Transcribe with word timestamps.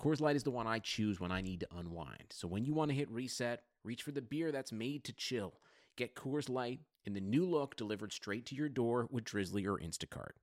Coors 0.00 0.20
Light 0.20 0.36
is 0.36 0.44
the 0.44 0.50
one 0.50 0.68
I 0.68 0.78
choose 0.78 1.18
when 1.18 1.32
I 1.32 1.40
need 1.40 1.60
to 1.60 1.68
unwind. 1.76 2.26
So 2.30 2.46
when 2.46 2.64
you 2.64 2.72
want 2.72 2.90
to 2.90 2.96
hit 2.96 3.10
reset, 3.10 3.62
reach 3.82 4.04
for 4.04 4.12
the 4.12 4.22
beer 4.22 4.52
that's 4.52 4.70
made 4.70 5.02
to 5.04 5.12
chill. 5.12 5.54
Get 5.96 6.14
Coors 6.14 6.48
Light 6.48 6.80
in 7.04 7.14
the 7.14 7.20
new 7.20 7.44
look 7.44 7.74
delivered 7.74 8.12
straight 8.12 8.46
to 8.46 8.54
your 8.54 8.68
door 8.68 9.08
with 9.10 9.24
Drizly 9.24 9.66
or 9.66 9.76
Instacart. 9.76 10.36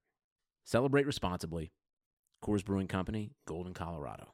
Celebrate 0.65 1.05
responsibly. 1.05 1.71
Coors 2.43 2.65
Brewing 2.65 2.87
Company, 2.87 3.31
Golden, 3.47 3.73
Colorado. 3.73 4.33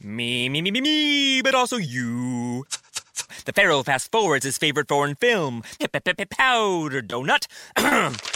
Me, 0.00 0.48
me, 0.48 0.62
me, 0.62 0.70
me, 0.70 0.80
me, 0.80 1.42
but 1.42 1.54
also 1.54 1.76
you. 1.76 2.64
The 3.44 3.52
Pharaoh 3.52 3.82
fast 3.82 4.10
forwards 4.10 4.44
his 4.44 4.56
favorite 4.56 4.88
foreign 4.88 5.16
film, 5.16 5.62
Powder 5.78 7.02
Donut. 7.02 7.46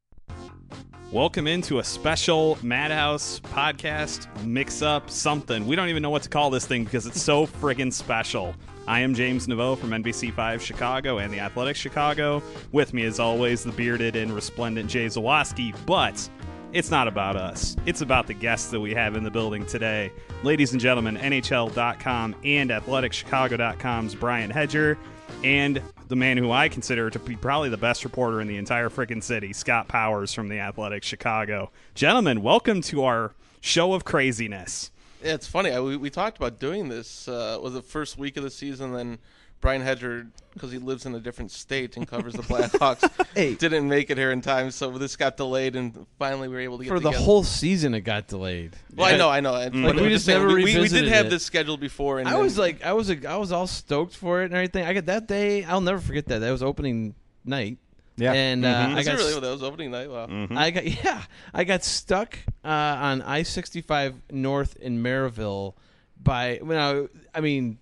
Welcome 1.11 1.45
into 1.45 1.79
a 1.79 1.83
special 1.83 2.57
Madhouse 2.61 3.41
podcast 3.41 4.27
mix 4.45 4.81
up 4.81 5.09
something. 5.09 5.67
We 5.67 5.75
don't 5.75 5.89
even 5.89 6.01
know 6.01 6.09
what 6.09 6.23
to 6.23 6.29
call 6.29 6.49
this 6.49 6.65
thing 6.65 6.85
because 6.85 7.05
it's 7.05 7.21
so 7.21 7.45
friggin' 7.61 7.91
special. 7.91 8.55
I 8.87 9.01
am 9.01 9.13
James 9.13 9.45
Neveau 9.45 9.77
from 9.77 9.89
NBC5 9.89 10.61
Chicago 10.61 11.17
and 11.17 11.33
the 11.33 11.41
Athletics 11.41 11.79
Chicago. 11.79 12.41
With 12.71 12.93
me, 12.93 13.03
as 13.03 13.19
always, 13.19 13.61
the 13.61 13.73
bearded 13.73 14.15
and 14.15 14.31
resplendent 14.31 14.89
Jay 14.89 15.07
Zawaski. 15.07 15.75
But 15.85 16.29
it's 16.71 16.89
not 16.89 17.09
about 17.09 17.35
us. 17.35 17.75
It's 17.85 17.99
about 17.99 18.27
the 18.27 18.33
guests 18.33 18.71
that 18.71 18.79
we 18.79 18.93
have 18.93 19.17
in 19.17 19.25
the 19.25 19.31
building 19.31 19.65
today. 19.65 20.13
Ladies 20.43 20.71
and 20.71 20.79
gentlemen, 20.79 21.17
NHL.com 21.17 22.35
and 22.45 22.69
AthleticChicago.com's 22.69 24.15
Brian 24.15 24.49
Hedger, 24.49 24.97
and 25.43 25.81
the 26.11 26.15
man 26.17 26.35
who 26.35 26.51
I 26.51 26.67
consider 26.67 27.09
to 27.09 27.19
be 27.19 27.37
probably 27.37 27.69
the 27.69 27.77
best 27.77 28.03
reporter 28.03 28.41
in 28.41 28.47
the 28.49 28.57
entire 28.57 28.89
freaking 28.89 29.23
city, 29.23 29.53
Scott 29.53 29.87
Powers 29.87 30.33
from 30.33 30.49
the 30.49 30.59
Athletic 30.59 31.03
Chicago. 31.03 31.71
Gentlemen, 31.95 32.41
welcome 32.41 32.81
to 32.81 33.05
our 33.05 33.31
show 33.61 33.93
of 33.93 34.03
craziness. 34.03 34.91
Yeah, 35.23 35.35
it's 35.35 35.47
funny. 35.47 35.71
I, 35.71 35.79
we, 35.79 35.95
we 35.95 36.09
talked 36.09 36.35
about 36.35 36.59
doing 36.59 36.89
this. 36.89 37.29
Uh, 37.29 37.57
was 37.63 37.71
the 37.71 37.81
first 37.81 38.17
week 38.17 38.35
of 38.35 38.43
the 38.43 38.49
season, 38.49 38.91
then 38.91 39.19
Brian 39.61 39.81
Hedger, 39.81 40.27
because 40.53 40.71
he 40.71 40.79
lives 40.79 41.05
in 41.05 41.13
a 41.15 41.19
different 41.19 41.51
state 41.51 41.95
and 41.95 42.07
covers 42.07 42.33
the 42.33 42.41
Blackhawks, 42.41 43.09
Hey. 43.35 43.53
didn't 43.53 43.87
make 43.87 44.09
it 44.09 44.17
here 44.17 44.31
in 44.31 44.41
time. 44.41 44.71
So 44.71 44.89
this 44.97 45.15
got 45.15 45.37
delayed, 45.37 45.75
and 45.75 46.05
finally 46.19 46.47
we 46.47 46.55
were 46.55 46.61
able 46.61 46.79
to 46.79 46.83
get 46.83 46.89
For 46.89 46.99
the 46.99 47.11
whole 47.11 47.43
season, 47.43 47.93
it 47.93 48.01
got 48.01 48.27
delayed. 48.27 48.75
Well, 48.95 49.07
I 49.13 49.17
know, 49.17 49.29
I 49.29 49.39
know. 49.39 49.53
And- 49.55 49.83
Like, 49.83 49.95
but 49.95 50.03
we 50.03 50.09
just 50.09 50.27
never 50.27 50.47
we, 50.47 50.63
we, 50.65 50.79
we 50.79 50.87
did 50.89 51.07
have 51.07 51.27
it. 51.27 51.29
this 51.29 51.45
scheduled 51.45 51.79
before, 51.79 52.19
and 52.19 52.27
I 52.27 52.31
then- 52.33 52.41
was 52.41 52.57
like, 52.57 52.83
I 52.83 52.93
was, 52.93 53.09
I 53.11 53.37
was 53.37 53.51
all 53.51 53.67
stoked 53.67 54.15
for 54.15 54.41
it 54.41 54.45
and 54.45 54.53
everything. 54.55 54.83
I 54.83 54.93
got 54.93 55.05
that 55.05 55.27
day. 55.27 55.63
I'll 55.63 55.79
never 55.79 55.99
forget 55.99 56.25
that. 56.27 56.39
That 56.39 56.51
was 56.51 56.63
opening 56.63 57.13
night. 57.45 57.77
Yeah. 58.17 58.33
and 58.33 58.65
uh, 58.65 58.87
Mhm. 58.87 58.95
I 58.97 59.03
got 59.03 59.17
really? 59.17 59.31
st- 59.31 59.41
that 59.43 59.51
was 59.51 59.63
opening 59.63 59.89
night. 59.91 60.09
Wow. 60.11 60.27
I 60.51 60.69
got 60.71 60.85
yeah, 61.03 61.23
I 61.53 61.63
got 61.63 61.83
stuck 61.83 62.37
uh, 62.63 62.67
on 62.67 63.21
I 63.21 63.43
sixty 63.43 63.81
five 63.81 64.15
north 64.29 64.75
in 64.75 65.01
Merrillville 65.01 65.73
by 66.21 66.59
well, 66.61 67.07
I 67.33 67.39
mean, 67.41 67.79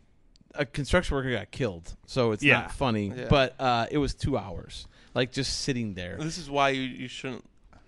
a 0.59 0.66
construction 0.66 1.16
worker 1.16 1.31
got 1.31 1.50
killed, 1.52 1.96
so 2.06 2.31
it's 2.34 2.44
Yeah. 2.44 2.62
not 2.62 2.72
funny. 2.74 3.08
Yeah. 3.16 3.28
But 3.30 3.56
uh, 3.59 3.88
it 3.90 3.97
was 3.97 4.14
two 4.14 4.38
hours, 4.38 4.88
like 5.16 5.31
just 5.31 5.62
sitting 5.62 5.94
there. 5.96 6.18
This 6.20 6.38
is 6.38 6.50
why 6.50 6.70
you, 6.70 6.81
you 6.81 7.08
shouldn't 7.08 7.46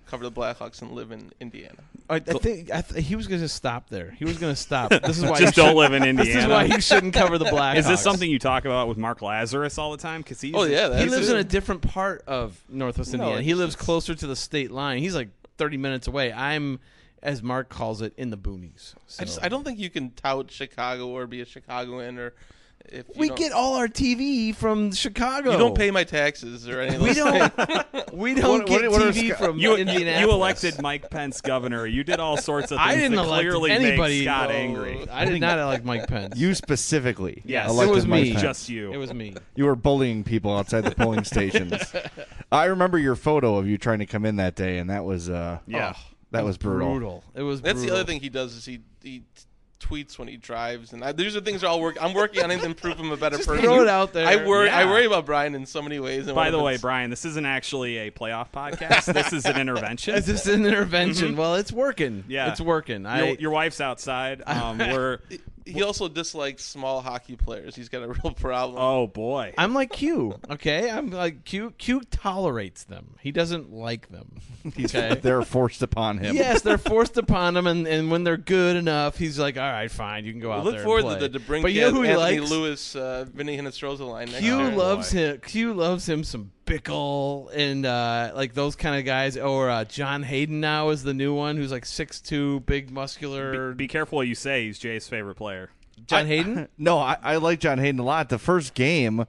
cover 0.07 0.23
the 0.23 0.31
Blackhawks 0.31 0.81
and 0.81 0.91
live 0.91 1.11
in 1.11 1.31
Indiana. 1.39 1.77
I, 2.09 2.15
I 2.15 2.19
think 2.19 2.69
I 2.71 2.81
th- 2.81 3.05
he 3.05 3.15
was 3.15 3.27
going 3.27 3.39
to 3.39 3.47
stop 3.47 3.89
there. 3.89 4.11
He 4.11 4.25
was 4.25 4.37
going 4.37 4.51
to 4.53 4.59
stop. 4.59 4.89
This 5.03 5.17
is 5.17 5.23
why 5.23 5.39
Just 5.39 5.55
you 5.55 5.63
don't 5.63 5.71
should- 5.71 5.77
live 5.77 5.93
in 5.93 6.03
Indiana. 6.03 6.23
This 6.33 6.43
is 6.43 6.49
why 6.49 6.63
you 6.65 6.81
shouldn't 6.81 7.13
cover 7.13 7.37
the 7.37 7.45
Blackhawks. 7.55 7.77
Is 7.77 7.87
this 7.87 8.01
something 8.01 8.29
you 8.29 8.39
talk 8.39 8.65
about 8.65 8.87
with 8.89 8.97
Mark 8.97 9.19
Lazerus 9.21 9.77
all 9.77 9.91
the 9.91 9.97
time? 9.97 10.21
Because 10.21 10.41
he's 10.41 10.53
Oh 10.55 10.63
yeah, 10.63 10.87
he 10.89 11.05
that's 11.05 11.11
lives 11.11 11.29
it. 11.29 11.33
in 11.33 11.37
a 11.39 11.43
different 11.45 11.81
part 11.81 12.23
of 12.27 12.59
Northwest 12.67 13.13
No, 13.13 13.19
Indiana. 13.23 13.41
He 13.41 13.51
it's- 13.51 13.59
lives 13.59 13.73
it's- 13.75 13.85
closer 13.85 14.15
to 14.15 14.27
the 14.27 14.35
state 14.35 14.71
line. 14.71 14.97
He's 14.99 15.15
like 15.15 15.29
30 15.57 15.77
minutes 15.77 16.07
away. 16.07 16.33
I'm, 16.33 16.79
as 17.23 17.41
Mark 17.41 17.69
calls 17.69 18.01
it, 18.01 18.13
in 18.17 18.31
the 18.31 18.37
boonies. 18.37 18.93
I 19.19 19.23
just 19.23 19.35
So- 19.35 19.41
I 19.43 19.47
don't 19.47 19.63
think 19.63 19.79
you 19.79 19.89
can 19.89 20.09
tout 20.11 20.51
Chicago 20.51 21.07
or 21.07 21.27
be 21.27 21.39
a 21.39 21.45
Chicagoan 21.45 22.17
or 22.17 22.33
if 22.85 23.07
you 23.09 23.13
we 23.17 23.27
don't- 23.27 23.37
get 23.37 23.51
all 23.51 23.75
our 23.75 23.87
TV 23.87 24.55
from 24.55 24.91
Chicago. 24.93 25.51
You 25.51 25.57
don't 25.57 25.75
pay 25.75 25.91
my 25.91 26.03
taxes 26.03 26.67
or 26.67 26.81
anything. 26.81 27.01
We 27.01 27.13
don't. 27.13 28.13
we 28.13 28.33
don't 28.33 28.59
What- 28.59 28.67
get 28.67 28.81
what- 28.83 28.91
what 28.91 29.01
are 29.03 29.11
TV 29.11 29.31
Sc- 29.31 29.37
from 29.37 29.57
You, 29.57 29.75
Indianapolis. 29.75 30.19
you 30.21 30.31
elected 30.31 30.81
Mike 30.81 31.09
Pence 31.09 31.41
governor. 31.41 31.85
You 31.85 32.03
did 32.03 32.19
all 32.19 32.37
sorts 32.37 32.71
of 32.71 32.77
things 32.77 32.91
I 32.91 32.95
didn't 32.95 33.15
that 33.15 33.25
elect 33.25 33.41
clearly 33.41 33.71
anybody. 33.71 34.19
make 34.19 34.27
Scott 34.27 34.49
No. 34.49 34.55
angry. 34.55 35.09
I 35.09 35.25
did 35.25 35.41
not 35.41 35.57
elect 35.59 35.85
Mike 35.85 36.07
Pence. 36.07 36.37
You 36.37 36.53
specifically. 36.55 37.41
Yes. 37.45 37.67
it 37.69 37.71
elected 37.71 37.95
was 37.95 38.05
Mike 38.07 38.23
me. 38.23 38.29
Pence. 38.31 38.41
Just 38.41 38.69
you. 38.69 38.91
It 38.93 38.97
was 38.97 39.13
me. 39.13 39.35
You 39.55 39.65
were 39.65 39.75
bullying 39.75 40.23
people 40.23 40.55
outside 40.57 40.81
the 40.81 40.95
polling 40.95 41.23
stations. 41.23 41.73
I 42.51 42.65
remember 42.65 42.97
your 42.97 43.15
photo 43.15 43.57
of 43.57 43.67
you 43.67 43.77
trying 43.77 43.99
to 43.99 44.05
come 44.05 44.25
in 44.25 44.35
that 44.37 44.55
day, 44.55 44.77
and 44.77 44.89
that 44.89 45.05
was 45.05 45.29
uh, 45.29 45.59
Yeah. 45.67 45.93
oh, 45.95 46.01
that 46.31 46.43
was 46.43 46.57
brutal. 46.57 47.23
It 47.35 47.43
was. 47.43 47.61
That's 47.61 47.79
the 47.79 47.87
brutal. 47.87 47.97
other 47.97 48.05
thing 48.07 48.19
he 48.21 48.29
does 48.29 48.55
is 48.55 48.65
he 48.65 48.81
he 49.03 49.23
tweets 49.81 50.17
when 50.17 50.27
he 50.27 50.37
drives, 50.37 50.93
and 50.93 51.03
I, 51.03 51.11
these 51.11 51.35
are 51.35 51.41
things 51.41 51.61
that 51.61 51.67
I'll 51.67 51.81
work. 51.81 51.97
I'm 51.99 52.13
working 52.13 52.43
on 52.43 52.51
it 52.51 52.59
to 52.59 52.65
improve 52.65 52.97
him 52.97 53.11
a 53.11 53.17
better 53.17 53.37
Just 53.37 53.49
person. 53.49 53.63
throw 53.63 53.81
it 53.81 53.87
out 53.87 54.13
there. 54.13 54.27
I 54.27 54.45
worry. 54.47 54.69
I 54.69 54.85
worry 54.85 55.05
about 55.05 55.25
Brian 55.25 55.55
in 55.55 55.65
so 55.65 55.81
many 55.81 55.99
ways. 55.99 56.27
and 56.27 56.35
By 56.35 56.51
the 56.51 56.61
way, 56.61 56.77
Brian, 56.77 57.09
this 57.09 57.25
isn't 57.25 57.45
actually 57.45 57.97
a 57.97 58.11
playoff 58.11 58.51
podcast. 58.51 59.11
this 59.13 59.33
is 59.33 59.45
an 59.45 59.59
intervention. 59.59 60.15
This 60.15 60.27
Is 60.27 60.43
this 60.45 60.53
an 60.53 60.65
intervention? 60.65 61.35
Well, 61.35 61.55
it's 61.55 61.71
working. 61.71 62.19
Mm-hmm. 62.21 62.31
Yeah. 62.31 62.51
it's 62.51 62.61
working. 62.61 63.01
your, 63.01 63.09
I 63.11 63.35
your 63.39 63.51
wife's 63.51 63.81
outside. 63.81 64.43
Um, 64.51 64.77
we're 64.79 65.19
he 65.65 65.83
also 65.83 66.07
dislikes 66.07 66.63
small 66.63 67.01
hockey 67.01 67.35
players. 67.35 67.75
He's 67.75 67.89
got 67.89 68.03
a 68.03 68.07
real 68.23 68.33
problem. 68.33 68.77
oh 68.81 69.07
boy. 69.07 69.53
I'm 69.57 69.73
like 69.73 69.91
Q. 69.91 70.39
Okay, 70.49 70.89
I'm 70.89 71.09
like 71.11 71.43
Q. 71.45 71.71
Q 71.77 72.01
tolerates 72.11 72.83
them. 72.85 73.15
He 73.21 73.31
doesn't 73.31 73.71
like 73.71 74.09
them. 74.09 74.31
Okay. 74.63 75.15
They're 75.21 75.41
forced 75.41 75.81
upon 75.81 76.19
him. 76.19 76.35
yes, 76.35 76.61
they're 76.61 76.77
forced 76.77 77.17
upon 77.17 77.57
him, 77.57 77.65
and, 77.65 77.87
and 77.87 78.11
when 78.11 78.23
they're 78.23 78.37
good 78.37 78.75
enough, 78.75 79.17
he's 79.17 79.39
like, 79.39 79.57
"All 79.57 79.63
right, 79.63 79.89
fine, 79.89 80.23
you 80.23 80.31
can 80.31 80.39
go 80.39 80.51
out 80.51 80.63
Look 80.63 80.75
there." 80.75 80.83
forward 80.83 80.99
and 81.05 81.17
play. 81.17 81.27
to 81.27 81.29
the 81.29 81.39
DeBrincat, 81.39 81.61
But 81.63 81.73
you 81.73 81.81
know 81.81 81.89
who 81.91 82.03
he 82.03 82.09
Anthony 82.09 82.39
likes? 82.41 82.51
Louis, 82.51 82.95
uh, 82.95 83.25
Vinny 83.33 83.57
Hinostroza 83.57 84.07
line 84.07 84.27
next 84.27 84.41
Q 84.41 84.59
year. 84.59 84.71
loves 84.75 85.13
boy. 85.13 85.17
him. 85.19 85.39
Q 85.39 85.73
loves 85.73 86.07
him 86.07 86.23
some 86.23 86.51
Bickell 86.65 87.49
and 87.53 87.85
uh, 87.85 88.31
like 88.35 88.53
those 88.53 88.75
kind 88.75 88.97
of 88.97 89.05
guys, 89.05 89.37
or 89.37 89.69
uh, 89.69 89.85
John 89.85 90.23
Hayden 90.23 90.59
now 90.59 90.89
is 90.89 91.03
the 91.03 91.13
new 91.13 91.33
one 91.33 91.57
who's 91.57 91.71
like 91.71 91.85
six 91.85 92.21
two, 92.21 92.61
big 92.61 92.91
muscular. 92.91 93.73
Be 93.73 93.87
careful 93.87 94.17
what 94.17 94.27
you 94.27 94.35
say. 94.35 94.65
He's 94.65 94.79
Jay's 94.79 95.07
favorite 95.07 95.35
player. 95.35 95.69
John 96.07 96.25
Hayden? 96.27 96.67
No, 96.77 96.97
I, 96.97 97.17
I 97.21 97.35
like 97.37 97.59
John 97.59 97.77
Hayden 97.77 97.99
a 97.99 98.03
lot. 98.03 98.29
The 98.29 98.39
first 98.39 98.73
game, 98.73 99.25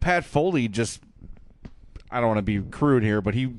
Pat 0.00 0.24
Foley 0.24 0.68
just 0.68 1.00
I 2.10 2.18
don't 2.18 2.28
want 2.28 2.38
to 2.38 2.42
be 2.42 2.60
crude 2.60 3.02
here, 3.02 3.20
but 3.20 3.34
he 3.34 3.54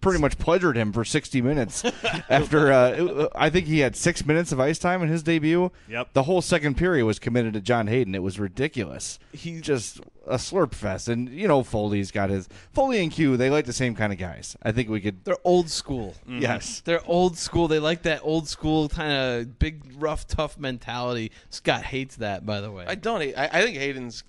pretty 0.00 0.20
much 0.20 0.38
pleasured 0.38 0.76
him 0.76 0.92
for 0.92 1.04
60 1.04 1.42
minutes 1.42 1.84
after 2.28 2.72
uh, 2.72 3.28
I 3.34 3.50
think 3.50 3.66
he 3.66 3.80
had 3.80 3.96
6 3.96 4.24
minutes 4.26 4.52
of 4.52 4.60
ice 4.60 4.78
time 4.78 5.02
in 5.02 5.08
his 5.08 5.22
debut. 5.22 5.70
Yep. 5.88 6.12
The 6.12 6.24
whole 6.24 6.42
second 6.42 6.76
period 6.76 7.04
was 7.04 7.18
committed 7.18 7.54
to 7.54 7.60
John 7.60 7.86
Hayden. 7.86 8.14
It 8.14 8.22
was 8.22 8.38
ridiculous. 8.38 9.18
He 9.32 9.60
just 9.60 10.00
a 10.26 10.36
slurp 10.36 10.74
fest 10.74 11.08
and 11.08 11.28
you 11.28 11.48
know 11.48 11.62
Foley's 11.62 12.10
got 12.10 12.30
his 12.30 12.48
Foley 12.72 13.02
and 13.02 13.10
Q, 13.10 13.36
they 13.36 13.50
like 13.50 13.66
the 13.66 13.72
same 13.72 13.94
kind 13.94 14.12
of 14.12 14.18
guys. 14.18 14.56
I 14.62 14.72
think 14.72 14.88
we 14.88 15.00
could 15.00 15.24
They're 15.24 15.36
old 15.44 15.70
school. 15.70 16.14
Yes. 16.26 16.80
They're 16.80 17.04
old 17.06 17.36
school. 17.36 17.68
They 17.68 17.78
like 17.78 18.02
that 18.02 18.20
old 18.22 18.48
school 18.48 18.88
kind 18.88 19.12
of 19.12 19.58
big, 19.58 19.82
rough, 19.98 20.26
tough 20.26 20.58
mentality. 20.58 21.32
Scott 21.50 21.82
hates 21.82 22.16
that, 22.16 22.46
by 22.46 22.60
the 22.60 22.70
way. 22.70 22.84
I 22.86 22.94
don't. 22.94 23.20
I, 23.22 23.48
I 23.52 23.62
think 23.62 23.76
Hayden's. 23.76 24.24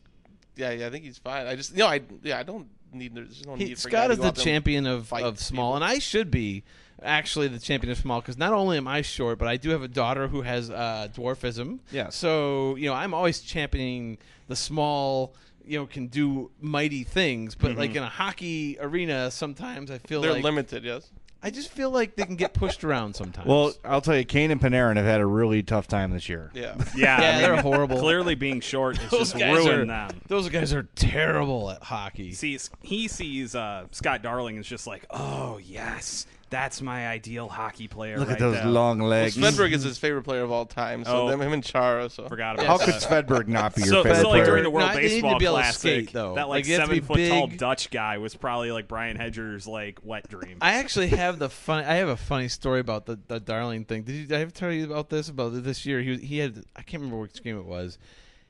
Yeah, 0.56 0.72
yeah. 0.72 0.88
I 0.88 0.90
think 0.90 1.06
he's 1.06 1.18
fine. 1.18 1.48
I 1.48 1.56
just 1.56 1.76
no. 1.76 1.88
I 1.88 2.02
yeah. 2.24 2.38
I 2.38 2.44
don't 2.44 2.68
need. 2.94 3.16
There's 3.16 3.46
no 3.46 3.56
He- 3.56 3.66
need 3.66 3.80
for 3.80 3.90
Scott 3.90 4.12
is 4.12 4.18
the 4.18 4.28
out 4.28 4.36
there 4.36 4.42
and 4.42 4.54
champion 4.54 4.88
of, 4.88 5.12
of 5.14 5.40
small, 5.40 5.76
and 5.76 5.84
I 5.84 6.00
should 6.00 6.32
be 6.32 6.64
actually 7.04 7.48
the 7.48 7.60
champion 7.60 7.92
of 7.92 7.98
small 7.98 8.22
because 8.22 8.38
not 8.38 8.54
only 8.54 8.78
am 8.78 8.88
I 8.88 9.02
short, 9.02 9.40
but 9.40 9.48
I 9.48 9.58
do 9.58 9.70
have 9.72 9.82
a 9.82 9.88
daughter 9.88 10.28
who 10.28 10.42
has 10.44 10.70
uh, 10.70 11.08
dwarfism. 11.14 11.80
Yes. 11.92 12.16
So 12.16 12.76
you 12.76 12.88
know, 12.88 12.94
I'm 12.94 13.14
always 13.14 13.42
championing 13.42 14.18
the 14.48 14.56
small. 14.56 15.34
You 15.64 15.78
know, 15.78 15.86
can 15.86 16.08
do 16.08 16.50
mighty 16.60 17.04
things, 17.04 17.54
but 17.54 17.78
like 17.78 17.96
in 17.96 18.02
a 18.02 18.10
hockey 18.10 18.78
arena, 18.80 19.30
sometimes 19.30 19.92
I 19.92 20.00
feel 20.00 20.22
They're 20.22 20.34
like 20.34 20.44
limited. 20.44 20.84
Yes. 20.84 21.10
I 21.44 21.50
just 21.50 21.70
feel 21.72 21.90
like 21.90 22.16
they 22.16 22.26
can 22.26 22.36
get 22.36 22.54
pushed 22.54 22.84
around 22.84 23.16
sometimes. 23.16 23.48
Well, 23.48 23.74
I'll 23.84 24.02
tell 24.02 24.16
you 24.16 24.24
Kane 24.26 24.52
and 24.52 24.62
Panarin 24.62 24.96
have 24.98 25.06
had 25.06 25.22
a 25.22 25.26
really 25.26 25.64
tough 25.64 25.88
time 25.88 26.12
this 26.12 26.30
year. 26.30 26.52
Yeah. 26.54 26.76
Yeah, 26.96 27.20
Yeah, 27.22 27.30
I 27.30 27.32
mean, 27.34 27.42
they're 27.42 27.62
horrible. 27.62 28.00
Clearly, 28.00 28.36
being 28.36 28.60
short 28.62 28.98
has 28.98 29.10
those 29.12 29.20
just 29.32 29.38
guys 29.40 29.56
ruined 29.58 29.82
are 29.92 30.08
them. 30.10 30.22
those 30.28 30.50
guys 30.50 30.74
are 30.74 30.84
terrible 30.96 31.72
at 31.72 31.82
hockey. 31.84 32.28
He 32.28 32.34
sees 32.34 32.70
he 32.82 33.08
sees 33.08 33.56
uh, 33.56 33.86
Scott 33.92 34.22
Darling 34.22 34.58
is 34.58 34.68
just 34.68 34.86
like, 34.88 35.06
oh 35.10 35.58
yes, 35.64 36.26
that's 36.52 36.80
my 36.82 37.08
ideal 37.08 37.50
hockey 37.50 37.88
player. 37.88 38.20
Look 38.20 38.28
right 38.28 38.34
at 38.34 38.40
those 38.40 38.56
there." 38.58 38.66
long 38.68 39.00
legs. 39.00 39.36
Svedberg 39.36 39.72
is 39.72 39.82
his 39.82 39.98
favorite 39.98 40.22
player 40.24 40.44
of 40.44 40.52
all 40.52 40.68
time. 40.68 41.04
So 41.04 41.24
Oh. 41.24 41.30
them 41.30 41.42
him 41.42 41.54
and 41.54 41.64
Chara. 41.64 42.08
So 42.12 42.28
Forgot 42.28 42.56
about 42.56 42.68
How 42.68 42.78
that. 42.78 42.86
could 42.86 42.96
Svedberg 42.96 43.48
not 43.48 43.74
be 43.74 43.82
your 43.82 43.90
so, 43.90 44.04
favorite 44.04 44.22
so 44.22 44.30
like 44.30 44.44
player? 44.44 44.46
during 44.46 44.64
the 44.64 44.70
World 44.70 44.90
No, 44.90 44.94
they 44.96 45.02
need 45.02 45.08
to 45.08 45.14
Baseball 45.16 45.40
be 45.40 45.46
Classic, 45.48 45.80
skate, 45.80 46.14
though. 46.14 46.36
that 46.36 46.48
like, 46.50 46.60
Like, 46.64 46.68
you 46.68 46.74
have 46.76 46.82
to 46.90 46.96
seven 46.96 47.00
be 47.18 47.28
foot 47.28 47.30
tall. 47.30 47.48
Dutch 47.48 47.90
guy 47.90 48.20
was 48.20 48.36
probably 48.36 48.72
like 48.72 48.88
Brian 48.88 49.16
Hedger's 49.18 49.66
like 49.66 50.00
wet 50.04 50.28
dream. 50.30 50.58
I 50.62 50.74
actually 50.76 51.08
have 51.08 51.40
the 51.40 51.50
fun. 51.50 51.84
I 51.86 51.96
have 51.96 52.10
a 52.10 52.18
funny 52.18 52.48
story 52.50 52.80
about 52.82 53.08
the, 53.08 53.18
the 53.28 53.40
Darling 53.40 53.86
thing. 53.86 54.04
Did, 54.04 54.16
you, 54.16 54.26
did 54.28 54.38
I 54.38 54.42
ever 54.42 54.52
tell 54.52 54.72
you 54.72 54.86
about 54.86 55.10
this? 55.10 55.30
About 55.30 55.64
this 55.64 55.86
year, 55.86 56.02
he 56.02 56.12
was, 56.12 56.20
he 56.22 56.38
had 56.38 56.64
I 56.76 56.84
can't 56.84 57.02
remember 57.02 57.22
which 57.22 57.42
game 57.42 57.58
it 57.58 57.66
was. 57.66 57.98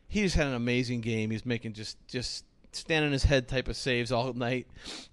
He 0.07 0.23
just 0.23 0.35
had 0.35 0.47
an 0.47 0.55
amazing 0.55 0.99
game. 1.01 1.29
He 1.29 1.35
was 1.35 1.45
making 1.45 1.71
just 1.73 1.97
just 2.07 2.43
stand 2.71 3.05
on 3.05 3.11
his 3.11 3.23
head 3.23 3.47
type 3.47 3.67
of 3.67 3.75
saves 3.75 4.11
all 4.11 4.33
night. 4.33 4.67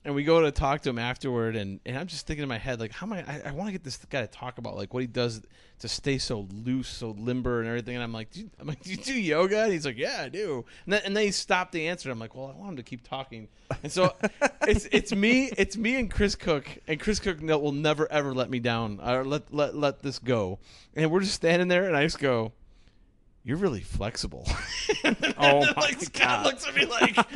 And 0.05 0.15
we 0.15 0.25
go 0.25 0.43
to 0.43 0.51
talk 0.51 0.83
to 0.83 0.91
him 0.91 0.99
afterward, 0.99 1.57
and, 1.57 1.81
and 1.85 1.99
I'm 1.99 2.07
just 2.07 2.27
thinking 2.27 2.43
in 2.43 2.49
my 2.49 2.59
head 2.59 2.81
like, 2.81 2.93
how 2.93 3.07
am 3.07 3.13
I? 3.13 3.19
I, 3.21 3.43
I 3.47 3.51
want 3.53 3.69
to 3.69 3.73
get 3.73 3.85
this 3.85 3.97
guy 4.09 4.21
to 4.21 4.27
talk 4.27 4.59
about 4.59 4.77
like 4.77 4.95
what 4.95 5.01
he 5.01 5.07
does 5.07 5.43
to 5.81 5.89
stay 5.89 6.19
so 6.19 6.49
loose, 6.53 6.89
so 6.89 7.11
limber, 7.11 7.61
and 7.61 7.69
everything. 7.69 7.95
And 7.95 8.03
I'm 8.03 8.13
like, 8.13 8.31
do 8.31 8.41
you, 8.41 8.51
I'm 8.59 8.67
like, 8.67 8.83
do 8.83 8.91
you 8.91 8.97
do 8.97 9.13
yoga? 9.13 9.65
And 9.65 9.73
he's 9.73 9.87
like, 9.87 9.99
yeah, 9.99 10.23
I 10.25 10.29
do. 10.29 10.65
And 10.87 10.93
then, 10.95 11.03
and 11.05 11.17
then 11.17 11.25
he 11.25 11.31
stopped 11.31 11.73
the 11.73 11.89
answer. 11.89 12.11
I'm 12.11 12.19
like, 12.19 12.35
well, 12.35 12.47
I 12.47 12.59
want 12.59 12.71
him 12.71 12.77
to 12.77 12.83
keep 12.83 13.07
talking. 13.07 13.49
And 13.83 13.93
so 13.93 14.15
it's 14.63 14.89
it's 14.91 15.15
me, 15.15 15.51
it's 15.57 15.77
me 15.77 15.97
and 15.97 16.11
Chris 16.11 16.37
Kuc, 16.37 16.65
and 16.87 16.99
Chris 16.99 17.21
Kuc 17.21 17.41
will 17.41 17.73
never 17.73 18.11
ever 18.11 18.35
let 18.35 18.51
me 18.51 18.61
down 18.61 19.01
or 19.03 19.25
let 19.25 19.53
let 19.53 19.77
let 19.77 20.03
this 20.03 20.19
go. 20.19 20.59
And 20.95 21.11
we're 21.11 21.21
just 21.21 21.35
standing 21.35 21.69
there, 21.69 21.87
and 21.87 21.97
I 21.97 22.05
just 22.05 22.19
go. 22.19 22.53
You're 23.49 23.57
really 23.57 23.81
flexible. 23.81 24.47
Oh 25.41 25.61
my 25.61 25.73
like, 25.77 26.01
Scott 26.01 26.13
God. 26.21 26.47
looks 26.47 26.67
at 26.67 26.75
me 26.75 26.85
like, 26.85 27.17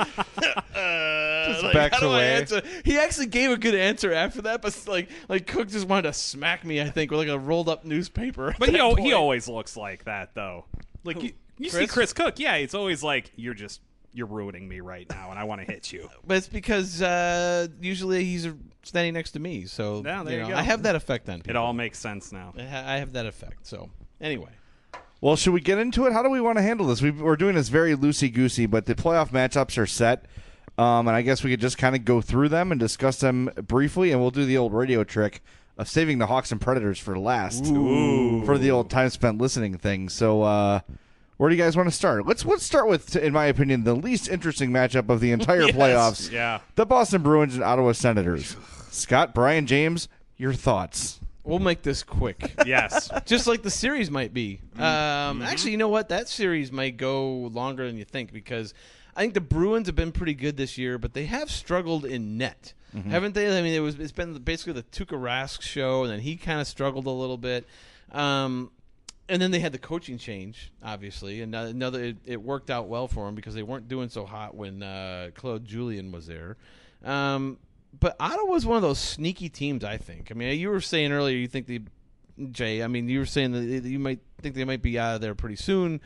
uh, 0.77 1.61
like, 1.63 1.73
backs 1.73 1.95
how 1.95 2.01
do 2.01 2.09
I 2.09 2.15
away. 2.15 2.35
answer? 2.35 2.63
He 2.85 2.99
actually 2.99 3.27
gave 3.27 3.51
a 3.51 3.57
good 3.57 3.75
answer 3.77 4.13
after 4.13 4.43
that, 4.43 4.61
but 4.61 4.77
like 4.89 5.09
like 5.29 5.47
Kuc 5.47 5.71
just 5.71 5.87
wanted 5.87 6.03
to 6.03 6.13
smack 6.13 6.65
me. 6.65 6.81
I 6.81 6.91
think 6.91 7.11
with 7.13 7.21
like 7.21 7.29
a 7.29 7.39
rolled 7.39 7.69
up 7.69 7.85
newspaper. 7.85 8.55
But 8.59 8.71
he 8.71 8.79
al- 8.79 8.97
he 8.97 9.13
always 9.13 9.49
looks 9.49 9.77
like 9.77 10.05
that 10.05 10.35
though. 10.35 10.65
Like 11.05 11.23
you, 11.23 11.33
you 11.59 11.71
see 11.71 11.87
Chris? 11.87 12.13
Chris 12.13 12.13
Kuc, 12.13 12.39
yeah, 12.39 12.57
it's 12.57 12.75
always 12.75 13.03
like 13.05 13.31
you're 13.37 13.55
just 13.55 13.81
you're 14.13 14.27
ruining 14.27 14.69
me 14.69 14.81
right 14.81 15.09
now, 15.09 15.31
and 15.31 15.39
I 15.39 15.45
want 15.45 15.61
to 15.65 15.73
hit 15.73 15.93
you. 15.93 16.09
But 16.27 16.39
it's 16.39 16.49
because 16.49 17.01
uh, 17.01 17.69
usually 17.81 18.25
he's 18.25 18.49
standing 18.83 19.15
next 19.15 19.31
to 19.33 19.39
me, 19.41 19.67
so 19.67 20.03
Yeah, 20.05 20.25
there 20.25 20.35
you 20.35 20.43
know, 20.43 20.49
go. 20.49 20.57
I 20.57 20.63
have 20.63 20.83
that 20.83 20.97
effect 20.97 21.29
on 21.29 21.43
It 21.47 21.57
all 21.57 21.73
makes 21.73 21.99
sense 21.99 22.33
now. 22.33 22.53
I 22.59 22.97
have 22.97 23.13
that 23.13 23.27
effect. 23.27 23.67
So 23.67 23.89
anyway, 24.21 24.51
Well, 25.23 25.37
should 25.37 25.55
we 25.55 25.61
get 25.61 25.79
into 25.79 26.05
it? 26.07 26.13
How 26.13 26.23
do 26.23 26.29
we 26.29 26.41
want 26.41 26.59
to 26.59 26.63
handle 26.63 26.87
this? 26.89 27.01
we 27.01 27.11
we're 27.13 27.37
doing 27.37 27.55
this 27.55 27.69
very 27.69 27.97
loosey 27.97 28.31
goosey, 28.33 28.67
but 28.67 28.85
the 28.87 28.95
playoff 28.97 29.31
matchups 29.31 29.79
are 29.79 29.87
set, 29.87 30.27
um, 30.77 31.07
and 31.07 31.17
I 31.17 31.23
guess 31.23 31.43
we 31.45 31.51
could 31.53 31.61
just 31.61 31.79
kind 31.79 31.95
of 31.97 32.05
go 32.05 32.21
through 32.21 32.49
them 32.49 32.73
and 32.73 32.79
discuss 32.81 33.21
them 33.21 33.49
briefly, 33.69 34.11
and 34.11 34.21
we'll 34.21 34.33
do 34.33 34.45
the 34.45 34.59
old 34.59 34.75
radio 34.75 35.05
trick 35.05 35.41
of 35.79 35.89
saving 35.89 36.19
the 36.19 36.27
Hawks 36.27 36.51
and 36.51 36.61
Predators 36.61 36.99
for 36.99 37.17
last 37.19 37.65
for 37.67 38.59
the 38.59 38.71
old 38.73 38.91
time 38.91 39.09
spent 39.11 39.39
listening 39.39 39.79
thing. 39.79 40.09
So, 40.09 40.43
uh, 40.43 40.81
where 41.37 41.49
do 41.49 41.55
you 41.57 41.63
guys 41.63 41.77
want 41.77 41.89
to 41.89 41.95
start? 41.95 42.27
Let's 42.27 42.45
let's 42.45 42.65
start 42.65 42.89
with, 42.89 43.15
in 43.15 43.33
my 43.33 43.47
opinion, 43.47 43.85
the 43.85 43.95
least 43.95 44.29
interesting 44.29 44.71
matchup 44.73 45.09
of 45.09 45.21
the 45.21 45.31
entire 45.31 45.63
Yes. 45.67 45.77
playoffs. 45.77 46.33
Yeah. 46.33 46.59
the 46.75 46.85
Boston 46.85 47.23
Bruins 47.23 47.55
and 47.55 47.63
Ottawa 47.63 47.93
Senators. 47.93 48.57
Scott, 48.91 49.35
Brian, 49.35 49.67
James, 49.67 50.09
your 50.37 50.53
thoughts? 50.53 51.21
We'll 51.45 51.59
make 51.59 51.83
this 51.83 52.03
quick. 52.03 52.55
Yes. 52.67 53.11
just 53.27 53.47
like 53.47 53.63
the 53.63 53.71
series 53.71 54.11
might 54.11 54.33
be. 54.33 54.61
Um, 54.79 55.43
Actually, 55.43 55.73
you 55.73 55.77
know 55.77 55.89
what? 55.89 56.09
That 56.11 56.29
series 56.29 56.71
might 56.73 56.97
go 56.97 57.33
longer 57.53 57.87
than 57.87 57.97
you 57.97 58.05
think 58.05 58.33
because 58.33 58.73
I 59.17 59.21
think 59.21 59.35
the 59.35 59.41
Bruins 59.41 59.89
have 59.89 59.97
been 59.97 60.13
pretty 60.13 60.35
good 60.35 60.57
this 60.57 60.79
year, 60.79 60.97
but 60.99 61.13
they 61.13 61.27
have 61.27 61.51
struggled 61.51 62.05
in 62.05 62.39
net, 62.39 62.73
haven't 63.09 63.35
they? 63.35 63.47
I 63.59 63.63
mean, 63.63 63.75
it 63.75 63.81
was 63.81 63.99
it's 63.99 64.13
been 64.13 64.35
basically 64.35 64.75
the 64.75 64.83
Tuukka 64.85 65.19
Rask 65.21 65.61
show, 65.63 66.03
and 66.05 66.13
then 66.13 66.21
he 66.21 66.37
kind 66.37 66.61
of 66.61 66.67
struggled 66.67 67.07
a 67.07 67.11
little 67.11 67.37
bit. 67.39 67.67
Um, 68.13 68.71
and 69.29 69.41
then 69.41 69.51
they 69.51 69.61
had 69.61 69.73
the 69.73 69.79
coaching 69.79 70.19
change, 70.19 70.73
obviously, 70.83 71.41
and 71.43 71.55
another 71.55 72.03
it, 72.05 72.17
it 72.27 72.43
worked 72.43 72.71
out 72.71 72.89
well 72.89 73.09
for 73.09 73.25
them 73.27 73.35
because 73.35 73.55
they 73.55 73.63
weren't 73.63 73.89
doing 73.89 74.09
so 74.09 74.25
hot 74.27 74.55
when 74.55 74.83
uh, 74.83 75.31
Claude 75.35 75.65
Julien 75.65 76.13
was 76.13 76.27
there. 76.27 76.57
Um, 77.05 77.59
but 77.99 78.17
Ottawa's 78.21 78.67
one 78.67 78.77
of 78.77 78.83
those 78.83 78.99
sneaky 78.99 79.49
teams. 79.49 79.85
I 79.85 79.97
think. 79.97 80.29
I 80.31 80.35
mean, 80.35 80.59
you 80.59 80.71
were 80.71 80.81
saying 80.81 81.13
earlier 81.13 81.37
you 81.37 81.49
think 81.49 81.67
the 81.67 81.83
Jay. 82.51 82.83
I 82.83 82.87
mean, 82.87 83.09
you 83.09 83.19
were 83.21 83.27
saying 83.27 83.53
that 83.53 83.89
you 83.89 83.99
might 83.99 84.21
think 84.41 84.55
they 84.55 84.65
might 84.65 84.83
be 84.83 84.99
out 84.99 85.17
of 85.17 85.21
there 85.21 85.35
pretty 85.35 85.57
soon. 85.57 86.01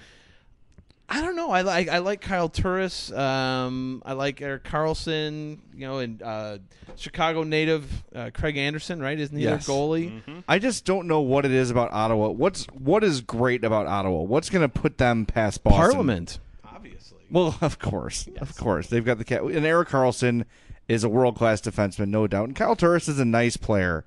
I 1.09 1.21
don't 1.21 1.37
know. 1.37 1.51
I 1.53 1.61
like 1.63 1.89
I 1.89 1.99
like 1.99 2.21
Kyle 2.21 2.49
Turris. 2.49 3.13
Um, 3.13 4.03
I 4.05 4.15
like 4.15 4.43
Erik 4.43 4.65
Karlsson. 4.65 5.61
You 5.73 5.87
know, 5.87 5.99
and 6.01 6.21
uh, 6.21 6.59
Chicago 6.97 7.45
native 7.45 7.89
uh, 8.13 8.31
Craig 8.35 8.57
Anderson. 8.57 9.01
Right? 9.01 9.17
Isn't 9.19 9.37
he 9.37 9.45
Yes. 9.45 9.67
their 9.67 9.77
goalie? 9.77 10.43
I 10.49 10.59
just 10.59 10.85
don't 10.85 11.07
know 11.07 11.21
what 11.21 11.45
it 11.45 11.53
is 11.53 11.71
about 11.71 11.93
Ottawa. 11.93 12.31
What's 12.31 12.65
what 12.73 13.05
is 13.05 13.21
great 13.21 13.63
about 13.65 13.87
Ottawa? 13.87 14.23
What's 14.23 14.51
going 14.51 14.69
to 14.69 14.69
put 14.69 14.99
them 14.99 15.27
past 15.27 15.63
Boston? 15.63 15.81
Parliament. 15.81 16.41
Obviously. 16.65 17.19
Well, 17.31 17.57
of 17.61 17.79
course, 17.79 18.29
of 18.41 18.57
course, 18.57 18.89
they've 18.89 19.05
got 19.05 19.19
the 19.19 19.25
cat. 19.25 19.43
And 19.43 19.65
Erik 19.65 19.89
Karlsson 19.91 20.45
is 20.89 21.05
a 21.05 21.09
world 21.09 21.37
class 21.37 21.61
defenseman, 21.61 22.09
no 22.09 22.27
doubt. 22.27 22.49
And 22.49 22.57
Kyle 22.57 22.77
Turris 22.77 23.09
is 23.09 23.19
a 23.19 23.25
nice 23.25 23.57
player, 23.57 24.05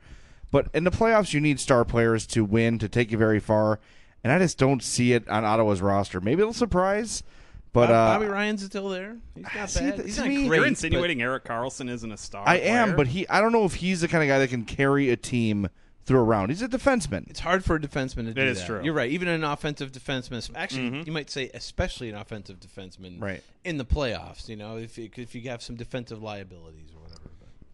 but 0.51 0.67
in 0.73 0.83
the 0.83 0.91
playoffs, 0.91 1.33
you 1.33 1.41
need 1.41 1.59
star 1.59 1.83
players 1.85 2.25
to 2.27 2.43
win 2.45 2.79
to 2.79 2.87
take 2.89 3.11
you 3.11 3.17
very 3.17 3.39
far. 3.39 3.79
And 4.23 4.33
I 4.33 4.39
just 4.39 4.57
don't 4.57 4.83
see 4.83 5.13
it 5.13 5.27
on 5.29 5.45
Ottawa's 5.45 5.81
roster. 5.81 6.19
Maybe 6.19 6.41
it'll 6.41 6.53
surprise, 6.53 7.23
but 7.71 7.89
uh, 7.89 8.17
Bobby 8.17 8.25
Ryan's 8.25 8.65
still 8.65 8.89
there. 8.89 9.17
He's 9.35 9.45
not 9.55 9.69
see, 9.69 9.79
bad. 9.81 9.95
th- 9.95 10.05
He's 10.05 10.17
not 10.17 10.27
me- 10.27 10.47
great. 10.47 10.57
You're 10.57 10.67
insinuating 10.67 11.21
Erik 11.21 11.45
Karlsson 11.45 11.89
isn't 11.89 12.11
a 12.11 12.17
star. 12.17 12.43
I 12.45 12.55
am. 12.57 12.95
But 12.95 13.07
he, 13.07 13.27
I 13.29 13.39
don't 13.39 13.51
know 13.53 13.63
if 13.65 13.75
he's 13.75 14.01
the 14.01 14.07
kind 14.07 14.23
of 14.23 14.27
guy 14.27 14.39
that 14.39 14.49
can 14.49 14.65
carry 14.65 15.09
a 15.09 15.15
team 15.15 15.69
through 16.09 16.19
a 16.19 16.23
round. 16.23 16.49
He's 16.49 16.61
a 16.61 16.67
defenseman. 16.67 17.29
It's 17.29 17.39
hard 17.39 17.63
for 17.63 17.75
a 17.75 17.79
defenseman 17.79 18.25
to 18.25 18.33
do 18.33 18.41
is 18.41 18.59
that. 18.59 18.65
true. 18.67 18.81
You're 18.83 18.93
right. 18.93 19.09
Even 19.09 19.27
an 19.29 19.43
offensive 19.45 19.91
defenseman, 19.93 20.51
actually, 20.55 21.03
you 21.05 21.11
might 21.13 21.29
say 21.29 21.49
especially 21.53 22.09
an 22.09 22.15
offensive 22.15 22.59
defenseman, 22.59 23.21
Right. 23.21 23.41
in 23.63 23.77
the 23.77 23.85
playoffs. 23.85 24.49
You 24.49 24.57
know, 24.57 24.75
if 24.77 24.97
you, 24.97 25.09
if 25.15 25.33
you 25.35 25.41
have 25.49 25.61
some 25.61 25.75
defensive 25.77 26.21
liabilities 26.21 26.89
or 26.95 27.01
whatever. 27.03 27.29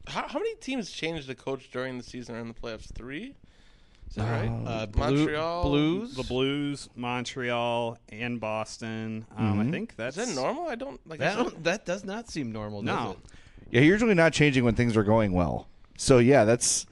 How, 0.07 0.27
how 0.27 0.37
many 0.37 0.53
teams 0.55 0.91
changed 0.91 1.27
the 1.27 1.33
coach 1.33 1.71
during 1.71 1.97
the 1.97 2.03
season 2.03 2.35
or 2.35 2.39
in 2.39 2.47
the 2.49 2.53
playoffs? 2.53 2.93
Three. 2.93 3.33
Is 4.09 4.15
that 4.17 4.29
right? 4.29 4.51
Uh, 4.67 4.85
Blue- 4.85 5.17
Montreal, 5.17 5.63
Blues, 5.63 6.13
the 6.15 6.23
Blues, 6.23 6.89
Montreal, 6.95 7.97
and 8.09 8.39
Boston. 8.39 9.25
Um, 9.35 9.59
I 9.59 9.71
think 9.71 9.95
that's 9.95 10.15
Is 10.17 10.27
that 10.35 10.39
normal? 10.39 10.67
I 10.67 10.75
don't 10.75 10.99
like. 11.09 11.19
That 11.19 11.35
don't- 11.37 11.63
that 11.63 11.85
does 11.85 12.03
not 12.05 12.29
seem 12.29 12.51
normal. 12.51 12.81
Does 12.83 12.85
No. 12.95 13.11
it? 13.11 13.17
Yeah, 13.71 13.81
you're 13.81 13.93
usually 13.93 14.13
not 14.13 14.31
changing 14.31 14.63
when 14.63 14.75
things 14.75 14.95
are 14.95 15.03
going 15.03 15.31
well. 15.31 15.67
So 15.97 16.19
yeah, 16.19 16.43
that's. 16.45 16.85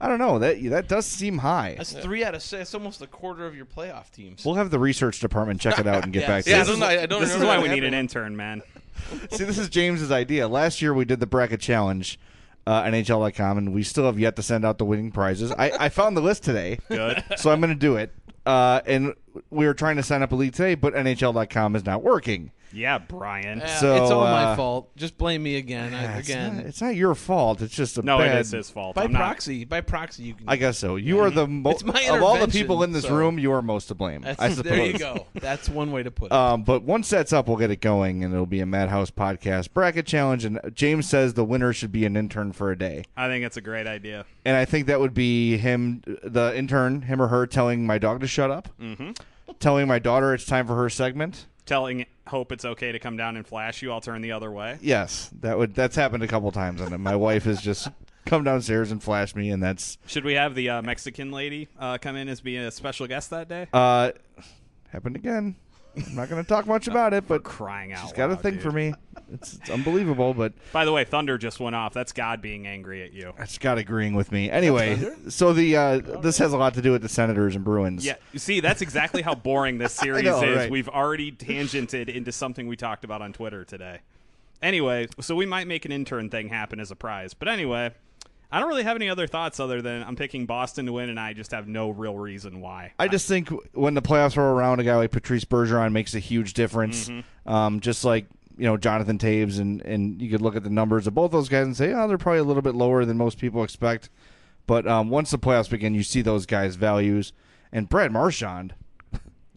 I 0.00 0.08
don't 0.08 0.18
know 0.18 0.38
that 0.38 0.62
that 0.70 0.88
does 0.88 1.04
seem 1.06 1.38
high. 1.38 1.74
That's 1.76 1.92
three 1.92 2.24
out 2.24 2.34
of 2.34 2.42
six. 2.42 2.58
That's 2.58 2.74
almost 2.74 3.02
a 3.02 3.06
quarter 3.06 3.46
of 3.46 3.54
your 3.54 3.66
playoff 3.66 4.10
teams. 4.10 4.44
We'll 4.44 4.54
have 4.54 4.70
the 4.70 4.78
research 4.78 5.20
department 5.20 5.60
check 5.60 5.78
it 5.78 5.86
out 5.86 6.04
and 6.04 6.12
get 6.12 6.20
Yes. 6.22 6.28
back 6.28 6.44
to 6.44 6.50
Yeah, 6.50 6.56
I 6.56 6.60
us. 6.60 6.66
don't 6.68 6.78
know. 6.78 6.86
I 6.86 7.06
don't 7.06 7.20
This 7.20 7.34
is 7.34 7.42
why 7.44 7.58
we 7.60 7.68
need 7.68 7.84
an 7.84 7.92
intern, 7.94 8.36
man. 8.36 8.62
See, 9.30 9.44
this 9.44 9.58
is 9.58 9.68
James's 9.68 10.10
idea. 10.10 10.48
Last 10.48 10.80
year 10.80 10.94
we 10.94 11.04
did 11.04 11.20
the 11.20 11.26
bracket 11.26 11.60
challenge, 11.60 12.18
uh, 12.66 12.82
NHL.com, 12.84 13.58
and 13.58 13.72
we 13.74 13.82
still 13.82 14.06
have 14.06 14.18
yet 14.18 14.36
to 14.36 14.42
send 14.42 14.64
out 14.64 14.78
the 14.78 14.84
winning 14.84 15.10
prizes. 15.10 15.52
I, 15.52 15.70
I 15.78 15.88
found 15.90 16.16
the 16.16 16.20
list 16.22 16.44
today. 16.44 16.78
Good. 16.88 17.22
So 17.36 17.50
I'm 17.50 17.60
going 17.60 17.70
to 17.72 17.78
do 17.78 17.96
it. 17.96 18.14
Uh, 18.46 18.80
and 18.86 19.14
we 19.50 19.66
were 19.66 19.74
trying 19.74 19.96
to 19.96 20.02
sign 20.02 20.22
up 20.22 20.32
a 20.32 20.36
league 20.36 20.52
today, 20.54 20.74
but 20.74 20.94
NHL.com 20.94 21.76
is 21.76 21.84
not 21.84 22.02
working. 22.02 22.52
Yeah, 22.72 22.98
Brian. 22.98 23.62
Uh, 23.62 23.66
So, 23.66 24.00
it's 24.00 24.12
all 24.12 24.24
uh, 24.24 24.30
my 24.50 24.54
fault. 24.54 24.94
Just 24.96 25.18
blame 25.18 25.42
me 25.42 25.56
again. 25.56 25.92
I, 25.92 26.18
It's 26.18 26.28
again, 26.28 26.56
not, 26.58 26.66
it's 26.66 26.80
not 26.80 26.94
your 26.94 27.16
fault. 27.16 27.60
It's 27.62 27.74
just 27.74 27.98
a 27.98 28.02
No, 28.02 28.18
bad, 28.18 28.36
it 28.36 28.40
is 28.42 28.52
his 28.52 28.70
fault. 28.70 28.94
by 28.94 29.02
I'm 29.02 29.12
not- 29.12 29.18
proxy. 29.18 29.64
By 29.64 29.80
proxy, 29.80 30.22
you 30.22 30.34
can. 30.34 30.48
I 30.48 30.54
guess 30.54 30.78
so. 30.78 30.94
You 30.94 31.18
are 31.18 31.30
the 31.30 31.48
most 31.48 31.82
of 31.82 32.22
all 32.22 32.38
the 32.38 32.46
people 32.46 32.84
in 32.84 32.92
this 32.92 33.02
so- 33.06 33.16
room. 33.16 33.40
You 33.40 33.50
are 33.54 33.60
most 33.60 33.86
to 33.88 33.96
blame. 33.96 34.20
That's, 34.20 34.40
I 34.40 34.50
suppose. 34.50 34.70
there 34.70 34.86
you 34.86 34.98
go. 34.98 35.26
That's 35.34 35.68
one 35.68 35.90
way 35.90 36.04
to 36.04 36.12
put 36.12 36.26
it. 36.26 36.32
Um, 36.32 36.62
but 36.62 36.84
once 36.84 37.10
that's 37.10 37.32
up, 37.32 37.48
we'll 37.48 37.56
get 37.56 37.72
it 37.72 37.80
going, 37.80 38.22
and 38.22 38.32
it'll 38.32 38.46
be 38.46 38.60
a 38.60 38.66
Madhouse 38.66 39.10
podcast 39.10 39.72
bracket 39.72 40.06
challenge. 40.06 40.44
And 40.44 40.60
James 40.72 41.08
says 41.08 41.34
the 41.34 41.44
winner 41.44 41.72
should 41.72 41.90
be 41.90 42.04
an 42.04 42.16
intern 42.16 42.52
for 42.52 42.70
a 42.70 42.78
day, 42.78 43.04
I 43.16 43.26
think 43.26 43.44
it's 43.44 43.56
a 43.56 43.60
great 43.60 43.88
idea. 43.88 44.26
and 44.44 44.56
I 44.56 44.64
think 44.64 44.86
that 44.86 45.00
would 45.00 45.12
be 45.14 45.56
him, 45.56 46.02
the 46.22 46.56
intern, 46.56 47.02
him 47.02 47.20
or 47.20 47.26
her, 47.26 47.48
telling 47.48 47.84
my 47.84 47.98
dog 47.98 48.20
to 48.20 48.28
shut 48.28 48.52
up, 48.52 48.68
Mhm. 48.80 49.18
Telling 49.60 49.86
my 49.86 49.98
daughter 49.98 50.34
it's 50.34 50.44
time 50.44 50.66
for 50.66 50.74
her 50.76 50.88
segment. 50.90 51.46
Telling 51.66 52.06
Hope 52.26 52.52
it's 52.52 52.64
okay 52.64 52.92
to 52.92 52.98
come 52.98 53.16
down 53.16 53.36
and 53.36 53.46
flash 53.46 53.82
you. 53.82 53.92
I'll 53.92 54.00
turn 54.00 54.22
the 54.22 54.32
other 54.32 54.50
way. 54.50 54.78
Yes, 54.80 55.30
that 55.40 55.58
would 55.58 55.74
that's 55.74 55.96
happened 55.96 56.22
a 56.22 56.28
couple 56.28 56.50
times, 56.52 56.80
and 56.80 56.96
my 57.02 57.16
wife 57.16 57.44
has 57.44 57.60
just 57.60 57.88
come 58.26 58.44
downstairs 58.44 58.90
and 58.90 59.02
flashed 59.02 59.36
me, 59.36 59.50
and 59.50 59.62
that's 59.62 59.98
Should 60.06 60.24
we 60.24 60.34
have 60.34 60.54
the 60.54 60.70
uh, 60.70 60.82
Mexican 60.82 61.30
lady 61.30 61.68
uh, 61.78 61.98
come 61.98 62.16
in 62.16 62.28
as 62.28 62.40
being 62.40 62.62
a 62.62 62.70
special 62.70 63.06
guest 63.06 63.30
that 63.30 63.48
day? 63.48 63.68
uh 63.72 64.12
happened 64.90 65.16
again. 65.16 65.56
I'm 65.96 66.14
not 66.14 66.28
going 66.28 66.42
to 66.42 66.48
talk 66.48 66.66
much 66.66 66.86
about 66.86 67.12
it, 67.14 67.26
but 67.26 67.42
crying 67.42 67.92
out 67.92 68.02
she's 68.02 68.12
got 68.12 68.30
a 68.30 68.34
loud, 68.34 68.42
thing 68.42 68.54
dude. 68.54 68.62
for 68.62 68.70
me. 68.72 68.94
It's, 69.32 69.54
it's 69.54 69.70
unbelievable, 69.70 70.34
but 70.34 70.52
By 70.72 70.84
the 70.84 70.92
way, 70.92 71.04
thunder 71.04 71.38
just 71.38 71.60
went 71.60 71.76
off. 71.76 71.92
That's 71.94 72.12
God 72.12 72.40
being 72.40 72.66
angry 72.66 73.02
at 73.02 73.12
you. 73.12 73.32
Scott 73.46 73.78
agreeing 73.78 74.14
with 74.14 74.32
me. 74.32 74.50
Anyway, 74.50 74.98
so 75.28 75.52
the 75.52 75.76
uh, 75.76 75.98
this 76.20 76.38
has 76.38 76.52
a 76.52 76.56
lot 76.56 76.74
to 76.74 76.82
do 76.82 76.92
with 76.92 77.02
the 77.02 77.08
Senators 77.08 77.56
and 77.56 77.64
Bruins. 77.64 78.04
Yeah, 78.04 78.16
you 78.32 78.38
see, 78.38 78.60
that's 78.60 78.82
exactly 78.82 79.22
how 79.22 79.34
boring 79.34 79.78
this 79.78 79.92
series 80.00 80.24
know, 80.24 80.42
is. 80.42 80.56
right. 80.56 80.70
We've 80.70 80.88
already 80.88 81.32
tangented 81.32 82.08
into 82.08 82.32
something 82.32 82.66
we 82.66 82.76
talked 82.76 83.04
about 83.04 83.22
on 83.22 83.32
Twitter 83.32 83.64
today. 83.64 84.00
Anyway, 84.62 85.08
so 85.20 85.34
we 85.34 85.46
might 85.46 85.66
make 85.66 85.84
an 85.84 85.92
intern 85.92 86.28
thing 86.28 86.48
happen 86.48 86.80
as 86.80 86.90
a 86.90 86.96
prize. 86.96 87.32
But 87.34 87.48
anyway, 87.48 87.92
I 88.52 88.60
don't 88.60 88.68
really 88.68 88.82
have 88.82 88.96
any 88.96 89.08
other 89.08 89.26
thoughts 89.26 89.60
other 89.60 89.80
than 89.80 90.02
I'm 90.02 90.16
picking 90.16 90.46
Boston 90.46 90.86
to 90.86 90.92
win, 90.92 91.08
and 91.08 91.20
I 91.20 91.32
just 91.32 91.52
have 91.52 91.68
no 91.68 91.90
real 91.90 92.16
reason 92.16 92.60
why. 92.60 92.92
I 92.98 93.08
just 93.08 93.28
think 93.28 93.48
when 93.74 93.94
the 93.94 94.02
playoffs 94.02 94.36
roll 94.36 94.52
around, 94.52 94.80
a 94.80 94.84
guy 94.84 94.96
like 94.96 95.12
Patrice 95.12 95.44
Bergeron 95.44 95.92
makes 95.92 96.14
a 96.14 96.18
huge 96.18 96.54
difference. 96.54 97.08
Mm-hmm. 97.08 97.48
Um, 97.48 97.80
just 97.80 98.04
like 98.04 98.26
you 98.56 98.64
know 98.66 98.76
Jonathan 98.76 99.18
Toews, 99.18 99.60
and 99.60 99.80
and 99.82 100.20
you 100.20 100.30
could 100.30 100.42
look 100.42 100.56
at 100.56 100.64
the 100.64 100.70
numbers 100.70 101.06
of 101.06 101.14
both 101.14 101.30
those 101.30 101.48
guys 101.48 101.66
and 101.66 101.76
say, 101.76 101.92
oh, 101.92 102.08
they're 102.08 102.18
probably 102.18 102.40
a 102.40 102.44
little 102.44 102.62
bit 102.62 102.74
lower 102.74 103.04
than 103.04 103.16
most 103.16 103.38
people 103.38 103.62
expect. 103.62 104.10
But 104.66 104.86
um, 104.86 105.10
once 105.10 105.30
the 105.30 105.38
playoffs 105.38 105.70
begin, 105.70 105.94
you 105.94 106.02
see 106.02 106.22
those 106.22 106.46
guys' 106.46 106.76
values. 106.76 107.32
And 107.72 107.88
Brad 107.88 108.12
Marchand, 108.12 108.74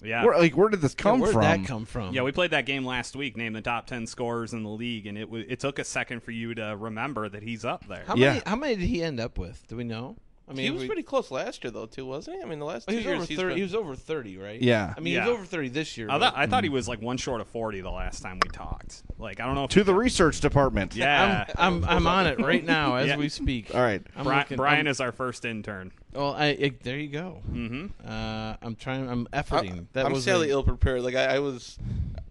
Yeah. 0.03 0.25
where, 0.25 0.37
like 0.37 0.55
where 0.57 0.69
did 0.69 0.81
this 0.81 0.93
come 0.93 1.19
where 1.19 1.29
did 1.29 1.33
from? 1.33 1.41
that 1.41 1.65
come 1.65 1.85
from? 1.85 2.13
Yeah, 2.13 2.23
we 2.23 2.31
played 2.31 2.51
that 2.51 2.65
game 2.65 2.85
last 2.85 3.15
week. 3.15 3.37
Named 3.37 3.55
the 3.55 3.61
top 3.61 3.87
ten 3.87 4.05
scorers 4.07 4.53
in 4.53 4.63
the 4.63 4.69
league, 4.69 5.07
and 5.07 5.17
it 5.17 5.25
w- 5.25 5.45
it 5.47 5.59
took 5.59 5.79
a 5.79 5.83
second 5.83 6.23
for 6.23 6.31
you 6.31 6.53
to 6.55 6.75
remember 6.77 7.29
that 7.29 7.43
he's 7.43 7.63
up 7.65 7.87
there. 7.87 8.03
How 8.05 8.15
Yeah. 8.15 8.29
many? 8.33 8.41
How 8.45 8.55
many 8.55 8.75
did 8.75 8.85
he 8.87 9.01
end 9.03 9.19
up 9.19 9.37
with? 9.37 9.65
Do 9.67 9.75
we 9.77 9.83
know? 9.83 10.15
I 10.45 10.51
mean, 10.51 10.65
he 10.65 10.71
was 10.71 10.81
we- 10.81 10.87
pretty 10.87 11.03
close 11.03 11.31
last 11.31 11.63
year, 11.63 11.71
though, 11.71 11.85
too, 11.85 12.05
wasn't 12.05 12.35
he? 12.35 12.43
I 12.43 12.45
mean, 12.45 12.59
the 12.59 12.65
last 12.65 12.83
oh, 12.89 12.91
two 12.91 12.97
he 12.97 12.97
was 12.97 13.05
years 13.05 13.15
over 13.15 13.25
he's 13.27 13.37
thirty. 13.37 13.47
been- 13.51 13.57
He 13.57 13.63
was 13.63 13.75
over 13.75 13.95
thirty, 13.95 14.37
right? 14.37 14.61
Yeah. 14.61 14.93
I 14.95 14.99
mean, 14.99 15.13
Yeah. 15.13 15.23
he 15.23 15.29
was 15.29 15.37
over 15.37 15.45
thirty 15.45 15.69
this 15.69 15.97
year. 15.97 16.09
I 16.09 16.17
but- 16.19 16.31
thought, 16.33 16.33
I 16.37 16.47
thought 16.47 16.63
he 16.65 16.67
mm-hmm. 16.67 16.75
was 16.75 16.87
like 16.89 17.01
one 17.01 17.15
short 17.15 17.39
of 17.39 17.47
forty 17.47 17.79
the 17.79 17.89
last 17.89 18.19
time 18.21 18.39
we 18.43 18.49
talked. 18.49 19.03
Like 19.17 19.39
I 19.39 19.45
don't 19.45 19.55
know 19.55 19.63
if 19.63 19.69
to 19.71 19.85
the 19.85 19.95
research 19.95 20.41
department. 20.41 20.95
yeah. 20.97 21.45
I'm, 21.55 21.85
I'm 21.85 21.89
I'm 21.89 22.07
on 22.07 22.27
it 22.27 22.41
right 22.41 22.63
now 22.63 22.95
as 22.95 23.07
Yeah. 23.09 23.15
we 23.17 23.29
speak. 23.29 23.73
All 23.73 23.79
right. 23.81 24.01
I'm 24.17 24.25
Bri- 24.25 24.35
looking- 24.35 24.57
Brian 24.57 24.79
I'm- 24.79 24.87
is 24.87 24.99
our 24.99 25.13
first 25.13 25.45
intern. 25.45 25.93
Well, 26.15 26.33
I, 26.33 26.45
I 26.47 26.71
there 26.83 26.97
you 26.97 27.09
go. 27.09 27.39
Mm-hmm. 27.51 28.07
Uh, 28.07 28.55
I'm 28.61 28.75
trying. 28.75 29.09
I'm 29.09 29.27
I, 29.33 29.41
efforting. 29.41 29.85
that 29.93 30.05
I'm 30.05 30.13
was 30.13 30.23
sadly 30.23 30.49
a- 30.49 30.53
ill 30.53 30.63
prepared. 30.63 31.01
Like 31.01 31.15
I, 31.15 31.35
I 31.35 31.39
was, 31.39 31.79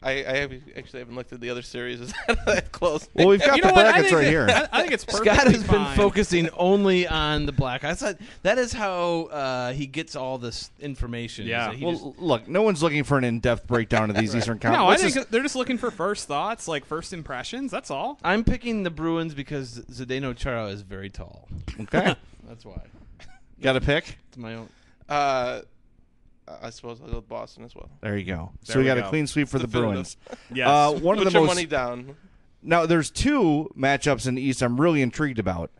I, 0.02 0.10
I 0.24 0.36
have, 0.36 0.52
actually 0.76 1.00
haven't 1.00 1.16
looked 1.16 1.32
at 1.32 1.40
the 1.40 1.50
other 1.50 1.62
series. 1.62 2.00
Is 2.00 2.12
that 2.46 2.70
close? 2.70 3.08
Well, 3.14 3.28
we've 3.28 3.40
got 3.40 3.56
You 3.56 3.62
the 3.62 3.68
what? 3.68 3.74
Brackets 3.86 4.12
right 4.12 4.22
that- 4.22 4.30
here. 4.30 4.46
I, 4.48 4.68
I 4.72 4.80
think 4.82 4.92
it's 4.92 5.02
Scott 5.02 5.24
perfectly 5.26 5.52
has 5.54 5.64
been 5.66 5.84
focusing 5.96 6.48
only 6.50 7.08
on 7.08 7.46
the 7.46 7.52
black. 7.52 7.82
I 7.82 7.94
thought 7.94 8.16
that 8.42 8.58
is 8.58 8.72
how 8.72 9.22
uh, 9.32 9.72
he 9.72 9.86
gets 9.86 10.14
all 10.14 10.38
this 10.38 10.70
information. 10.78 11.46
Yeah. 11.46 11.72
he 11.72 11.84
Well, 11.84 11.94
just- 11.94 12.18
look, 12.20 12.46
no 12.48 12.62
one's 12.62 12.82
looking 12.82 13.02
for 13.04 13.18
an 13.18 13.24
in-depth 13.24 13.66
breakdown 13.66 14.10
of 14.10 14.16
these 14.22 14.34
Eastern 14.36 14.58
Conference. 14.60 14.78
No, 14.78 14.88
I 14.88 14.96
think 14.96 15.14
just- 15.14 15.30
they're 15.32 15.42
just 15.42 15.56
looking 15.56 15.78
for 15.78 15.90
first 15.90 16.28
thoughts, 16.28 16.68
like 16.68 16.84
first 16.84 17.12
impressions. 17.12 17.70
That's 17.72 17.90
all. 17.90 18.18
I'm 18.22 18.44
picking 18.44 18.84
the 18.84 18.90
Bruins 18.90 19.34
because 19.34 19.80
Zdeno 19.90 20.36
Chara 20.36 20.66
is 20.66 20.82
very 20.82 21.10
tall. 21.10 21.48
okay. 21.80 22.14
That's 22.48 22.64
why. 22.64 22.80
Got 23.62 23.76
a 23.76 23.80
pick? 23.80 24.18
It's 24.28 24.36
my 24.38 24.54
own. 24.54 24.68
Uh, 25.08 25.60
I 26.60 26.70
suppose 26.70 27.00
I'll 27.00 27.08
go 27.08 27.16
with 27.16 27.28
Boston 27.28 27.64
as 27.64 27.74
well. 27.74 27.88
There 28.00 28.16
you 28.16 28.24
go. 28.24 28.52
so 28.62 28.72
There 28.74 28.80
we 28.80 28.84
we 28.84 28.88
got 28.88 28.98
a 28.98 29.02
go. 29.02 29.08
clean 29.08 29.26
sweep 29.26 29.48
for 29.48 29.58
the 29.58 29.66
definitive. 29.66 29.92
Bruins. 29.92 30.16
Yes. 30.54 30.68
Uh, 30.68 30.92
one 30.98 31.16
Put 31.16 31.26
of 31.26 31.32
the 31.32 31.38
your 31.38 31.46
most 31.46 31.54
money 31.56 31.66
down. 31.66 32.16
now. 32.62 32.84
There's 32.86 33.10
two 33.10 33.70
matchups 33.78 34.26
in 34.26 34.34
the 34.34 34.42
East 34.42 34.62
I'm 34.62 34.80
really 34.80 35.00
intrigued 35.02 35.38
about. 35.38 35.70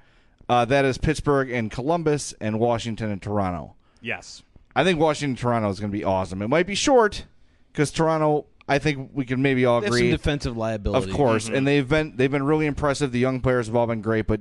Uh, 0.48 0.64
that 0.66 0.84
is 0.84 0.98
Pittsburgh 0.98 1.50
and 1.50 1.70
Columbus, 1.70 2.34
and 2.40 2.58
Washington 2.58 3.10
and 3.10 3.20
Toronto. 3.22 3.74
yes. 4.00 4.42
I 4.74 4.84
think 4.84 4.98
Washington 4.98 5.36
Toronto 5.36 5.68
is 5.68 5.78
going 5.80 5.92
to 5.92 5.96
be 5.98 6.02
awesome. 6.04 6.40
It 6.40 6.48
might 6.48 6.66
be 6.66 6.74
short 6.74 7.26
because 7.72 7.90
Toronto. 7.90 8.46
I 8.66 8.78
think 8.78 9.10
we 9.12 9.26
can 9.26 9.42
maybe 9.42 9.66
all 9.66 9.80
They 9.80 9.86
have 9.88 9.92
some 9.94 9.98
agree. 9.98 10.10
defensive 10.12 10.56
liability. 10.56 11.10
Of 11.10 11.14
course, 11.14 11.48
and 11.50 11.66
they've 11.66 11.86
been 11.86 12.16
they've 12.16 12.30
been 12.30 12.44
really 12.44 12.64
impressive. 12.64 13.12
The 13.12 13.18
young 13.18 13.40
players 13.40 13.66
have 13.66 13.76
all 13.76 13.86
been 13.86 14.00
great, 14.00 14.26
but 14.26 14.40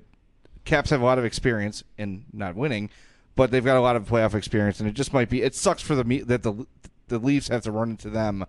Caps 0.63 0.91
have 0.91 1.01
a 1.01 1.03
lot 1.03 1.17
of 1.19 1.25
experience 1.25 1.83
in 1.98 2.24
not 2.31 2.55
winning, 2.55 2.89
but 3.36 3.52
they've 3.52 3.64
got 3.66 3.78
a 3.78 3.82
lot 3.82 3.96
of 3.96 4.08
playoff 4.08 4.34
experience, 4.34 4.80
and 4.80 4.90
it 4.90 4.94
just 4.94 5.14
might 5.14 5.30
be. 5.30 5.42
It 5.42 5.56
sucks 5.56 5.82
for 5.82 5.96
the 5.96 6.24
that 6.26 6.44
the 6.44 6.66
the 7.08 7.20
Leafs 7.20 7.50
have 7.50 7.64
to 7.64 7.72
run 7.72 7.92
into 7.92 8.10
them 8.10 8.46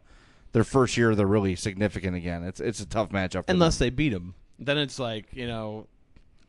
their 0.53 0.65
first 0.65 0.97
year. 0.97 1.15
They're 1.15 1.27
really 1.27 1.57
significant 1.57 2.17
again. 2.17 2.45
It's 2.45 2.61
it's 2.61 2.81
a 2.81 2.87
tough 2.87 3.11
matchup. 3.11 3.47
For 3.47 3.53
unless 3.53 3.79
them. 3.79 3.87
they 3.87 3.91
beat 3.91 4.11
them, 4.11 4.35
then 4.59 4.79
it's 4.79 4.99
like 4.99 5.27
you 5.33 5.47
know, 5.47 5.87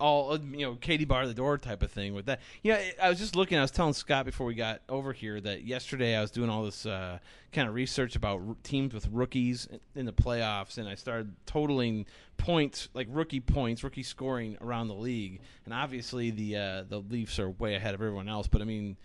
all 0.03 0.37
you 0.37 0.65
know, 0.65 0.75
Katie 0.75 1.05
bar 1.05 1.25
the 1.25 1.33
door 1.33 1.57
type 1.57 1.81
of 1.81 1.89
thing 1.89 2.13
with 2.13 2.25
that. 2.25 2.41
Yeah, 2.61 2.81
I 3.01 3.09
was 3.09 3.17
just 3.17 3.37
looking. 3.37 3.57
I 3.57 3.61
was 3.61 3.71
telling 3.71 3.93
Scott 3.93 4.25
before 4.25 4.45
we 4.45 4.53
got 4.53 4.81
over 4.89 5.13
here 5.13 5.39
that 5.39 5.63
yesterday 5.63 6.13
I 6.17 6.21
was 6.21 6.29
doing 6.29 6.49
all 6.49 6.65
this 6.65 6.85
uh, 6.85 7.19
kind 7.53 7.69
of 7.69 7.73
research 7.73 8.17
about 8.17 8.41
r- 8.45 8.55
teams 8.63 8.93
with 8.93 9.07
rookies 9.07 9.69
in 9.95 10.05
the 10.05 10.11
playoffs, 10.11 10.77
and 10.77 10.89
I 10.89 10.95
started 10.95 11.33
totaling 11.45 12.05
points, 12.35 12.89
like 12.93 13.07
rookie 13.09 13.39
points, 13.39 13.81
rookie 13.81 14.03
scoring 14.03 14.57
around 14.59 14.89
the 14.89 14.93
league, 14.93 15.39
and 15.63 15.73
obviously 15.73 16.31
the 16.31 16.57
uh, 16.57 16.83
the 16.89 16.99
Leafs 16.99 17.39
are 17.39 17.49
way 17.49 17.75
ahead 17.75 17.93
of 17.93 18.01
everyone 18.01 18.27
else. 18.27 18.47
But 18.47 18.61
I 18.61 18.65
mean 18.65 18.97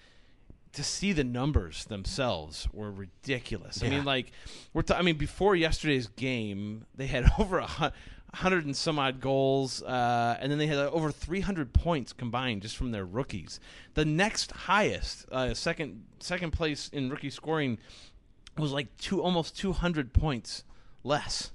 to 0.73 0.85
see 0.85 1.13
the 1.13 1.25
numbers 1.25 1.85
themselves 1.87 2.69
were 2.73 2.91
ridiculous. 2.91 3.83
I 3.83 3.89
mean, 3.89 4.05
like 4.05 4.33
we're. 4.73 4.83
T- 4.83 4.95
I 4.95 5.03
mean, 5.03 5.17
before 5.17 5.55
yesterday's 5.57 6.09
game, 6.09 6.87
they 6.97 7.07
had 7.07 7.31
over 7.39 7.59
a 7.59 7.67
hu- 7.67 7.91
hundred 8.39 8.65
and 8.65 8.77
some 8.77 8.99
odd 8.99 9.21
goals, 9.21 9.83
uh, 9.83 10.37
and 10.41 10.51
then 10.51 10.59
they 10.59 10.67
had 10.67 10.79
uh, 10.79 10.91
over 10.91 11.11
three 11.13 11.41
hundred 11.41 11.73
points 11.73 12.13
combined 12.13 12.63
just 12.63 12.77
from 12.77 12.91
their 12.91 13.05
rookies. 13.05 13.61
The 13.95 14.05
next 14.05 14.51
highest, 14.53 15.27
uh, 15.31 15.55
second 15.55 16.05
second 16.21 16.53
place 16.53 16.89
in 16.93 17.11
rookie 17.11 17.31
scoring, 17.31 17.79
was 18.57 18.73
like 18.73 18.97
two 18.99 19.23
almost 19.23 19.57
two 19.57 19.73
hundred 19.73 20.13
points 20.13 20.65
less. 21.05 21.53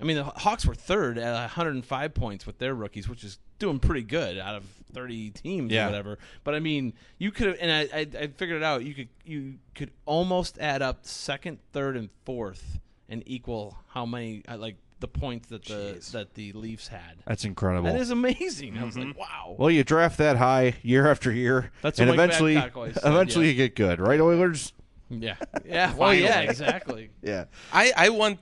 I 0.00 0.04
mean, 0.04 0.16
the 0.16 0.24
Hawks 0.24 0.66
were 0.66 0.74
third 0.74 1.18
at 1.18 1.32
105 1.32 2.14
points 2.14 2.46
with 2.46 2.58
their 2.58 2.74
rookies, 2.74 3.08
which 3.08 3.22
is 3.22 3.38
doing 3.60 3.78
pretty 3.78 4.02
good 4.02 4.38
out 4.38 4.56
of 4.56 4.64
30 4.92 5.30
teams 5.30 5.70
Yeah. 5.72 5.84
or 5.84 5.90
whatever. 5.90 6.18
But 6.42 6.56
I 6.56 6.60
mean, 6.60 6.94
you 7.18 7.30
could 7.30 7.46
have, 7.46 7.56
and 7.60 7.70
I, 7.70 7.98
I, 8.00 8.00
I 8.24 8.26
figured 8.26 8.56
it 8.60 8.64
out. 8.64 8.84
You 8.84 8.92
could, 8.92 9.08
you 9.24 9.54
could 9.76 9.92
almost 10.04 10.58
add 10.58 10.82
up 10.82 11.06
second, 11.06 11.58
third, 11.72 11.96
and 11.96 12.10
fourth, 12.24 12.80
and 13.08 13.22
equal 13.24 13.78
how 13.90 14.04
many, 14.04 14.42
uh, 14.48 14.56
like 14.58 14.76
the 15.04 15.18
points 15.20 15.48
that 15.48 15.66
the 15.66 16.02
that 16.12 16.32
the 16.32 16.52
Leafs 16.52 16.88
had. 16.88 17.18
that's 17.26 17.44
incredible. 17.44 17.92
That 17.92 18.00
is 18.00 18.08
amazing. 18.08 18.78
I 18.78 18.84
was 18.84 18.96
like, 18.96 19.18
wow. 19.18 19.54
well, 19.58 19.70
you 19.70 19.84
draft 19.84 20.16
that 20.16 20.38
high 20.38 20.76
year 20.82 21.10
after 21.10 21.30
year, 21.30 21.70
That's 21.82 21.98
and 21.98 22.08
what 22.08 22.16
Mike 22.16 22.24
eventually, 22.24 22.54
Babcock 22.54 22.76
always 22.76 22.94
said, 22.94 23.12
eventually 23.12 23.44
yeah. 23.46 23.50
you 23.50 23.56
get 23.56 23.76
good, 23.76 24.00
right, 24.00 24.18
Oilers? 24.18 24.72
yeah, 25.10 25.34
yeah. 25.66 25.94
Well, 25.94 26.14
yeah, 26.14 26.28
Finally. 26.28 26.48
exactly. 26.48 27.10
Yeah. 27.22 27.44
I, 27.70 27.92
I 27.94 28.08
want, 28.08 28.38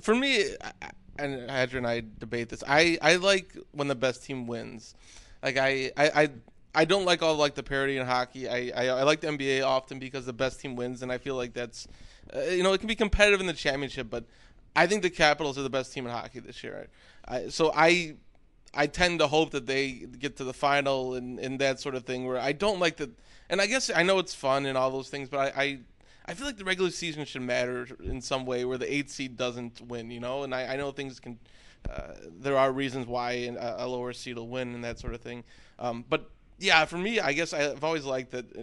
for 0.00 0.14
me, 0.14 0.54
I- 0.62 0.90
and 1.18 1.50
Adrian 1.50 1.84
and 1.84 1.86
I 1.88 2.04
debate 2.20 2.48
this. 2.48 2.62
I, 2.64 2.96
I 3.02 3.16
like 3.16 3.56
when 3.72 3.88
the 3.88 3.96
best 3.96 4.22
team 4.22 4.46
wins. 4.46 4.94
Like 5.42 5.56
I, 5.56 5.90
I, 5.96 6.22
I, 6.22 6.28
I 6.76 6.84
don't 6.84 7.04
like 7.04 7.22
all 7.22 7.34
like 7.34 7.56
the 7.56 7.64
parity 7.64 7.96
in 7.96 8.06
hockey. 8.06 8.48
I, 8.48 8.70
I, 8.72 8.86
I 9.00 9.02
like 9.02 9.20
the 9.20 9.26
NBA 9.26 9.64
often 9.66 9.98
because 9.98 10.26
the 10.26 10.32
best 10.32 10.60
team 10.60 10.76
wins, 10.76 11.02
and 11.02 11.10
I 11.10 11.18
feel 11.18 11.34
like 11.34 11.54
that's, 11.54 11.88
uh, 12.32 12.42
you 12.42 12.62
know, 12.62 12.72
it 12.72 12.78
can 12.78 12.86
be 12.86 12.94
competitive 12.94 13.40
in 13.40 13.48
the 13.48 13.52
championship, 13.52 14.08
but 14.08 14.26
I 14.78 14.86
think 14.86 15.02
the 15.02 15.10
Capitals 15.10 15.58
are 15.58 15.62
the 15.62 15.70
best 15.70 15.92
team 15.92 16.06
in 16.06 16.12
hockey 16.12 16.38
this 16.38 16.62
year. 16.62 16.88
I, 17.26 17.48
so 17.48 17.72
I, 17.74 18.14
I 18.72 18.86
tend 18.86 19.18
to 19.18 19.26
hope 19.26 19.50
that 19.50 19.66
they 19.66 19.90
get 19.90 20.36
to 20.36 20.44
the 20.44 20.52
final 20.52 21.14
and, 21.14 21.40
and 21.40 21.58
that 21.60 21.80
sort 21.80 21.96
of 21.96 22.04
thing. 22.04 22.26
Where 22.26 22.38
I 22.38 22.52
don't 22.52 22.78
like 22.78 22.96
the, 22.96 23.10
and 23.50 23.60
I 23.60 23.66
guess 23.66 23.90
I 23.94 24.04
know 24.04 24.20
it's 24.20 24.34
fun 24.34 24.66
and 24.66 24.78
all 24.78 24.90
those 24.90 25.08
things, 25.08 25.28
but 25.28 25.56
I, 25.56 25.62
I, 25.62 25.78
I 26.26 26.34
feel 26.34 26.46
like 26.46 26.58
the 26.58 26.64
regular 26.64 26.90
season 26.90 27.24
should 27.24 27.42
matter 27.42 27.88
in 28.04 28.20
some 28.20 28.46
way 28.46 28.64
where 28.64 28.78
the 28.78 28.92
eighth 28.92 29.10
seed 29.10 29.36
doesn't 29.36 29.80
win. 29.80 30.12
You 30.12 30.20
know, 30.20 30.44
and 30.44 30.54
I, 30.54 30.74
I 30.74 30.76
know 30.76 30.92
things 30.92 31.18
can. 31.18 31.38
Uh, 31.88 32.14
there 32.40 32.56
are 32.56 32.70
reasons 32.70 33.06
why 33.06 33.32
a, 33.32 33.84
a 33.84 33.86
lower 33.86 34.12
seed 34.12 34.36
will 34.36 34.48
win 34.48 34.74
and 34.74 34.84
that 34.84 34.98
sort 34.98 35.14
of 35.14 35.20
thing. 35.20 35.42
Um, 35.78 36.04
but 36.08 36.30
yeah, 36.58 36.84
for 36.84 36.98
me, 36.98 37.20
I 37.20 37.32
guess 37.32 37.52
I've 37.52 37.84
always 37.84 38.04
liked 38.04 38.32
that 38.32 38.44
uh, 38.56 38.62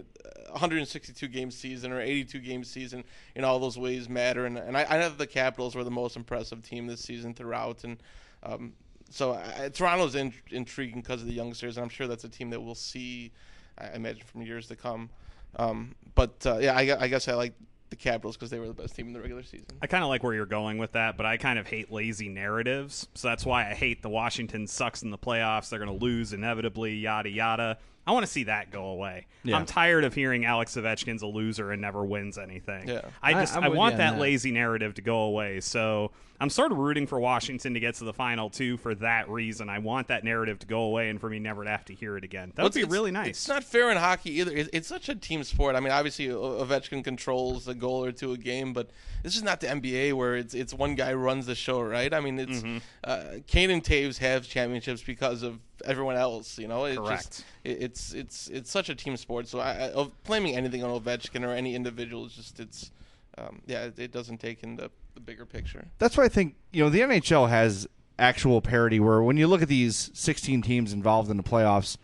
162 0.52 1.28
game 1.28 1.50
season 1.50 1.92
or 1.92 2.00
82 2.00 2.38
game 2.40 2.64
season 2.64 3.04
in 3.34 3.44
all 3.44 3.58
those 3.58 3.78
ways 3.78 4.08
matter. 4.08 4.46
And, 4.46 4.58
and 4.58 4.76
I, 4.76 4.86
I 4.88 4.98
know 4.98 5.08
the 5.08 5.26
Capitals 5.26 5.74
were 5.74 5.84
the 5.84 5.90
most 5.90 6.16
impressive 6.16 6.62
team 6.62 6.86
this 6.86 7.00
season 7.00 7.34
throughout. 7.34 7.84
And 7.84 7.98
um, 8.42 8.74
so 9.10 9.32
I, 9.32 9.70
Toronto's 9.70 10.14
in, 10.14 10.32
intriguing 10.50 11.00
because 11.00 11.22
of 11.22 11.26
the 11.26 11.34
youngsters, 11.34 11.76
and 11.76 11.84
I'm 11.84 11.90
sure 11.90 12.06
that's 12.06 12.24
a 12.24 12.28
team 12.28 12.50
that 12.50 12.60
we'll 12.60 12.74
see, 12.74 13.32
I 13.78 13.90
imagine, 13.94 14.24
from 14.26 14.42
years 14.42 14.68
to 14.68 14.76
come. 14.76 15.08
Um, 15.56 15.94
but 16.14 16.44
uh, 16.44 16.58
yeah, 16.58 16.74
I, 16.74 17.04
I 17.04 17.08
guess 17.08 17.28
I 17.28 17.34
like 17.34 17.54
the 17.90 17.96
Capitals 17.96 18.36
because 18.36 18.50
they 18.50 18.58
were 18.58 18.66
the 18.66 18.74
best 18.74 18.94
team 18.96 19.06
in 19.08 19.12
the 19.12 19.20
regular 19.20 19.42
season. 19.42 19.66
I 19.80 19.86
kind 19.86 20.02
of 20.02 20.08
like 20.08 20.22
where 20.22 20.34
you're 20.34 20.46
going 20.46 20.78
with 20.78 20.92
that, 20.92 21.16
but 21.16 21.26
I 21.26 21.36
kind 21.36 21.58
of 21.58 21.66
hate 21.66 21.90
lazy 21.92 22.28
narratives. 22.28 23.08
So 23.14 23.28
that's 23.28 23.46
why 23.46 23.70
I 23.70 23.74
hate 23.74 24.02
the 24.02 24.08
Washington 24.08 24.66
sucks 24.66 25.02
in 25.02 25.10
the 25.10 25.18
playoffs. 25.18 25.68
They're 25.68 25.78
going 25.78 25.96
to 25.96 26.04
lose 26.04 26.32
inevitably, 26.32 26.94
yada, 26.96 27.28
yada. 27.28 27.78
I 28.06 28.12
want 28.12 28.24
to 28.24 28.30
see 28.30 28.44
that 28.44 28.70
go 28.70 28.84
away. 28.86 29.26
Yeah. 29.42 29.56
I'm 29.56 29.66
tired 29.66 30.04
of 30.04 30.14
hearing 30.14 30.44
Alex 30.44 30.76
Ovechkin's 30.76 31.22
a 31.22 31.26
loser 31.26 31.72
and 31.72 31.82
never 31.82 32.04
wins 32.04 32.38
anything. 32.38 32.88
Yeah. 32.88 33.00
I 33.22 33.30
I- 33.30 33.40
just 33.42 33.56
I'm 33.56 33.64
I, 33.64 33.68
want 33.68 33.96
that, 33.96 34.12
that. 34.12 34.20
lazy 34.20 34.52
narrative 34.52 34.94
to 34.94 35.02
go 35.02 35.20
away. 35.22 35.60
So 35.60 36.12
I'm 36.38 36.50
sort 36.50 36.70
of 36.70 36.78
rooting 36.78 37.06
for 37.06 37.18
Washington 37.18 37.74
to 37.74 37.80
get 37.80 37.94
to 37.96 38.04
the 38.04 38.12
final 38.12 38.50
two 38.50 38.76
for 38.76 38.94
that 38.96 39.28
reason. 39.28 39.68
I 39.68 39.78
want 39.78 40.08
that 40.08 40.22
narrative 40.22 40.58
to 40.60 40.66
go 40.66 40.82
away 40.82 41.08
and 41.08 41.18
for 41.20 41.30
me 41.30 41.38
never 41.38 41.64
to 41.64 41.70
have 41.70 41.84
to 41.86 41.94
hear 41.94 42.16
it 42.16 42.24
again. 42.24 42.52
That 42.54 42.62
Well, 42.62 42.66
would 42.66 42.74
be 42.74 42.84
really 42.84 43.10
nice. 43.10 43.30
It's 43.30 43.48
not 43.48 43.64
fair 43.64 43.90
in 43.90 43.96
hockey 43.96 44.38
either. 44.40 44.52
It's, 44.54 44.70
it's 44.72 44.88
such 44.88 45.08
a 45.08 45.14
team 45.14 45.42
sport. 45.44 45.74
I 45.76 45.80
mean, 45.80 45.92
obviously 45.92 46.30
O- 46.30 46.64
Ovechkin 46.64 47.02
controls 47.02 47.66
a 47.66 47.74
goal 47.74 48.04
or 48.04 48.12
two 48.12 48.32
a 48.32 48.36
game, 48.36 48.72
but 48.72 48.90
this 49.22 49.34
is 49.36 49.42
not 49.42 49.60
the 49.60 49.66
NBA 49.68 50.12
where 50.12 50.36
it's 50.36 50.54
it's 50.54 50.74
one 50.74 50.94
guy 50.94 51.12
runs 51.14 51.46
the 51.46 51.54
show, 51.54 51.80
right? 51.80 52.12
I 52.12 52.20
mean, 52.20 52.38
it's 52.38 52.60
Mm-hmm. 52.60 52.78
uh, 53.04 53.24
Kane 53.46 53.70
and 53.70 53.82
Toews 53.82 54.18
have 54.18 54.46
championships 54.46 55.02
because 55.02 55.42
of 55.42 55.58
everyone 55.84 56.16
else. 56.16 56.58
You 56.58 56.68
know, 56.68 56.84
it's 56.84 56.98
Correct. 56.98 57.24
Just, 57.24 57.44
it, 57.64 57.82
it's 57.82 58.12
it's 58.14 58.48
it's 58.48 58.70
such 58.70 58.88
a 58.88 58.94
team 58.94 59.16
sport. 59.16 59.48
So 59.48 59.60
I, 59.60 59.70
I, 59.72 59.90
of 59.90 60.10
blaming 60.24 60.56
anything 60.56 60.82
on 60.82 61.00
Ovechkin 61.00 61.44
or 61.44 61.50
any 61.52 61.74
individual 61.74 62.26
is 62.26 62.32
just 62.32 62.60
it's 62.60 62.90
um, 63.38 63.62
yeah, 63.66 63.84
it, 63.84 63.98
it 63.98 64.12
doesn't 64.12 64.38
take 64.38 64.62
in 64.62 64.76
the, 64.76 64.90
the 65.14 65.20
bigger 65.20 65.44
picture. 65.44 65.86
That's 65.98 66.16
why 66.16 66.24
I 66.24 66.28
think 66.28 66.54
you 66.72 66.82
know 66.82 66.90
the 66.90 67.00
NHL 67.00 67.48
has 67.48 67.86
actual 68.18 68.60
parity 68.60 68.98
where 68.98 69.20
when 69.22 69.36
you 69.36 69.46
look 69.46 69.60
at 69.62 69.68
these 69.68 70.10
16 70.14 70.62
teams 70.62 70.92
involved 70.92 71.30
in 71.30 71.36
the 71.36 71.42
playoffs, 71.42 71.98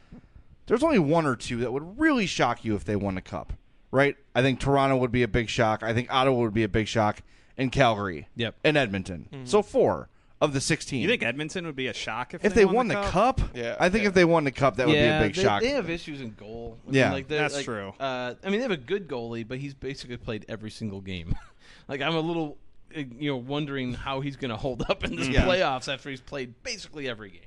there's 0.67 0.83
only 0.83 0.99
one 0.99 1.25
or 1.27 1.37
two 1.37 1.59
that 1.59 1.73
would 1.73 1.99
really 1.99 2.27
shock 2.27 2.65
you 2.65 2.75
if 2.75 2.85
they 2.85 2.97
won 2.97 3.15
the 3.15 3.23
cup, 3.23 3.55
right? 3.91 4.17
I 4.35 4.43
think 4.43 4.61
Toronto 4.61 4.97
would 4.99 5.13
be 5.13 5.23
a 5.23 5.29
big 5.29 5.49
shock. 5.49 5.83
I 5.83 5.95
think 5.95 6.13
Ottawa 6.13 6.39
would 6.41 6.55
be 6.55 6.65
a 6.65 6.69
big 6.69 6.87
shock, 6.87 7.23
and 7.57 7.73
Calgary, 7.73 8.29
Yep. 8.37 8.57
and 8.65 8.77
Edmonton. 8.77 9.29
So 9.45 9.63
four 9.63 10.09
of 10.43 10.53
the 10.53 10.61
16. 10.61 11.01
you 11.01 11.09
think 11.09 11.23
Edmonton 11.23 11.65
would 11.67 11.77
be 11.77 11.87
a 11.87 11.95
shock 11.95 12.35
if, 12.35 12.45
if 12.45 12.53
they, 12.53 12.65
won, 12.65 12.75
won 12.75 12.89
the 12.89 12.97
the 12.97 13.03
cup? 13.03 13.37
cup? 13.39 13.51
Yeah, 13.55 13.77
I 13.79 13.89
think 13.89 14.03
yeah. 14.03 14.09
if 14.09 14.15
they 14.15 14.25
won 14.25 14.43
the 14.43 14.51
cup, 14.51 14.77
that 14.77 14.89
would 14.89 14.97
yeah, 14.97 15.21
be 15.21 15.25
a 15.25 15.29
big 15.29 15.37
they, 15.37 15.43
shock. 15.43 15.63
They 15.63 15.69
have 15.69 15.89
issues 15.89 16.21
in 16.21 16.35
goal. 16.35 16.79
I 16.89 16.91
Yeah. 16.91 17.05
mean, 17.05 17.13
like 17.13 17.29
That's 17.29 17.55
like, 17.55 17.65
true. 17.65 17.95
Uh, 18.01 18.35
I 18.43 18.51
mean, 18.51 18.59
they 18.59 18.63
have 18.63 18.73
a 18.73 18.77
good 18.77 19.07
goalie, 19.07 19.47
but 19.47 19.59
he's 19.59 19.73
basically 19.73 20.17
played 20.17 20.45
every 20.49 20.73
single 20.73 21.01
game. 21.01 21.37
like 21.89 22.03
I'm 22.03 22.17
a 22.17 22.21
little, 22.21 22.59
uh, 22.95 23.03
you 23.19 23.31
know, 23.31 23.37
wondering 23.37 23.95
how 23.95 24.21
he's 24.21 24.35
going 24.35 24.51
to 24.51 24.57
hold 24.57 24.83
up 24.91 25.05
in 25.05 25.15
this 25.15 25.29
Yeah. 25.29 25.47
playoffs 25.47 25.93
after 25.93 26.11
he's 26.11 26.21
played 26.21 26.61
basically 26.65 27.09
every 27.09 27.31
game. 27.31 27.41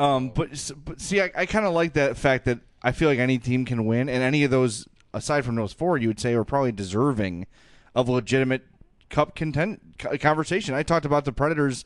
Um, 0.00 0.30
but 0.30 0.72
but 0.84 1.00
see, 1.00 1.20
I, 1.20 1.30
I 1.36 1.46
kind 1.46 1.64
of 1.64 1.72
like 1.72 1.92
that 1.92 2.16
fact 2.16 2.46
that 2.46 2.58
I 2.82 2.90
feel 2.90 3.08
like 3.08 3.20
any 3.20 3.38
team 3.38 3.64
can 3.64 3.86
win, 3.86 4.08
and 4.08 4.24
any 4.24 4.42
of 4.42 4.50
those 4.50 4.88
aside 5.12 5.44
from 5.44 5.54
those 5.54 5.72
four, 5.72 5.98
you 5.98 6.08
would 6.08 6.18
say 6.18 6.34
are 6.34 6.42
probably 6.42 6.72
deserving 6.72 7.46
of 7.94 8.08
legitimate 8.08 8.62
cup 9.08 9.36
content 9.36 9.80
conversation. 10.20 10.74
I 10.74 10.82
talked 10.82 11.06
about 11.06 11.24
the 11.24 11.32
Predators 11.32 11.84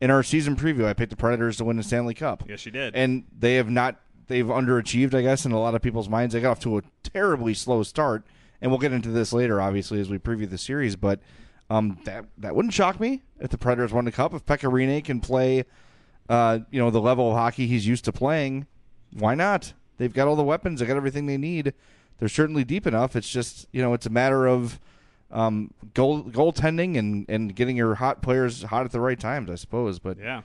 in 0.00 0.10
our 0.10 0.22
season 0.22 0.56
preview. 0.56 0.84
I 0.84 0.92
picked 0.92 1.10
the 1.10 1.16
Predators 1.16 1.56
to 1.58 1.64
win 1.64 1.76
the 1.76 1.82
Stanley 1.82 2.14
Cup. 2.14 2.44
Yes, 2.48 2.64
you 2.66 2.72
did. 2.72 2.94
and 2.94 3.24
they 3.36 3.56
have 3.56 3.70
not. 3.70 4.00
They've 4.26 4.44
underachieved, 4.44 5.14
I 5.14 5.22
guess, 5.22 5.46
in 5.46 5.52
a 5.52 5.58
lot 5.58 5.74
of 5.74 5.80
people's 5.80 6.08
minds. 6.08 6.34
They 6.34 6.40
got 6.40 6.50
off 6.50 6.60
to 6.60 6.78
a 6.78 6.82
terribly 7.02 7.54
slow 7.54 7.82
start, 7.82 8.26
and 8.60 8.70
we'll 8.70 8.78
get 8.78 8.92
into 8.92 9.08
this 9.08 9.32
later, 9.32 9.60
obviously, 9.60 10.00
as 10.00 10.10
we 10.10 10.18
preview 10.18 10.48
the 10.48 10.58
series. 10.58 10.96
But 10.96 11.20
um, 11.70 11.98
that 12.04 12.26
that 12.36 12.54
wouldn't 12.54 12.74
shock 12.74 13.00
me 13.00 13.22
if 13.40 13.50
the 13.50 13.58
Predators 13.58 13.92
won 13.92 14.04
the 14.04 14.12
cup. 14.12 14.34
If 14.34 14.44
Pekka 14.44 15.04
can 15.04 15.20
play, 15.20 15.64
uh, 16.28 16.60
you 16.70 16.78
know, 16.78 16.90
the 16.90 17.00
level 17.00 17.30
of 17.30 17.36
hockey 17.36 17.66
he's 17.66 17.86
used 17.86 18.04
to 18.04 18.12
playing, 18.12 18.66
why 19.12 19.34
not? 19.34 19.72
They've 19.96 20.12
got 20.12 20.28
all 20.28 20.36
the 20.36 20.44
weapons. 20.44 20.80
They 20.80 20.86
got 20.86 20.96
everything 20.96 21.26
they 21.26 21.38
need. 21.38 21.72
They're 22.18 22.28
certainly 22.28 22.64
deep 22.64 22.86
enough. 22.86 23.16
It's 23.16 23.28
just 23.30 23.66
you 23.72 23.80
know, 23.80 23.94
it's 23.94 24.06
a 24.06 24.10
matter 24.10 24.46
of 24.46 24.78
um, 25.30 25.72
goal 25.94 26.22
goaltending 26.24 26.98
and 26.98 27.26
and 27.28 27.54
getting 27.54 27.76
your 27.76 27.94
hot 27.94 28.22
players 28.22 28.62
hot 28.62 28.84
at 28.84 28.92
the 28.92 29.00
right 29.00 29.18
times, 29.18 29.50
I 29.50 29.56
suppose. 29.56 29.98
But 29.98 30.18
yeah. 30.18 30.42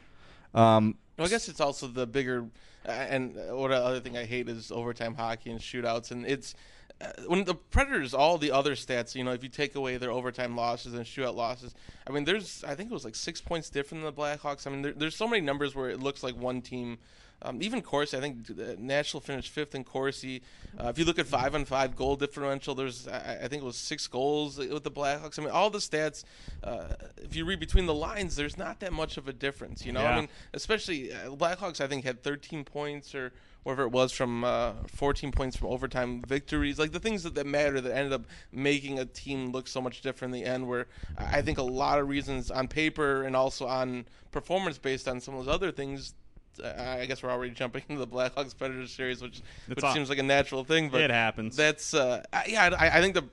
um, 0.53 0.97
Well, 1.17 1.27
I 1.27 1.29
guess 1.29 1.47
it's 1.47 1.61
also 1.61 1.87
the 1.87 2.05
bigger, 2.05 2.45
uh, 2.87 2.91
and 2.91 3.35
what 3.51 3.71
other 3.71 3.99
thing 3.99 4.17
I 4.17 4.25
hate 4.25 4.49
is 4.49 4.71
overtime 4.71 5.15
hockey 5.15 5.51
and 5.51 5.59
shootouts, 5.59 6.11
and 6.11 6.25
it's 6.25 6.55
uh, 7.01 7.07
when 7.27 7.43
the 7.43 7.55
Predators, 7.55 8.13
all 8.13 8.37
the 8.37 8.51
other 8.51 8.75
stats, 8.75 9.15
you 9.15 9.23
know, 9.23 9.31
if 9.31 9.43
you 9.43 9.49
take 9.49 9.75
away 9.75 9.97
their 9.97 10.11
overtime 10.11 10.55
losses 10.55 10.93
and 10.93 11.05
shootout 11.05 11.35
losses, 11.35 11.73
I 12.07 12.11
mean, 12.11 12.23
there's, 12.23 12.63
I 12.63 12.75
think 12.75 12.91
it 12.91 12.93
was 12.93 13.05
like 13.05 13.15
six 13.15 13.41
points 13.41 13.69
different 13.69 14.03
than 14.03 14.13
the 14.13 14.21
Blackhawks. 14.21 14.67
I 14.67 14.69
mean, 14.69 14.81
there, 14.81 14.93
there's 14.93 15.15
so 15.15 15.27
many 15.27 15.41
numbers 15.41 15.75
where 15.75 15.89
it 15.89 15.99
looks 15.99 16.23
like 16.23 16.35
one 16.35 16.61
team. 16.61 16.97
Um, 17.43 17.61
even 17.61 17.81
Corsi, 17.81 18.17
I 18.17 18.21
think 18.21 18.49
uh, 18.49 18.75
Nashville 18.79 19.21
finished 19.21 19.51
fifth 19.51 19.75
in 19.75 19.83
Corsi. 19.83 20.41
Uh, 20.79 20.87
if 20.87 20.97
you 20.97 21.05
look 21.05 21.19
at 21.19 21.27
five 21.27 21.53
on 21.53 21.65
five 21.65 21.95
goal 21.95 22.15
differential, 22.15 22.73
there's 22.73 23.07
I, 23.07 23.39
I 23.43 23.47
think 23.47 23.61
it 23.61 23.65
was 23.65 23.75
six 23.77 24.07
goals 24.07 24.57
with 24.57 24.83
the 24.83 24.91
Blackhawks. 24.91 25.37
I 25.37 25.43
mean, 25.43 25.51
all 25.51 25.69
the 25.69 25.79
stats. 25.79 26.23
Uh, 26.63 26.87
if 27.17 27.35
you 27.35 27.45
read 27.45 27.59
between 27.59 27.85
the 27.85 27.93
lines, 27.93 28.35
there's 28.35 28.57
not 28.57 28.79
that 28.79 28.93
much 28.93 29.17
of 29.17 29.27
a 29.27 29.33
difference. 29.33 29.85
You 29.85 29.91
know, 29.91 30.01
Yeah. 30.01 30.11
I 30.11 30.19
mean, 30.21 30.29
especially 30.53 31.13
uh, 31.13 31.29
Blackhawks. 31.31 31.81
I 31.81 31.87
think 31.87 32.05
had 32.05 32.23
13 32.23 32.63
points 32.63 33.13
or 33.13 33.33
whatever 33.63 33.83
it 33.83 33.91
was 33.91 34.11
from 34.11 34.43
uh, 34.43 34.73
14 34.87 35.31
points 35.31 35.55
from 35.55 35.69
overtime 35.69 36.21
victories. 36.21 36.79
Like 36.79 36.91
the 36.91 36.99
things 36.99 37.23
that, 37.23 37.35
that 37.35 37.45
matter 37.45 37.79
that 37.79 37.95
ended 37.95 38.13
up 38.13 38.25
making 38.51 38.99
a 38.99 39.05
team 39.05 39.51
look 39.51 39.67
so 39.67 39.81
much 39.81 40.01
different 40.01 40.33
in 40.33 40.41
the 40.41 40.49
end. 40.49 40.67
Where 40.67 40.87
I 41.17 41.39
I 41.39 41.41
think 41.41 41.57
a 41.57 41.63
lot 41.63 41.99
of 41.99 42.07
reasons 42.07 42.51
on 42.51 42.69
paper 42.69 43.23
and 43.23 43.35
also 43.35 43.67
on 43.67 44.05
performance 44.31 44.77
based 44.77 45.09
on 45.09 45.19
some 45.19 45.35
of 45.35 45.45
those 45.45 45.53
other 45.53 45.71
things. 45.71 46.13
I 46.63 47.01
I 47.01 47.05
guess 47.05 47.23
we're 47.23 47.31
already 47.31 47.53
jumping 47.53 47.83
into 47.89 48.03
the 48.03 48.07
Blackhawks 48.07 48.57
Predators 48.57 48.91
series, 48.91 49.21
which 49.21 49.41
It's 49.67 49.75
which 49.75 49.83
all- 49.83 49.93
seems 49.93 50.09
like 50.09 50.19
a 50.19 50.23
natural 50.23 50.63
thing. 50.63 50.89
But 50.89 51.01
It 51.01 51.11
happens. 51.11 51.55
That's 51.55 51.93
uh, 51.93 52.23
yeah. 52.47 52.75
I, 52.77 52.97
I 52.97 53.01
think 53.01 53.13
the 53.15 53.25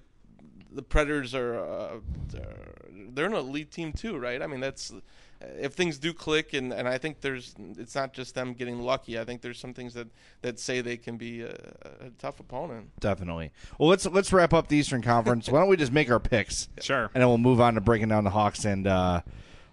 the 0.72 0.82
Predators 0.82 1.34
are 1.34 1.58
uh, 1.58 1.88
they're 3.12 3.26
an 3.26 3.34
elite 3.34 3.70
team 3.70 3.92
too, 3.92 4.18
right? 4.18 4.40
I 4.40 4.46
mean, 4.46 4.60
that's 4.60 4.92
if 5.40 5.72
things 5.72 5.98
do 5.98 6.12
click, 6.12 6.52
and, 6.52 6.72
and 6.72 6.86
I 6.86 6.98
think 6.98 7.20
there's 7.22 7.54
it's 7.78 7.94
not 7.94 8.12
just 8.12 8.34
them 8.34 8.52
getting 8.52 8.80
lucky. 8.80 9.18
I 9.18 9.24
think 9.24 9.40
there's 9.40 9.58
some 9.58 9.72
things 9.72 9.94
that, 9.94 10.08
that 10.42 10.58
say 10.58 10.80
they 10.80 10.96
can 10.96 11.16
be 11.16 11.42
a, 11.42 11.50
a 12.00 12.10
tough 12.18 12.40
opponent. 12.40 12.90
Definitely. 13.00 13.50
Well, 13.78 13.88
let's 13.88 14.06
let's 14.06 14.32
wrap 14.32 14.52
up 14.52 14.68
the 14.68 14.76
Eastern 14.76 15.02
Conference. 15.02 15.48
Why 15.48 15.60
don't 15.60 15.68
we 15.68 15.76
just 15.76 15.92
make 15.92 16.10
our 16.10 16.20
picks? 16.20 16.68
Sure. 16.80 17.10
And 17.14 17.22
then 17.22 17.28
we'll 17.28 17.38
move 17.38 17.60
on 17.60 17.74
to 17.74 17.80
breaking 17.80 18.08
down 18.08 18.24
the 18.24 18.30
Hawks 18.30 18.64
and 18.64 18.86
uh, 18.86 19.22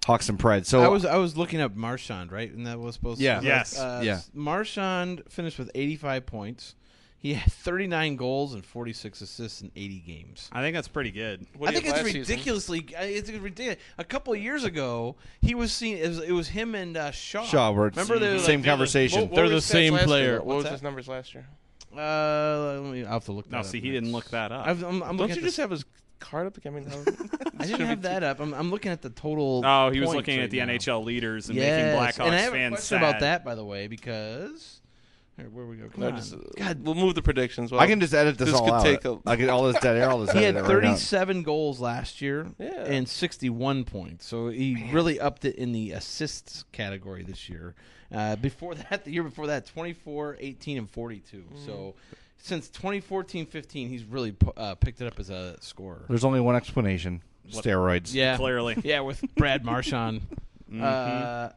Hawks 0.08 0.30
and 0.30 0.40
Preds. 0.40 0.66
So 0.66 0.82
I 0.82 0.88
was 0.88 1.06
I 1.06 1.18
was 1.18 1.38
looking 1.38 1.62
up 1.62 1.76
Marchand, 1.76 2.32
right? 2.32 2.52
And 2.52 2.66
that 2.66 2.80
was 2.80 2.96
supposed 2.96 3.20
Yeah. 3.22 3.40
to 3.42 3.46
Yes. 3.46 3.78
Uh, 3.78 4.02
Yeah. 4.04 4.22
Marchand 4.34 5.22
finished 5.30 5.60
with 5.60 5.70
85 5.76 6.26
points. 6.26 6.76
He 7.20 7.34
had 7.34 7.52
39 7.52 8.16
goals 8.16 8.54
and 8.54 8.64
46 8.64 9.22
assists 9.22 9.62
in 9.62 9.72
80 9.76 10.00
games. 10.00 10.50
I 10.54 10.62
think 10.62 10.76
that's 10.76 10.88
pretty 10.88 11.10
good. 11.12 11.46
What 11.58 11.70
I 11.70 11.74
think 11.74 11.86
it's 11.86 11.94
last 11.96 12.06
season? 12.06 12.20
ridiculously. 12.22 12.88
It's 13.00 13.30
ridiculous. 13.32 13.80
A 13.98 14.04
couple 14.04 14.34
of 14.34 14.40
years 14.40 14.64
ago, 14.64 15.16
he 15.42 15.56
was 15.56 15.74
seen. 15.74 15.98
It 15.98 16.08
was, 16.08 16.20
it 16.20 16.32
was 16.32 16.48
him 16.50 16.74
and 16.76 16.96
uh, 16.96 17.12
Shaw. 17.12 17.44
Shaw 17.44 17.72
were 17.72 17.90
Remember 17.90 18.20
they 18.20 18.34
were 18.34 18.40
same 18.40 18.60
like, 18.60 18.66
they're 18.66 18.72
conversation. 18.72 19.22
What- 19.22 19.30
what 19.32 19.36
They're 19.36 19.44
were 19.46 19.50
the 19.50 19.56
his 19.56 19.66
stats 19.66 19.68
same 19.72 19.94
last 19.94 20.00
year? 20.02 20.08
player. 20.08 20.36
What 20.38 20.46
What's 20.46 20.56
was 20.58 20.64
that? 20.66 20.72
his 20.74 20.84
numbers 20.84 21.08
last 21.08 21.34
year? 21.34 21.48
Uh, 21.96 22.82
let 22.84 22.94
me, 22.94 23.04
I'll 23.04 23.14
have 23.14 23.26
to 23.26 23.32
look. 23.32 23.50
No, 23.50 23.58
that 23.58 23.66
see, 23.66 23.80
up 23.80 23.84
he 23.84 23.92
didn't 23.92 24.12
look 24.12 24.30
that 24.30 24.52
up. 24.52 24.68
I've, 24.68 24.84
I'm, 24.84 25.02
I'm 25.02 25.18
Don't 25.18 25.18
looking 25.18 25.36
you 25.38 25.42
at 25.42 25.46
just 25.46 25.56
the, 25.58 25.62
have 25.64 25.72
his 25.72 25.86
card 26.20 26.48
up? 26.48 26.58
I 26.66 26.70
mean, 26.70 26.88
I 27.60 27.66
didn't 27.66 27.86
have 27.88 28.02
that 28.04 28.24
up. 28.24 28.40
I'm, 28.40 28.54
I'm 28.54 28.72
looking 28.72 28.92
at 28.92 29.02
the 29.02 29.10
total. 29.10 29.64
oh, 29.66 29.90
he 29.92 30.00
was 30.00 30.14
looking 30.14 30.38
right 30.38 30.44
at 30.46 30.52
the 30.52 30.60
now. 30.60 30.74
NHL 30.74 31.04
leaders 31.04 31.50
and 31.50 31.58
yes. 31.58 31.96
making 31.96 32.00
Blackhawks 32.00 32.28
and 32.28 32.36
I 32.36 32.40
have 32.40 32.54
a 32.54 32.70
question 32.70 32.82
sad. 32.82 32.98
about 32.98 33.20
that, 33.22 33.46
by 33.46 33.56
the 33.56 33.66
way, 33.66 33.88
because 33.88 34.82
here, 35.38 35.50
where 35.50 35.66
we 35.66 35.78
go? 35.78 35.88
Come 35.90 36.02
No, 36.02 36.08
on. 36.08 36.16
just, 36.16 36.34
uh, 36.34 36.38
God, 36.58 36.84
we'll 36.84 36.96
move 36.96 37.14
the 37.16 37.22
predictions. 37.22 37.72
Well, 37.72 37.80
I 37.80 37.88
can 37.88 38.00
just 38.00 38.14
edit 38.14 38.38
this, 38.38 38.48
this 38.50 38.56
all 38.56 38.66
could 38.66 38.74
out. 38.74 38.84
take 38.84 39.06
a- 39.06 39.20
I 39.26 39.36
can 39.36 39.50
all 39.50 39.64
this 39.72 39.80
dead 39.82 39.96
air. 39.96 40.10
All 40.10 40.20
this 40.20 40.32
he 40.32 40.42
had 40.42 40.56
edit 40.56 40.70
it 40.70 40.74
right 40.74 40.84
out. 40.86 40.98
37 40.98 41.44
goals 41.44 41.80
last 41.80 42.22
year 42.22 42.48
Yeah. 42.58 42.84
and 42.86 43.08
61 43.08 43.84
points. 43.84 44.26
So 44.26 44.50
he 44.50 44.90
really 44.92 45.20
upped 45.20 45.46
it 45.46 45.56
in 45.56 45.74
the 45.74 45.92
assists 45.92 46.66
category 46.72 47.24
this 47.24 47.50
year. 47.50 47.76
Uh, 48.12 48.36
before 48.38 48.74
that, 48.90 49.06
the 49.06 49.12
year 49.12 49.24
before 49.24 49.48
that, 49.48 49.66
24, 49.68 50.38
18, 50.40 50.78
and 50.80 50.90
42. 50.90 51.44
So 51.66 51.94
since 52.38 52.70
2014-15, 52.70 53.90
he's 53.90 54.04
really 54.04 54.36
uh, 54.56 54.76
picked 54.76 55.02
it 55.02 55.08
up 55.08 55.20
as 55.20 55.30
a 55.30 55.58
scorer. 55.60 56.06
There's 56.08 56.24
only 56.24 56.40
one 56.40 56.56
explanation: 56.56 57.22
steroids. 57.50 58.14
Yeah, 58.14 58.38
Clearly. 58.38 58.78
yeah, 58.84 59.02
with 59.02 59.24
Brad 59.36 59.66
Marchand. 59.66 60.22
uh, 60.82 61.50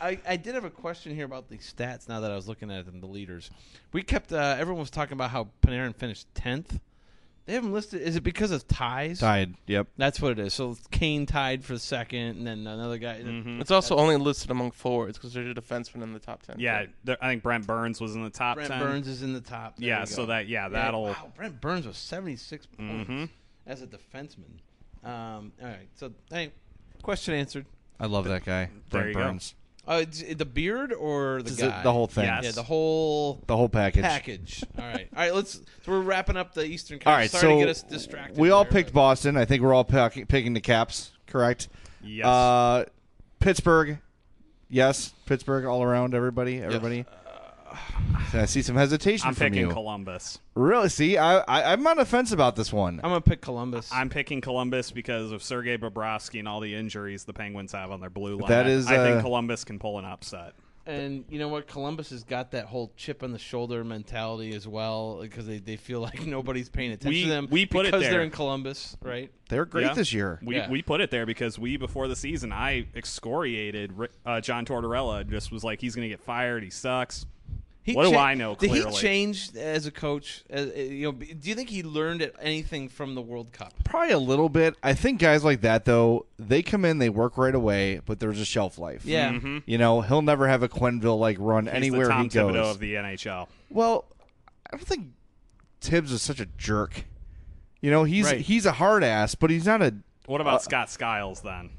I, 0.00 0.18
I 0.26 0.36
did 0.36 0.54
have 0.54 0.64
a 0.64 0.70
question 0.70 1.14
here 1.14 1.24
about 1.24 1.48
the 1.48 1.58
stats. 1.58 2.08
Now 2.08 2.20
that 2.20 2.30
I 2.30 2.34
was 2.34 2.48
looking 2.48 2.70
at 2.70 2.86
them, 2.86 3.00
the 3.00 3.06
leaders, 3.06 3.50
we 3.92 4.02
kept 4.02 4.32
uh, 4.32 4.56
everyone 4.58 4.80
was 4.80 4.90
talking 4.90 5.12
about 5.12 5.30
how 5.30 5.48
Panarin 5.62 5.94
finished 5.94 6.26
tenth. 6.34 6.80
They 7.50 7.54
have 7.56 7.64
him 7.64 7.72
listed. 7.72 8.00
Is 8.02 8.14
it 8.14 8.20
because 8.22 8.52
of 8.52 8.68
ties? 8.68 9.18
Tied. 9.18 9.54
Yep. 9.66 9.88
That's 9.96 10.20
what 10.22 10.30
it 10.30 10.38
is. 10.38 10.54
So 10.54 10.76
Kane 10.92 11.26
tied 11.26 11.64
for 11.64 11.72
the 11.72 11.80
second, 11.80 12.20
and 12.36 12.46
then 12.46 12.64
another 12.64 12.96
guy. 12.96 13.20
Mm-hmm. 13.20 13.60
It's 13.60 13.72
also 13.72 13.96
only 13.96 14.16
listed 14.18 14.52
among 14.52 14.70
forwards 14.70 15.18
because 15.18 15.34
there's 15.34 15.50
a 15.50 15.60
defenseman 15.60 16.04
in 16.04 16.12
the 16.12 16.20
top 16.20 16.42
ten. 16.42 16.60
Yeah, 16.60 16.86
there, 17.02 17.16
I 17.20 17.26
think 17.28 17.42
Brent 17.42 17.66
Burns 17.66 18.00
was 18.00 18.14
in 18.14 18.22
the 18.22 18.30
top 18.30 18.54
Brent 18.54 18.70
10. 18.70 18.80
Burns 18.80 19.08
is 19.08 19.24
in 19.24 19.32
the 19.32 19.40
top. 19.40 19.78
There 19.78 19.88
Yeah, 19.88 20.00
you 20.02 20.06
so 20.06 20.16
go. 20.18 20.26
that- 20.26 20.46
yeah, 20.46 20.68
that'll- 20.68 21.06
Wow, 21.06 21.32
Brent 21.36 21.60
Burns 21.60 21.88
was 21.88 21.96
seventy 21.96 22.36
six 22.36 22.66
points 22.66 23.10
Mhm. 23.10 23.28
as 23.66 23.82
a 23.82 23.88
defenseman. 23.88 24.60
Um, 25.02 25.50
all 25.60 25.66
right, 25.66 25.88
so 25.96 26.12
hey, 26.30 26.52
question 27.02 27.34
answered. 27.34 27.66
I 27.98 28.06
love 28.06 28.26
that 28.26 28.44
guy, 28.44 28.66
There 28.90 29.02
Brent 29.02 29.08
you 29.08 29.14
go. 29.14 29.20
Burns. 29.22 29.54
Uh, 29.86 30.04
the 30.36 30.44
beard 30.44 30.92
or 30.92 31.38
the 31.42 31.48
Just 31.50 31.60
the- 31.60 31.68
guy? 31.68 31.82
the 31.82 31.92
whole 31.92 32.06
thing. 32.06 32.24
Yes. 32.24 32.44
Yeah, 32.44 32.50
the 32.52 32.62
whole 32.62 33.42
The 33.46 33.56
whole 33.56 33.68
package. 33.68 34.02
package. 34.02 34.62
All 34.78 34.84
right, 34.84 35.08
all 35.16 35.22
right. 35.22 35.34
Let's. 35.34 35.54
So 35.54 35.62
we're 35.88 36.00
wrapping 36.02 36.36
up 36.36 36.54
the 36.54 36.64
Eastern 36.64 36.98
All 36.98 37.12
Conference. 37.12 37.32
right, 37.34 37.40
Sorry 37.40 37.52
so 37.52 37.58
to 37.58 37.60
get 37.64 37.68
us 37.70 37.82
distracted. 37.82 38.38
we 38.38 38.50
all 38.50 38.64
there, 38.64 38.72
picked 38.72 38.90
but- 38.90 39.00
Boston. 39.00 39.36
I 39.36 39.44
think 39.46 39.62
we're 39.62 39.74
all 39.74 39.84
pick, 39.84 40.28
picking 40.28 40.52
the 40.52 40.60
Caps, 40.60 41.12
correct? 41.26 41.68
Yes. 42.04 42.26
Uh, 42.26 42.84
Pittsburgh, 43.40 43.98
yes. 44.68 45.14
Pittsburgh 45.26 45.64
all 45.64 45.82
around. 45.82 46.14
Everybody, 46.14 46.62
everybody. 46.62 47.06
I 48.34 48.44
see 48.46 48.62
some 48.62 48.76
hesitation 48.76 49.28
I'm 49.28 49.34
from 49.34 49.48
picking 49.50 49.68
you. 49.68 49.72
Columbus. 49.72 50.38
Really? 50.54 50.88
See, 50.88 51.16
I, 51.18 51.38
I 51.40 51.72
I'm 51.72 51.86
on 51.86 51.96
the 51.96 52.04
fence 52.04 52.32
about 52.32 52.56
this 52.56 52.72
one. 52.72 52.96
I'm 53.02 53.10
gonna 53.10 53.20
pick 53.20 53.40
Columbus. 53.40 53.90
I'm 53.92 54.08
picking 54.08 54.40
Columbus 54.40 54.90
because 54.90 55.32
of 55.32 55.42
Sergei 55.42 55.76
Bobrovsky 55.78 56.38
and 56.38 56.48
all 56.48 56.60
the 56.60 56.74
injuries 56.74 57.24
the 57.24 57.32
Penguins 57.32 57.72
have 57.72 57.90
on 57.90 58.00
their 58.00 58.10
blue 58.10 58.36
line. 58.38 58.48
That 58.48 58.66
I- 58.66 58.70
is, 58.70 58.86
I, 58.86 58.96
uh, 58.96 59.04
think 59.04 59.20
Columbus 59.22 59.64
can 59.64 59.78
pull 59.78 59.98
an 59.98 60.04
upset. 60.04 60.54
And 60.86 61.24
you 61.28 61.38
know 61.38 61.46
what? 61.48 61.68
Columbus 61.68 62.10
has 62.10 62.24
got 62.24 62.50
that 62.52 62.64
whole 62.64 62.90
chip 62.96 63.22
on 63.22 63.32
the 63.32 63.38
shoulder 63.38 63.84
mentality 63.84 64.54
as 64.54 64.66
well 64.66 65.18
because 65.20 65.46
they, 65.46 65.58
they 65.58 65.76
feel 65.76 66.00
like 66.08 66.26
nobody's 66.26 66.68
paying 66.68 66.90
attention 66.90 67.10
We- 67.10 67.22
to 67.24 67.28
them 67.28 67.48
we 67.50 67.66
put 67.66 67.86
it 67.86 67.88
because 67.88 68.02
there. 68.02 68.10
they're 68.12 68.22
in 68.22 68.30
Columbus, 68.30 68.96
right? 69.02 69.30
They're 69.50 69.66
great 69.66 69.86
Yeah. 69.86 69.94
this 69.94 70.12
year. 70.12 70.40
We, 70.42 70.56
Yeah. 70.56 70.70
we 70.70 70.82
put 70.82 71.00
it 71.00 71.10
there 71.10 71.26
because 71.26 71.58
we 71.58 71.76
before 71.76 72.08
the 72.08 72.16
season 72.16 72.50
I 72.50 72.86
excoriated 72.96 73.92
uh, 74.26 74.40
John 74.40 74.64
Tortorella. 74.64 75.28
Just 75.28 75.52
was 75.52 75.62
like 75.62 75.80
he's 75.80 75.94
going 75.94 76.04
to 76.06 76.08
get 76.08 76.20
fired. 76.20 76.62
He 76.64 76.70
sucks. 76.70 77.26
He 77.82 77.94
what 77.94 78.04
do 78.10 78.14
I 78.16 78.34
know? 78.34 78.54
Did 78.56 78.70
he 78.72 78.84
change 78.92 79.56
as 79.56 79.86
a 79.86 79.90
coach? 79.90 80.44
As, 80.50 80.68
uh, 80.68 80.74
you 80.74 81.06
know, 81.06 81.12
do 81.12 81.48
you 81.48 81.54
think 81.54 81.70
he 81.70 81.82
learned 81.82 82.30
anything 82.40 82.88
from 82.90 83.14
the 83.14 83.22
World 83.22 83.52
Cup? 83.52 83.72
Probably 83.84 84.12
a 84.12 84.18
little 84.18 84.50
bit. 84.50 84.76
I 84.82 84.92
think 84.92 85.18
guys 85.18 85.44
like 85.44 85.62
that 85.62 85.86
though, 85.86 86.26
they 86.38 86.62
come 86.62 86.84
in, 86.84 86.98
they 86.98 87.08
work 87.08 87.38
right 87.38 87.54
away, 87.54 88.00
but 88.04 88.20
there's 88.20 88.38
a 88.38 88.44
shelf 88.44 88.76
life. 88.78 89.06
Yeah. 89.06 89.32
Mm-hmm. 89.32 89.58
You 89.64 89.78
know, 89.78 90.02
he'll 90.02 90.20
never 90.22 90.46
have 90.46 90.62
a 90.62 90.68
Quenneville 90.68 91.18
like 91.18 91.38
run 91.40 91.64
He's 91.66 91.74
anywhere 91.74 92.06
the 92.08 92.12
Tom 92.12 92.22
he 92.24 92.28
goes. 92.28 92.52
Thibodeau 92.54 92.70
of 92.70 92.78
the 92.80 92.94
NHL. 92.94 93.48
Well, 93.70 94.04
I 94.70 94.76
don't 94.76 94.86
think 94.86 95.06
Thibs 95.80 96.12
is 96.12 96.20
such 96.20 96.38
a 96.40 96.46
jerk. 96.58 97.04
You 97.80 97.90
know, 97.90 98.04
he's 98.04 98.26
Right. 98.26 98.40
he's 98.42 98.66
a 98.66 98.72
hard 98.72 99.02
ass, 99.02 99.34
but 99.34 99.48
he's 99.48 99.64
not 99.64 99.80
a 99.80 99.94
What 100.26 100.42
about 100.42 100.56
Uh, 100.56 100.58
Scott 100.58 100.90
Skiles 100.90 101.40
then? 101.40 101.70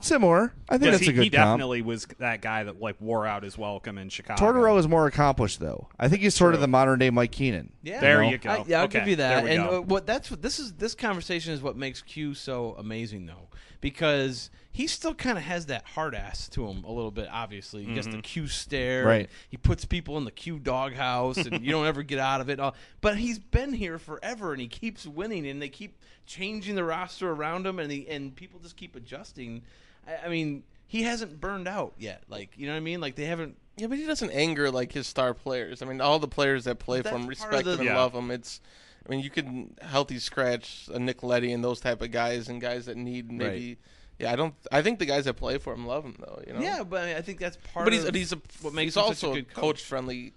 Similar. 0.00 0.52
I 0.68 0.78
think 0.78 0.92
that's 0.92 1.04
he, 1.04 1.10
a 1.10 1.12
good 1.12 1.24
he 1.24 1.30
comp. 1.30 1.58
definitely 1.58 1.82
was 1.82 2.06
that 2.18 2.40
guy 2.40 2.62
that 2.64 2.80
like 2.80 3.00
wore 3.00 3.26
out 3.26 3.42
his 3.42 3.56
welcome 3.58 3.98
in 3.98 4.08
Chicago. 4.08 4.40
Tortorella 4.42 4.78
is 4.78 4.88
more 4.88 5.06
accomplished 5.06 5.60
though. 5.60 5.88
I 5.98 6.08
think 6.08 6.22
he's 6.22 6.34
sort 6.34 6.54
of 6.54 6.60
the 6.60 6.68
modern 6.68 6.98
day 6.98 7.10
Mike 7.10 7.32
Keenan. 7.32 7.72
Yeah, 7.82 8.00
There 8.00 8.22
know? 8.22 8.30
you 8.30 8.38
go. 8.38 8.50
I, 8.50 8.64
yeah, 8.66 8.78
I'll 8.80 8.84
Okay, 8.84 9.00
give 9.00 9.08
you 9.08 9.16
that. 9.16 9.46
and 9.46 9.64
go. 9.68 9.78
uh, 9.78 9.80
what 9.80 10.06
that's 10.06 10.30
what 10.30 10.42
this 10.42 10.58
is. 10.58 10.74
This 10.74 10.94
conversation 10.94 11.52
is 11.52 11.62
what 11.62 11.76
makes 11.76 12.02
Q 12.02 12.34
so 12.34 12.74
amazing, 12.78 13.26
though, 13.26 13.48
because 13.80 14.50
he 14.70 14.86
still 14.86 15.14
kind 15.14 15.36
of 15.36 15.42
has 15.44 15.66
that 15.66 15.84
hard 15.84 16.14
ass 16.14 16.48
to 16.50 16.66
him 16.68 16.84
a 16.84 16.92
little 16.92 17.10
bit. 17.10 17.28
Obviously, 17.32 17.84
he 17.84 17.94
gets 17.94 18.06
Mm-hmm. 18.06 18.16
the 18.18 18.22
Q 18.22 18.46
stare. 18.46 19.04
Right. 19.04 19.30
He 19.48 19.56
puts 19.56 19.84
people 19.84 20.16
in 20.18 20.24
the 20.24 20.30
Q 20.30 20.58
doghouse, 20.60 21.38
and 21.38 21.60
you 21.64 21.72
don't 21.72 21.86
ever 21.86 22.02
get 22.04 22.18
out 22.20 22.40
of 22.40 22.48
it. 22.48 22.60
Uh, 22.60 22.72
But 23.00 23.16
he's 23.16 23.38
been 23.40 23.72
here 23.72 23.98
forever, 23.98 24.52
and 24.52 24.60
he 24.60 24.68
keeps 24.68 25.04
winning, 25.06 25.46
and 25.48 25.60
they 25.60 25.68
keep 25.68 25.98
changing 26.26 26.76
the 26.76 26.84
roster 26.84 27.30
around 27.30 27.66
him, 27.66 27.78
and 27.80 27.90
he, 27.90 28.06
and 28.08 28.36
people 28.36 28.60
just 28.60 28.76
keep 28.76 28.94
adjusting. 28.94 29.62
I, 30.08 30.26
I 30.26 30.28
mean, 30.28 30.62
he 30.86 31.02
hasn't 31.02 31.40
burned 31.40 31.68
out 31.68 31.92
yet. 31.98 32.22
Like 32.28 32.50
you 32.56 32.66
know 32.66 32.72
what 32.72 32.78
I 32.78 32.80
mean? 32.80 33.00
Like 33.00 33.14
they 33.16 33.26
haven't. 33.26 33.56
Yeah, 33.76 33.86
but 33.86 33.98
he 33.98 34.06
doesn't 34.06 34.30
anger 34.30 34.70
like 34.72 34.90
his 34.92 35.06
star 35.06 35.34
players. 35.34 35.82
I 35.82 35.84
mean, 35.86 36.00
all 36.00 36.18
the 36.18 36.26
players 36.28 36.64
that 36.64 36.78
play 36.80 37.02
for 37.02 37.10
him 37.10 37.26
respect 37.28 37.64
the- 37.64 37.74
him 37.74 37.78
and 37.80 37.86
Yeah. 37.90 37.96
love 37.98 38.12
him. 38.12 38.30
It's, 38.32 38.60
I 39.06 39.10
mean, 39.10 39.20
you 39.20 39.30
could 39.30 39.78
healthy 39.80 40.18
scratch 40.18 40.88
a 40.92 40.98
Nick 40.98 41.22
Leddy 41.22 41.52
and 41.52 41.62
those 41.62 41.78
type 41.80 42.02
of 42.02 42.10
guys 42.10 42.48
and 42.48 42.60
guys 42.60 42.86
that 42.86 42.96
need 42.96 43.30
maybe. 43.30 43.78
Yeah, 44.18 44.32
I 44.32 44.36
don't. 44.36 44.54
I 44.72 44.82
think 44.82 44.98
the 44.98 45.06
guys 45.06 45.26
that 45.26 45.34
play 45.34 45.58
for 45.58 45.72
him 45.72 45.86
love 45.86 46.04
him 46.04 46.16
though. 46.18 46.42
You 46.44 46.54
know. 46.54 46.60
Yeah, 46.60 46.82
but 46.82 47.02
I, 47.02 47.06
mean, 47.06 47.16
I 47.16 47.20
think 47.22 47.38
that's 47.38 47.56
part. 47.72 47.86
but 47.86 47.92
he's 47.92 48.04
of 48.04 48.14
he's 48.16 48.32
a 48.32 48.40
what 48.62 48.74
makes 48.74 48.94
he's 48.94 48.96
also 48.96 49.28
a 49.28 49.32
a 49.32 49.34
good 49.36 49.48
coach. 49.48 49.60
coach 49.62 49.84
friendly, 49.84 50.32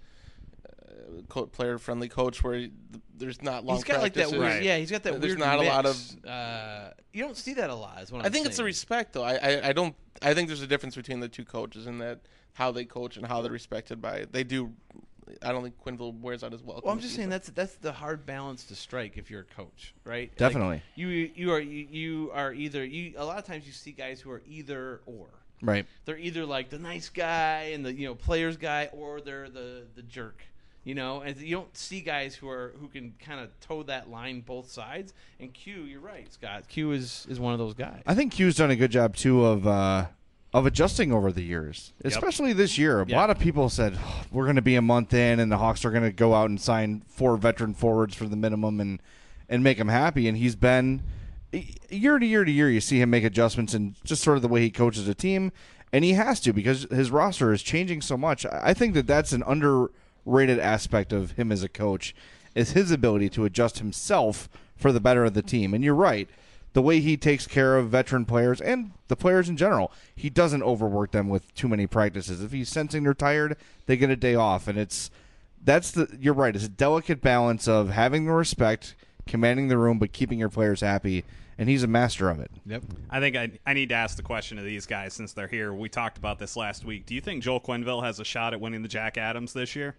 co- 1.30 1.46
player 1.48 1.78
friendly 1.78 2.08
coach 2.10 2.44
where 2.44 2.56
he, 2.56 2.72
there's 3.18 3.42
not 3.42 3.64
long. 3.66 3.76
He's 3.78 3.84
got 3.84 4.02
like 4.02 4.14
that 4.14 4.30
practices. 4.30 4.40
weird, 4.40 4.52
Right. 4.54 4.64
yeah. 4.64 4.78
He's 4.78 4.92
got 4.92 5.04
that 5.04 5.22
There's 5.22 5.36
weird. 5.36 5.40
not 5.40 5.60
a 5.60 5.64
lot 5.64 5.86
of. 5.86 6.26
Uh, 6.26 6.90
you 7.14 7.24
don't 7.24 7.38
see 7.38 7.54
that 7.56 7.70
a 7.70 7.76
lot. 7.76 8.02
Is 8.02 8.12
what 8.12 8.22
I 8.24 8.26
I'm 8.26 8.32
think 8.32 8.46
it's 8.46 8.58
the 8.58 8.64
respect, 8.64 9.14
though. 9.14 9.24
I, 9.24 9.34
I, 9.36 9.68
I 9.70 9.74
don't. 9.74 9.96
I 10.22 10.34
think 10.34 10.48
there's 10.48 10.62
a 10.62 10.68
difference 10.68 10.96
between 10.96 11.20
the 11.20 11.30
two 11.30 11.46
coaches 11.46 11.88
in 11.88 11.98
that 12.00 12.22
how 12.54 12.72
they 12.72 12.86
coach 12.86 13.18
and 13.18 13.26
how 13.26 13.42
they're 13.42 13.52
respected 13.52 14.02
by. 14.02 14.26
They 14.32 14.44
do. 14.44 14.72
I 15.42 15.54
don't 15.54 15.64
think 15.64 15.76
Quenneville 15.82 16.20
wears 16.20 16.44
out 16.44 16.52
his 16.52 16.62
welcome. 16.62 16.84
Well, 16.86 16.94
I'm 16.94 17.00
just 17.00 17.16
saying 17.16 17.30
that's 17.30 17.50
that's 17.52 17.76
the 17.76 17.92
hard 17.94 18.26
balance 18.26 18.66
to 18.66 18.76
strike 18.76 19.18
if 19.18 19.32
you're 19.32 19.42
a 19.42 19.56
coach, 19.56 19.94
right? 20.04 20.30
Like, 20.30 20.38
Definitely. 20.38 20.82
you 20.96 21.08
you 21.08 21.52
are 21.54 21.60
you, 21.62 21.88
you 21.90 22.32
are 22.34 22.52
either 22.54 22.84
you. 22.84 23.14
A 23.18 23.24
lot 23.24 23.38
of 23.38 23.46
times 23.46 23.66
you 23.66 23.72
see 23.72 23.92
guys 23.92 24.20
who 24.20 24.32
are 24.32 24.42
either 24.48 25.02
or. 25.06 25.28
Right. 25.64 25.86
They're 26.06 26.18
either 26.18 26.44
like 26.46 26.70
the 26.70 26.80
nice 26.80 27.08
guy 27.10 27.72
and 27.74 27.86
the 27.86 27.94
you 27.94 28.08
know 28.08 28.16
players 28.16 28.58
guy, 28.58 28.90
or 28.92 29.22
they're 29.22 29.48
the 29.48 29.86
the 29.96 30.02
jerk. 30.02 30.42
You 30.84 30.96
know, 30.96 31.22
and 31.22 31.38
you 31.38 31.56
don't 31.56 31.78
see 31.78 32.02
guys 32.02 32.34
who 32.34 32.50
are 32.50 32.74
who 32.80 32.88
can 32.88 33.14
kind 33.20 33.40
of 33.40 33.50
toe 33.60 33.84
that 33.84 34.10
line 34.10 34.42
both 34.42 34.72
sides. 34.72 35.14
And 35.40 35.54
Q, 35.54 35.84
you're 35.84 36.00
right, 36.00 36.32
Scott. 36.34 36.68
Q 36.68 36.92
is 36.92 37.28
is 37.30 37.40
one 37.40 37.54
of 37.54 37.60
those 37.60 37.76
guys. 37.76 38.02
I 38.08 38.16
think 38.16 38.34
Q's 38.34 38.56
done 38.56 38.72
a 38.72 38.76
good 38.76 38.90
job 38.92 39.16
too 39.16 39.46
of 39.46 39.68
uh, 39.68 40.08
of 40.56 40.66
adjusting 40.66 41.12
over 41.14 41.32
the 41.32 41.44
years, 41.44 41.94
especially 42.04 42.52
this 42.54 42.80
year. 42.80 43.00
A 43.02 43.06
Yeah. 43.08 43.16
lot 43.16 43.30
of 43.30 43.38
people 43.38 43.70
said 43.70 43.96
"Oh, 44.04 44.24
we're 44.32 44.46
going 44.46 44.56
to 44.56 44.62
be 44.64 44.76
a 44.76 44.82
month 44.82 45.14
in, 45.14 45.40
and 45.40 45.52
the 45.52 45.60
Hawks 45.60 45.86
are 45.86 45.92
going 45.92 46.04
to 46.04 46.12
go 46.12 46.34
out 46.34 46.50
and 46.50 46.60
sign 46.60 47.04
four 47.08 47.38
veteran 47.38 47.76
forwards 47.76 48.16
for 48.16 48.26
the 48.26 48.36
minimum 48.36 48.80
and 48.80 49.00
and 49.48 49.64
make 49.64 49.78
them 49.78 49.90
happy. 49.90 50.28
And 50.28 50.36
he's 50.36 50.56
been 50.56 51.04
year 51.90 52.18
to 52.18 52.26
year 52.26 52.44
to 52.44 52.52
year. 52.52 52.72
You 52.72 52.82
see 52.82 53.00
him 53.00 53.12
make 53.12 53.24
adjustments 53.24 53.76
and 53.76 53.96
just 54.04 54.24
sort 54.24 54.38
of 54.38 54.42
the 54.42 54.48
way 54.48 54.62
he 54.62 54.72
coaches 54.72 55.08
a 55.08 55.14
team, 55.14 55.52
and 55.94 56.04
he 56.04 56.14
has 56.14 56.40
to 56.42 56.54
because 56.54 56.88
his 56.90 57.12
roster 57.12 57.54
is 57.54 57.62
changing 57.62 58.02
so 58.02 58.18
much. 58.18 58.48
I 58.48 58.74
think 58.74 58.96
that 58.96 59.06
that's 59.06 59.32
an 59.32 59.44
underrated 60.26 60.60
aspect 60.60 61.14
of 61.14 61.32
him 61.32 61.52
as 61.52 61.64
a 61.64 61.70
coach 61.70 62.16
is 62.56 62.72
his 62.72 62.92
ability 62.92 63.30
to 63.30 63.46
adjust 63.46 63.80
himself 63.80 64.50
for 64.76 64.92
the 64.92 65.00
better 65.00 65.26
of 65.26 65.34
the 65.34 65.42
team. 65.42 65.74
And 65.74 65.84
you're 65.84 65.96
right 65.96 66.30
the 66.74 66.82
way 66.82 67.00
he 67.00 67.18
takes 67.18 67.48
care 67.48 67.78
of 67.78 67.90
veteran 67.90 68.26
players 68.26 68.62
and 68.62 68.92
the 69.08 69.16
players 69.16 69.50
in 69.50 69.58
general. 69.58 69.92
He 70.16 70.30
doesn't 70.30 70.64
overwork 70.64 71.12
them 71.12 71.30
with 71.30 71.54
too 71.54 71.68
many 71.68 71.88
practices. 71.88 72.42
If 72.42 72.52
he's 72.52 72.70
sensing 72.70 73.04
they're 73.04 73.14
tired, 73.14 73.58
they 73.86 73.98
get 73.98 74.10
a 74.10 74.16
day 74.16 74.36
off, 74.36 74.68
and 74.68 74.78
it's 74.78 75.12
that's 75.64 75.92
the 75.92 76.08
you're 76.20 76.34
right. 76.34 76.56
It's 76.56 76.66
a 76.66 76.70
delicate 76.70 77.22
balance 77.22 77.68
of 77.68 77.90
having 77.90 78.26
the 78.26 78.32
respect, 78.32 78.96
commanding 79.28 79.68
the 79.68 79.78
room, 79.78 80.00
but 80.00 80.14
keeping 80.14 80.40
your 80.40 80.50
players 80.50 80.82
happy, 80.82 81.26
and 81.58 81.68
he's 81.68 81.84
a 81.84 81.88
master 81.88 82.30
of 82.30 82.40
it. 82.40 82.52
Yep. 82.66 82.84
I 83.10 83.20
think 83.20 83.36
I, 83.36 83.52
I 83.66 83.74
need 83.74 83.90
to 83.90 83.96
ask 83.96 84.16
the 84.16 84.24
question 84.24 84.58
to 84.58 84.64
these 84.64 84.86
guys 84.86 85.14
since 85.14 85.34
they're 85.34 85.48
here. 85.48 85.74
We 85.74 85.90
talked 85.90 86.18
about 86.18 86.40
this 86.40 86.56
last 86.56 86.86
week. 86.86 87.06
Do 87.06 87.14
you 87.14 87.22
think 87.22 87.44
Joel 87.44 87.60
Quenneville 87.60 88.04
has 88.04 88.20
a 88.20 88.26
shot 88.26 88.54
at 88.54 88.62
winning 88.62 88.82
the 88.82 88.88
Jack 88.88 89.18
Adams 89.18 89.54
this 89.54 89.76
year? 89.76 89.96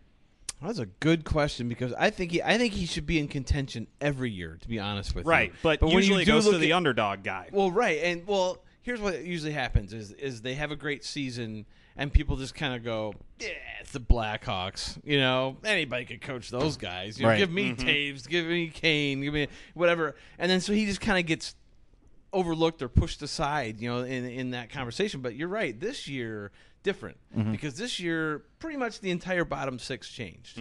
That's 0.63 0.79
a 0.79 0.87
good 0.87 1.25
question 1.25 1.69
because 1.69 1.93
I 1.95 2.11
think 2.11 2.33
he, 2.33 2.43
I 2.43 2.57
think 2.59 2.73
he 2.75 2.87
should 2.87 3.07
be 3.07 3.19
in 3.19 3.29
contention 3.29 3.87
every 4.01 4.31
year. 4.31 4.59
To 4.61 4.69
be 4.69 4.79
honest 4.79 5.15
with 5.15 5.27
Right, 5.27 5.49
you, 5.49 5.69
right? 5.69 5.79
but, 5.81 5.83
when 5.83 5.91
you 5.93 5.99
usually 5.99 6.23
it 6.23 6.27
do 6.27 6.33
goes 6.33 6.45
to 6.45 6.53
look 6.53 6.61
the 6.61 6.73
at- 6.73 6.77
underdog 6.77 7.23
guy. 7.25 7.49
Well, 7.53 7.71
right, 7.71 7.99
and 8.03 8.27
well, 8.27 8.59
here's 8.83 9.01
what 9.01 9.25
usually 9.25 9.53
happens: 9.53 9.93
is 9.93 10.13
is 10.13 10.43
they 10.43 10.55
have 10.55 10.71
a 10.71 10.77
great 10.77 11.05
season, 11.05 11.67
and 11.97 12.13
people 12.13 12.37
just 12.37 12.55
kind 12.55 12.75
of 12.75 12.85
go, 12.85 13.15
"Yeah, 13.41 13.49
it's 13.81 13.93
the 13.93 14.01
Blackhawks." 14.01 14.99
You 15.05 15.19
know, 15.19 15.57
anybody 15.65 16.05
could 16.05 16.21
coach 16.23 16.51
those 16.51 16.77
guys. 16.77 17.19
You 17.19 17.25
know, 17.25 17.31
Right. 17.31 17.39
give 17.39 17.51
me 17.51 17.73
mm-hmm. 17.73 17.89
Toews, 17.89 18.29
give 18.29 18.47
me 18.47 18.69
Kane, 18.69 19.21
give 19.23 19.35
me 19.35 19.49
whatever, 19.75 20.15
and 20.39 20.51
then 20.51 20.61
so 20.61 20.73
he 20.73 20.87
just 20.87 21.01
kind 21.01 21.19
of 21.19 21.27
gets 21.27 21.55
overlooked 22.33 22.81
or 22.81 22.89
pushed 22.89 23.21
aside, 23.23 23.81
you 23.81 23.89
know, 23.91 23.99
in 24.05 24.25
in 24.25 24.51
that 24.53 24.71
conversation. 24.71 25.21
But 25.21 25.35
you're 25.35 25.49
right. 25.49 25.79
This 25.79 26.09
year, 26.09 26.51
different 26.83 27.17
because 27.53 27.77
this 27.77 27.99
year, 28.01 28.43
pretty 28.59 28.77
much 28.77 29.01
the 29.01 29.11
entire 29.11 29.45
bottom 29.45 29.79
six 29.79 30.09
changed. 30.09 30.59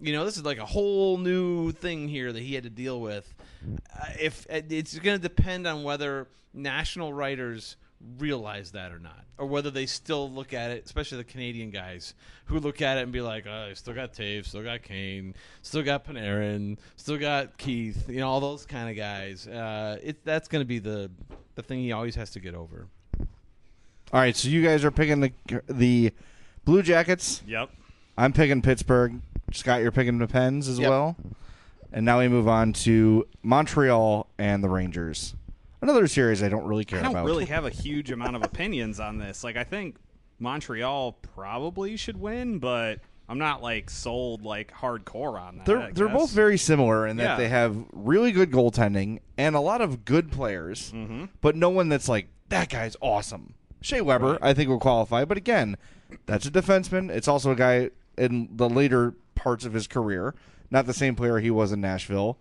You 0.00 0.12
know, 0.12 0.24
this 0.24 0.36
is 0.36 0.44
like 0.44 0.58
a 0.58 0.66
whole 0.66 1.18
new 1.18 1.72
thing 1.72 2.08
here 2.08 2.32
that 2.32 2.42
he 2.42 2.54
had 2.54 2.64
to 2.64 2.70
deal 2.70 3.00
with. 3.00 3.32
Uh, 3.64 4.06
if 4.20 4.46
uh, 4.50 4.60
it's 4.68 4.98
going 4.98 5.18
to 5.20 5.22
depend 5.22 5.66
on 5.66 5.82
whether 5.82 6.28
national 6.52 7.12
writers 7.12 7.76
realize 8.18 8.72
that 8.72 8.92
or 8.92 8.98
not, 8.98 9.24
or 9.38 9.46
whether 9.46 9.70
they 9.70 9.86
still 9.86 10.30
look 10.30 10.52
at 10.52 10.70
it, 10.70 10.84
especially 10.84 11.18
the 11.18 11.24
Canadian 11.24 11.70
guys 11.70 12.14
who 12.46 12.58
look 12.60 12.82
at 12.82 12.98
it 12.98 13.02
and 13.02 13.12
be 13.12 13.20
like, 13.20 13.46
"Oh, 13.48 13.68
I 13.70 13.72
still 13.74 13.94
got 13.94 14.12
Toews, 14.12 14.46
still 14.46 14.62
got 14.62 14.82
Kane, 14.82 15.34
still 15.62 15.82
got 15.82 16.04
Panarin, 16.04 16.76
still 16.96 17.16
got 17.18 17.56
Keith," 17.56 18.08
you 18.08 18.20
know, 18.20 18.28
all 18.28 18.40
those 18.40 18.66
kind 18.66 18.90
of 18.90 18.96
guys. 18.96 19.46
Uh, 19.46 19.98
it 20.02 20.24
that's 20.24 20.48
going 20.48 20.60
to 20.60 20.66
be 20.66 20.78
the 20.78 21.10
the 21.54 21.62
thing 21.62 21.80
he 21.80 21.92
always 21.92 22.14
has 22.16 22.30
to 22.32 22.40
get 22.40 22.54
over. 22.54 22.88
All 24.14 24.20
right, 24.20 24.36
so 24.36 24.48
you 24.48 24.62
guys 24.62 24.84
are 24.84 24.92
picking 24.92 25.20
the 25.20 25.32
the 25.68 26.12
Blue 26.64 26.82
Jackets. 26.82 27.42
Yep. 27.48 27.68
I'm 28.16 28.32
picking 28.32 28.62
Pittsburgh. 28.62 29.20
Scott, 29.52 29.82
you're 29.82 29.90
picking 29.90 30.18
the 30.18 30.28
Pens 30.28 30.68
as 30.68 30.78
Yep. 30.78 30.88
well. 30.88 31.16
And 31.92 32.04
now 32.06 32.20
we 32.20 32.28
move 32.28 32.46
on 32.48 32.72
to 32.74 33.26
Montreal 33.42 34.28
and 34.38 34.62
the 34.62 34.68
Rangers. 34.68 35.34
Another 35.82 36.06
series 36.06 36.42
I 36.44 36.48
don't 36.48 36.64
really 36.64 36.84
care 36.84 37.00
I 37.00 37.02
don't 37.02 37.10
about. 37.10 37.24
really 37.26 37.44
have 37.56 37.64
a 37.64 37.70
huge 37.70 38.10
amount 38.12 38.36
of 38.36 38.42
opinions 38.44 39.00
on 39.00 39.18
this. 39.18 39.42
Like 39.42 39.56
I 39.56 39.64
think 39.64 39.96
Montreal 40.38 41.12
probably 41.34 41.96
should 41.96 42.16
win, 42.20 42.60
but 42.60 43.00
I'm 43.28 43.38
not 43.38 43.62
like 43.62 43.90
sold 43.90 44.44
like 44.44 44.72
hardcore 44.72 45.40
on 45.40 45.58
that. 45.58 45.66
They're 45.66 45.78
I 45.78 45.90
they're 45.90 46.06
guess. 46.06 46.16
both 46.16 46.30
very 46.30 46.56
similar 46.56 47.06
in 47.08 47.16
that 47.16 47.22
Yeah. 47.24 47.36
they 47.36 47.48
have 47.48 47.76
really 47.92 48.30
good 48.30 48.52
goaltending 48.52 49.18
and 49.36 49.56
a 49.56 49.60
lot 49.60 49.80
of 49.80 50.04
good 50.04 50.30
players, 50.30 50.92
Mm-hmm. 50.92 51.24
but 51.40 51.56
no 51.56 51.68
one 51.70 51.88
that's 51.88 52.08
like 52.08 52.28
that 52.50 52.68
guy's 52.68 52.96
awesome. 53.00 53.54
Shea 53.84 54.00
Weber, 54.00 54.38
I 54.40 54.54
think, 54.54 54.70
will 54.70 54.78
qualify, 54.78 55.26
but 55.26 55.36
again, 55.36 55.76
that's 56.24 56.46
a 56.46 56.50
defenseman. 56.50 57.10
It's 57.10 57.28
also 57.28 57.50
a 57.50 57.54
guy 57.54 57.90
in 58.16 58.48
the 58.50 58.66
later 58.66 59.12
parts 59.34 59.66
of 59.66 59.74
his 59.74 59.86
career, 59.86 60.34
not 60.70 60.86
the 60.86 60.94
same 60.94 61.14
player 61.14 61.38
he 61.38 61.50
was 61.50 61.70
in 61.70 61.82
Nashville. 61.82 62.38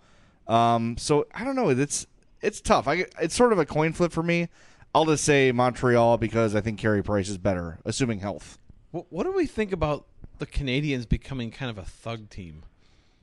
Um, 0.47 0.95
so 0.97 1.27
I 1.35 1.43
don't 1.43 1.57
know. 1.57 1.67
It's 1.67 2.07
it's 2.41 2.61
tough. 2.61 2.87
I, 2.87 3.07
it's 3.21 3.35
sort 3.35 3.51
of 3.51 3.59
a 3.59 3.65
coin 3.65 3.91
flip 3.91 4.13
for 4.13 4.23
me. 4.23 4.47
I'll 4.95 5.03
just 5.03 5.25
say 5.25 5.51
Montreal 5.51 6.17
because 6.17 6.55
I 6.55 6.61
think 6.61 6.79
Carey 6.79 7.03
Price 7.03 7.27
is 7.27 7.37
better, 7.37 7.77
assuming 7.83 8.19
health. 8.19 8.57
What, 8.91 9.07
what 9.09 9.23
do 9.25 9.33
we 9.33 9.45
think 9.45 9.73
about 9.73 10.05
the 10.39 10.45
Canadiens 10.45 11.09
becoming 11.09 11.51
kind 11.51 11.69
of 11.69 11.77
a 11.77 11.83
thug 11.83 12.29
team? 12.29 12.63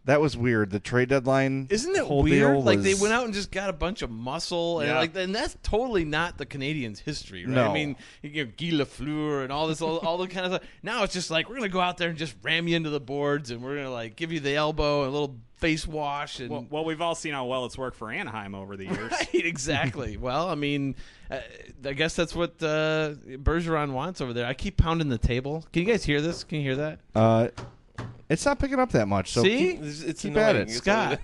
That 0.06 0.20
was 0.20 0.34
weird. 0.36 0.70
The 0.70 0.80
trade 0.80 1.10
deadline, 1.10 1.66
Isn't 1.70 1.94
it 1.94 2.02
whole 2.04 2.22
weird? 2.22 2.54
deal 2.56 2.62
Like 2.62 2.80
they 2.80 2.94
went 2.94 3.12
out 3.12 3.26
and 3.26 3.34
just 3.34 3.50
got 3.50 3.68
a 3.68 3.72
bunch 3.74 4.00
of 4.02 4.10
muscle, 4.10 4.80
and 4.80 4.88
Yeah. 4.88 4.98
like, 4.98 5.14
and 5.14 5.34
that's 5.34 5.56
totally 5.62 6.04
not 6.06 6.38
the 6.38 6.46
Canadiens' 6.46 6.98
history, 7.00 7.44
right? 7.44 7.54
No. 7.54 7.70
I 7.70 7.74
mean, 7.74 7.96
you 8.22 8.44
know, 8.46 8.50
Guy 8.56 8.70
Lafleur 8.70 9.42
and 9.44 9.52
all 9.52 9.68
this, 9.68 9.82
all, 9.82 9.98
all 9.98 10.16
the 10.18 10.26
kind 10.26 10.46
of 10.46 10.52
stuff. 10.54 10.68
Now 10.82 11.02
it's 11.02 11.12
just 11.12 11.30
like 11.30 11.48
we're 11.48 11.56
gonna 11.56 11.68
go 11.68 11.80
out 11.80 11.98
there 11.98 12.08
and 12.08 12.16
just 12.18 12.34
ram 12.42 12.66
you 12.66 12.76
into 12.76 12.90
the 12.90 12.98
boards, 13.00 13.50
and 13.50 13.62
we're 13.62 13.76
gonna 13.76 13.90
like 13.90 14.16
give 14.16 14.32
you 14.32 14.40
the 14.40 14.54
elbow 14.54 15.00
and 15.02 15.10
a 15.10 15.12
little 15.12 15.36
face 15.56 15.86
wash, 15.86 16.40
and 16.40 16.48
Well, 16.50 16.66
well, 16.70 16.84
we've 16.86 17.02
all 17.02 17.14
seen 17.14 17.34
how 17.34 17.44
well 17.44 17.66
it's 17.66 17.76
worked 17.76 17.98
for 17.98 18.10
Anaheim 18.10 18.54
over 18.54 18.78
the 18.78 18.84
years. 18.86 19.12
Right, 19.32 19.44
exactly. 19.44 20.16
well, 20.16 20.48
I 20.48 20.54
mean, 20.54 20.94
uh, 21.30 21.40
I 21.84 21.92
guess 21.92 22.16
that's 22.16 22.34
what 22.34 22.52
uh, 22.62 23.12
Bergevin 23.28 23.92
wants 23.92 24.22
over 24.22 24.32
there. 24.32 24.46
I 24.46 24.54
keep 24.54 24.78
pounding 24.78 25.10
the 25.10 25.18
table. 25.18 25.66
Can 25.74 25.82
you 25.82 25.88
guys 25.92 26.02
hear 26.04 26.22
this? 26.22 26.42
Can 26.42 26.56
you 26.58 26.64
hear 26.64 26.76
that? 26.76 27.00
Uh, 27.14 27.48
it's 28.30 28.44
not 28.46 28.58
picking 28.58 28.78
up 28.80 28.90
that 28.92 29.06
much. 29.08 29.32
So 29.32 29.42
See? 29.42 29.58
keep, 29.74 29.82
It's, 29.82 30.02
it's 30.02 30.22
keep 30.22 30.32
annoying. 30.32 30.46
at 30.48 30.56
it. 30.56 30.62
It's 30.68 30.76
Scott. 30.78 31.18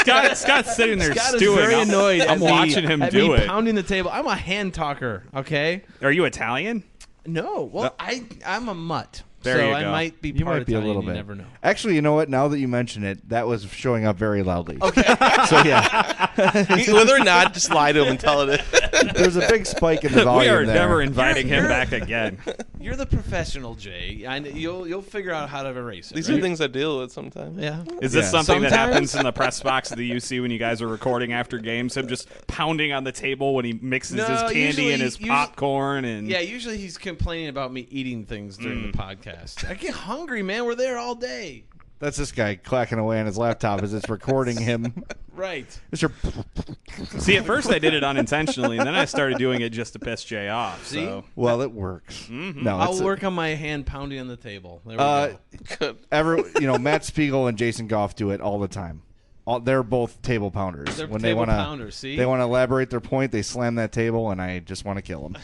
Scott, 0.00 0.36
Scott's 0.36 0.74
sitting 0.74 0.98
there 0.98 1.14
Scott 1.14 1.36
stewing. 1.36 1.58
is 1.58 1.64
very 1.64 1.74
I'm, 1.76 1.88
annoyed. 1.88 2.20
I'm 2.22 2.28
at 2.30 2.40
me- 2.40 2.50
watching 2.50 2.84
him 2.88 3.00
do 3.10 3.28
me 3.28 3.34
it. 3.34 3.46
pounding 3.46 3.74
the 3.76 3.82
table. 3.84 4.10
I'm 4.12 4.26
a 4.26 4.34
hand 4.34 4.74
talker. 4.74 5.22
Okay. 5.36 5.82
Are 6.02 6.10
you 6.10 6.24
Italian? 6.24 6.82
No. 7.26 7.70
Well, 7.72 7.94
I 8.00 8.24
I'm 8.44 8.68
a 8.68 8.74
mutt. 8.74 9.22
There 9.42 9.58
so 9.58 9.68
you 9.68 9.74
I 9.74 9.82
go. 9.82 9.90
might 9.90 10.22
be 10.22 10.30
You 10.30 10.42
part 10.46 10.60
might 10.60 10.66
be 10.66 10.72
a 10.72 10.78
Italian, 10.78 10.86
little 10.86 11.02
you 11.02 11.08
bit. 11.08 11.14
never 11.16 11.34
know. 11.34 11.44
Actually, 11.62 11.96
you 11.96 12.00
know 12.02 12.14
what? 12.14 12.30
Now 12.30 12.48
that 12.48 12.58
you 12.58 12.66
mention 12.66 13.04
it, 13.04 13.28
that 13.28 13.46
was 13.46 13.64
showing 13.66 14.06
up 14.06 14.16
very 14.16 14.42
loudly. 14.42 14.78
Okay. 14.80 15.02
so 15.48 15.62
yeah, 15.62 16.30
Whether 16.92 17.14
or 17.16 17.22
not, 17.22 17.52
just 17.52 17.68
lie 17.70 17.92
to 17.92 18.02
him 18.04 18.08
and 18.08 18.18
tell 18.20 18.48
it. 18.48 18.62
there's 19.14 19.36
a 19.36 19.46
big 19.48 19.66
spike 19.66 20.04
in 20.04 20.12
the 20.12 20.24
volume 20.24 20.40
we 20.52 20.56
are 20.58 20.64
there. 20.66 20.74
never 20.74 21.02
inviting 21.02 21.48
him 21.48 21.64
back 21.68 21.92
again. 21.92 22.38
You're 22.80 22.96
the 22.96 23.06
professional, 23.06 23.74
Jay. 23.74 24.24
I, 24.26 24.36
you'll 24.38 24.86
you'll 24.86 25.00
figure 25.02 25.32
out 25.32 25.48
how 25.48 25.62
to 25.62 25.70
erase 25.70 26.10
it. 26.10 26.14
These 26.14 26.28
right? 26.30 26.38
are 26.38 26.42
things 26.42 26.60
I 26.60 26.66
deal 26.66 26.98
with 27.00 27.12
sometimes. 27.12 27.58
Yeah. 27.58 27.82
Is 28.02 28.12
this 28.12 28.26
Yeah. 28.26 28.30
something 28.42 28.62
that 28.62 28.72
happens 28.72 29.14
in 29.14 29.24
the 29.24 29.32
press 29.32 29.62
box 29.62 29.90
of 29.90 29.96
the 29.98 30.10
UC 30.10 30.42
when 30.42 30.50
you 30.50 30.58
guys 30.58 30.82
are 30.82 30.88
recording 30.88 31.32
after 31.32 31.58
games? 31.58 31.96
Him 31.96 32.08
just 32.08 32.28
pounding 32.46 32.92
on 32.92 33.04
the 33.04 33.12
table 33.12 33.54
when 33.54 33.64
he 33.64 33.72
mixes 33.80 34.16
No, 34.16 34.26
his 34.26 34.40
candy 34.42 34.60
usually- 34.60 34.92
and 34.92 35.02
his 35.02 35.14
usually- 35.18 35.28
popcorn 35.30 36.04
and 36.04 36.28
Yeah, 36.28 36.40
usually 36.40 36.76
he's 36.76 36.98
complaining 36.98 37.48
about 37.48 37.72
me 37.72 37.86
eating 37.90 38.26
things 38.26 38.56
during 38.58 38.80
Mm. 38.84 38.92
the 38.92 38.98
podcast. 38.98 39.68
I 39.68 39.74
get 39.74 39.94
hungry, 39.94 40.42
man. 40.42 40.64
We're 40.66 40.74
there 40.74 40.98
all 40.98 41.14
day. 41.14 41.64
That's 42.04 42.18
this 42.18 42.32
guy 42.32 42.56
clacking 42.56 42.98
away 42.98 43.18
on 43.18 43.24
his 43.24 43.38
laptop 43.38 43.82
as 43.82 43.94
it's 43.94 44.08
recording 44.10 44.58
him. 44.60 45.04
Right. 45.36 45.66
Mr. 45.90 46.12
See, 47.20 47.36
at 47.36 47.44
first 47.44 47.68
I 47.68 47.80
did 47.80 47.92
it 47.92 48.04
unintentionally, 48.04 48.78
and 48.78 48.86
then 48.86 48.94
I 48.94 49.04
started 49.04 49.36
doing 49.36 49.62
it 49.62 49.70
just 49.70 49.94
to 49.94 49.98
piss 49.98 50.22
Jay 50.22 50.48
off. 50.48 50.86
See? 50.86 51.04
So 51.04 51.24
Well, 51.34 51.60
it 51.62 51.72
works. 51.72 52.28
Mm-hmm. 52.30 52.62
No, 52.62 52.76
I'll 52.78 52.92
it's 52.92 53.00
work 53.00 53.24
on 53.24 53.34
my 53.34 53.48
hand 53.48 53.84
pounding 53.84 54.20
on 54.20 54.28
the 54.28 54.36
table. 54.36 54.80
There 54.86 54.96
we 54.96 55.02
Uh, 55.02 55.26
go. 55.26 55.36
Good. 55.80 55.96
every 56.12 56.44
you 56.60 56.68
know 56.68 56.78
Matt 56.78 57.04
Spiegel 57.04 57.48
and 57.48 57.58
Jason 57.58 57.88
Goff 57.88 58.14
do 58.14 58.30
it 58.30 58.40
all 58.40 58.60
the 58.60 58.68
time. 58.68 59.02
All, 59.44 59.58
they're 59.58 59.82
both 59.82 60.22
table 60.22 60.52
pounders. 60.52 60.96
They're 60.96 61.08
when 61.08 61.20
table 61.20 61.44
they 61.44 61.48
want 61.48 61.50
pounders, 61.50 61.96
see? 61.96 62.14
they 62.16 62.26
want 62.26 62.38
to 62.38 62.44
elaborate 62.44 62.88
their 62.90 63.00
point, 63.00 63.32
they 63.32 63.42
slam 63.42 63.74
that 63.74 63.90
table, 63.90 64.30
and 64.30 64.40
I 64.40 64.60
just 64.60 64.84
want 64.84 64.98
to 64.98 65.02
kill 65.02 65.28
them. 65.28 65.36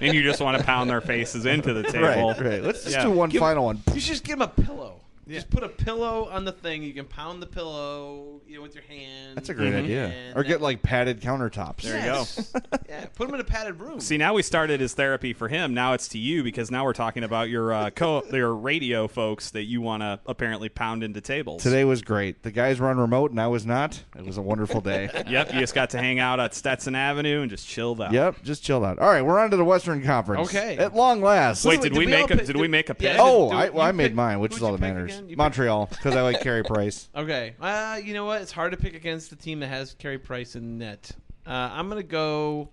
and 0.00 0.14
you 0.14 0.22
just 0.22 0.40
want 0.40 0.56
to 0.56 0.62
pound 0.62 0.88
their 0.88 1.00
faces 1.00 1.46
into 1.46 1.72
the 1.74 1.82
table. 1.90 2.28
right, 2.28 2.40
right. 2.40 2.62
Let's 2.62 2.84
just 2.84 2.94
Yeah. 2.94 3.02
do 3.02 3.10
one 3.10 3.30
Give- 3.30 3.40
final 3.40 3.64
one. 3.64 3.82
You 3.92 3.98
should 3.98 4.12
just 4.12 4.24
give 4.24 4.34
him 4.34 4.42
a 4.42 4.46
pillow. 4.48 5.00
Just 5.28 5.50
put 5.50 5.64
a 5.64 5.68
pillow 5.68 6.28
on 6.30 6.44
the 6.44 6.52
thing. 6.52 6.84
You 6.84 6.92
can 6.94 7.04
pound 7.04 7.42
the 7.42 7.46
pillow, 7.46 8.40
you 8.46 8.56
know, 8.56 8.62
with 8.62 8.74
your 8.76 8.84
hand. 8.84 9.36
That's 9.36 9.48
a 9.48 9.54
great 9.54 9.74
idea. 9.74 10.06
And 10.06 10.36
Or 10.36 10.42
that- 10.42 10.48
get 10.48 10.60
like 10.60 10.82
padded 10.82 11.20
countertops. 11.20 11.82
There 11.82 11.98
you 11.98 12.04
go. 12.04 12.12
Yes. 12.18 12.52
yeah, 12.88 13.06
put 13.06 13.26
them 13.26 13.34
in 13.34 13.40
a 13.40 13.44
padded 13.44 13.80
room. 13.80 13.98
See, 14.00 14.18
now 14.18 14.34
we 14.34 14.42
started 14.42 14.80
as 14.80 14.94
therapy 14.94 15.32
for 15.32 15.48
him. 15.48 15.74
Now 15.74 15.94
it's 15.94 16.06
to 16.08 16.18
you 16.18 16.44
because 16.44 16.70
now 16.70 16.84
we're 16.84 16.92
talking 16.92 17.24
about 17.24 17.48
your 17.48 17.72
uh, 17.72 17.90
co 17.90 18.22
your 18.32 18.54
radio 18.54 19.08
folks 19.08 19.50
that 19.50 19.64
you 19.64 19.80
want 19.80 20.02
to 20.02 20.20
apparently 20.26 20.68
pound 20.68 21.02
into 21.02 21.20
tables. 21.20 21.62
Today 21.62 21.84
was 21.84 22.02
great. 22.02 22.44
The 22.44 22.52
guys 22.52 22.78
were 22.78 22.88
on 22.88 22.98
remote, 22.98 23.32
and 23.32 23.40
I 23.40 23.48
was 23.48 23.66
not. 23.66 24.00
It 24.16 24.24
was 24.24 24.36
a 24.38 24.42
wonderful 24.42 24.80
day. 24.80 25.10
Yep, 25.26 25.54
you 25.54 25.60
just 25.60 25.74
got 25.74 25.90
to 25.90 25.98
hang 25.98 26.20
out 26.20 26.38
at 26.38 26.54
Stetson 26.54 26.94
Avenue 26.94 27.40
and 27.42 27.50
just 27.50 27.66
chill 27.66 28.00
out. 28.00 28.12
Yep, 28.12 28.42
just 28.44 28.62
chilled 28.62 28.84
out. 28.84 28.98
All 29.00 29.08
right, 29.08 29.22
we're 29.22 29.40
on 29.40 29.50
to 29.50 29.56
the 29.56 29.64
Western 29.64 30.02
Conference. 30.04 30.48
Okay. 30.48 30.76
At 30.76 30.94
long 30.94 31.20
last. 31.20 31.64
Wait, 31.64 31.80
Did 31.80 31.92
did 31.94 31.98
we 31.98 32.06
we 32.06 32.14
all 32.14 32.20
make 32.20 32.30
a 32.30 32.36
pick- 32.36 32.46
did 32.46 32.56
we 32.56 32.68
make 32.68 32.90
a 32.90 32.96
yeah, 33.00 33.12
pick? 33.12 33.20
Oh, 33.20 33.50
Do- 33.50 33.56
I, 33.56 33.68
well, 33.70 33.82
you 33.84 33.88
I 33.88 33.92
made 33.92 34.04
pick- 34.08 34.14
mine, 34.14 34.38
which 34.38 34.52
who'd 34.52 34.58
is 34.58 34.62
all 34.62 34.70
you 34.72 34.76
that 34.78 34.86
pick 34.86 34.94
matters. 34.94 35.15
Again? 35.18 35.28
You 35.30 35.36
Montreal, 35.36 35.86
because 35.86 36.14
I 36.16 36.22
like 36.22 36.40
Carey 36.40 36.62
Price. 36.62 37.08
Okay. 37.16 37.54
Uh, 37.60 37.98
you 38.02 38.14
know 38.14 38.24
what? 38.24 38.42
It's 38.42 38.52
hard 38.52 38.72
to 38.72 38.78
pick 38.78 38.94
against 38.94 39.30
the 39.30 39.36
team 39.36 39.60
that 39.60 39.68
has 39.68 39.94
Carey 39.94 40.18
Price 40.18 40.54
in 40.56 40.78
net. 40.78 41.10
Uh, 41.46 41.50
I'm 41.72 41.88
gonna 41.88 42.02
go 42.02 42.68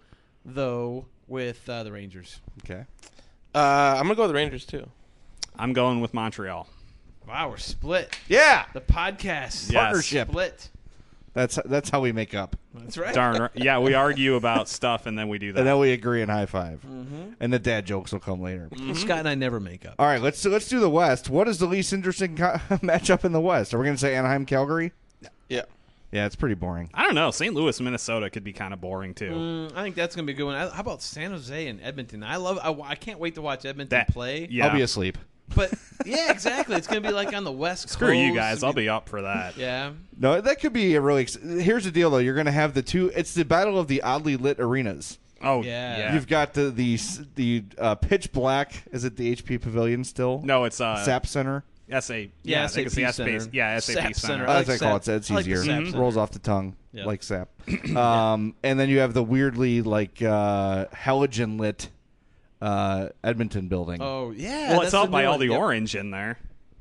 though 0.46 1.06
with 1.28 1.68
uh, 1.70 1.84
the 1.84 1.92
Rangers. 1.92 2.40
Okay. 2.64 2.86
Uh, 3.56 3.96
I'm 3.98 4.04
gonna 4.04 4.16
go 4.16 4.24
with 4.24 4.32
the 4.32 4.36
Rangers 4.36 4.66
too. 4.66 4.90
I'm 5.58 5.74
going 5.74 6.02
with 6.02 6.14
Montreal. 6.14 6.68
Wow, 7.28 7.50
we're 7.50 7.58
split. 7.58 8.18
Yeah, 8.28 8.66
The 8.74 8.82
podcast 8.82 9.72
Yes. 9.72 9.74
Partnership. 9.74 10.28
split. 10.30 10.70
That's 11.34 11.58
that's 11.66 11.90
how 11.90 12.00
we 12.02 12.12
make 12.12 12.34
up, 12.36 12.56
That's 12.76 12.98
right. 12.98 13.14
Darn 13.14 13.42
right. 13.42 13.52
Yeah, 13.56 13.80
we 13.80 13.94
argue 13.94 14.36
about 14.36 14.70
stuff 14.70 15.06
and 15.06 15.18
then 15.18 15.30
we 15.30 15.38
do 15.40 15.52
that. 15.54 15.60
and 15.60 15.68
then 15.68 15.80
we 15.80 15.92
agree 15.92 16.22
and 16.22 16.30
high 16.30 16.46
5 16.46 16.82
Mm-hmm. 16.86 17.22
and 17.40 17.52
the 17.54 17.60
dad 17.60 17.86
jokes 17.86 18.12
will 18.12 18.20
come 18.20 18.42
later. 18.42 18.70
Scott 18.94 19.20
and 19.20 19.28
I 19.30 19.36
never 19.36 19.60
make 19.60 19.86
up. 19.86 19.96
All 20.00 20.06
right, 20.06 20.22
let's 20.22 20.46
let's 20.46 20.68
do 20.68 20.80
the 20.80 20.90
West. 20.90 21.30
What 21.30 21.48
is 21.48 21.58
the 21.58 21.66
least 21.66 21.92
interesting 21.94 22.36
co- 22.38 22.58
matchup 22.82 23.26
in 23.26 23.32
the 23.32 23.42
West? 23.42 23.74
Are 23.74 23.80
we 23.80 23.86
going 23.86 23.96
to 23.96 24.00
say 24.02 24.16
Anaheim, 24.16 24.46
Calgary? 24.46 24.92
Yeah. 25.50 25.64
Yeah, 26.12 26.28
it's 26.28 26.36
pretty 26.36 26.54
boring. 26.54 26.92
I 26.94 27.06
don't 27.06 27.16
know. 27.16 27.32
St. 27.32 27.56
Louis, 27.56 27.82
Minnesota 27.82 28.30
could 28.30 28.44
be 28.44 28.54
kind 28.54 28.72
of 28.72 28.80
boring 28.80 29.16
too. 29.16 29.32
Mm, 29.32 29.76
I 29.76 29.82
think 29.82 29.96
that's 29.96 30.16
gonna 30.16 30.28
be 30.28 30.34
a 30.34 30.36
good 30.36 30.44
one. 30.44 30.56
How 30.70 30.80
about 30.80 31.02
San 31.02 31.32
Jose 31.32 31.68
and 31.68 31.82
Edmonton? 31.82 32.24
I 32.24 32.36
love. 32.36 32.60
I, 32.62 32.72
I 32.92 32.94
can't 32.94 33.18
wait 33.18 33.34
to 33.34 33.42
watch 33.42 33.66
Edmonton 33.66 33.98
That 33.98 34.10
play. 34.14 34.48
Yeah. 34.52 34.68
I'll 34.68 34.76
be 34.76 34.84
asleep. 34.84 35.18
But 35.56 35.74
yeah, 36.06 36.32
exactly. 36.32 36.76
It's 36.76 36.88
gonna 36.88 37.02
be 37.02 37.12
like 37.12 37.34
on 37.34 37.44
the 37.44 37.52
West 37.52 37.90
Screw 37.90 38.08
Coast. 38.10 38.20
you 38.20 38.34
guys. 38.34 38.64
I'll 38.64 38.74
be 38.74 38.90
up 38.90 39.08
for 39.10 39.22
that. 39.22 39.56
Yeah. 39.58 39.92
No, 40.18 40.42
that 40.42 40.60
could 40.60 40.74
be 40.74 40.96
a 40.96 41.02
really. 41.02 41.24
Ex- 41.24 41.36
Here's 41.36 41.84
the 41.84 41.92
deal, 41.92 42.10
though. 42.10 42.18
You're 42.20 42.34
going 42.34 42.46
to 42.48 42.52
have 42.52 42.74
the 42.74 42.82
two. 42.82 43.12
It's 43.16 43.34
the 43.34 43.44
battle 43.46 43.78
of 43.80 43.88
the 43.88 44.02
oddly 44.02 44.36
lit 44.38 44.60
arenas. 44.60 45.20
Oh 45.42 45.62
Yeah. 45.62 45.98
yeah. 45.98 46.14
You've 46.14 46.28
got 46.28 46.54
the 46.54 46.70
the 46.72 46.98
the 47.36 47.64
uh, 47.78 47.96
pitch 47.96 48.32
black. 48.32 48.84
Is 48.92 49.04
it 49.04 49.18
the 49.18 49.36
HP 49.36 49.62
Pavilion 49.62 50.04
still? 50.04 50.42
no, 50.44 50.64
it's 50.64 50.80
uh 50.82 51.04
SAP 51.04 51.28
Center. 51.28 51.64
SA. 52.00 52.14
Yeah, 52.14 52.28
Yeah, 52.44 52.64
I 52.64 52.68
think 52.68 52.88
it's 52.88 52.96
the 52.96 53.04
SAP 53.04 53.14
SAP. 53.14 53.28
Center. 53.42 53.50
Yeah, 53.52 53.78
SAP 53.80 53.94
SAP 53.96 54.04
Center. 54.04 54.14
Center. 54.16 54.48
I 54.48 54.52
I 54.54 54.58
like 54.60 54.68
like 54.70 54.80
to 54.80 54.86
call 54.86 54.96
it. 54.96 55.04
SAP. 55.04 55.16
It's 55.18 55.30
I 55.32 55.36
like 55.36 55.46
the 55.46 55.52
easier. 55.52 55.64
SAP 55.66 55.86
Center. 55.88 56.00
Rolls 56.00 56.18
off 56.18 56.32
the 56.32 56.40
tongue 56.40 56.76
Yeah. 56.94 57.06
like 57.06 57.22
sap. 57.22 57.50
um, 57.96 58.56
and 58.64 58.80
then 58.80 58.90
you 58.90 59.00
have 59.00 59.14
the 59.14 59.22
weirdly 59.24 59.82
like 59.82 60.22
uh, 60.22 60.86
halogen 60.96 61.60
lit 61.60 61.90
uh, 62.64 63.10
Edmonton 63.24 63.68
building. 63.68 64.02
Oh 64.02 64.32
yeah. 64.32 64.70
Well, 64.70 64.76
that's 64.78 64.86
it's 64.88 64.94
all 64.94 65.06
the 65.06 65.12
by 65.12 65.22
new 65.24 65.28
all 65.28 65.34
one. 65.34 65.40
the 65.48 65.54
Yep. 65.54 65.60
orange 65.60 65.96
in 65.96 66.12
there. 66.12 66.38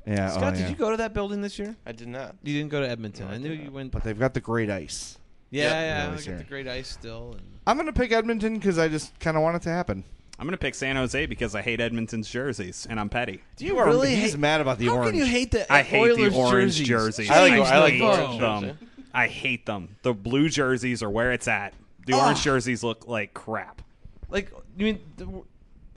yeah. 0.07 0.29
Scott, 0.29 0.53
oh, 0.53 0.57
did 0.57 0.69
you 0.69 0.75
go 0.75 0.91
to 0.91 0.97
that 0.97 1.13
building 1.13 1.41
this 1.41 1.59
year? 1.59 1.75
I 1.85 1.91
did 1.91 2.07
not. 2.07 2.35
You 2.43 2.53
didn't 2.57 2.71
go 2.71 2.81
to 2.81 2.89
Edmonton. 2.89 3.27
I 3.27 3.37
knew 3.37 3.51
you 3.51 3.69
went. 3.71 3.91
But 3.91 4.03
they've 4.03 4.17
got 4.17 4.33
the 4.33 4.41
great 4.41 4.69
ice. 4.69 5.17
Yeah, 5.51 5.69
yeah. 5.71 6.03
really 6.05 6.17
I 6.17 6.21
sure. 6.21 6.33
got 6.35 6.37
the 6.43 6.49
great 6.49 6.67
ice 6.67 6.87
still. 6.87 7.33
And 7.33 7.41
I'm 7.67 7.75
going 7.77 7.85
to 7.85 7.93
pick 7.93 8.11
Edmonton 8.11 8.55
because 8.55 8.79
I 8.79 8.87
just 8.87 9.17
kind 9.19 9.37
of 9.37 9.43
want 9.43 9.55
it 9.57 9.61
to 9.63 9.69
happen. 9.69 10.03
I'm 10.39 10.47
gonna 10.47 10.57
pick 10.57 10.73
San 10.73 10.95
Jose 10.95 11.27
because 11.27 11.53
I 11.53 11.61
hate 11.61 11.79
Edmonton's 11.79 12.27
jerseys 12.27 12.87
and 12.89 12.99
I'm 12.99 13.07
petty. 13.07 13.43
do 13.55 13.65
you 13.65 13.77
are- 13.77 13.85
really? 13.85 14.15
he's 14.15 14.31
hate, 14.31 14.39
mad 14.39 14.61
about 14.61 14.79
the 14.79 14.87
how 14.87 14.95
orange. 14.95 15.11
can 15.11 15.19
you 15.19 15.25
hate 15.25 15.51
the 15.51 15.71
I 15.71 15.83
hate 15.83 15.99
Oilers 16.01 16.33
the 16.33 16.39
orange 16.39 16.75
jerseys? 16.77 16.87
jerseys. 16.87 17.29
I 17.29 17.39
like- 17.41 17.53
James 17.53 17.69
I 17.69 17.77
like 17.79 17.93
the 17.93 17.99
Neveau. 17.99 18.17
orange 18.17 18.39
them. 18.41 18.61
jersey. 18.63 18.77
I 19.13 19.27
hate 19.27 19.65
them. 19.67 19.95
The 20.01 20.13
blue 20.13 20.49
jerseys 20.49 21.03
are 21.03 21.09
where 21.09 21.31
it's 21.33 21.47
at. 21.47 21.75
The 22.07 22.13
orange 22.19 22.41
jerseys 22.41 22.83
look 22.83 23.07
like 23.07 23.35
crap. 23.35 23.83
Like 24.29 24.51
you 24.75 24.85
mean 24.85 24.99
the, 25.17 25.27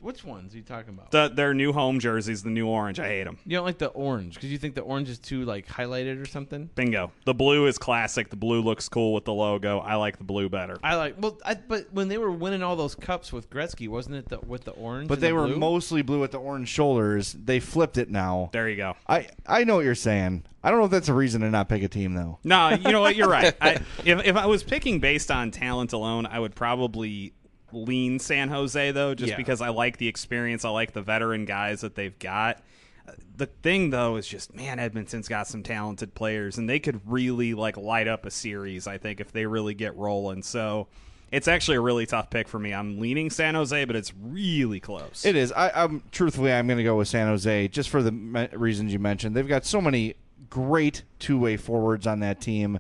Which 0.01 0.25
ones 0.25 0.55
are 0.55 0.57
you 0.59 0.63
talking 0.63 0.95
about? 0.95 1.11
The, 1.11 1.29
their 1.29 1.55
new 1.55 1.73
home 1.73 1.99
jerseys, 1.99 2.43
the 2.43 2.51
new 2.51 2.67
orange. 2.69 3.01
I 3.01 3.09
hate 3.09 3.25
them. 3.25 3.39
you 3.45 3.57
don't 3.57 3.65
like 3.65 3.79
the 3.79 3.89
orange 3.89 4.35
because 4.35 4.53
you 4.53 4.59
think 4.59 4.75
the 4.75 4.83
orange 4.83 5.09
is 5.09 5.19
too 5.19 5.45
like 5.45 5.67
highlighted 5.67 6.23
or 6.23 6.27
something. 6.27 6.71
Bingo. 6.75 7.11
The 7.25 7.35
blue 7.35 7.67
is 7.67 7.79
classic. 7.79 8.31
The 8.31 8.37
blue 8.37 8.61
looks 8.61 8.89
cool 8.89 9.15
with 9.15 9.25
the 9.25 9.33
logo. 9.33 9.79
I 9.79 9.95
like 9.97 10.19
the 10.19 10.25
blue 10.25 10.49
better. 10.49 10.77
I 10.83 10.97
like 10.97 11.17
well, 11.19 11.39
I, 11.45 11.55
but 11.55 11.93
when 11.93 12.09
they 12.09 12.19
were 12.19 12.31
winning 12.31 12.63
all 12.63 12.77
those 12.77 12.95
cups 12.95 13.33
with 13.33 13.51
Gretzky, 13.51 13.89
wasn't 13.89 14.17
it 14.17 14.29
the, 14.29 14.39
with 14.41 14.65
the 14.65 14.73
orange? 14.73 15.09
But 15.09 15.15
and 15.15 15.23
they 15.23 15.29
the 15.29 15.35
were 15.35 15.47
blue? 15.47 15.57
mostly 15.57 16.03
blue 16.03 16.21
with 16.21 16.31
the 16.33 16.39
orange 16.39 16.69
shoulders. 16.69 17.33
They 17.33 17.59
flipped 17.61 17.99
it 17.99 18.11
now. 18.11 18.51
There 18.53 18.69
you 18.69 18.77
go. 18.77 18.95
I 19.09 19.29
I 19.47 19.65
know 19.65 19.77
what 19.77 19.85
you're 19.85 19.95
saying. 19.95 20.45
I 20.63 20.71
don't 20.71 20.81
know 20.81 20.87
if 20.87 20.91
that's 20.91 21.09
a 21.09 21.15
reason 21.15 21.43
to 21.43 21.51
not 21.51 21.69
pick 21.69 21.83
a 21.83 21.89
team 21.89 22.15
though. 22.15 22.39
No, 22.45 22.71
you 22.71 22.91
know 22.93 23.01
what? 23.01 23.15
You're 23.17 23.29
right. 23.29 23.55
I, 23.61 23.81
if, 24.05 24.25
if 24.25 24.37
I 24.37 24.47
was 24.47 24.63
picking 24.65 24.99
based 24.99 25.31
on 25.31 25.53
talent 25.53 25.93
alone, 25.93 26.27
I 26.27 26.41
would 26.41 26.55
probably 26.57 27.33
lean 27.77 28.19
San 28.19 28.49
Jose, 28.49 28.91
though, 28.93 29.15
just 29.15 29.31
Yeah. 29.31 29.37
because 29.37 29.61
I 29.61 29.69
like 29.69 29.99
the 29.99 30.09
experience. 30.09 30.65
I 30.65 30.71
like 30.71 30.93
the 30.93 31.03
veteran 31.03 31.45
guys 31.45 31.83
that 31.83 31.95
they've 31.95 32.19
got. 32.19 32.63
Uh, 33.07 33.13
The 33.37 33.47
thing, 33.47 33.91
though, 33.91 34.17
is 34.17 34.27
just, 34.27 34.55
man, 34.55 34.79
Edmonton's 34.79 35.29
got 35.29 35.47
some 35.47 35.63
talented 35.63 36.15
players, 36.15 36.59
and 36.59 36.69
they 36.69 36.79
could 36.79 37.01
really, 37.07 37.55
like, 37.55 37.77
light 37.77 38.09
up 38.09 38.25
a 38.27 38.31
series, 38.31 38.87
I 38.87 38.99
think, 38.99 39.21
if 39.21 39.31
they 39.33 39.47
really 39.47 39.75
get 39.75 39.95
rolling. 39.97 40.43
So 40.43 40.89
it's 41.31 41.47
actually 41.49 41.77
a 41.77 41.81
really 41.81 42.07
tough 42.07 42.31
pick 42.31 42.49
for 42.49 42.59
me. 42.59 42.73
I'm 42.73 42.99
leaning 42.99 43.31
San 43.31 43.55
Jose, 43.55 43.85
but 43.85 43.95
it's 43.97 44.13
really 44.19 44.81
close. 44.81 45.25
It 45.27 45.37
is. 45.37 45.53
I, 45.53 45.71
I'm 45.75 46.03
truthfully, 46.13 46.53
I'm 46.53 46.67
going 46.67 46.79
to 46.79 46.85
go 46.85 46.97
with 46.97 47.09
San 47.09 47.27
Jose 47.27 47.69
just 47.69 47.89
for 47.91 48.03
the 48.03 48.13
me- 48.13 48.49
reasons 48.53 48.93
you 48.93 48.99
mentioned. 48.99 49.37
They've 49.37 49.47
got 49.47 49.65
so 49.67 49.81
many 49.81 50.15
great 50.49 51.03
two-way 51.19 51.57
forwards 51.57 52.07
on 52.07 52.21
that 52.21 52.41
team, 52.41 52.79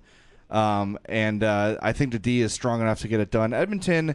um, 0.50 0.96
and 1.06 1.42
uh, 1.42 1.76
I 1.82 1.92
think 1.92 2.12
the 2.12 2.20
D 2.20 2.40
is 2.40 2.52
strong 2.52 2.80
enough 2.80 3.00
to 3.00 3.08
get 3.08 3.18
it 3.18 3.32
done. 3.32 3.52
Edmonton, 3.52 4.14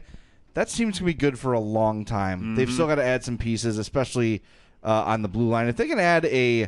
that 0.53 0.69
seems 0.69 0.97
to 0.97 1.03
be 1.03 1.13
good 1.13 1.39
for 1.39 1.53
a 1.53 1.59
long 1.59 2.05
time. 2.05 2.55
They've 2.55 2.69
still 2.71 2.87
got 2.87 2.95
to 2.95 3.03
add 3.03 3.23
some 3.23 3.37
pieces, 3.37 3.77
especially 3.77 4.41
uh, 4.83 5.03
on 5.05 5.21
the 5.21 5.27
blue 5.27 5.47
line. 5.47 5.67
If 5.67 5.77
they 5.77 5.87
can 5.87 5.99
add 5.99 6.25
a, 6.25 6.67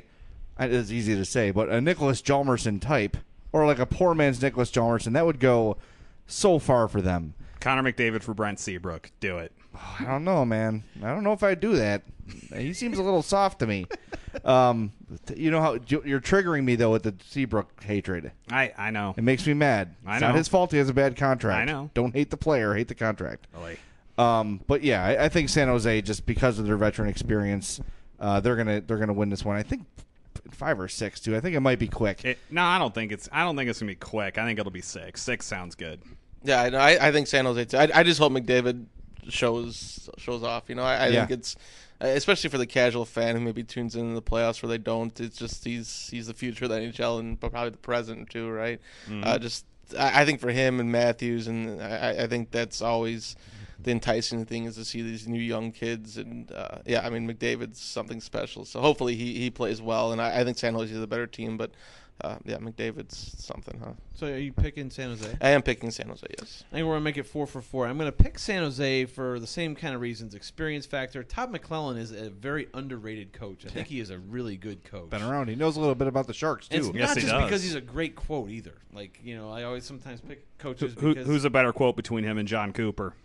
it's 0.60 0.92
easy 0.92 1.16
to 1.16 1.26
say, 1.26 1.52
but 1.52 1.70
a 1.70 1.74
Niklas 1.74 2.22
Hjalmarsson 2.24 2.82
type, 2.82 3.18
or 3.52 3.66
like 3.66 3.80
a 3.80 3.86
poor 3.86 4.14
man's 4.14 4.40
Niklas 4.40 4.72
Hjalmarsson, 4.72 5.14
that 5.14 5.26
would 5.26 5.40
go 5.40 5.78
so 6.28 6.60
far 6.60 6.88
for 6.88 7.02
them. 7.02 7.34
Connor 7.60 7.92
McDavid 7.92 8.24
for 8.24 8.34
Brent 8.34 8.60
Seabrook. 8.60 9.12
Do 9.20 9.38
it. 9.38 9.52
I 10.00 10.06
don't 10.06 10.24
know, 10.24 10.46
man. 10.46 10.84
I 11.02 11.08
don't 11.08 11.24
know 11.24 11.34
if 11.34 11.44
I'd 11.44 11.60
do 11.60 11.76
that. 11.76 12.04
He 12.56 12.74
seems 12.74 12.98
a 12.98 13.04
little 13.04 13.22
soft 13.24 13.60
to 13.60 13.68
me. 13.68 13.86
Um, 14.44 14.92
you 15.36 15.52
know 15.52 15.62
how 15.62 15.74
you're 15.88 16.20
triggering 16.22 16.64
me 16.64 16.76
though 16.76 16.92
with 16.92 17.04
the 17.04 17.14
Seabrook 17.28 17.84
hatred. 17.84 18.32
I, 18.52 18.74
I 18.78 18.92
know. 18.92 19.14
It 19.18 19.24
makes 19.24 19.46
me 19.48 19.54
mad. 19.54 19.96
I 20.06 20.16
It's 20.16 20.22
know. 20.22 20.28
not 20.30 20.36
his 20.38 20.48
fault. 20.48 20.72
He 20.72 20.78
has 20.78 20.90
a 20.90 20.94
bad 20.94 21.16
contract. 21.16 21.62
I 21.70 21.72
know. 21.72 21.90
Don't 21.94 22.14
hate 22.14 22.30
the 22.30 22.38
player. 22.38 22.74
Hate 22.76 22.88
the 22.88 22.96
contract. 22.96 23.48
Really. 23.56 23.78
Um, 24.18 24.62
but 24.68 24.84
yeah, 24.84 25.04
I, 25.04 25.26
I 25.26 25.30
think 25.30 25.50
San 25.50 25.68
Jose 25.68 26.02
just 26.02 26.26
because 26.26 26.60
of 26.60 26.66
their 26.68 26.78
veteran 26.78 27.10
experience, 27.10 27.82
uh, 28.20 28.40
they're 28.40 28.56
gonna 28.56 28.82
they're 28.82 28.98
gonna 29.00 29.14
win 29.14 29.30
this 29.30 29.44
one. 29.44 29.56
I 29.58 29.64
think 29.64 29.86
five 30.52 30.80
or 30.80 30.88
six 30.88 31.20
too. 31.20 31.36
I 31.36 31.40
think 31.40 31.56
it 31.56 31.62
might 31.62 31.80
be 31.80 31.88
quick. 31.88 32.24
It, 32.24 32.38
no, 32.52 32.64
I 32.64 32.78
don't 32.78 32.94
think 32.94 33.12
it's. 33.12 33.28
I 33.32 33.44
don't 33.44 33.56
think 33.56 33.70
it's 33.70 33.80
gonna 33.80 33.92
be 33.92 33.96
quick. 33.96 34.38
I 34.38 34.46
think 34.46 34.60
it'll 34.60 34.72
be 34.72 34.82
six. 34.82 35.22
Six 35.22 35.46
sounds 35.46 35.74
good. 35.76 36.00
Yeah, 36.44 36.62
I. 36.62 36.68
I, 36.96 37.08
I 37.08 37.12
think 37.12 37.28
San 37.28 37.46
Jose. 37.46 37.66
Too. 37.66 37.78
I, 37.78 37.90
I 37.94 38.04
just 38.04 38.20
hope 38.20 38.32
McDavid 38.34 38.86
shows 39.30 40.10
shows 40.18 40.44
off. 40.44 40.64
You 40.68 40.76
know, 40.76 40.84
I, 40.84 40.96
I 40.96 41.08
Yeah. 41.08 41.26
think 41.26 41.40
it's 41.40 41.56
especially 42.00 42.50
for 42.50 42.58
the 42.58 42.68
casual 42.68 43.06
fan 43.06 43.36
who 43.36 43.42
maybe 43.42 43.64
tunes 43.64 43.96
in 43.96 44.14
the 44.16 44.22
playoffs 44.22 44.62
where 44.62 44.70
they 44.70 44.78
don't. 44.78 45.20
It's 45.20 45.38
just 45.38 45.64
he's 45.64 46.10
he's 46.10 46.28
the 46.28 46.34
future 46.34 46.66
of 46.66 46.72
the 46.72 46.78
NHL 46.78 47.20
and 47.20 47.40
probably 47.40 47.70
the 47.70 47.78
present 47.78 48.30
too, 48.30 48.50
right? 48.50 48.80
Uh, 49.24 49.38
just 49.40 49.66
I, 49.98 50.22
I 50.22 50.26
think 50.26 50.40
for 50.40 50.52
him 50.52 50.80
and 50.80 50.92
Matthews, 50.92 51.48
and 51.48 51.82
I, 51.82 52.24
I 52.24 52.28
think 52.28 52.52
that's 52.52 52.82
always 52.82 53.36
the 53.82 53.92
enticing 53.92 54.46
thing 54.46 54.66
is 54.66 54.76
to 54.76 54.86
see 54.86 55.02
these 55.02 55.28
new 55.28 55.42
young 55.42 55.72
kids. 55.72 56.18
And 56.18 56.52
uh, 56.52 56.80
yeah, 56.86 57.06
I 57.06 57.10
mean 57.10 57.28
McDavid's 57.28 57.80
something 57.80 58.22
special. 58.22 58.66
So 58.66 58.82
hopefully 58.82 59.16
he, 59.16 59.40
he 59.40 59.50
plays 59.50 59.82
well. 59.82 60.12
And 60.12 60.22
I, 60.22 60.42
I 60.42 60.44
think 60.44 60.58
San 60.58 60.74
Jose 60.74 60.94
is 60.94 61.02
a 61.02 61.08
better 61.08 61.28
team, 61.28 61.58
but. 61.58 61.72
Uh, 62.22 62.38
yeah, 62.46 62.58
McDavid's 62.58 63.44
something, 63.44 63.80
huh? 63.84 63.92
So 64.16 64.28
are 64.28 64.38
you 64.38 64.54
picking 64.54 64.90
San 64.90 65.10
Jose? 65.10 65.38
I 65.42 65.50
am 65.50 65.62
picking 65.62 65.92
San 65.92 66.08
Jose. 66.08 66.26
Yes. 66.40 66.64
I 66.72 66.76
think 66.76 66.86
we're 66.88 66.94
gonna 66.94 67.02
make 67.04 67.18
it 67.18 67.26
four 67.26 67.46
for 67.48 67.62
four. 67.62 67.86
I'm 67.88 67.98
gonna 67.98 68.12
pick 68.12 68.40
San 68.40 68.62
Jose 68.64 69.06
for 69.06 69.40
the 69.40 69.48
same 69.48 69.76
kind 69.76 69.94
of 69.96 70.00
reasons: 70.00 70.36
experience 70.36 70.86
factor. 70.86 71.24
Todd 71.24 71.52
McLellan 71.52 71.98
is 71.98 72.12
a 72.12 72.30
very 72.30 72.68
underrated 72.74 73.34
coach. 73.34 73.66
I 73.66 73.70
think 73.70 73.88
he 73.88 74.00
is 74.00 74.10
a 74.10 74.20
really 74.20 74.56
good 74.58 74.84
coach. 74.84 75.10
Been 75.10 75.24
around. 75.24 75.50
He 75.50 75.56
knows 75.56 75.76
a 75.76 75.80
little 75.80 75.96
bit 75.96 76.08
about 76.08 76.28
the 76.28 76.34
Sharks 76.34 76.68
And 76.72 76.84
too. 76.84 76.90
It's 76.90 76.98
Yes, 76.98 77.08
not 77.10 77.16
just 77.16 77.28
does. 77.28 77.44
because 77.44 77.64
he's 77.64 77.76
a 77.76 77.82
great 77.82 78.16
quote 78.16 78.50
either. 78.52 78.76
Like 78.94 79.20
you 79.24 79.36
know, 79.36 79.50
I 79.52 79.64
always 79.64 79.84
sometimes 79.84 80.22
pick 80.22 80.46
coaches 80.60 80.94
Who, 81.00 81.10
because 81.16 81.28
who's 81.28 81.46
a 81.46 81.50
better 81.50 81.74
quote 81.74 81.96
between 81.96 82.24
him 82.24 82.38
and 82.38 82.48
Jon 82.48 82.72
Cooper? 82.74 83.16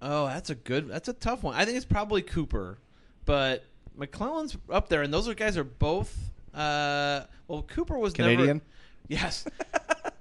Oh, 0.00 0.26
that's 0.26 0.50
a 0.50 0.54
good. 0.54 0.88
That's 0.88 1.08
a 1.08 1.12
tough 1.12 1.42
one. 1.42 1.54
I 1.54 1.64
think 1.64 1.76
it's 1.76 1.86
probably 1.86 2.22
Cooper, 2.22 2.78
but 3.24 3.64
McLellan's 3.96 4.56
up 4.70 4.88
there, 4.88 5.02
and 5.02 5.12
those 5.12 5.28
are 5.28 5.34
guys 5.34 5.56
are 5.56 5.64
both. 5.64 6.30
Uh, 6.54 7.24
well, 7.46 7.62
Cooper 7.62 7.98
was 7.98 8.16
never. 8.18 8.30
Canadian? 8.30 8.62
Yes. 9.10 9.46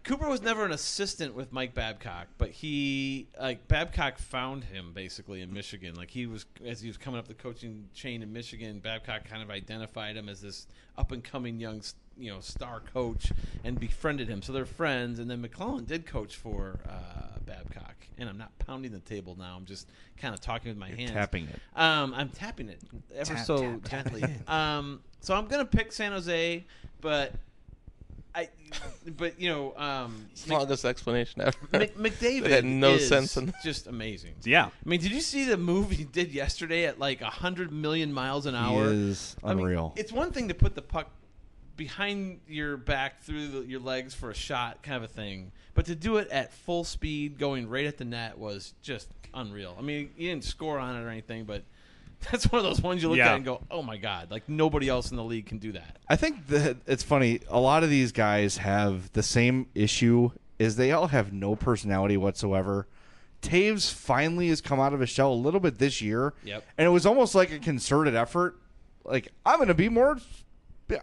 Cooper 0.08 0.30
was 0.30 0.42
never 0.42 0.64
an 0.64 0.72
assistant 0.72 1.36
with 1.36 1.52
Mike 1.52 1.74
Babcock, 1.74 2.28
but 2.38 2.50
he 2.50 3.28
like 3.42 3.68
Babcock 3.68 4.18
found 4.18 4.64
him 4.64 4.94
basically 4.94 5.42
in 5.42 5.52
Michigan. 5.52 5.96
Like 5.96 6.10
he 6.10 6.28
was 6.28 6.46
as 6.66 6.80
he 6.80 6.88
was 6.88 6.96
coming 6.96 7.20
up 7.20 7.28
the 7.28 7.34
coaching 7.34 7.90
chain 7.94 8.24
in 8.24 8.32
Michigan, 8.32 8.80
Babcock 8.80 9.26
kind 9.26 9.44
of 9.44 9.50
identified 9.50 10.16
him 10.16 10.30
as 10.30 10.40
this 10.40 10.68
up 10.98 11.12
and 11.12 11.22
coming 11.22 11.60
young, 11.60 11.82
you 12.18 12.32
know, 12.32 12.40
star 12.40 12.80
coach 12.94 13.34
and 13.66 13.78
befriended 13.78 14.30
him. 14.30 14.42
So 14.42 14.54
they're 14.54 14.66
friends. 14.66 15.20
And 15.20 15.30
then 15.30 15.46
McLellan 15.46 15.86
did 15.86 16.06
coach 16.06 16.38
for 16.38 16.80
uh, 16.88 17.40
Babcock. 17.46 17.96
And 18.18 18.30
I'm 18.30 18.38
not 18.38 18.58
pounding 18.60 18.94
the 18.94 19.00
table 19.00 19.36
now. 19.38 19.58
I'm 19.58 19.66
just 19.66 19.90
kind 20.18 20.34
of 20.34 20.40
talking 20.40 20.70
with 20.70 20.78
my 20.78 20.90
hands. 20.90 21.12
tapping 21.12 21.50
it. 21.50 21.60
Um, 21.76 22.14
I'm 22.16 22.30
tapping 22.30 22.70
it 22.70 22.80
ever 23.14 23.34
Tap, 23.34 23.46
so 23.46 23.58
tap, 23.58 23.84
tap 23.84 24.04
gently. 24.06 24.24
um, 24.48 25.02
so 25.20 25.36
I'm 25.36 25.48
gonna 25.48 25.66
pick 25.66 25.92
San 25.92 26.14
Jose, 26.14 26.66
but 27.02 27.34
I, 28.38 28.50
but 29.18 29.40
you 29.42 29.50
know, 29.50 29.74
um, 29.78 30.28
It's 30.32 30.44
the 30.44 30.54
longest 30.54 30.86
explanation 30.86 31.42
ever. 31.42 31.58
Mc, 31.72 31.98
McDavid 31.98 32.46
It 32.46 32.52
had 32.52 32.66
no 32.66 32.92
is 32.94 33.08
sense 33.08 33.36
in 33.36 33.52
just 33.64 33.88
amazing. 33.88 34.36
Yeah. 34.44 34.66
I 34.68 34.90
mean, 34.90 35.02
did 35.02 35.12
you 35.12 35.22
see 35.22 35.46
the 35.46 35.58
move 35.58 35.90
he 35.92 36.04
did 36.04 36.32
yesterday 36.32 36.86
at 36.86 37.00
like 37.00 37.22
hundred 37.22 37.72
million 37.72 38.14
miles 38.14 38.46
an 38.46 38.54
He 38.54 38.60
hour? 38.60 38.86
is 38.86 39.36
I 39.44 39.50
mean, 39.56 39.60
unreal. 39.66 39.94
it's 39.96 40.12
one 40.12 40.32
thing 40.32 40.50
to 40.50 40.54
put 40.54 40.76
the 40.76 40.82
puck 40.84 41.10
behind 41.76 42.40
your 42.48 42.78
back 42.78 43.22
through 43.22 43.48
the, 43.50 43.60
your 43.66 43.80
legs 43.80 44.14
for 44.14 44.30
a 44.30 44.36
shot, 44.36 44.82
kind 44.84 44.98
of 44.98 45.04
a 45.04 45.08
thing, 45.14 45.52
but 45.74 45.86
to 45.86 45.96
do 45.96 46.18
it 46.18 46.28
at 46.30 46.52
full 46.54 46.84
speed, 46.84 47.38
going 47.38 47.70
right 47.70 47.86
at 47.86 47.98
the 47.98 48.06
net, 48.06 48.38
was 48.38 48.74
just 48.82 49.10
unreal. 49.34 49.76
I 49.78 49.82
mean, 49.82 50.10
he 50.16 50.28
didn't 50.28 50.44
score 50.44 50.80
on 50.80 50.96
it 50.96 51.04
or 51.04 51.10
anything, 51.10 51.46
but 51.46 51.64
that's 52.32 52.52
one 52.52 52.60
of 52.60 52.64
those 52.66 52.82
ones 52.82 53.02
you 53.04 53.10
look 53.10 53.18
Yeah. 53.18 53.30
at 53.32 53.36
and 53.36 53.46
go, 53.46 53.62
"Oh 53.72 53.82
my 53.84 53.98
god!" 53.98 54.32
Like 54.32 54.48
nobody 54.50 54.90
else 54.90 55.12
in 55.12 55.18
the 55.18 55.24
league 55.24 55.46
can 55.46 55.58
do 55.60 55.72
that. 55.74 55.98
I 56.10 56.16
think 56.16 56.48
that 56.48 56.78
it's 56.88 57.04
funny. 57.04 57.42
A 57.50 57.60
lot 57.60 57.84
of 57.84 57.90
these 57.90 58.12
guys 58.12 58.58
have 58.58 59.12
the 59.14 59.24
same 59.24 59.68
issue 59.76 60.32
is 60.60 60.76
they 60.76 60.92
all 60.92 61.08
have 61.08 61.32
no 61.32 61.56
personality 61.56 62.18
whatsoever. 62.18 62.88
Toews 63.42 63.92
finally 63.92 64.50
has 64.50 64.62
come 64.62 64.80
out 64.80 64.94
of 64.94 65.00
his 65.00 65.10
shell 65.10 65.32
a 65.32 65.36
little 65.36 65.60
bit 65.60 65.78
this 65.78 66.02
year. 66.02 66.34
Yep. 66.44 66.64
And 66.78 66.88
it 66.88 66.90
was 66.90 67.06
almost 67.06 67.36
like 67.36 67.52
a 67.52 67.60
concerted 67.60 68.16
effort. 68.16 68.58
Like 69.06 69.30
I'm 69.46 69.58
going 69.58 69.68
to 69.68 69.74
be 69.76 69.90
more 69.90 70.18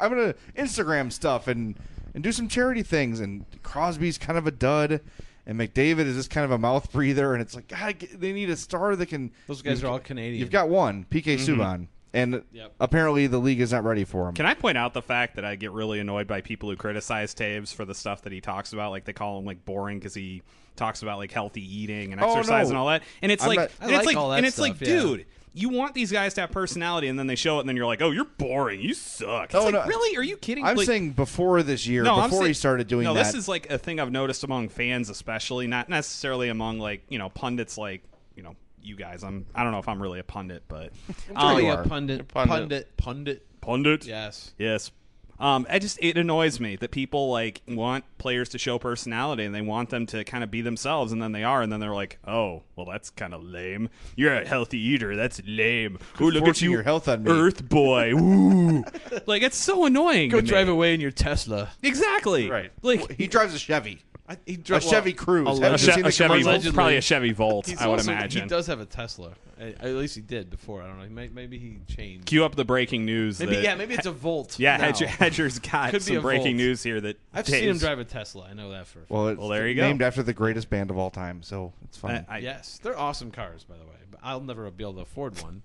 I'm 0.01 0.13
going 0.13 0.33
to 0.33 0.37
Instagram 0.61 1.13
stuff 1.13 1.47
and 1.47 1.77
and 2.15 2.23
do 2.25 2.33
some 2.33 2.49
charity 2.49 2.83
things 2.83 3.21
and 3.21 3.45
Crosby's 3.63 4.19
kind 4.19 4.37
of 4.39 4.47
a 4.47 4.51
dud 4.51 5.01
and 5.47 5.59
McDavid 5.59 6.01
is 6.07 6.17
just 6.17 6.31
kind 6.31 6.45
of 6.45 6.51
a 6.51 6.59
mouth 6.59 6.91
breather 6.93 7.33
and 7.35 7.43
it's 7.43 7.55
like 7.55 7.69
God, 7.69 7.97
they 8.15 8.33
need 8.33 8.51
a 8.51 8.57
star 8.57 8.97
that 8.97 9.07
can 9.07 9.33
Those 9.47 9.63
guys 9.63 9.83
are 9.83 9.89
all 9.89 9.99
Canadian. 9.99 10.41
You've 10.41 10.51
got 10.51 10.69
one, 10.69 11.07
PK 11.11 11.37
mm-hmm. 11.37 11.61
Subban. 11.61 11.87
And 12.13 12.45
Yep. 12.53 12.75
apparently 12.79 13.27
the 13.27 13.39
league 13.39 13.61
is 13.61 13.73
not 13.73 13.83
ready 13.83 14.05
for 14.05 14.29
him. 14.29 14.35
Can 14.35 14.47
I 14.47 14.55
point 14.55 14.79
out 14.79 14.95
the 14.95 15.03
fact 15.03 15.35
that 15.35 15.45
I 15.45 15.57
get 15.57 15.73
really 15.73 15.99
annoyed 15.99 16.29
by 16.29 16.43
people 16.43 16.71
who 16.71 16.77
criticize 16.77 17.35
Toews 17.35 17.75
for 17.75 17.85
the 17.85 17.95
stuff 17.95 18.23
that 18.23 18.33
he 18.33 18.41
talks 18.41 18.73
about? 18.73 18.93
Like 18.93 19.05
they 19.05 19.13
call 19.13 19.37
him 19.41 19.45
like 19.45 19.65
boring 19.65 19.99
because 19.99 20.15
he 20.15 20.43
talks 20.77 21.03
about 21.03 21.19
like 21.19 21.33
healthy 21.33 21.63
eating 21.63 22.13
and 22.13 22.23
Oh, 22.23 22.31
exercise 22.37 22.67
no. 22.67 22.71
and 22.71 22.79
all 22.79 22.87
that. 22.87 23.03
And 23.21 23.33
it's 23.33 23.43
I'm 23.43 23.49
like, 23.49 23.59
not- 23.59 23.71
I 23.81 23.85
and 23.87 23.95
it's 23.95 23.99
like 23.99 24.07
like, 24.07 24.17
all 24.17 24.31
that 24.31 24.37
and 24.37 24.47
it's 24.47 24.55
stuff, 24.55 24.63
like, 24.69 24.81
yeah. 24.81 24.87
dude, 25.01 25.27
you 25.57 25.69
want 25.69 25.95
these 25.95 26.11
guys 26.11 26.35
to 26.35 26.41
have 26.41 26.51
personality, 26.51 27.07
and 27.07 27.17
then 27.19 27.29
they 27.29 27.37
show 27.37 27.59
it, 27.59 27.61
and 27.61 27.69
then 27.69 27.77
you're 27.77 27.87
like, 27.87 28.03
oh, 28.03 28.11
you're 28.11 28.25
boring, 28.25 28.81
you 28.81 28.93
suck. 28.93 29.45
It's 29.47 29.55
Oh, 29.55 29.65
like, 29.65 29.73
no. 29.75 29.85
really? 29.87 30.17
Are 30.17 30.23
you 30.23 30.37
kidding? 30.37 30.65
Me? 30.65 30.71
I'm 30.71 30.77
Like- 30.77 30.87
saying 30.87 31.11
before 31.13 31.63
this 31.63 31.87
year, 31.87 32.03
no, 32.03 32.17
before 32.17 32.31
saying- 32.41 32.47
he 32.47 32.53
started 32.55 32.89
doing 32.89 33.05
no, 33.05 33.15
that. 33.15 33.25
this 33.25 33.35
is 33.35 33.47
like 33.47 33.71
a 33.71 33.79
thing 33.79 34.01
I've 34.01 34.11
noticed 34.11 34.43
among 34.43 34.69
fans, 34.69 35.09
especially 35.11 35.67
not 35.69 35.89
necessarily 35.89 36.49
among 36.49 36.81
like 36.81 37.03
you 37.09 37.19
know 37.19 37.29
pundits, 37.29 37.79
like 37.79 38.03
you 38.35 38.43
know 38.43 38.57
you 38.83 38.97
guys. 38.97 39.23
I'm 39.23 39.47
I 39.55 39.63
don't 39.63 39.71
know 39.73 39.79
if 39.79 39.89
I'm 39.89 40.03
really 40.03 40.19
a 40.19 40.25
pundit, 40.25 40.65
but 40.67 40.93
I'm 41.37 41.57
um, 41.59 41.63
yeah, 41.65 41.73
oh, 41.73 41.77
are. 41.77 41.85
pundit, 41.85 42.17
You're 42.19 42.25
pundit. 42.25 42.97
pundit, 42.97 42.97
pundit. 42.97 43.61
pundit. 43.61 44.07
Yes. 44.07 44.53
Yes. 44.59 44.91
Um, 45.39 45.67
I 45.69 45.79
just 45.79 45.99
it 46.01 46.17
annoys 46.17 46.61
me 46.61 46.77
that 46.77 46.91
people 46.91 47.31
like 47.31 47.63
want 47.67 48.05
players 48.19 48.49
to 48.51 48.59
show 48.59 48.79
personality 48.79 49.45
and 49.45 49.55
they 49.55 49.61
want 49.61 49.91
them 49.91 50.07
to 50.07 50.25
kind 50.25 50.45
of 50.45 50.51
be 50.51 50.61
themselves 50.61 51.13
and 51.13 51.21
then 51.21 51.33
they 51.33 51.45
are 51.45 51.63
and 51.63 51.73
then 51.73 51.81
they're 51.81 51.95
like, 51.95 52.19
oh, 52.27 52.63
well 52.77 52.87
that's 52.87 53.11
kind 53.11 53.35
of 53.35 53.43
lame. 53.43 53.91
You're 54.17 54.35
a 54.35 54.47
healthy 54.47 54.79
eater. 54.79 55.17
That's 55.17 55.41
lame. 55.47 55.99
Ooh, 56.21 56.31
look 56.31 56.47
at 56.47 56.63
you, 56.63 56.71
your 56.71 56.83
health 56.83 57.09
on 57.09 57.25
me." 57.25 57.31
Earth 57.31 57.69
boy. 57.69 58.13
Ooh, 58.13 58.85
like 59.27 59.43
it's 59.43 59.57
so 59.57 59.85
annoying. 59.87 60.31
Go 60.31 60.39
to 60.39 60.43
me. 60.43 60.49
drive 60.49 60.69
away 60.69 60.95
in 60.95 61.01
your 61.01 61.11
Tesla. 61.11 61.71
Exactly. 61.83 62.49
right. 62.51 62.71
Like 62.83 63.13
he 63.13 63.27
drives 63.27 63.55
a 63.55 63.59
Chevy. 63.59 64.01
I, 64.27 64.39
he 64.47 64.55
A 64.55 64.57
dro- 64.57 64.79
Chevy 64.81 65.13
well, 65.13 65.27
Cruze. 65.27 65.59
A, 65.59 65.63
Haven't 65.65 65.81
you 65.83 65.87
che- 65.87 65.93
seen 65.93 66.01
a 66.01 66.03
the 66.05 66.11
Chevy, 66.13 66.29
commercials? 66.29 66.47
Allegedly. 66.47 66.75
probably 66.75 66.97
a 66.97 67.01
Chevy 67.03 67.33
Volt, 67.33 67.67
He's 67.67 67.79
I 67.81 67.87
would 67.89 67.99
also- 67.99 68.13
imagine. 68.13 68.43
he 68.43 68.49
does 68.49 68.67
have 68.69 68.81
a 68.81 68.87
Tesla. 68.87 69.33
I- 69.61 69.75
At 69.81 69.85
least 69.97 70.15
he 70.15 70.23
did 70.23 70.49
before. 70.51 70.83
I 70.83 70.87
don't 70.87 70.97
know. 70.99 71.05
He 71.05 71.11
might, 71.11 71.35
maybe 71.35 71.59
he 71.59 71.77
changed. 71.95 72.25
Cue 72.27 72.43
up 72.45 72.57
the 72.57 72.65
breaking 72.65 73.05
news. 73.05 73.39
Maybe 73.39 73.57
that- 73.57 73.63
yeah. 73.65 73.75
Maybe 73.75 73.95
it's 73.95 74.07
a 74.07 74.13
Volt. 74.13 74.57
Yeah, 74.59 74.79
now. 74.79 74.85
Hedger, 74.87 75.07
Hedger's 75.07 75.59
got 75.59 75.91
Could 75.91 76.01
be 76.01 76.05
some 76.07 76.17
a 76.17 76.21
breaking 76.23 76.57
Volt. 76.57 76.57
news 76.57 76.83
here 76.83 77.01
that 77.03 77.19
I've 77.35 77.47
seen 77.47 77.57
him 77.65 77.65
Dave's- 77.73 77.81
drive 77.81 77.99
a 77.99 78.05
Tesla. 78.05 78.47
I 78.51 78.55
know 78.55 78.71
that 78.71 78.87
for. 78.87 79.01
a 79.01 79.03
fact. 79.03 79.11
Well, 79.11 79.29
it's 79.29 79.39
Well, 79.39 79.49
there 79.51 79.69
you 79.69 79.75
go. 79.75 79.83
named 79.83 80.01
after 80.01 80.23
the 80.23 80.33
greatest 80.33 80.71
band 80.71 80.91
of 80.91 80.97
all 80.97 81.11
time, 81.11 81.43
so 81.43 81.75
it's 81.85 81.99
fine. 81.99 82.25
I, 82.29 82.37
I, 82.37 82.39
yes, 82.39 82.81
they're 82.83 82.99
awesome 82.99 83.31
cars, 83.31 83.65
by 83.65 83.77
the 83.77 83.85
way. 83.85 83.91
But 84.11 84.21
I'll 84.23 84.41
never 84.41 84.69
be 84.71 84.85
able 84.85 84.95
to 84.95 85.01
afford 85.03 85.41
one. 85.43 85.61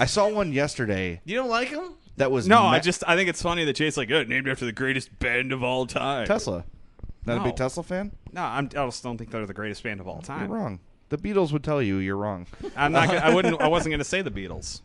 I 0.00 0.06
saw 0.06 0.28
one 0.28 0.52
yesterday 0.52 1.20
You 1.24 1.36
don't 1.36 1.48
like 1.50 1.70
them? 1.70 1.94
that 2.16 2.32
was 2.32 2.48
no, 2.48 2.60
ma- 2.62 2.70
I 2.70 2.78
just 2.80 3.04
I 3.06 3.14
think 3.14 3.28
it's 3.28 3.40
funny 3.40 3.64
that 3.64 3.74
Jay's 3.76 3.96
like, 3.96 4.10
oh, 4.10 4.24
named 4.24 4.48
after 4.48 4.64
the 4.64 4.72
greatest 4.72 5.16
band 5.20 5.52
of 5.52 5.62
all 5.62 5.86
time. 5.86 6.26
Tesla. 6.26 6.64
Not 7.26 7.40
a 7.40 7.44
big 7.44 7.56
Tesla 7.56 7.82
fan? 7.82 8.12
No, 8.32 8.42
I'm, 8.42 8.66
I 8.66 8.86
just 8.86 9.02
don't 9.02 9.18
think 9.18 9.30
they're 9.30 9.46
the 9.46 9.54
greatest 9.54 9.82
band 9.82 10.00
of 10.00 10.08
all 10.08 10.22
time. 10.22 10.48
You're 10.48 10.58
wrong. 10.58 10.80
The 11.08 11.18
Beatles 11.18 11.52
would 11.52 11.64
tell 11.64 11.82
you 11.82 11.96
you're 11.98 12.16
wrong. 12.16 12.46
I'm 12.76 12.92
not. 12.92 13.08
Gonna, 13.08 13.20
I 13.20 13.34
wouldn't. 13.34 13.60
I 13.60 13.68
wasn't 13.68 13.92
going 13.92 14.00
to 14.00 14.04
say 14.04 14.22
the 14.22 14.30
Beatles. 14.30 14.80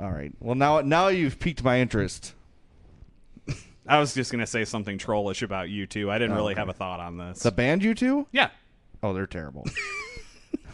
All 0.00 0.10
right. 0.10 0.32
Well, 0.40 0.54
now 0.54 0.80
now 0.80 1.08
you've 1.08 1.38
piqued 1.38 1.62
my 1.62 1.80
interest. 1.80 2.34
I 3.86 3.98
was 3.98 4.14
just 4.14 4.30
going 4.30 4.40
to 4.40 4.46
say 4.46 4.64
something 4.64 4.98
trollish 4.98 5.42
about 5.42 5.68
you 5.68 5.86
two. 5.86 6.10
I 6.10 6.18
didn't 6.18 6.36
really 6.36 6.52
okay. 6.52 6.60
have 6.60 6.68
a 6.68 6.74
thought 6.74 7.00
on 7.00 7.16
this. 7.18 7.40
The 7.40 7.52
band 7.52 7.82
you 7.82 7.94
two? 7.94 8.26
yeah. 8.32 8.50
Oh, 9.02 9.12
they're 9.12 9.26
terrible. 9.26 9.66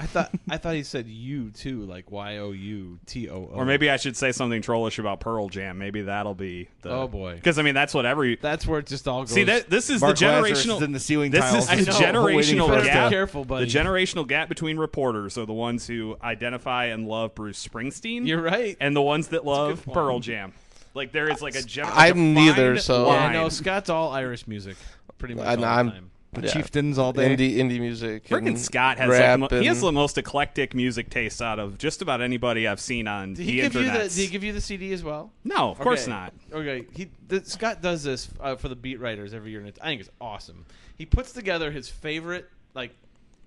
I 0.00 0.06
thought 0.06 0.30
I 0.48 0.56
thought 0.56 0.74
he 0.74 0.82
said 0.82 1.06
you 1.08 1.50
too, 1.50 1.82
like 1.82 2.10
Y 2.10 2.38
O 2.38 2.52
U 2.52 2.98
T 3.04 3.28
O 3.28 3.34
O. 3.34 3.50
Or 3.52 3.66
maybe 3.66 3.90
I 3.90 3.98
should 3.98 4.16
say 4.16 4.32
something 4.32 4.62
trollish 4.62 4.98
about 4.98 5.20
Pearl 5.20 5.48
Jam. 5.50 5.76
Maybe 5.76 6.00
that'll 6.02 6.34
be 6.34 6.68
the. 6.80 6.88
Oh, 6.90 7.06
boy. 7.06 7.34
Because 7.34 7.58
I 7.58 7.62
mean, 7.62 7.74
that's 7.74 7.92
what 7.92 8.06
every. 8.06 8.36
that's 8.36 8.66
where 8.66 8.78
it 8.80 8.86
just 8.86 9.06
all 9.06 9.20
goes. 9.24 9.30
See 9.32 9.44
that 9.44 9.68
this 9.68 9.90
is 9.90 10.00
Mark 10.00 10.16
the 10.18 10.24
generational. 10.24 10.76
is 10.76 10.82
in 10.82 10.92
the 10.92 11.00
ceiling 11.00 11.30
this 11.30 11.40
tiles. 11.42 11.70
is 11.70 11.84
the 11.86 11.92
I 12.06 12.12
know. 12.12 12.24
Waiting 12.24 12.56
generational 12.56 12.66
for 12.66 12.72
Better 12.72 12.80
us 12.80 12.86
be 12.86 12.92
gap. 12.92 13.10
careful, 13.10 13.44
buddy. 13.44 13.66
The 13.66 13.70
generational 13.78 14.26
gap 14.26 14.48
between 14.48 14.78
reporters 14.78 15.36
are 15.36 15.44
the 15.44 15.52
ones 15.52 15.86
who 15.86 16.16
identify 16.22 16.86
and 16.86 17.06
love 17.06 17.34
Bruce 17.34 17.62
Springsteen. 17.66 18.26
You're 18.26 18.40
right. 18.40 18.78
and 18.80 18.96
the 18.96 19.02
ones 19.02 19.28
that 19.28 19.44
love 19.44 19.84
Pearl. 19.92 20.18
Jam. 20.20 20.54
Like 20.94 21.12
there 21.12 21.30
is 21.30 21.42
like 21.42 21.56
a 21.56 21.62
gen- 21.62 21.86
I'm 21.88 22.32
neither, 22.34 22.74
defined 22.74 22.80
so- 22.82 23.06
yeah, 23.06 23.24
line. 23.24 23.32
no, 23.34 23.48
Scott's 23.50 23.90
all 23.90 24.12
Irish 24.12 24.48
music, 24.48 24.76
pretty 25.18 25.34
much 25.34 25.46
And 25.46 25.62
all 25.64 25.70
I'm- 25.70 26.10
the 26.32 26.42
Yeah. 26.42 26.52
Chieftains 26.52 26.96
all 26.98 27.12
day. 27.12 27.34
indie 27.36 27.56
indie 27.56 27.80
music. 27.80 28.26
Freaking 28.28 28.56
Scott 28.56 28.98
has 28.98 29.08
like, 29.08 29.18
rap 29.18 29.32
the 29.34 29.38
mo- 29.56 29.60
he 29.60 29.66
has 29.66 29.80
the 29.80 29.90
most 29.90 30.16
eclectic 30.16 30.74
music 30.74 31.10
taste 31.10 31.42
out 31.42 31.58
of 31.58 31.76
just 31.78 32.02
about 32.02 32.20
anybody 32.20 32.68
I've 32.68 32.80
seen 32.80 33.08
on 33.08 33.34
Did 33.34 33.38
the 33.38 33.44
he 33.44 33.52
give 33.56 33.74
you 33.74 33.80
the? 33.80 33.86
internet. 33.86 34.10
Did 34.10 34.18
he 34.18 34.26
give 34.28 34.44
you 34.44 34.52
the 34.52 34.60
CD 34.60 34.92
as 34.92 35.02
well? 35.02 35.32
no, 35.44 35.70
of 35.70 35.78
course 35.80 36.06
not. 36.06 36.32
Okay, 36.52 36.86
he 36.94 37.08
the, 37.28 37.44
Scott 37.44 37.82
does 37.82 38.02
this 38.04 38.28
uh, 38.40 38.54
for 38.56 38.68
the 38.68 38.76
beat 38.76 39.00
writers 39.00 39.34
every 39.34 39.50
year, 39.50 39.60
and 39.60 39.68
it's, 39.68 39.80
I 39.80 39.86
think 39.86 40.00
it's 40.02 40.10
awesome. 40.20 40.66
He 40.96 41.04
puts 41.06 41.32
together 41.32 41.70
his 41.72 41.88
favorite 41.88 42.48
like 42.74 42.94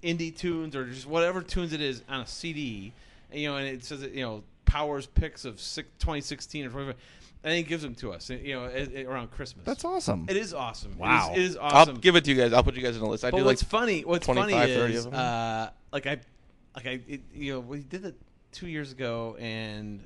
indie 0.04 0.36
tunes 0.36 0.76
or 0.76 0.86
just 0.86 1.06
whatever 1.08 1.42
tunes 1.42 1.72
it 1.72 1.80
is 1.82 2.02
on 2.10 2.20
a 2.22 2.28
CD, 2.28 2.92
and, 3.32 3.40
you 3.40 3.50
know, 3.50 3.56
and 3.58 3.68
it 3.68 3.86
says 3.86 4.02
that, 4.02 4.12
you 4.12 4.24
know 4.24 4.44
Powers 4.66 5.06
picks 5.06 5.46
of 5.46 5.62
six, 5.62 5.88
2016 6.00 6.66
or 6.66 6.70
25, 6.70 6.96
and 7.44 7.54
he 7.56 7.64
gives 7.64 7.84
them 7.84 7.96
to 7.96 8.12
us, 8.14 8.30
you 8.30 8.56
know, 8.56 8.66
it, 8.66 8.92
it- 8.94 9.06
around 9.06 9.32
Christmas. 9.32 9.66
That's 9.66 9.84
awesome. 9.86 10.26
It 10.30 10.38
is 10.38 10.54
awesome. 10.54 10.98
Wow. 10.98 11.32
it 11.34 11.38
is, 11.40 11.46
it 11.46 11.50
is 11.52 11.58
I'll 11.62 11.94
give 11.94 12.16
it 12.16 12.24
to 12.26 12.32
you 12.32 12.38
guys. 12.42 12.54
I'll 12.54 12.64
put 12.64 12.76
you 12.76 12.82
guys 12.82 12.98
on 12.98 13.04
a 13.04 13.10
list. 13.10 13.24
I 13.26 13.32
but 13.32 13.38
do 13.38 13.46
what's 13.46 13.62
like 13.64 13.70
funny, 13.70 14.02
what's 14.06 14.26
funny 14.26 14.54
is, 14.54 15.06
uh, 15.08 15.70
like 15.92 16.08
I, 16.08 16.20
like 16.76 16.86
I, 16.88 17.00
it, 17.08 17.22
you 17.34 17.54
know, 17.54 17.60
we 17.60 17.80
did 17.84 18.06
it 18.06 18.16
two 18.52 18.68
years 18.68 18.92
ago, 18.92 19.36
and 19.40 20.06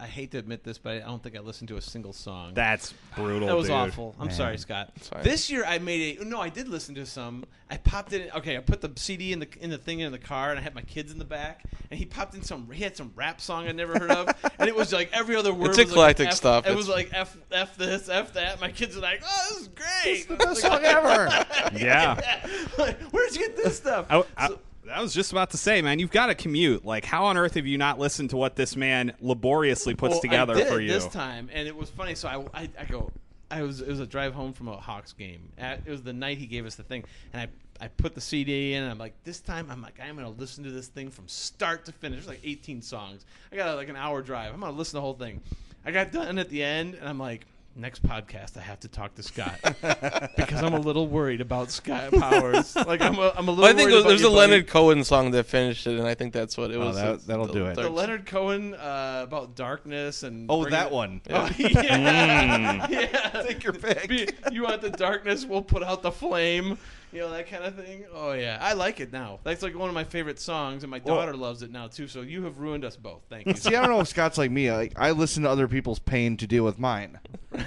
I 0.00 0.06
hate 0.06 0.30
to 0.30 0.38
admit 0.38 0.62
this, 0.62 0.78
but 0.78 0.96
I 0.96 0.98
don't 1.00 1.20
think 1.22 1.36
I 1.36 1.40
listened 1.40 1.68
to 1.68 1.76
a 1.76 1.82
single 1.82 2.12
song. 2.12 2.54
That's 2.54 2.94
brutal. 3.16 3.48
That 3.48 3.56
was 3.56 3.66
dude. 3.66 3.74
awful. 3.76 4.14
I'm 4.20 4.30
sorry, 4.30 4.56
Scott. 4.56 4.92
fine. 5.00 5.22
This 5.24 5.50
year 5.50 5.64
I 5.66 5.78
made 5.78 6.20
a 6.20 6.24
no. 6.24 6.40
I 6.40 6.48
did 6.50 6.68
listen 6.68 6.94
to 6.94 7.04
some. 7.06 7.44
I 7.70 7.78
popped 7.78 8.12
in. 8.12 8.30
Okay, 8.30 8.56
I 8.56 8.60
put 8.60 8.80
the 8.80 8.92
CD 8.96 9.32
in 9.32 9.40
the 9.40 9.48
in 9.60 9.70
the 9.70 9.78
thing 9.78 10.00
in 10.00 10.12
the 10.12 10.18
car, 10.18 10.50
and 10.50 10.58
I 10.58 10.62
had 10.62 10.74
my 10.74 10.82
kids 10.82 11.10
in 11.10 11.18
the 11.18 11.24
back. 11.24 11.64
And 11.90 11.98
he 11.98 12.04
popped 12.06 12.34
in 12.34 12.42
some. 12.42 12.70
He 12.70 12.84
had 12.84 12.96
some 12.96 13.12
rap 13.16 13.40
song 13.40 13.66
I 13.66 13.72
never 13.72 13.98
heard 13.98 14.10
of, 14.10 14.28
and 14.58 14.68
it 14.68 14.76
was 14.76 14.92
like 14.92 15.10
every 15.12 15.34
other 15.34 15.52
word. 15.52 15.70
It's 15.70 15.78
was 15.78 15.90
eclectic 15.90 16.26
like 16.26 16.32
F- 16.32 16.36
stuff. 16.36 16.64
It 16.66 16.70
It's- 16.70 16.76
was 16.76 16.88
like 16.88 17.10
f 17.12 17.36
f 17.50 17.76
this, 17.76 18.08
f 18.08 18.34
that. 18.34 18.60
My 18.60 18.70
kids 18.70 18.96
are 18.96 19.00
like, 19.00 19.22
"Oh, 19.26 19.46
this 19.50 19.62
is 19.62 19.68
great! 19.68 19.86
It's 20.04 20.26
the 20.26 20.36
best 20.36 20.60
song 20.60 20.80
ever. 20.84 21.28
Yeah. 21.76 22.20
Like, 22.78 23.00
Where'd 23.10 23.32
you 23.34 23.40
get 23.40 23.56
this 23.56 23.76
stuff? 23.76 24.06
I, 24.10 24.22
I, 24.36 24.50
I 24.92 25.00
was 25.02 25.12
just 25.14 25.32
about 25.32 25.50
to 25.50 25.56
say, 25.56 25.82
man, 25.82 25.98
you've 25.98 26.10
got 26.10 26.26
to 26.26 26.34
commute. 26.34 26.84
Like, 26.84 27.04
how 27.04 27.24
on 27.26 27.36
earth 27.36 27.54
have 27.54 27.66
you 27.66 27.78
not 27.78 27.98
listened 27.98 28.30
to 28.30 28.36
what 28.36 28.56
this 28.56 28.76
man 28.76 29.12
laboriously 29.20 29.94
puts 29.94 30.12
Well, 30.12 30.20
together 30.20 30.64
for 30.64 30.80
you? 30.80 30.88
this 30.90 31.06
time, 31.06 31.48
and 31.52 31.68
it 31.68 31.76
was 31.76 31.90
funny. 31.90 32.14
So 32.14 32.28
I, 32.28 32.62
I, 32.62 32.68
I 32.80 32.84
go, 32.84 33.10
I 33.50 33.62
was 33.62 33.80
it 33.80 33.88
was 33.88 34.00
a 34.00 34.06
drive 34.06 34.34
home 34.34 34.52
from 34.52 34.68
a 34.68 34.76
Hawks 34.76 35.12
game. 35.12 35.50
It 35.58 35.86
was 35.88 36.02
the 36.02 36.12
night 36.12 36.38
he 36.38 36.46
gave 36.46 36.66
us 36.66 36.74
the 36.76 36.82
thing, 36.82 37.04
and 37.32 37.42
I. 37.42 37.48
I 37.80 37.86
put 37.86 38.16
the 38.16 38.20
CD 38.20 38.74
in, 38.74 38.82
and 38.82 38.90
I'm 38.90 38.98
like, 38.98 39.14
this 39.22 39.38
time, 39.40 39.68
I'm 39.70 39.80
like, 39.80 40.00
I'm 40.02 40.16
gonna 40.16 40.30
listen 40.30 40.64
to 40.64 40.70
this 40.72 40.88
thing 40.88 41.12
from 41.12 41.28
start 41.28 41.84
to 41.84 41.92
finish. 41.92 42.16
There's 42.16 42.26
like 42.26 42.40
18 42.42 42.82
songs. 42.82 43.24
I 43.52 43.54
got 43.54 43.76
like 43.76 43.88
an 43.88 43.94
hour 43.94 44.20
drive. 44.20 44.52
I'm 44.52 44.58
gonna 44.58 44.72
listen 44.72 44.90
to 44.90 44.94
the 44.96 45.00
whole 45.02 45.14
thing. 45.14 45.40
I 45.84 45.92
got 45.92 46.10
done 46.10 46.38
at 46.38 46.48
the 46.48 46.60
end, 46.60 46.94
and 46.96 47.08
I'm 47.08 47.20
like, 47.20 47.46
next 47.78 48.02
podcast, 48.02 48.56
I 48.56 48.60
have 48.60 48.80
to 48.80 48.88
talk 48.88 49.14
to 49.14 49.22
Scott 49.22 49.58
because 50.36 50.62
I'm 50.62 50.74
a 50.74 50.78
little 50.80 51.06
worried 51.06 51.40
about 51.40 51.70
Scott 51.70 52.12
Powers. 52.12 52.76
Like, 52.88 53.00
I'm 53.02 53.18
a, 53.18 53.32
I'm 53.36 53.48
a 53.48 53.50
little. 53.52 53.56
Well, 53.56 53.64
I 53.66 53.72
think 53.74 53.90
worried 53.90 54.00
about 54.00 54.08
there's 54.08 54.20
you, 54.20 54.26
a 54.28 54.30
buddy. 54.30 54.50
Leonard 54.52 54.66
Cohen 54.68 55.04
song 55.04 55.30
that 55.32 55.44
finished 55.44 55.86
it, 55.86 55.98
and 55.98 56.06
I 56.06 56.14
think 56.14 56.32
that's 56.32 56.56
what 56.56 56.70
it 56.70 56.76
Oh, 56.76 56.86
was. 56.86 56.96
That, 56.96 57.26
that'll 57.26 57.46
the 57.46 57.52
do 57.52 57.66
it. 57.66 57.76
The 57.76 57.88
Leonard 57.90 58.26
Cohen 58.26 58.74
uh, 58.74 59.20
about 59.24 59.54
darkness 59.54 60.22
and 60.22 60.46
Oh, 60.50 60.64
that 60.68 60.86
it- 60.88 60.92
one. 60.92 61.20
Oh, 61.30 61.50
yeah. 61.58 62.86
Mm. 62.86 62.90
yeah. 62.90 63.42
Take 63.42 63.62
your 63.64 63.72
pick. 63.74 64.08
Be- 64.08 64.28
You 64.52 64.64
want 64.64 64.80
the 64.82 64.90
darkness? 64.90 65.44
We'll 65.44 65.62
put 65.62 65.82
out 65.82 66.02
the 66.02 66.12
flame. 66.12 66.78
You 67.12 67.20
know 67.20 67.30
that 67.30 67.48
kind 67.48 67.64
of 67.64 67.74
thing. 67.74 68.04
Oh 68.12 68.32
yeah, 68.32 68.58
I 68.60 68.74
like 68.74 69.00
it 69.00 69.12
now. 69.12 69.38
That's 69.42 69.62
like 69.62 69.74
one 69.74 69.88
of 69.88 69.94
my 69.94 70.04
favorite 70.04 70.38
songs, 70.38 70.82
and 70.84 70.90
my 70.90 71.00
Well- 71.02 71.16
daughter 71.16 71.34
loves 71.34 71.62
it 71.62 71.70
now 71.70 71.86
too. 71.86 72.06
So 72.06 72.20
you 72.20 72.44
have 72.44 72.58
ruined 72.58 72.84
us 72.84 72.96
both. 72.96 73.22
Thank 73.30 73.46
you. 73.46 73.54
See, 73.54 73.74
I 73.74 73.80
don't 73.80 73.90
know 73.90 74.00
if 74.00 74.08
Scott's 74.08 74.36
like 74.36 74.50
me. 74.50 74.70
Like, 74.70 74.92
I 74.96 75.12
listen 75.12 75.42
to 75.44 75.48
other 75.50 75.68
people's 75.68 75.98
pain 75.98 76.36
to 76.36 76.46
deal 76.46 76.64
with 76.64 76.78
mine. 76.78 77.18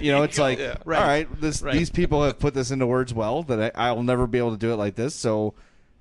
You 0.00 0.12
know, 0.12 0.22
it's 0.22 0.38
like, 0.38 0.58
Yeah. 0.60 0.76
all 0.86 0.92
right, 0.92 1.28
this, 1.40 1.62
Right. 1.62 1.74
these 1.74 1.90
people 1.90 2.22
have 2.22 2.38
put 2.38 2.54
this 2.54 2.70
into 2.70 2.86
words 2.86 3.12
well 3.12 3.42
that 3.44 3.72
I, 3.74 3.86
I'll 3.88 4.04
never 4.04 4.26
be 4.28 4.38
able 4.38 4.52
to 4.52 4.56
do 4.56 4.72
it 4.72 4.76
like 4.76 4.94
this. 4.94 5.16
So 5.16 5.52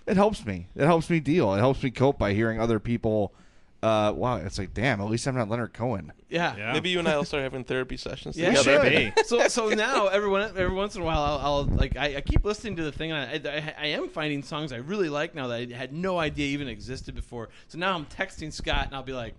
it 0.05 0.15
helps 0.15 0.45
me. 0.45 0.67
It 0.75 0.85
helps 0.85 1.09
me 1.09 1.19
deal. 1.19 1.53
It 1.55 1.57
helps 1.57 1.81
me 1.81 1.89
cope 1.89 2.19
by 2.19 2.33
hearing 2.33 2.59
other 2.61 2.79
people. 2.79 3.33
Uh, 3.81 4.11
wow, 4.13 4.35
it's 4.35 4.57
like, 4.57 4.73
damn, 4.73 4.99
at 4.99 5.09
least 5.09 5.25
I'm 5.25 5.35
not 5.35 5.47
Leonard 5.47 5.71
Cohen. 5.73 6.11
yeah. 6.29 6.53
Yeah. 6.57 6.73
Maybe 6.73 6.89
you 6.89 6.99
and 6.99 7.07
I 7.07 7.15
will 7.15 7.23
start 7.23 7.43
having 7.43 7.63
therapy 7.63 7.95
sessions 7.95 8.35
Yeah, 8.37 8.49
together. 8.49 8.63
sure. 8.71 8.83
Maybe. 8.83 9.13
so 9.25 9.47
so 9.47 9.69
now 9.73 10.07
every 10.07 10.27
one, 10.27 10.41
every 10.41 10.73
once 10.73 10.95
in 10.95 11.01
a 11.01 11.05
while 11.05 11.21
I'll, 11.21 11.37
I'll 11.39 11.63
like 11.63 11.95
I, 11.95 12.17
I 12.17 12.21
keep 12.21 12.43
listening 12.43 12.75
to 12.75 12.83
the 12.83 12.91
thing 12.91 13.11
and 13.13 13.47
I, 13.47 13.49
I, 13.49 13.73
I 13.79 13.87
am 13.87 14.09
finding 14.09 14.43
songs 14.43 14.73
I 14.73 14.77
really 14.77 15.07
like 15.07 15.33
now 15.33 15.47
that 15.47 15.55
I 15.55 15.73
had 15.73 15.93
no 15.93 16.19
idea 16.19 16.47
even 16.47 16.67
existed 16.67 17.15
before. 17.15 17.47
So 17.69 17.77
now 17.77 17.95
I'm 17.95 18.05
texting 18.07 18.51
Scott 18.51 18.87
and 18.87 18.95
I'll 18.95 19.01
be 19.03 19.13
like, 19.13 19.33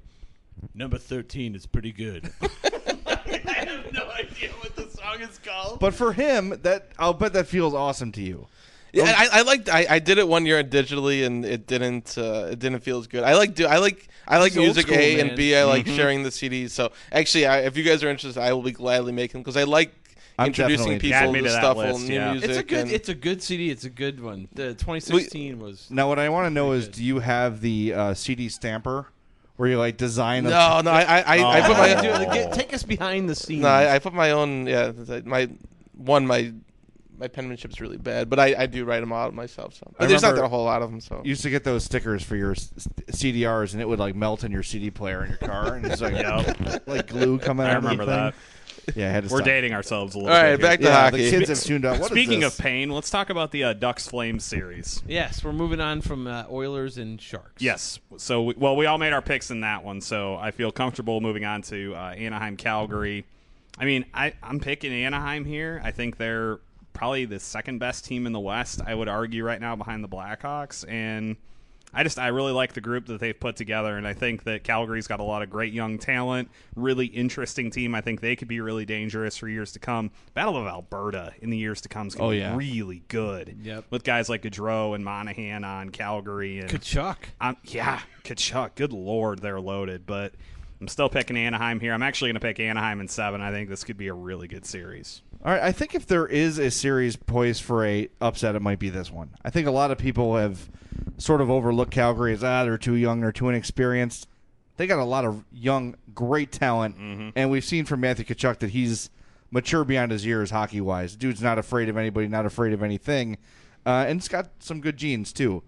number 0.74 0.96
thirteen 0.96 1.54
is 1.54 1.66
pretty 1.66 1.92
good. 1.92 2.32
I 2.42 3.52
have 3.66 3.92
no 3.92 4.08
idea 4.10 4.50
what 4.60 4.74
the 4.74 4.88
song 4.90 5.20
is 5.20 5.38
called. 5.44 5.80
But 5.80 5.92
for 5.94 6.14
him, 6.14 6.58
that 6.62 6.88
I'll 6.98 7.12
bet 7.12 7.34
that 7.34 7.46
feels 7.46 7.74
awesome 7.74 8.10
to 8.12 8.22
you. 8.22 8.46
Yeah, 8.92 9.04
I, 9.16 9.28
I 9.40 9.42
liked. 9.42 9.68
I, 9.68 9.86
I 9.88 9.98
did 9.98 10.18
it 10.18 10.26
one 10.26 10.46
year 10.46 10.62
digitally, 10.64 11.24
and 11.26 11.44
it 11.44 11.66
didn't. 11.66 12.16
Uh, 12.18 12.48
it 12.52 12.58
didn't 12.58 12.80
feel 12.80 12.98
as 12.98 13.06
good. 13.06 13.22
I 13.24 13.34
like. 13.36 13.54
Do 13.54 13.66
I 13.66 13.78
like. 13.78 14.08
I 14.26 14.38
like 14.38 14.52
He's 14.52 14.58
old 14.58 14.66
music 14.66 14.86
school, 14.86 14.98
A 14.98 15.16
man. 15.16 15.28
and 15.28 15.36
B. 15.36 15.54
I 15.56 15.64
like 15.64 15.86
sharing 15.86 16.22
the 16.22 16.30
CDs. 16.30 16.70
So 16.70 16.92
actually, 17.10 17.46
I, 17.46 17.60
if 17.60 17.76
you 17.76 17.82
guys 17.84 18.02
are 18.04 18.08
interested, 18.08 18.40
I 18.40 18.52
will 18.52 18.62
be 18.62 18.72
gladly 18.72 19.12
making 19.12 19.40
because 19.42 19.56
I 19.56 19.64
like 19.64 19.92
I'm 20.38 20.48
introducing 20.48 20.86
definitely- 20.92 20.98
people 21.10 21.16
Add 21.18 21.32
me 21.32 21.38
to 21.40 21.44
to 21.46 21.52
that 21.52 21.58
stuff 21.60 21.76
list, 21.76 22.00
on 22.00 22.06
new 22.08 22.14
yeah. 22.14 22.32
music. 22.32 22.50
it's 22.50 22.58
a 22.58 22.62
good 22.62 22.78
and- 22.78 22.90
it's 22.92 23.08
a 23.08 23.14
good 23.14 23.42
CD. 23.42 23.70
It's 23.70 23.84
a 23.84 23.90
good 23.90 24.20
one. 24.20 24.48
The 24.54 24.68
2016 24.74 25.58
was 25.58 25.90
Now, 25.90 26.08
what 26.08 26.18
I 26.18 26.28
want 26.28 26.46
to 26.46 26.50
know 26.50 26.72
is, 26.72 26.86
good. 26.86 26.94
do 26.96 27.04
you 27.04 27.18
have 27.20 27.60
the 27.60 27.92
uh, 27.94 28.14
CD 28.14 28.48
stamper 28.48 29.06
where 29.56 29.68
you 29.68 29.78
like 29.78 29.96
design? 29.96 30.46
a- 30.46 30.50
no, 30.50 30.80
no. 30.82 30.90
I 30.92 31.02
I, 31.02 31.20
I, 31.38 31.58
I 31.58 31.66
put 31.66 31.76
my. 31.76 32.00
Dude, 32.00 32.12
like, 32.12 32.32
get- 32.32 32.52
take 32.52 32.72
us 32.72 32.82
behind 32.84 33.28
the 33.28 33.34
scenes. 33.34 33.62
No, 33.62 33.68
I, 33.68 33.96
I 33.96 33.98
put 33.98 34.14
my 34.14 34.30
own. 34.30 34.66
Yeah, 34.66 34.92
my 35.24 35.48
one. 35.96 36.26
My 36.26 36.52
my 37.20 37.28
penmanship's 37.28 37.80
really 37.80 37.98
bad, 37.98 38.28
but 38.30 38.38
I, 38.40 38.54
I 38.62 38.66
do 38.66 38.84
write 38.84 39.00
them 39.00 39.12
out 39.12 39.34
myself. 39.34 39.74
So 39.74 39.82
I 39.86 39.92
but 40.00 40.08
there's 40.08 40.22
not 40.22 40.28
remember- 40.30 40.46
a 40.46 40.48
whole 40.48 40.64
lot 40.64 40.82
of 40.82 40.90
them. 40.90 41.00
So 41.00 41.20
you 41.22 41.28
used 41.30 41.42
to 41.42 41.50
get 41.50 41.62
those 41.62 41.84
stickers 41.84 42.22
for 42.24 42.34
your 42.34 42.52
s- 42.52 42.70
CDRs, 43.12 43.72
and 43.74 43.80
it 43.82 43.88
would 43.88 43.98
like 43.98 44.14
melt 44.16 44.42
in 44.42 44.50
your 44.50 44.62
CD 44.62 44.90
player 44.90 45.22
in 45.22 45.28
your 45.30 45.38
car, 45.38 45.74
and 45.74 45.86
it's 45.86 46.00
like 46.00 46.14
Yep. 46.20 46.86
like 46.88 47.06
glue 47.08 47.38
coming 47.38 47.66
out. 47.66 47.72
I 47.72 47.74
out. 47.76 47.82
remember 47.82 48.02
of 48.04 48.08
that. 48.08 48.34
Yeah, 48.96 49.08
I 49.08 49.12
had 49.12 49.24
to. 49.28 49.32
We're 49.32 49.38
stop. 49.40 49.44
dating 49.46 49.72
ourselves 49.74 50.14
a 50.14 50.18
little 50.18 50.32
all 50.32 50.40
bit. 50.40 50.42
right, 50.42 50.48
here. 50.58 50.58
back 50.58 50.78
to 50.80 50.84
Yeah, 50.86 51.00
hockey. 51.02 51.24
the 51.24 51.30
kids 51.30 51.48
have 51.50 51.60
tuned 51.60 51.84
out. 51.84 52.00
What 52.00 52.10
is 52.12 52.16
Speaking 52.16 52.40
this? 52.40 52.58
of 52.58 52.64
pain, 52.64 52.88
let's 52.90 53.10
talk 53.10 53.28
about 53.28 53.52
the 53.52 53.64
uh, 53.64 53.72
Ducks 53.74 54.08
Flames 54.08 54.42
series. 54.44 55.02
Yes, 55.06 55.44
we're 55.44 55.52
moving 55.52 55.80
on 55.80 56.00
from 56.00 56.26
uh, 56.26 56.44
Oilers 56.50 56.96
and 56.96 57.20
Sharks. 57.20 57.62
Yes. 57.62 57.98
So, 58.16 58.42
we, 58.42 58.54
well, 58.56 58.76
we 58.76 58.86
all 58.86 58.96
made 58.98 59.12
our 59.12 59.20
picks 59.22 59.50
in 59.50 59.60
that 59.60 59.84
one, 59.84 60.00
so 60.00 60.34
I 60.36 60.50
feel 60.50 60.72
comfortable 60.72 61.20
moving 61.20 61.44
on 61.44 61.60
to 61.62 61.94
uh, 61.94 61.98
Anaheim, 62.16 62.56
Calgary. 62.56 63.26
I 63.78 63.84
mean, 63.84 64.06
I, 64.14 64.32
I'm 64.42 64.60
picking 64.60 64.92
Anaheim 64.92 65.44
here. 65.44 65.80
I 65.84 65.90
think 65.90 66.16
they're 66.16 66.58
probably 66.92 67.24
the 67.24 67.40
second 67.40 67.78
best 67.78 68.04
team 68.04 68.26
in 68.26 68.32
the 68.32 68.40
West. 68.40 68.80
I 68.86 68.94
would 68.94 69.08
argue 69.08 69.44
right 69.44 69.60
now 69.60 69.76
behind 69.76 70.02
the 70.04 70.08
Blackhawks, 70.08 70.84
and 70.88 71.36
I 71.92 72.04
just 72.04 72.18
I 72.20 72.28
really 72.28 72.52
like 72.52 72.72
the 72.74 72.80
group 72.80 73.06
that 73.06 73.18
they've 73.20 73.38
put 73.38 73.56
together, 73.56 73.96
and 73.96 74.06
I 74.06 74.12
think 74.14 74.44
that 74.44 74.62
Calgary's 74.62 75.08
got 75.08 75.18
a 75.18 75.24
lot 75.24 75.42
of 75.42 75.50
great 75.50 75.72
young 75.72 75.98
talent, 75.98 76.48
really 76.76 77.06
interesting 77.06 77.70
team. 77.70 77.94
I 77.96 78.00
think 78.00 78.20
they 78.20 78.36
could 78.36 78.46
be 78.48 78.60
really 78.60 78.84
dangerous 78.86 79.36
for 79.36 79.48
years 79.48 79.72
to 79.72 79.78
come. 79.80 80.12
Battle 80.34 80.56
of 80.56 80.66
Alberta 80.68 81.32
in 81.40 81.50
the 81.50 81.56
years 81.56 81.80
to 81.80 81.88
come 81.88 82.06
is 82.06 82.14
going 82.14 82.28
Oh, 82.28 82.30
to 82.32 82.38
yeah. 82.38 82.50
be 82.52 82.58
really 82.58 83.02
good. 83.08 83.56
Yep. 83.62 83.86
with 83.90 84.04
guys 84.04 84.28
like 84.28 84.42
Gaudreau 84.42 84.94
and 84.94 85.04
Monahan 85.04 85.64
on 85.64 85.90
Calgary 85.90 86.60
and 86.60 86.68
Tkachuk. 86.70 87.16
um, 87.40 87.56
yeah, 87.64 88.00
Tkachuk. 88.22 88.76
Good 88.76 88.92
lord, 88.92 89.40
they're 89.40 89.60
loaded. 89.60 90.06
But 90.06 90.34
I'm 90.80 90.86
still 90.88 91.08
picking 91.08 91.36
Anaheim 91.36 91.80
here. 91.80 91.92
I'm 91.92 92.02
actually 92.04 92.28
going 92.28 92.40
to 92.40 92.46
pick 92.46 92.60
Anaheim 92.60 93.00
in 93.00 93.08
seven. 93.08 93.40
I 93.40 93.50
think 93.50 93.68
this 93.68 93.82
could 93.82 93.96
be 93.96 94.06
a 94.08 94.14
really 94.14 94.46
good 94.46 94.64
series. 94.64 95.22
All 95.42 95.52
right, 95.52 95.62
I 95.62 95.72
think 95.72 95.94
if 95.94 96.06
there 96.06 96.26
is 96.26 96.58
a 96.58 96.70
series 96.70 97.16
poised 97.16 97.62
for 97.62 97.82
a 97.84 98.08
upset, 98.20 98.54
it 98.54 98.60
might 98.60 98.78
be 98.78 98.90
this 98.90 99.10
one. 99.10 99.30
I 99.42 99.48
think 99.48 99.66
a 99.66 99.70
lot 99.70 99.90
of 99.90 99.96
people 99.96 100.36
have 100.36 100.68
sort 101.16 101.40
of 101.40 101.50
overlooked 101.50 101.90
Calgary 101.92 102.34
as 102.34 102.44
ah 102.44 102.64
they're 102.64 102.76
too 102.76 102.94
young, 102.94 103.20
they're 103.20 103.32
too 103.32 103.48
inexperienced. 103.48 104.28
They 104.76 104.86
got 104.86 104.98
a 104.98 105.04
lot 105.04 105.24
of 105.24 105.44
young, 105.50 105.94
great 106.14 106.52
talent, 106.52 106.96
and 107.36 107.50
we've 107.50 107.64
seen 107.64 107.86
from 107.86 108.00
Matthew 108.00 108.24
Tkachuk 108.26 108.58
that 108.58 108.70
he's 108.70 109.08
mature 109.50 109.82
beyond 109.84 110.12
his 110.12 110.26
years 110.26 110.50
hockey 110.50 110.80
wise. 110.82 111.16
Dude's 111.16 111.42
not 111.42 111.58
afraid 111.58 111.88
of 111.88 111.96
anybody, 111.96 112.28
not 112.28 112.44
afraid 112.44 112.74
of 112.74 112.82
anything, 112.82 113.38
uh, 113.86 114.04
and 114.08 114.18
it's 114.18 114.28
got 114.28 114.50
some 114.58 114.80
good 114.82 114.98
genes 114.98 115.32
too. 115.32 115.62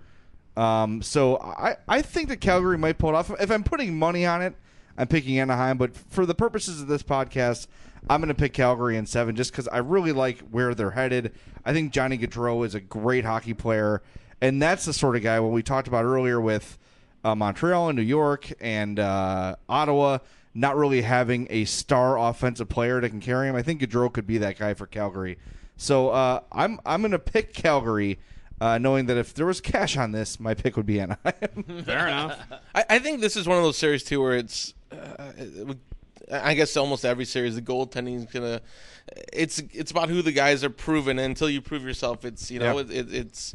Um, 0.55 1.01
so 1.01 1.39
I, 1.39 1.77
I 1.89 2.03
think 2.03 2.29
that 2.29 2.43
Calgary 2.43 2.77
might 2.77 2.99
pull 2.99 3.11
it 3.11 3.15
off. 3.15 3.31
If 3.41 3.51
I'm 3.51 3.65
putting 3.65 3.99
money 3.99 4.27
on 4.27 4.43
it, 4.43 4.55
I'm 4.99 5.07
picking 5.09 5.39
Anaheim. 5.39 5.79
But 5.79 5.97
for 5.97 6.27
the 6.27 6.35
purposes 6.35 6.83
of 6.83 6.89
this 6.89 7.03
podcast, 7.03 7.69
I'm 8.11 8.21
going 8.21 8.29
to 8.29 8.35
pick 8.35 8.53
Calgary 8.53 8.97
in 8.97 9.07
seven 9.07 9.37
just 9.37 9.53
because 9.53 9.69
I 9.69 9.79
really 9.79 10.13
like 10.13 10.41
where 10.51 10.75
they're 10.75 10.91
headed. 10.91 11.33
I 11.65 11.73
think 11.73 11.93
Johnny 11.93 12.19
Gaudreau 12.19 12.67
is 12.67 12.75
a 12.75 12.81
great 12.81 13.25
hockey 13.25 13.55
player, 13.55 14.03
and 14.41 14.61
that's 14.61 14.85
the 14.85 14.93
sort 14.93 15.17
of 15.17 15.23
guy 15.23 15.39
when 15.41 15.53
we 15.53 15.63
talked 15.63 15.89
about 15.89 16.05
earlier 16.05 16.41
with 16.41 16.79
uh, 17.25 17.35
Montreal 17.35 17.89
and 17.89 17.97
New 17.97 18.03
York 18.05 18.53
and 18.61 18.99
uh, 18.99 19.57
Ottawa 19.69 20.19
not 20.55 20.77
really 20.77 21.03
having 21.03 21.47
a 21.49 21.65
star 21.65 22.19
offensive 22.19 22.69
player 22.69 23.01
that 23.01 23.09
can 23.09 23.21
carry 23.21 23.49
him. 23.49 23.57
I 23.57 23.63
think 23.63 23.81
Gaudreau 23.81 24.13
could 24.13 24.27
be 24.27 24.39
that 24.39 24.59
guy 24.59 24.75
for 24.75 24.87
Calgary. 24.87 25.39
So 25.77 26.11
uh, 26.11 26.41
I'm 26.53 26.79
I'm 26.85 27.01
going 27.01 27.13
to 27.13 27.19
pick 27.19 27.55
Calgary. 27.55 28.19
Uh, 28.61 28.79
knowing 28.79 29.07
that 29.07 29.17
if 29.17 29.35
there 29.35 29.47
was 29.47 29.61
cash 29.61 29.97
on 29.97 30.13
this, 30.13 30.39
my 30.39 30.55
pick 30.55 30.77
would 30.77 30.87
be 30.87 31.01
Anaheim. 31.01 31.83
Fair 31.85 32.07
enough. 32.07 32.39
I, 32.77 32.85
I 32.91 32.99
think 33.01 33.21
this 33.21 33.37
is 33.37 33.49
one 33.49 33.57
of 33.59 33.65
those 33.65 33.77
series 33.77 34.05
too 34.05 34.23
where 34.23 34.37
it's, 34.37 34.75
uh, 34.93 35.33
it 35.37 35.67
would- 35.67 35.81
I 36.31 36.55
guess 36.55 36.77
almost 36.77 37.05
every 37.05 37.25
series 37.25 37.55
the 37.55 37.63
goaltending 37.63 38.17
is 38.17 38.25
gonna, 38.27 38.61
it's 39.33 39.59
it's 39.73 39.91
about 39.91 40.09
who 40.09 40.23
the 40.23 40.33
guys 40.33 40.63
are 40.63 40.71
proven. 40.71 41.19
And 41.19 41.27
until 41.27 41.51
you 41.51 41.61
prove 41.61 41.85
yourself, 41.85 42.25
it's 42.25 42.51
you 42.51 42.59
know 42.61 42.79
Yep. 42.79 42.91
it, 42.91 42.97
it, 42.97 43.15
it's 43.15 43.55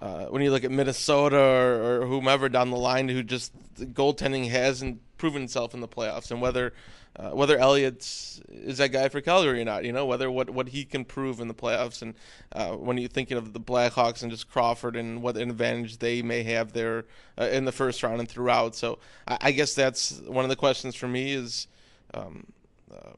uh, 0.00 0.26
when 0.26 0.42
you 0.42 0.50
look 0.50 0.64
at 0.64 0.70
Minnesota 0.70 1.36
or, 1.38 2.02
or 2.02 2.06
whomever 2.06 2.48
down 2.48 2.70
the 2.70 2.76
line 2.76 3.08
who 3.08 3.22
just 3.22 3.52
the 3.76 3.86
goaltending 3.86 4.50
hasn't 4.50 5.00
proven 5.18 5.42
itself 5.42 5.74
in 5.74 5.80
the 5.80 5.88
playoffs, 5.88 6.30
and 6.30 6.40
whether 6.40 6.72
uh, 7.16 7.30
whether 7.30 7.56
Elliott's 7.56 8.40
is 8.48 8.78
that 8.78 8.88
guy 8.88 9.08
for 9.08 9.20
Calgary 9.20 9.60
or 9.60 9.64
not, 9.64 9.84
you 9.84 9.92
know 9.92 10.04
whether 10.06 10.30
what 10.30 10.50
what 10.50 10.68
he 10.68 10.84
can 10.84 11.04
prove 11.04 11.40
in 11.40 11.48
the 11.48 11.54
playoffs, 11.54 12.02
and 12.02 12.14
uh, 12.52 12.72
when 12.72 12.98
you're 12.98 13.08
thinking 13.08 13.36
of 13.36 13.52
the 13.52 13.60
Blackhawks 13.60 14.22
and 14.22 14.30
just 14.30 14.50
Crawford 14.50 14.96
and 14.96 15.22
what 15.22 15.36
an 15.36 15.50
advantage 15.50 15.98
they 15.98 16.22
may 16.22 16.42
have 16.42 16.72
there 16.72 17.04
uh, 17.38 17.44
in 17.44 17.64
the 17.64 17.72
first 17.72 18.02
round 18.02 18.20
and 18.20 18.28
throughout. 18.28 18.74
So 18.76 18.98
I, 19.26 19.38
I 19.42 19.52
guess 19.52 19.74
that's 19.74 20.20
one 20.26 20.44
of 20.44 20.48
the 20.48 20.56
questions 20.56 20.94
for 20.94 21.08
me 21.08 21.32
is. 21.32 21.66
Um, 22.14 22.46
uh, 22.92 23.10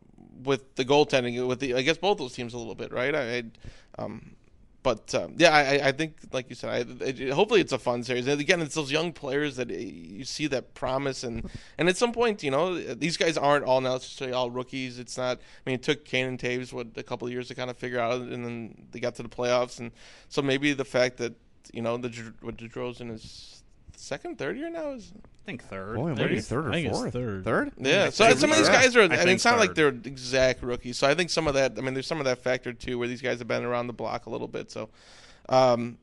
with 0.43 0.75
the 0.77 0.85
goaltending, 0.85 1.47
with 1.47 1.61
the 1.61 1.75
I 1.75 1.83
guess 1.83 1.99
both 1.99 2.19
those 2.19 2.33
teams 2.33 2.55
a 2.55 2.59
little 2.59 2.75
bit, 2.75 2.93
right? 2.93 3.15
I, 3.15 3.37
I 3.37 3.43
um, 3.99 4.37
but 4.87 5.13
um, 5.17 5.35
yeah, 5.37 5.51
I, 5.51 5.89
I 5.89 5.91
think 5.91 6.17
like 6.31 6.49
you 6.49 6.55
said, 6.55 6.71
I, 6.71 7.05
it, 7.05 7.33
hopefully 7.33 7.61
it's 7.61 7.73
a 7.73 7.79
fun 7.79 8.05
series. 8.05 8.29
And 8.29 8.41
again, 8.41 8.63
it's 8.63 8.77
those 8.77 8.93
young 8.93 9.13
players 9.13 9.57
that 9.57 9.69
you 9.69 10.25
see 10.25 10.47
that 10.47 10.75
promise, 10.75 11.25
and 11.25 11.51
and 11.79 11.89
at 11.89 11.97
some 11.97 12.13
point, 12.13 12.45
you 12.45 12.53
know, 12.53 12.79
these 12.95 13.17
guys 13.17 13.37
aren't 13.37 13.65
all 13.65 13.81
now 13.81 13.95
necessarily 13.95 14.33
all 14.33 14.49
rookies. 14.49 15.01
It's 15.01 15.19
not. 15.19 15.39
I 15.39 15.41
mean, 15.69 15.75
it 15.75 15.83
took 15.83 16.05
Kane 16.05 16.27
and 16.27 16.39
Toews 16.39 16.73
what 16.73 16.87
a 16.95 17.03
couple 17.03 17.27
of 17.27 17.33
years 17.33 17.49
to 17.49 17.57
kind 17.57 17.69
of 17.69 17.77
figure 17.77 17.99
out, 17.99 18.21
and 18.21 18.45
then 18.45 18.87
they 18.93 19.01
got 19.01 19.17
to 19.17 19.25
the 19.25 19.29
playoffs, 19.29 19.81
and 19.81 19.91
so 20.29 20.41
maybe 20.41 20.73
the 20.73 20.85
fact 20.85 21.17
that 21.17 21.35
you 21.73 21.83
know 21.83 21.97
the 21.97 22.33
what 22.41 22.61
in 23.01 23.09
his 23.09 23.65
second, 23.97 24.39
third 24.39 24.57
year 24.57 24.71
now 24.71 24.93
is 24.93 25.13
think 25.47 25.65
third. 25.65 25.97
Boy, 25.97 26.07
think 26.09 26.19
maybe 26.19 26.33
it's- 26.33 26.49
third 26.49 26.67
I 26.67 26.69
or 26.69 26.73
think 26.73 26.87
it's 26.89 26.99
fourth. 26.99 27.13
third. 27.13 27.45
Third? 27.45 27.73
Yeah, 27.79 28.11
so 28.11 28.27
think 28.27 28.39
some 28.39 28.51
of 28.51 28.59
these 28.59 28.69
guys 28.69 28.95
are. 28.97 29.01
I, 29.01 29.05
I 29.05 29.09
mean, 29.09 29.19
think 29.19 29.31
it's 29.37 29.45
not 29.45 29.59
like 29.59 29.75
they're 29.75 29.89
exact 29.89 30.63
rookies. 30.63 30.99
So 30.99 31.07
I 31.09 31.15
think 31.15 31.31
some 31.31 31.47
of 31.49 31.55
that. 31.55 31.75
I 31.79 31.81
mean, 31.81 31.95
there's 31.95 32.07
some 32.07 32.19
of 32.19 32.25
that 32.27 32.43
factor 32.43 32.73
too, 32.73 32.99
where 32.99 33.09
these 33.09 33.23
guys 33.23 33.39
have 33.39 33.49
been 33.49 33.65
around 33.65 33.87
the 33.87 33.93
block 33.95 34.27
a 34.27 34.31
little 34.31 34.49
bit. 34.49 34.71
So, 34.71 34.89
um, 35.49 35.97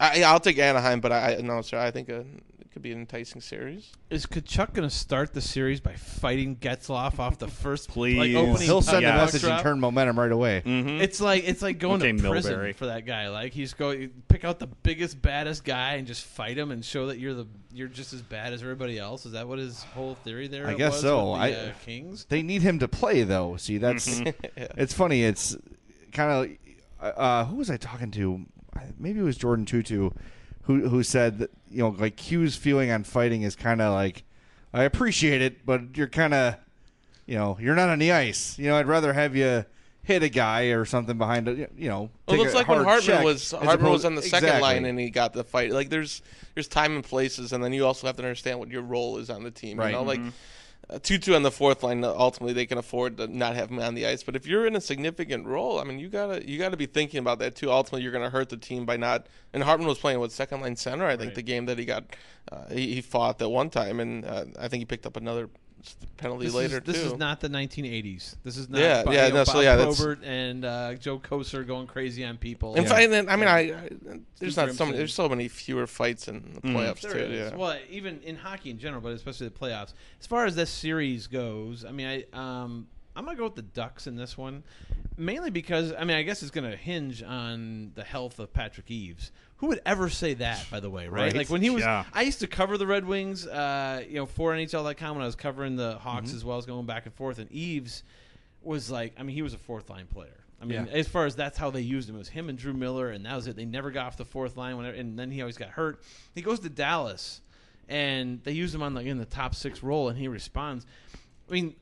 I, 0.00 0.16
yeah, 0.16 0.32
I'll 0.32 0.40
take 0.40 0.58
Anaheim, 0.58 1.00
but 1.00 1.12
I, 1.12 1.36
I 1.36 1.40
no, 1.40 1.60
sir, 1.62 1.78
I 1.78 1.90
think 1.90 2.10
uh 2.10 2.22
it 2.60 2.72
could 2.72 2.82
be 2.82 2.90
an 2.90 2.98
enticing 2.98 3.40
series. 3.40 3.92
Is 4.10 4.26
Tkachuk 4.26 4.72
going 4.74 4.88
to 4.88 4.92
start 4.92 5.32
the 5.32 5.40
series 5.40 5.80
by 5.80 5.94
fighting 5.94 6.56
Getzlaf 6.56 7.20
off 7.20 7.38
the 7.38 7.46
first 7.46 7.88
Please. 7.88 8.16
like, 8.18 8.34
opening 8.34 8.62
He'll 8.66 8.82
send 8.82 9.04
puck 9.04 9.14
a 9.14 9.16
message 9.16 9.42
drop? 9.42 9.52
and 9.58 9.62
turn 9.62 9.78
momentum 9.78 10.18
right 10.18 10.32
away. 10.32 10.60
Mm-hmm. 10.66 11.00
It's 11.00 11.20
like 11.20 11.44
it's 11.46 11.62
like 11.62 11.78
going 11.78 12.02
Okay, 12.02 12.10
to 12.10 12.28
prison 12.28 12.58
Milbury. 12.58 12.74
for 12.74 12.86
that 12.86 13.06
guy. 13.06 13.28
Like 13.28 13.52
he's 13.52 13.74
going 13.74 14.10
pick 14.26 14.44
out 14.44 14.58
the 14.58 14.66
biggest, 14.66 15.22
baddest 15.22 15.62
guy 15.62 15.94
and 15.94 16.06
just 16.08 16.24
fight 16.24 16.58
him 16.58 16.72
and 16.72 16.84
show 16.84 17.06
that 17.06 17.20
you're 17.20 17.34
the 17.34 17.46
you're 17.72 17.86
just 17.86 18.12
as 18.12 18.22
bad 18.22 18.52
as 18.52 18.60
everybody 18.62 18.98
else. 18.98 19.24
Is 19.26 19.32
that 19.32 19.46
what 19.46 19.60
his 19.60 19.80
whole 19.84 20.16
theory 20.24 20.48
there? 20.48 20.66
I 20.66 20.74
guess 20.74 20.94
was 20.94 21.02
so. 21.02 21.30
with 21.34 21.40
I- 21.42 21.52
uh, 21.52 21.70
Kings. 21.84 22.24
They 22.28 22.42
need 22.42 22.62
him 22.62 22.80
to 22.80 22.88
play 22.88 23.22
though. 23.22 23.56
See, 23.56 23.78
that's 23.78 24.08
it's 24.56 24.92
funny. 24.94 25.22
It's 25.22 25.56
kind 26.10 26.58
of 27.00 27.14
uh, 27.16 27.44
who 27.44 27.54
was 27.56 27.70
I 27.70 27.76
talking 27.76 28.10
to? 28.12 28.46
Maybe 28.98 29.20
it 29.20 29.24
was 29.24 29.38
Jordin 29.38 29.66
Tootoo, 29.66 30.12
who 30.62 30.88
who 30.88 31.02
said 31.02 31.38
that 31.38 31.50
you 31.70 31.78
know 31.78 31.88
like 31.90 32.16
Q's 32.16 32.56
feeling 32.56 32.90
on 32.90 33.04
fighting 33.04 33.42
is 33.42 33.54
kind 33.56 33.80
of 33.80 33.92
like 33.92 34.24
I 34.72 34.84
appreciate 34.84 35.42
it, 35.42 35.64
but 35.66 35.96
you're 35.96 36.08
kind 36.08 36.34
of 36.34 36.56
you 37.26 37.36
know 37.36 37.56
you're 37.60 37.74
not 37.74 37.88
on 37.88 37.98
the 37.98 38.12
ice. 38.12 38.58
You 38.58 38.66
know, 38.68 38.76
I'd 38.76 38.86
rather 38.86 39.12
have 39.12 39.34
you 39.36 39.64
hit 40.02 40.22
a 40.22 40.28
guy 40.28 40.64
or 40.66 40.84
something 40.84 41.16
behind 41.16 41.48
it. 41.48 41.72
You 41.78 41.88
know, 41.88 42.10
Well, 42.28 42.36
it 42.36 42.38
looks 42.38 42.52
a 42.52 42.56
like 42.56 42.68
when 42.68 42.84
hard 42.84 43.02
Hartman 43.04 43.24
was 43.24 43.50
Hartman 43.52 43.74
opposed- 43.74 43.92
was 43.92 44.04
on 44.04 44.14
the 44.14 44.22
second 44.22 44.48
Exactly. 44.48 44.62
line 44.62 44.84
and 44.84 44.98
he 45.00 45.08
got 45.10 45.32
the 45.32 45.44
fight. 45.44 45.70
Like 45.72 45.88
there's 45.90 46.20
there's 46.54 46.68
time 46.68 46.94
and 46.96 47.04
places, 47.04 47.52
and 47.52 47.62
then 47.64 47.72
you 47.72 47.86
also 47.86 48.06
have 48.06 48.16
to 48.16 48.22
understand 48.22 48.58
what 48.58 48.70
your 48.70 48.82
role 48.82 49.16
is 49.18 49.30
on 49.30 49.42
the 49.44 49.50
team. 49.50 49.78
Right. 49.78 49.86
You 49.88 49.92
know, 49.96 50.02
like 50.02 50.20
uh, 50.20 50.30
Tootoo 50.90 51.34
on 51.34 51.42
the 51.42 51.50
fourth 51.50 51.82
line. 51.82 52.04
Ultimately, 52.04 52.52
they 52.52 52.66
can 52.66 52.78
afford 52.78 53.16
to 53.16 53.26
not 53.26 53.54
have 53.54 53.70
him 53.70 53.78
on 53.80 53.94
the 53.94 54.06
ice. 54.06 54.22
But 54.22 54.36
if 54.36 54.46
you're 54.46 54.66
in 54.66 54.76
a 54.76 54.80
significant 54.80 55.46
role, 55.46 55.78
I 55.80 55.84
mean, 55.84 55.98
you 55.98 56.08
gotta 56.08 56.48
you 56.48 56.58
gotta 56.58 56.76
be 56.76 56.86
thinking 56.86 57.18
about 57.18 57.38
that 57.38 57.56
too. 57.56 57.70
Ultimately, 57.70 58.02
you're 58.02 58.12
gonna 58.12 58.30
hurt 58.30 58.48
the 58.48 58.56
team 58.56 58.84
by 58.84 58.96
not. 58.96 59.26
And 59.52 59.62
Hartman 59.62 59.88
was 59.88 59.98
playing 59.98 60.20
with 60.20 60.32
second 60.32 60.60
line 60.60 60.76
center. 60.76 61.06
I 61.06 61.16
think 61.16 61.34
the 61.34 61.42
game 61.42 61.66
that 61.66 61.78
he 61.78 61.84
got, 61.84 62.04
uh, 62.50 62.66
he, 62.70 62.94
he 62.94 63.00
fought 63.00 63.38
that 63.38 63.48
one 63.48 63.70
time, 63.70 64.00
and 64.00 64.24
uh, 64.24 64.44
I 64.58 64.68
think 64.68 64.80
he 64.80 64.84
picked 64.84 65.06
up 65.06 65.16
another 65.16 65.48
penalty 66.16 66.46
This, 66.46 66.54
later 66.54 66.78
is, 66.78 66.84
this 66.84 67.00
too. 67.00 67.12
is 67.12 67.16
not 67.16 67.40
the 67.40 67.48
1980s. 67.48 68.36
This 68.42 68.56
is 68.56 68.68
not 68.68 68.80
Yeah, 68.80 69.02
Bob, 69.04 69.14
yeah, 69.14 69.26
you 69.26 69.32
know, 69.32 69.38
no, 69.38 69.44
so 69.44 69.60
yeah, 69.60 69.76
Probert 69.76 70.22
and 70.24 70.64
uh, 70.64 70.94
Joe 70.94 71.18
Kocur 71.18 71.66
going 71.66 71.86
crazy 71.86 72.24
on 72.24 72.36
people. 72.36 72.74
In 72.74 72.86
fact, 72.86 73.12
and 73.12 73.30
I 73.30 73.36
mean, 73.36 73.48
I, 73.48 73.58
I 73.58 73.90
there's 74.38 74.54
Steve 74.54 74.56
not 74.56 74.74
so 74.74 74.86
many, 74.86 74.98
there's 74.98 75.14
so 75.14 75.28
many 75.28 75.48
fewer 75.48 75.86
fights 75.86 76.28
in 76.28 76.52
the 76.54 76.60
playoffs 76.60 77.00
There 77.00 77.12
too. 77.12 77.32
Yeah. 77.32 77.56
Well, 77.56 77.78
even 77.90 78.20
in 78.22 78.36
hockey 78.36 78.70
in 78.70 78.78
general, 78.78 79.00
but 79.00 79.12
especially 79.12 79.48
the 79.48 79.54
playoffs. 79.54 79.92
As 80.20 80.26
far 80.26 80.46
as 80.46 80.54
this 80.56 80.70
series 80.70 81.26
goes, 81.26 81.84
I 81.84 81.92
mean, 81.92 82.06
I 82.06 82.62
um, 82.62 82.86
I'm 83.16 83.24
gonna 83.24 83.36
go 83.36 83.44
with 83.44 83.54
the 83.54 83.62
Ducks 83.62 84.06
in 84.06 84.16
this 84.16 84.36
one, 84.36 84.64
mainly 85.16 85.50
because 85.50 85.92
I 85.92 86.04
mean, 86.04 86.16
I 86.16 86.22
guess 86.22 86.42
it's 86.42 86.50
gonna 86.50 86.76
hinge 86.76 87.22
on 87.22 87.92
the 87.94 88.04
health 88.04 88.38
of 88.38 88.52
Patrick 88.52 88.90
Eaves. 88.90 89.30
Who 89.58 89.68
would 89.68 89.80
ever 89.86 90.08
say 90.10 90.34
that, 90.34 90.66
by 90.70 90.80
the 90.80 90.90
way, 90.90 91.08
right? 91.08 91.22
Right. 91.26 91.36
Like 91.36 91.48
when 91.48 91.62
he 91.62 91.70
was, 91.70 91.82
Yeah. 91.82 92.04
I 92.12 92.22
used 92.22 92.40
to 92.40 92.46
cover 92.46 92.76
the 92.76 92.86
Red 92.86 93.06
Wings, 93.06 93.46
uh, 93.46 94.02
you 94.06 94.16
know, 94.16 94.26
for 94.26 94.52
NHL.com 94.52 95.16
when 95.16 95.22
I 95.22 95.26
was 95.26 95.36
covering 95.36 95.76
the 95.76 95.96
Hawks 95.98 96.28
Mm-hmm. 96.28 96.36
as 96.36 96.44
well 96.44 96.58
as 96.58 96.66
going 96.66 96.86
back 96.86 97.06
and 97.06 97.14
forth. 97.14 97.38
And 97.38 97.50
Eaves 97.52 98.02
was 98.62 98.90
like, 98.90 99.14
I 99.18 99.22
mean, 99.22 99.34
he 99.34 99.42
was 99.42 99.54
a 99.54 99.58
fourth 99.58 99.88
line 99.90 100.06
player. 100.06 100.40
I 100.60 100.64
mean, 100.66 100.86
Yeah. 100.86 100.92
as 100.92 101.08
far 101.08 101.24
as 101.26 101.36
that's 101.36 101.56
how 101.56 101.70
they 101.70 101.80
used 101.82 102.08
him, 102.08 102.16
it 102.16 102.18
was 102.18 102.28
him 102.28 102.48
and 102.48 102.58
Drew 102.58 102.72
Miller, 102.74 103.10
and 103.10 103.24
that 103.26 103.36
was 103.36 103.46
it. 103.46 103.56
They 103.56 103.64
never 103.64 103.90
got 103.90 104.06
off 104.06 104.16
the 104.16 104.24
fourth 104.24 104.56
line, 104.56 104.76
whenever, 104.76 104.96
and 104.96 105.18
then 105.18 105.30
he 105.30 105.40
always 105.40 105.56
got 105.56 105.68
hurt. 105.70 106.02
He 106.34 106.42
goes 106.42 106.60
to 106.60 106.68
Dallas, 106.68 107.40
and 107.88 108.42
they 108.44 108.52
use 108.52 108.74
him 108.74 108.82
on 108.82 108.94
like 108.94 109.06
in 109.06 109.18
the 109.18 109.24
top 109.26 109.54
six 109.54 109.82
role, 109.82 110.08
and 110.08 110.18
he 110.18 110.26
responds. 110.28 110.86
I 111.48 111.52
mean, 111.52 111.74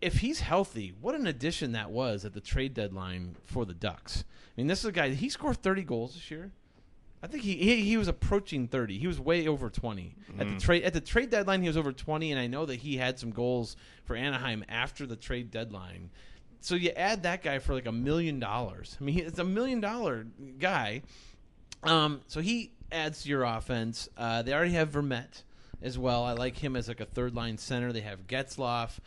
if 0.00 0.18
he's 0.18 0.40
healthy, 0.40 0.92
what 1.00 1.14
an 1.14 1.26
addition 1.26 1.72
that 1.72 1.90
was 1.90 2.24
at 2.24 2.32
the 2.34 2.40
trade 2.40 2.74
deadline 2.74 3.36
for 3.44 3.64
the 3.64 3.74
Ducks. 3.74 4.24
I 4.56 4.60
mean, 4.60 4.66
this 4.66 4.80
is 4.80 4.86
a 4.86 4.92
guy. 4.92 5.10
He 5.10 5.28
scored 5.28 5.58
thirty 5.62 5.82
goals 5.82 6.14
this 6.14 6.30
year. 6.30 6.50
I 7.24 7.26
think 7.26 7.42
he, 7.42 7.56
he 7.56 7.80
he 7.80 7.96
was 7.96 8.06
approaching 8.06 8.68
thirty. 8.68 8.98
He 8.98 9.06
was 9.06 9.18
way 9.18 9.48
over 9.48 9.70
twenty 9.70 10.14
at 10.38 10.46
the 10.46 10.60
trade 10.60 10.84
at 10.84 10.92
the 10.92 11.00
trade 11.00 11.30
deadline. 11.30 11.62
He 11.62 11.68
was 11.68 11.78
over 11.78 11.90
twenty, 11.90 12.30
and 12.30 12.38
I 12.38 12.48
know 12.48 12.66
that 12.66 12.76
he 12.76 12.98
had 12.98 13.18
some 13.18 13.30
goals 13.30 13.76
for 14.04 14.14
Anaheim 14.14 14.62
after 14.68 15.06
the 15.06 15.16
trade 15.16 15.50
deadline. 15.50 16.10
So 16.60 16.74
you 16.74 16.90
add 16.90 17.22
that 17.22 17.42
guy 17.42 17.60
for 17.60 17.72
like 17.72 17.86
a 17.86 17.92
million 17.92 18.40
dollars. 18.40 18.98
I 19.00 19.04
mean, 19.04 19.20
it's 19.20 19.38
a 19.38 19.44
million 19.44 19.80
dollar 19.80 20.26
guy. 20.58 21.00
Um, 21.82 22.20
so 22.26 22.42
he 22.42 22.72
adds 22.92 23.22
to 23.22 23.30
your 23.30 23.44
offense. 23.44 24.06
Uh, 24.18 24.42
they 24.42 24.52
already 24.52 24.72
have 24.72 24.90
Vermette 24.90 25.44
as 25.82 25.98
well. 25.98 26.24
I 26.24 26.32
like 26.32 26.58
him 26.58 26.76
as 26.76 26.88
like 26.88 27.00
a 27.00 27.06
third 27.06 27.34
line 27.34 27.56
center. 27.56 27.90
They 27.90 28.02
have 28.02 28.26
Getzlaf. 28.26 28.98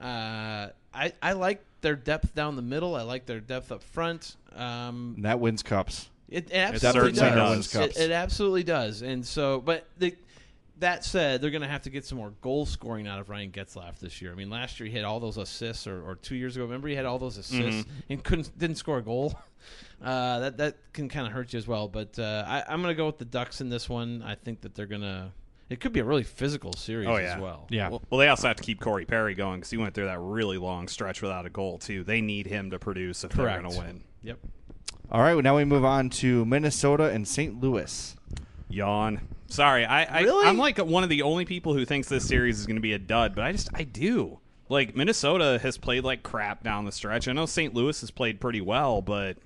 Uh, 0.00 0.68
I 0.94 1.12
I 1.20 1.32
like 1.32 1.64
their 1.80 1.96
depth 1.96 2.36
down 2.36 2.54
the 2.54 2.62
middle. 2.62 2.94
I 2.94 3.02
like 3.02 3.26
their 3.26 3.40
depth 3.40 3.72
up 3.72 3.82
front. 3.82 4.36
Um, 4.54 5.16
that 5.18 5.40
wins 5.40 5.64
cups. 5.64 6.08
It, 6.28 6.50
it 6.50 6.54
absolutely 6.54 7.14
certainly 7.14 7.40
does. 7.40 7.74
wins 7.74 7.96
It, 7.96 8.02
it 8.02 8.10
absolutely 8.10 8.64
does. 8.64 9.02
And 9.02 9.24
so, 9.24 9.60
but 9.60 9.86
the, 9.98 10.16
that 10.78 11.04
said, 11.04 11.40
they're 11.40 11.50
going 11.50 11.62
to 11.62 11.68
have 11.68 11.82
to 11.82 11.90
get 11.90 12.04
some 12.04 12.18
more 12.18 12.32
goal 12.40 12.66
scoring 12.66 13.06
out 13.06 13.20
of 13.20 13.28
Ryan 13.28 13.50
Getzlaf 13.50 13.98
this 13.98 14.20
year. 14.20 14.32
I 14.32 14.34
mean, 14.34 14.50
last 14.50 14.80
year 14.80 14.88
he 14.88 14.96
had 14.96 15.04
all 15.04 15.20
those 15.20 15.36
assists, 15.36 15.86
or, 15.86 16.02
or 16.02 16.16
two 16.16 16.34
years 16.34 16.56
ago, 16.56 16.64
remember 16.64 16.88
he 16.88 16.94
had 16.94 17.04
all 17.04 17.18
those 17.18 17.38
assists 17.38 17.88
and 18.08 18.24
couldn't 18.24 18.56
didn't 18.58 18.76
score 18.76 18.98
a 18.98 19.02
goal. 19.02 19.38
Uh, 20.02 20.38
that 20.40 20.58
that 20.58 20.76
can 20.92 21.08
kind 21.08 21.26
of 21.26 21.32
hurt 21.32 21.50
you 21.54 21.56
as 21.56 21.66
well. 21.66 21.88
But 21.88 22.18
uh, 22.18 22.44
I, 22.46 22.64
I'm 22.68 22.82
going 22.82 22.92
to 22.92 22.96
go 22.96 23.06
with 23.06 23.16
the 23.16 23.24
Ducks 23.24 23.62
in 23.62 23.70
this 23.70 23.88
one. 23.88 24.22
I 24.22 24.34
think 24.34 24.60
that 24.60 24.74
they're 24.74 24.84
going 24.84 25.00
to. 25.00 25.32
It 25.70 25.80
could 25.80 25.92
be 25.92 26.00
a 26.00 26.04
really 26.04 26.24
physical 26.24 26.74
series 26.74 27.08
Oh 27.08 27.16
yeah, 27.16 27.36
as 27.36 27.40
well. 27.40 27.66
Yeah. 27.70 27.88
Well, 27.88 28.02
well, 28.10 28.18
they 28.18 28.28
also 28.28 28.48
have 28.48 28.56
to 28.56 28.62
keep 28.62 28.80
Corey 28.80 29.06
Perry 29.06 29.34
going 29.34 29.60
because 29.60 29.70
he 29.70 29.78
went 29.78 29.94
through 29.94 30.06
that 30.06 30.20
really 30.20 30.58
long 30.58 30.88
stretch 30.88 31.22
without 31.22 31.46
a 31.46 31.50
goal 31.50 31.78
too. 31.78 32.04
They 32.04 32.20
need 32.20 32.46
him 32.46 32.70
to 32.72 32.78
produce 32.78 33.24
if 33.24 33.30
Correct. 33.30 33.62
they're 33.62 33.62
going 33.62 33.72
to 33.72 33.80
win. 33.80 34.04
Yep. 34.22 34.38
All 35.10 35.20
right, 35.20 35.34
well, 35.34 35.42
now 35.42 35.56
we 35.56 35.64
move 35.64 35.84
on 35.84 36.10
to 36.10 36.44
Minnesota 36.44 37.04
and 37.04 37.26
St. 37.26 37.60
Louis. 37.60 38.16
Yawn. 38.68 39.20
Sorry, 39.46 39.84
I, 39.84 40.04
I 40.04 40.22
Really? 40.22 40.46
I'm 40.46 40.58
like 40.58 40.78
one 40.78 41.04
of 41.04 41.08
the 41.08 41.22
only 41.22 41.44
people 41.44 41.74
who 41.74 41.84
thinks 41.84 42.08
this 42.08 42.26
series 42.26 42.58
is 42.58 42.66
going 42.66 42.76
to 42.76 42.82
be 42.82 42.92
a 42.94 42.98
dud, 42.98 43.34
but 43.34 43.44
I 43.44 43.52
just 43.52 43.68
I 43.74 43.84
do. 43.84 44.40
Like 44.68 44.96
Minnesota 44.96 45.60
has 45.62 45.76
played 45.78 46.02
like 46.02 46.22
crap 46.22 46.64
down 46.64 46.84
the 46.84 46.92
stretch. 46.92 47.28
I 47.28 47.32
know 47.32 47.46
St. 47.46 47.74
Louis 47.74 48.00
has 48.00 48.10
played 48.10 48.40
pretty 48.40 48.60
well, 48.60 49.02
but 49.02 49.36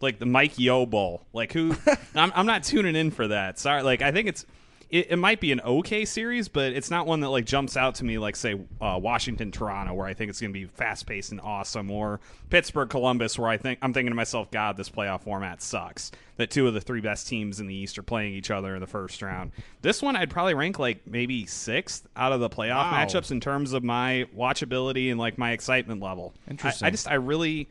like 0.00 0.18
the 0.18 0.26
Mike 0.26 0.58
Yeo 0.58 0.86
Bowl, 0.86 1.26
like 1.32 1.52
who? 1.52 1.76
I'm 2.14 2.32
I'm 2.34 2.46
not 2.46 2.62
tuning 2.62 2.96
in 2.96 3.10
for 3.10 3.28
that. 3.28 3.58
Sorry, 3.58 3.82
like 3.82 4.00
I 4.02 4.12
think 4.12 4.28
it's. 4.28 4.46
It, 4.92 5.12
it 5.12 5.16
might 5.16 5.40
be 5.40 5.50
an 5.52 5.60
okay 5.62 6.04
series, 6.04 6.48
but 6.48 6.72
it's 6.74 6.90
not 6.90 7.06
one 7.06 7.20
that 7.20 7.30
like 7.30 7.46
jumps 7.46 7.76
out 7.78 7.94
to 7.96 8.04
me 8.04 8.18
like 8.18 8.36
say 8.36 8.60
uh, 8.80 9.00
Washington 9.02 9.50
Toronto, 9.50 9.94
where 9.94 10.06
I 10.06 10.12
think 10.12 10.28
it's 10.28 10.40
going 10.40 10.52
to 10.52 10.58
be 10.58 10.66
fast 10.66 11.06
paced 11.06 11.32
and 11.32 11.40
awesome, 11.40 11.90
or 11.90 12.20
Pittsburgh 12.50 12.90
Columbus, 12.90 13.38
where 13.38 13.48
I 13.48 13.56
think 13.56 13.78
I'm 13.80 13.94
thinking 13.94 14.10
to 14.10 14.14
myself, 14.14 14.50
God, 14.50 14.76
this 14.76 14.90
playoff 14.90 15.22
format 15.22 15.62
sucks. 15.62 16.12
That 16.36 16.50
two 16.50 16.66
of 16.68 16.74
the 16.74 16.80
three 16.80 17.00
best 17.00 17.26
teams 17.26 17.58
in 17.58 17.66
the 17.66 17.74
East 17.74 17.98
are 17.98 18.02
playing 18.02 18.34
each 18.34 18.50
other 18.50 18.74
in 18.74 18.80
the 18.80 18.86
first 18.86 19.22
round. 19.22 19.52
This 19.80 20.02
one 20.02 20.14
I'd 20.14 20.30
probably 20.30 20.54
rank 20.54 20.78
like 20.78 21.06
maybe 21.06 21.46
sixth 21.46 22.06
out 22.14 22.32
of 22.32 22.40
the 22.40 22.50
playoff 22.50 22.90
Wow. 22.90 23.04
matchups 23.04 23.30
in 23.30 23.40
terms 23.40 23.72
of 23.72 23.82
my 23.82 24.26
watchability 24.36 25.10
and 25.10 25.18
like 25.18 25.38
my 25.38 25.52
excitement 25.52 26.02
level. 26.02 26.34
Interesting. 26.50 26.84
I, 26.84 26.88
I 26.88 26.90
just 26.90 27.08
I 27.10 27.14
really 27.14 27.68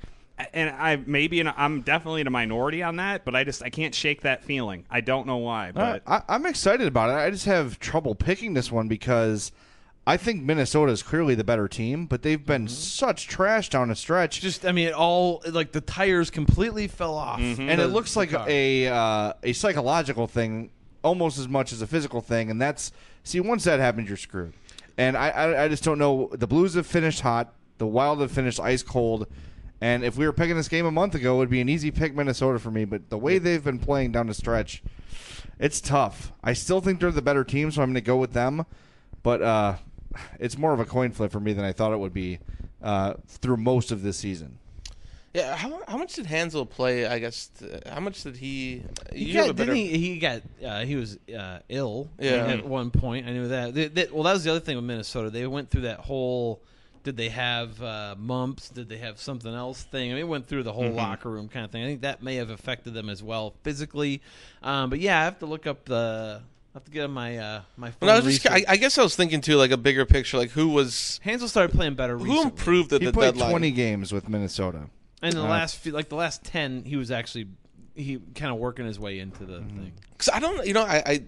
and 0.54 0.70
I 0.70 0.96
maybe 0.96 1.40
in 1.40 1.48
a, 1.48 1.54
I'm 1.58 1.82
definitely 1.82 2.22
in 2.22 2.28
a 2.28 2.32
minority 2.32 2.84
on 2.84 2.98
that, 2.98 3.26
but 3.26 3.36
I 3.36 3.44
just 3.44 3.64
I 3.64 3.70
can't 3.70 3.96
shake 3.96 4.22
that 4.22 4.44
feeling. 4.44 4.86
I 4.90 5.02
don't 5.02 5.28
know 5.28 5.38
why, 5.38 5.70
uh, 5.70 5.72
but 5.74 6.04
I, 6.08 6.22
I'm 6.28 6.46
excited 6.46 6.88
about 6.88 7.10
it. 7.10 7.14
I 7.14 7.30
just 7.30 7.46
have 7.46 7.80
trouble 7.80 8.16
picking 8.16 8.54
this 8.54 8.72
one 8.72 8.88
because 8.88 9.52
I 10.06 10.18
think 10.18 10.44
Minnesota 10.44 10.92
is 10.92 11.04
clearly 11.04 11.36
the 11.36 11.44
better 11.44 11.68
team, 11.68 12.08
but 12.08 12.24
they've 12.24 12.44
been 12.44 12.66
mm-hmm. 12.66 12.74
such 12.74 13.28
trash 13.28 13.70
down 13.70 13.92
a 13.92 13.96
stretch. 13.96 14.42
Just, 14.42 14.66
I 14.66 14.72
mean, 14.72 14.88
it 14.88 14.94
all 14.94 15.44
like 15.48 15.72
the 15.72 15.82
tires 15.82 16.32
completely 16.32 16.88
fell 16.88 17.16
off, 17.16 17.40
mm-hmm. 17.40 17.70
and 17.70 17.80
it 17.80 17.88
looks 17.88 18.16
like 18.16 18.34
a 18.34 18.88
uh, 18.88 19.34
a 19.44 19.54
psychological 19.54 20.28
thing 20.28 20.72
almost 21.04 21.38
as 21.40 21.48
much 21.48 21.72
as 21.72 21.82
a 21.82 21.88
physical 21.88 22.22
thing. 22.22 22.50
And 22.50 22.62
that's 22.62 22.92
see, 23.24 23.40
once 23.40 23.64
that 23.66 23.80
happens, 23.80 24.08
you're 24.08 24.18
screwed. 24.18 24.54
And 24.98 25.16
I, 25.16 25.30
I, 25.30 25.64
I 25.66 25.68
just 25.68 25.84
don't 25.84 25.98
know. 25.98 26.30
The 26.34 26.48
Blues 26.48 26.74
have 26.74 26.88
finished 26.88 27.22
hot. 27.22 27.54
The 27.78 27.88
Wild 27.88 28.22
have 28.22 28.32
finished 28.32 28.60
ice 28.60 28.84
cold. 28.84 29.28
And 29.84 30.04
if 30.04 30.16
we 30.16 30.26
were 30.28 30.34
picking 30.34 30.56
this 30.56 30.68
game 30.68 30.86
a 30.86 30.92
month 30.92 31.16
ago, 31.16 31.36
it 31.36 31.38
would 31.40 31.50
be 31.50 31.60
an 31.60 31.68
easy 31.68 31.90
pick 31.90 32.14
Minnesota 32.16 32.60
for 32.60 32.70
me. 32.70 32.86
But 32.86 33.10
the 33.10 33.18
way 33.18 33.40
they've 33.40 33.64
been 33.64 33.80
playing 33.80 34.12
down 34.12 34.28
the 34.28 34.34
stretch, 34.36 34.84
it's 35.60 35.82
tough. 35.82 36.32
I 36.44 36.54
still 36.54 36.82
think 36.82 37.00
they're 37.00 37.10
the 37.12 37.22
better 37.22 37.44
team, 37.44 37.72
so 37.72 37.82
I'm 37.82 37.90
going 37.90 37.96
to 37.96 38.02
go 38.02 38.18
with 38.18 38.34
them. 38.34 38.66
But 39.24 39.42
uh, 39.42 39.76
it's 40.40 40.58
more 40.58 40.72
of 40.74 40.80
a 40.80 40.86
coin 40.86 41.12
flip 41.12 41.32
for 41.32 41.40
me 41.40 41.54
than 41.54 41.66
I 41.66 41.72
thought 41.72 41.94
it 41.94 41.98
would 41.98 42.14
be 42.14 42.38
uh, 42.84 43.16
through 43.28 43.58
most 43.58 43.92
of 43.92 44.04
this 44.04 44.18
season. 44.18 44.60
Yeah, 45.34 45.56
how, 45.56 45.82
how 45.88 45.98
much 45.98 46.14
did 46.14 46.26
Hanzal 46.26 46.70
play? 46.70 47.08
I 47.08 47.18
guess 47.18 47.48
th- 47.48 47.84
how 47.88 48.02
much 48.02 48.22
did 48.24 48.36
he? 48.36 48.84
He 49.14 49.26
you 49.26 49.34
got, 49.34 49.56
better- 49.56 49.74
didn't 49.74 49.76
he? 49.90 49.98
He 49.98 50.20
got 50.20 50.42
uh, 50.64 50.82
he 50.84 50.98
was 50.98 51.18
uh, 51.36 51.60
ill. 51.70 52.10
Yeah. 52.20 52.48
at 52.48 52.66
one 52.66 52.92
point. 52.92 53.26
I 53.28 53.32
knew 53.32 53.48
that. 53.48 53.74
They- 53.74 53.88
they- 53.88 54.08
well, 54.12 54.24
that 54.24 54.34
was 54.34 54.44
the 54.44 54.52
other 54.52 54.60
thing 54.60 54.76
with 54.76 54.84
Minnesota. 54.84 55.30
They 55.30 55.48
went 55.48 55.70
through 55.70 55.84
that 55.84 56.00
whole. 56.02 56.62
Did 57.04 57.18
they 57.18 57.30
have 57.30 57.82
uh, 57.82 58.16
mumps? 58.18 58.70
Did 58.70 58.90
they 58.90 58.98
have 58.98 59.20
something 59.20 59.54
else 59.54 59.84
thing? 59.84 60.12
I 60.12 60.14
mean, 60.16 60.22
it 60.24 60.28
went 60.28 60.48
through 60.48 60.64
the 60.64 60.72
Mm-hmm. 60.72 60.80
whole 60.82 60.92
locker 60.92 61.30
room 61.30 61.48
kind 61.50 61.66
of 61.66 61.72
thing. 61.72 61.84
I 61.84 61.88
think 61.88 62.02
that 62.02 62.22
may 62.24 62.36
have 62.36 62.50
affected 62.50 62.94
them 62.94 63.10
as 63.10 63.22
well 63.24 63.54
physically. 63.64 64.22
Um, 64.64 64.90
but 64.90 65.00
yeah, 65.00 65.20
I 65.20 65.24
have 65.24 65.40
to 65.40 65.46
look 65.46 65.66
up 65.68 65.86
the. 65.86 66.42
I 66.44 66.78
have 66.78 66.86
to 66.86 66.92
get 66.92 67.04
on 67.04 67.12
my 67.12 67.38
uh, 67.38 67.62
my 67.76 67.92
phone. 67.92 68.08
Well, 68.08 68.16
I 68.16 68.20
was 68.22 68.40
just. 68.40 68.50
I. 68.50 68.64
I 68.68 68.78
guess 68.78 68.98
I 68.98 69.04
was 69.04 69.16
thinking 69.16 69.42
too, 69.42 69.58
like 69.58 69.72
a 69.72 69.78
bigger 69.78 70.06
picture, 70.06 70.38
like 70.38 70.52
who 70.52 70.70
was 70.70 71.20
Hanzal 71.26 71.48
started 71.50 71.76
playing 71.76 71.96
better. 71.96 72.18
who 72.18 72.24
recently. 72.26 72.44
improved 72.52 72.94
at 72.94 73.02
He 73.02 73.08
the 73.08 73.14
played 73.14 73.34
deadline. 73.34 73.50
20 73.52 73.72
games 73.72 74.14
with 74.14 74.30
Minnesota. 74.30 74.84
And 75.22 75.34
the 75.36 75.42
Uh, 75.44 75.48
last 75.50 75.78
few, 75.78 75.92
like 75.92 76.10
the 76.10 76.16
last 76.16 76.44
ten, 76.44 76.84
he 76.86 76.96
was 76.96 77.12
actually 77.12 77.48
he 77.96 78.20
kind 78.36 78.52
of 78.54 78.58
working 78.58 78.86
his 78.86 79.00
way 79.00 79.20
into 79.20 79.46
the 79.46 79.60
Mm-hmm. 79.60 79.78
thing. 79.80 79.92
Because 80.12 80.30
I 80.34 80.40
don't, 80.40 80.66
you 80.66 80.74
know, 80.74 80.84
I, 80.84 81.04
I, 81.06 81.24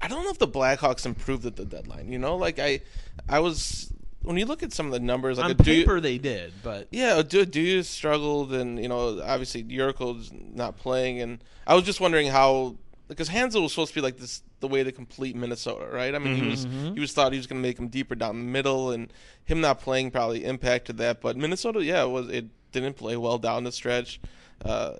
I 0.00 0.08
don't 0.08 0.22
know 0.24 0.30
if 0.30 0.38
the 0.38 0.46
Blackhawks 0.48 1.06
improved 1.06 1.44
at 1.44 1.56
the 1.56 1.64
deadline. 1.64 2.12
You 2.12 2.18
know, 2.18 2.36
like 2.36 2.58
I, 2.58 2.80
I 3.28 3.40
was 3.40 3.92
when 4.22 4.36
you 4.36 4.46
look 4.46 4.62
at 4.62 4.72
some 4.72 4.86
of 4.86 4.92
the 4.92 5.00
numbers, 5.00 5.38
like 5.38 5.44
On 5.46 5.50
a 5.50 5.54
Du- 5.54 5.64
paper, 5.64 6.00
they 6.00 6.18
did, 6.18 6.52
but 6.62 6.88
yeah, 6.90 7.22
Du- 7.22 7.46
Dewey 7.46 7.82
struggled, 7.82 8.52
and 8.52 8.78
you 8.80 8.88
know, 8.88 9.20
obviously 9.22 9.62
Jurco's 9.62 10.30
not 10.32 10.76
playing, 10.76 11.20
and 11.20 11.42
I 11.66 11.74
was 11.74 11.84
just 11.84 12.00
wondering 12.00 12.28
how 12.28 12.76
because 13.08 13.28
Hanzal 13.28 13.62
was 13.62 13.72
supposed 13.72 13.90
to 13.90 13.94
be 13.96 14.00
like 14.00 14.16
this 14.18 14.42
the 14.60 14.68
way 14.68 14.84
to 14.84 14.92
complete 14.92 15.34
Minnesota, 15.36 15.86
right? 15.92 16.14
I 16.14 16.18
mean, 16.18 16.36
he 16.36 16.48
was 16.48 16.66
he 16.94 17.00
was 17.00 17.12
thought 17.12 17.32
he 17.32 17.38
was 17.38 17.46
going 17.46 17.60
to 17.60 17.68
make 17.68 17.78
him 17.78 17.88
deeper 17.88 18.14
down 18.14 18.38
the 18.38 18.44
middle, 18.44 18.90
and 18.92 19.12
him 19.44 19.60
not 19.60 19.80
playing 19.80 20.10
probably 20.12 20.44
impacted 20.44 20.98
that. 20.98 21.20
But 21.20 21.36
Minnesota, 21.36 21.84
yeah, 21.84 22.04
it 22.04 22.08
was 22.10 22.28
it 22.28 22.46
didn't 22.70 22.94
play 22.94 23.16
well 23.16 23.38
down 23.38 23.64
the 23.64 23.72
stretch. 23.72 24.20
Uh, 24.64 24.92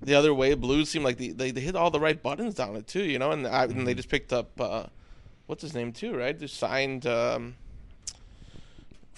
the 0.00 0.14
other 0.14 0.34
way, 0.34 0.54
Blues 0.54 0.88
seemed 0.90 1.04
like 1.04 1.16
they, 1.18 1.28
they, 1.28 1.52
they 1.52 1.60
hit 1.60 1.76
all 1.76 1.90
the 1.92 2.00
right 2.00 2.20
buttons 2.20 2.54
down 2.54 2.74
it 2.74 2.88
too, 2.88 3.04
you 3.04 3.18
know, 3.20 3.30
and, 3.30 3.46
I, 3.46 3.64
and 3.64 3.86
they 3.86 3.94
just 3.94 4.08
picked 4.08 4.32
up 4.32 4.60
uh, 4.60 4.86
what's 5.46 5.62
his 5.62 5.74
name 5.74 5.92
too, 5.92 6.16
right? 6.16 6.36
They 6.36 6.48
signed 6.48 7.06
um, 7.06 7.54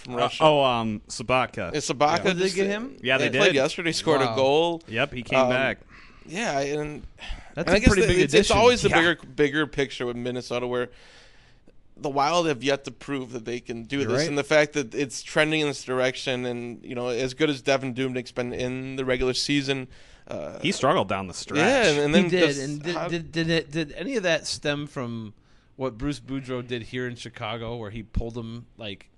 from 0.05 0.15
Uh, 0.15 0.19
Russia. 0.19 0.43
oh, 0.45 0.63
um, 0.63 1.01
Sobotka. 1.09 1.75
Is 1.75 1.89
Sobotka? 1.89 2.25
Did 2.25 2.39
they 2.39 2.51
get 2.51 2.67
him? 2.67 2.97
Yeah, 3.03 3.19
they 3.19 3.31
played 3.31 3.47
did. 3.49 3.55
yesterday. 3.57 3.93
Scored 3.93 4.21
Wow. 4.21 4.33
a 4.33 4.37
goal. 4.37 4.83
Yep, 4.89 5.13
he 5.15 5.23
came 5.23 5.39
Um, 5.41 5.49
back. 5.51 5.81
Yeah, 6.27 6.61
and 6.61 7.03
That's 7.55 7.67
and 7.69 7.69
a 7.69 7.73
I 7.77 7.79
guess 7.81 7.89
pretty 7.89 8.03
the- 8.03 8.09
big 8.09 8.19
it's, 8.23 8.35
it's 8.35 8.51
always 8.51 8.83
the 8.83 8.89
Yeah. 8.89 8.97
bigger 9.01 9.19
bigger 9.37 9.67
picture 9.67 10.07
with 10.07 10.17
Minnesota 10.17 10.67
where 10.67 10.91
the 11.97 12.11
Wild 12.11 12.47
have 12.49 12.63
yet 12.63 12.85
to 12.85 12.91
prove 12.91 13.33
that 13.33 13.45
they 13.45 13.61
can 13.61 13.85
do 13.85 13.99
You're 13.99 14.09
this, 14.09 14.19
right. 14.21 14.29
and 14.29 14.37
the 14.37 14.43
fact 14.45 14.73
that 14.73 14.95
it's 14.95 15.23
trending 15.23 15.61
in 15.61 15.69
this 15.69 15.85
direction, 15.85 16.45
and 16.45 16.85
you 16.85 16.95
know, 16.95 17.09
as 17.09 17.35
good 17.35 17.49
as 17.51 17.63
Devan 17.63 17.95
Dubnyk's 17.95 18.33
been 18.33 18.53
in 18.53 18.97
the 18.97 19.05
regular 19.05 19.33
season, 19.35 19.87
uh, 20.27 20.59
He 20.61 20.73
struggled 20.73 21.09
down 21.09 21.29
the 21.29 21.35
stretch. 21.35 21.59
yeah, 21.59 21.91
and, 21.91 22.01
and 22.01 22.15
then 22.15 22.25
he 22.25 22.31
did. 22.31 22.47
just 22.49 22.61
And 22.63 22.83
did, 22.83 22.95
how- 22.97 23.09
did 23.09 23.31
did 23.31 23.49
it 23.51 23.71
did 23.71 23.93
any 23.93 24.17
of 24.17 24.25
that 24.25 24.47
stem 24.47 24.87
from 24.89 25.35
what 25.77 25.97
Bruce 25.99 26.19
Boudreau 26.21 26.67
did 26.67 26.85
here 26.85 27.07
in 27.07 27.15
Chicago, 27.15 27.77
where 27.77 27.91
he 27.91 28.03
pulled 28.03 28.37
him 28.37 28.67
like 28.77 29.09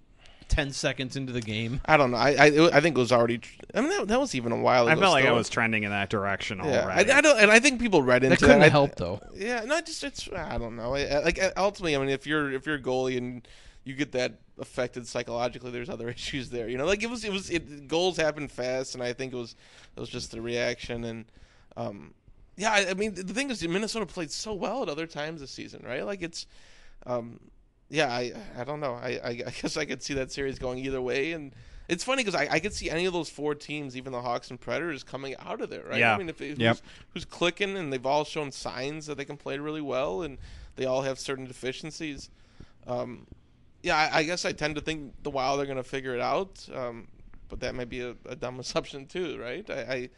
ten 0.49 0.73
seconds 0.73 1.17
into 1.17 1.33
the 1.33 1.41
game? 1.41 1.81
I 1.87 1.97
don't 1.97 2.11
know. 2.11 2.17
I 2.17 2.31
I, 2.31 2.77
I 2.77 2.81
think 2.81 2.97
it 2.97 3.01
was 3.01 3.13
already. 3.13 3.41
I 3.75 3.81
mean, 3.81 3.91
that, 3.91 4.09
that 4.09 4.21
was 4.21 4.35
even 4.35 4.53
a 4.53 4.57
while 4.57 4.87
ago. 4.89 4.97
I 4.97 5.01
felt 5.01 5.13
like 5.13 5.25
I 5.27 5.33
was 5.33 5.49
trending 5.49 5.83
in 5.85 5.91
that 5.91 6.11
direction 6.11 6.59
Yeah, 6.59 6.65
I, 6.65 6.83
already. 6.83 7.11
I 7.13 7.21
don't, 7.21 7.39
and 7.41 7.51
I 7.51 7.59
think 7.61 7.81
people 7.81 8.03
read 8.03 8.25
into 8.25 8.37
That 8.37 8.41
couldn't 8.41 8.61
I- 8.61 8.65
have 8.65 8.73
helped 8.73 8.97
though. 8.99 9.21
Yeah, 9.35 9.65
no, 9.65 9.81
just 9.81 10.03
it's 10.05 10.29
I 10.35 10.59
don't 10.59 10.77
know. 10.77 10.95
I- 10.95 11.03
I- 11.07 11.19
Like 11.25 11.41
ultimately, 11.57 11.97
I 11.97 11.99
mean, 11.99 12.09
if 12.09 12.27
you're 12.27 12.51
if 12.53 12.67
you're 12.67 12.77
a 12.77 12.83
goalie 12.83 13.19
and 13.19 13.47
you 13.85 13.95
get 13.95 14.13
that 14.13 14.41
affected 14.59 15.07
psychologically, 15.07 15.71
there's 15.71 15.91
other 15.91 16.09
issues 16.19 16.51
there. 16.51 16.69
You 16.69 16.79
know, 16.79 16.87
like 16.87 17.03
it 17.03 17.11
was 17.11 17.25
it 17.25 17.33
was 17.33 17.51
it, 17.51 17.89
goals 17.89 18.17
happen 18.17 18.49
fast, 18.49 18.95
and 18.95 19.03
I 19.03 19.13
think 19.13 19.33
it 19.33 19.37
was 19.37 19.55
it 19.97 20.01
was 20.01 20.09
just 20.09 20.31
the 20.31 20.41
reaction 20.41 21.05
and. 21.05 21.25
um 21.77 22.15
yeah, 22.59 22.73
I, 22.73 22.89
I 22.89 22.95
mean 22.95 23.13
the 23.15 23.35
thing 23.35 23.51
is, 23.51 23.63
Minnesota 23.69 24.07
played 24.07 24.31
so 24.31 24.55
well 24.55 24.83
at 24.83 24.89
other 24.89 25.07
times 25.07 25.43
this 25.43 25.51
season, 25.51 25.83
right? 25.85 26.07
Like 26.07 26.23
it's, 26.23 26.47
um, 27.05 27.39
yeah, 27.89 28.09
I 28.13 28.33
I 28.59 28.65
don't 28.65 28.81
know. 28.81 28.95
I, 28.95 29.21
I 29.23 29.29
I 29.47 29.53
guess 29.61 29.77
I 29.77 29.85
could 29.85 30.03
see 30.03 30.15
that 30.15 30.33
series 30.33 30.59
going 30.59 30.79
either 30.79 31.01
way, 31.01 31.33
and 31.33 31.55
it's 31.89 32.03
funny 32.03 32.25
because 32.25 32.35
I, 32.41 32.49
I 32.55 32.59
could 32.59 32.73
see 32.75 32.91
any 32.91 33.05
of 33.07 33.13
those 33.13 33.29
four 33.31 33.55
teams, 33.55 33.97
even 33.97 34.13
the 34.13 34.21
Hawks 34.21 34.51
and 34.51 34.61
Predators, 34.61 35.05
coming 35.05 35.37
out 35.39 35.61
of 35.61 35.71
there, 35.71 35.85
right? 35.89 36.01
Yeah. 36.01 36.15
I 36.15 36.19
mean, 36.19 36.29
if 36.29 36.41
it, 36.41 36.59
Yep. 36.59 36.77
who's, 36.77 36.83
who's 37.15 37.25
clicking, 37.25 37.77
and 37.77 37.93
they've 37.93 38.05
all 38.05 38.25
shown 38.25 38.51
signs 38.51 39.07
that 39.07 39.17
they 39.17 39.25
can 39.25 39.37
play 39.37 39.57
really 39.59 39.81
well, 39.81 40.23
and 40.23 40.39
they 40.75 40.85
all 40.85 41.03
have 41.03 41.19
certain 41.21 41.45
deficiencies. 41.45 42.29
Um, 42.89 43.27
yeah, 43.85 43.97
I, 43.97 44.19
I 44.19 44.23
guess 44.25 44.45
I 44.45 44.51
tend 44.51 44.75
to 44.75 44.81
think 44.81 45.13
the 45.23 45.31
Wild 45.31 45.61
are 45.61 45.65
going 45.65 45.77
to 45.77 45.85
figure 45.85 46.15
it 46.15 46.21
out, 46.21 46.69
um, 46.75 47.07
but 47.49 47.61
that 47.61 47.75
might 47.75 47.89
be 47.89 48.01
a, 48.01 48.15
a 48.27 48.37
dumb 48.37 48.59
assumption 48.61 49.07
too, 49.07 49.39
right? 49.41 49.69
I, 49.71 49.75
I, 49.75 50.09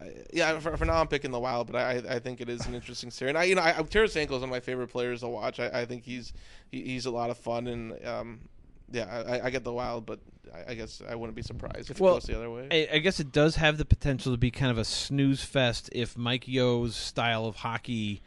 I 0.00 0.12
yeah, 0.32 0.58
for, 0.58 0.76
for 0.76 0.84
now 0.84 1.00
I'm 1.00 1.08
picking 1.08 1.30
the 1.30 1.40
Wild, 1.40 1.70
but 1.70 1.76
I, 1.76 2.16
I 2.16 2.18
think 2.18 2.40
it 2.40 2.48
is 2.48 2.66
an 2.66 2.74
interesting 2.74 3.10
series. 3.10 3.30
And 3.30 3.38
I, 3.38 3.44
you 3.44 3.54
know, 3.54 3.62
I, 3.62 3.72
Tarasenko 3.72 4.24
is 4.24 4.30
one 4.30 4.44
of 4.44 4.48
my 4.50 4.60
favorite 4.60 4.88
players 4.88 5.20
to 5.20 5.28
watch. 5.28 5.60
I, 5.60 5.68
I 5.80 5.84
think 5.84 6.04
he's 6.04 6.32
he, 6.70 6.82
he's 6.82 7.06
a 7.06 7.10
lot 7.10 7.30
of 7.30 7.38
fun, 7.38 7.66
and 7.66 8.06
um, 8.06 8.40
yeah, 8.90 9.24
I, 9.26 9.46
I 9.46 9.50
get 9.50 9.64
the 9.64 9.72
Wild, 9.72 10.06
but 10.06 10.20
I, 10.54 10.72
I 10.72 10.74
guess 10.74 11.02
I 11.08 11.14
wouldn't 11.14 11.36
be 11.36 11.42
surprised 11.42 11.90
if 11.90 12.00
Well, 12.00 12.14
it 12.14 12.20
goes 12.20 12.24
the 12.24 12.36
other 12.36 12.50
way. 12.50 12.68
I, 12.70 12.96
I 12.96 12.98
guess 12.98 13.20
it 13.20 13.32
does 13.32 13.56
have 13.56 13.78
the 13.78 13.84
potential 13.84 14.32
to 14.32 14.38
be 14.38 14.50
kind 14.50 14.70
of 14.70 14.78
a 14.78 14.84
snooze 14.84 15.42
fest 15.42 15.90
if 15.92 16.16
Mike 16.16 16.46
Yeo's 16.46 16.94
style 16.94 17.46
of 17.46 17.56
hockey 17.56 18.22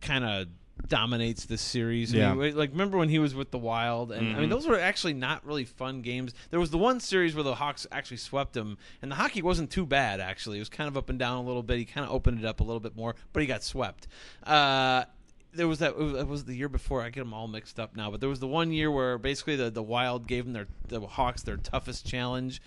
kind 0.00 0.24
of 0.24 0.48
dominates 0.88 1.46
this 1.46 1.60
series. 1.62 2.14
I 2.14 2.18
Yeah. 2.18 2.34
mean, 2.34 2.56
like 2.56 2.70
remember 2.70 2.98
when 2.98 3.08
he 3.08 3.18
was 3.18 3.34
with 3.34 3.50
the 3.50 3.58
Wild, 3.58 4.12
and 4.12 4.36
I 4.36 4.40
mean 4.40 4.48
Mhm. 4.48 4.50
those 4.50 4.66
were 4.66 4.78
actually 4.78 5.14
not 5.14 5.44
really 5.44 5.64
fun 5.64 6.02
games. 6.02 6.32
There 6.50 6.60
was 6.60 6.70
the 6.70 6.78
one 6.78 7.00
series 7.00 7.34
where 7.34 7.42
the 7.44 7.56
Hawks 7.56 7.86
actually 7.90 8.18
swept 8.18 8.56
him, 8.56 8.78
and 9.02 9.10
the 9.10 9.16
hockey 9.16 9.42
wasn't 9.42 9.70
too 9.70 9.86
bad 9.86 10.20
actually. 10.20 10.58
It 10.58 10.60
was 10.60 10.68
kind 10.68 10.88
of 10.88 10.96
up 10.96 11.08
and 11.08 11.18
down 11.18 11.38
a 11.38 11.42
little 11.42 11.62
bit. 11.62 11.78
He 11.78 11.84
kind 11.84 12.06
of 12.06 12.12
opened 12.12 12.38
it 12.38 12.44
up 12.44 12.60
a 12.60 12.64
little 12.64 12.80
bit 12.80 12.94
more, 12.96 13.16
but 13.32 13.40
he 13.40 13.46
got 13.46 13.62
swept. 13.64 14.06
Uh, 14.44 15.04
there 15.52 15.66
was 15.66 15.78
that 15.78 15.92
it 15.92 15.98
was, 15.98 16.14
it 16.14 16.28
was 16.28 16.44
the 16.44 16.54
year 16.54 16.68
before. 16.68 17.02
I 17.02 17.08
get 17.08 17.20
them 17.20 17.32
all 17.32 17.48
mixed 17.48 17.80
up 17.80 17.96
now, 17.96 18.10
but 18.10 18.20
there 18.20 18.28
was 18.28 18.40
the 18.40 18.46
one 18.46 18.70
year 18.72 18.90
where 18.90 19.16
basically 19.18 19.56
the 19.56 19.70
the 19.70 19.82
Wild 19.82 20.26
gave 20.28 20.44
them 20.44 20.52
their 20.52 20.68
the 20.88 21.00
Hawks 21.00 21.42
their 21.42 21.56
toughest 21.56 22.06
challenge. 22.06 22.60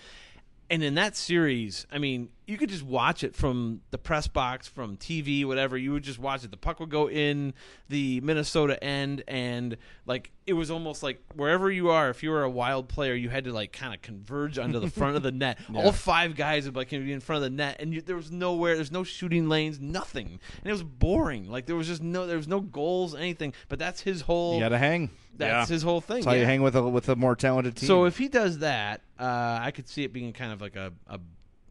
And 0.68 0.84
in 0.84 0.94
that 0.94 1.16
series, 1.16 1.84
I 1.90 1.98
mean, 1.98 2.28
you 2.50 2.58
could 2.58 2.68
just 2.68 2.82
watch 2.82 3.22
it 3.22 3.36
from 3.36 3.80
the 3.92 3.98
press 3.98 4.26
box, 4.26 4.66
from 4.66 4.96
TV, 4.96 5.44
whatever. 5.44 5.78
You 5.78 5.92
would 5.92 6.02
just 6.02 6.18
watch 6.18 6.42
it. 6.42 6.50
The 6.50 6.56
puck 6.56 6.80
would 6.80 6.90
go 6.90 7.08
in 7.08 7.54
the 7.88 8.20
Minnesota 8.22 8.82
end, 8.82 9.22
and 9.28 9.76
like 10.04 10.32
it 10.48 10.54
was 10.54 10.68
almost 10.68 11.04
like 11.04 11.22
wherever 11.36 11.70
you 11.70 11.90
are, 11.90 12.10
if 12.10 12.24
you 12.24 12.30
were 12.30 12.42
a 12.42 12.50
wild 12.50 12.88
player, 12.88 13.14
you 13.14 13.28
had 13.28 13.44
to 13.44 13.52
like 13.52 13.72
kind 13.72 13.94
of 13.94 14.02
converge 14.02 14.58
onto 14.58 14.80
the 14.80 14.90
front 14.90 15.16
of 15.16 15.22
the 15.22 15.30
net. 15.30 15.58
Yeah. 15.70 15.84
All 15.84 15.92
five 15.92 16.34
guys 16.34 16.64
would 16.64 16.74
like 16.74 16.90
be 16.90 17.12
in 17.12 17.20
front 17.20 17.44
of 17.44 17.50
the 17.50 17.56
net, 17.56 17.76
and 17.78 17.94
you, 17.94 18.00
there 18.00 18.16
was 18.16 18.32
nowhere, 18.32 18.74
there's 18.74 18.90
no 18.90 19.04
shooting 19.04 19.48
lanes, 19.48 19.78
nothing, 19.78 20.26
and 20.26 20.66
it 20.66 20.72
was 20.72 20.82
boring. 20.82 21.48
Like 21.48 21.66
there 21.66 21.76
was 21.76 21.86
just 21.86 22.02
no, 22.02 22.26
there 22.26 22.38
was 22.38 22.48
no 22.48 22.60
goals, 22.60 23.14
anything. 23.14 23.52
But 23.68 23.78
that's 23.78 24.00
his 24.00 24.22
whole. 24.22 24.54
You 24.54 24.60
got 24.60 24.70
to 24.70 24.78
hang. 24.78 25.10
That's 25.36 25.68
his 25.68 25.82
whole 25.82 26.00
thing. 26.00 26.16
That's 26.16 26.26
how 26.26 26.32
you 26.32 26.40
yeah. 26.40 26.46
hang 26.46 26.62
with 26.62 26.74
a 26.74 26.82
with 26.82 27.08
a 27.08 27.14
more 27.14 27.36
talented 27.36 27.76
team. 27.76 27.86
So 27.86 28.06
if 28.06 28.18
he 28.18 28.26
does 28.26 28.58
that, 28.58 29.02
uh, 29.18 29.60
I 29.62 29.70
could 29.70 29.88
see 29.88 30.02
it 30.02 30.12
being 30.12 30.32
kind 30.32 30.52
of 30.52 30.60
like 30.60 30.74
a, 30.74 30.92
a 31.06 31.20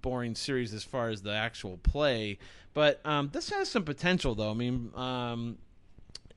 boring 0.01 0.35
series 0.35 0.73
as 0.73 0.83
far 0.83 1.09
as 1.09 1.21
the 1.21 1.33
actual 1.33 1.77
play. 1.77 2.37
But 2.73 3.01
um, 3.05 3.29
this 3.33 3.49
has 3.49 3.69
some 3.69 3.83
potential, 3.83 4.35
though. 4.35 4.51
I 4.51 4.53
mean, 4.53 4.91
um, 4.95 5.57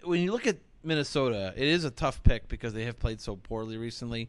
when 0.03 0.21
you 0.21 0.33
look 0.33 0.47
at 0.47 0.57
Minnesota, 0.83 1.53
it 1.57 1.67
is 1.67 1.85
a 1.85 1.91
tough 1.91 2.23
pick 2.23 2.49
because 2.49 2.73
they 2.73 2.85
have 2.85 2.99
played 2.99 3.21
so 3.21 3.37
poorly 3.37 3.77
recently. 3.77 4.29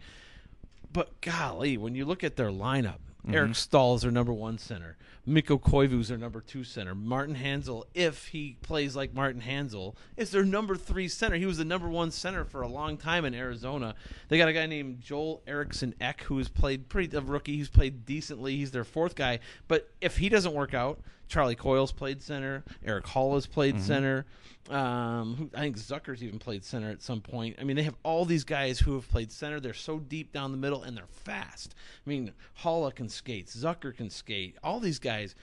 But 0.91 1.21
golly, 1.21 1.77
when 1.77 1.95
you 1.95 2.05
look 2.05 2.23
at 2.23 2.35
their 2.35 2.49
lineup, 2.51 2.99
Mm-hmm. 3.25 3.35
Eric 3.35 3.55
Staal 3.55 3.95
is 3.95 4.01
their 4.01 4.11
number 4.11 4.33
one 4.33 4.57
center. 4.57 4.97
Mikko 5.25 5.61
is 5.99 6.09
their 6.09 6.17
number 6.17 6.41
two 6.41 6.65
center. 6.65 6.93
Martin 6.93 7.35
Hanzal, 7.35 7.85
if 7.93 8.27
he 8.27 8.57
plays 8.61 8.95
like 8.95 9.13
Martin 9.13 9.41
Hanzal, 9.41 9.95
is 10.17 10.31
their 10.31 10.43
number 10.43 10.75
three 10.75 11.07
center. 11.07 11.37
He 11.37 11.45
was 11.45 11.57
the 11.57 11.63
number 11.63 11.87
one 11.87 12.11
center 12.11 12.43
for 12.43 12.61
a 12.61 12.67
long 12.67 12.97
time 12.97 13.23
in 13.23 13.33
Arizona. 13.33 13.95
They 14.27 14.37
got 14.37 14.49
a 14.49 14.53
guy 14.53 14.65
named 14.65 14.99
Joel 14.99 15.41
Eriksson 15.47 15.95
Ek 16.01 16.23
who 16.23 16.37
has 16.39 16.49
played 16.49 16.89
pretty 16.89 17.15
a 17.15 17.21
rookie. 17.21 17.55
He's 17.55 17.69
played 17.69 18.05
decently. 18.05 18.57
He's 18.57 18.71
their 18.71 18.83
fourth 18.83 19.15
guy. 19.15 19.39
But 19.69 19.89
if 20.01 20.17
he 20.17 20.27
doesn't 20.27 20.53
work 20.53 20.73
out, 20.73 20.99
Charlie 21.33 21.55
Coyle's 21.55 21.91
played 21.91 22.21
center. 22.21 22.63
Erik 22.85 23.05
Haula 23.05 23.33
has 23.33 23.47
played 23.47 23.81
center. 23.81 24.27
Um, 24.69 25.35
who, 25.35 25.49
I 25.55 25.61
think 25.61 25.77
Zucker's 25.79 26.23
even 26.23 26.37
played 26.37 26.63
center 26.63 26.91
at 26.91 27.01
some 27.01 27.21
point. 27.21 27.55
I 27.59 27.63
mean, 27.63 27.75
they 27.75 27.81
have 27.83 27.95
all 28.03 28.23
these 28.23 28.43
guys 28.43 28.77
who 28.79 28.93
have 28.93 29.09
played 29.09 29.31
center. 29.31 29.59
They're 29.59 29.73
so 29.73 29.97
deep 29.97 30.31
down 30.31 30.51
the 30.51 30.59
middle 30.59 30.83
and 30.83 30.95
they're 30.95 31.07
fast. 31.07 31.73
I 32.05 32.09
mean, 32.09 32.33
Haula 32.61 32.93
can 32.93 33.09
skate. 33.09 33.47
Zucker 33.47 33.97
can 33.97 34.11
skate. 34.11 34.57
All 34.63 34.79
these 34.79 34.99
guys, 34.99 35.33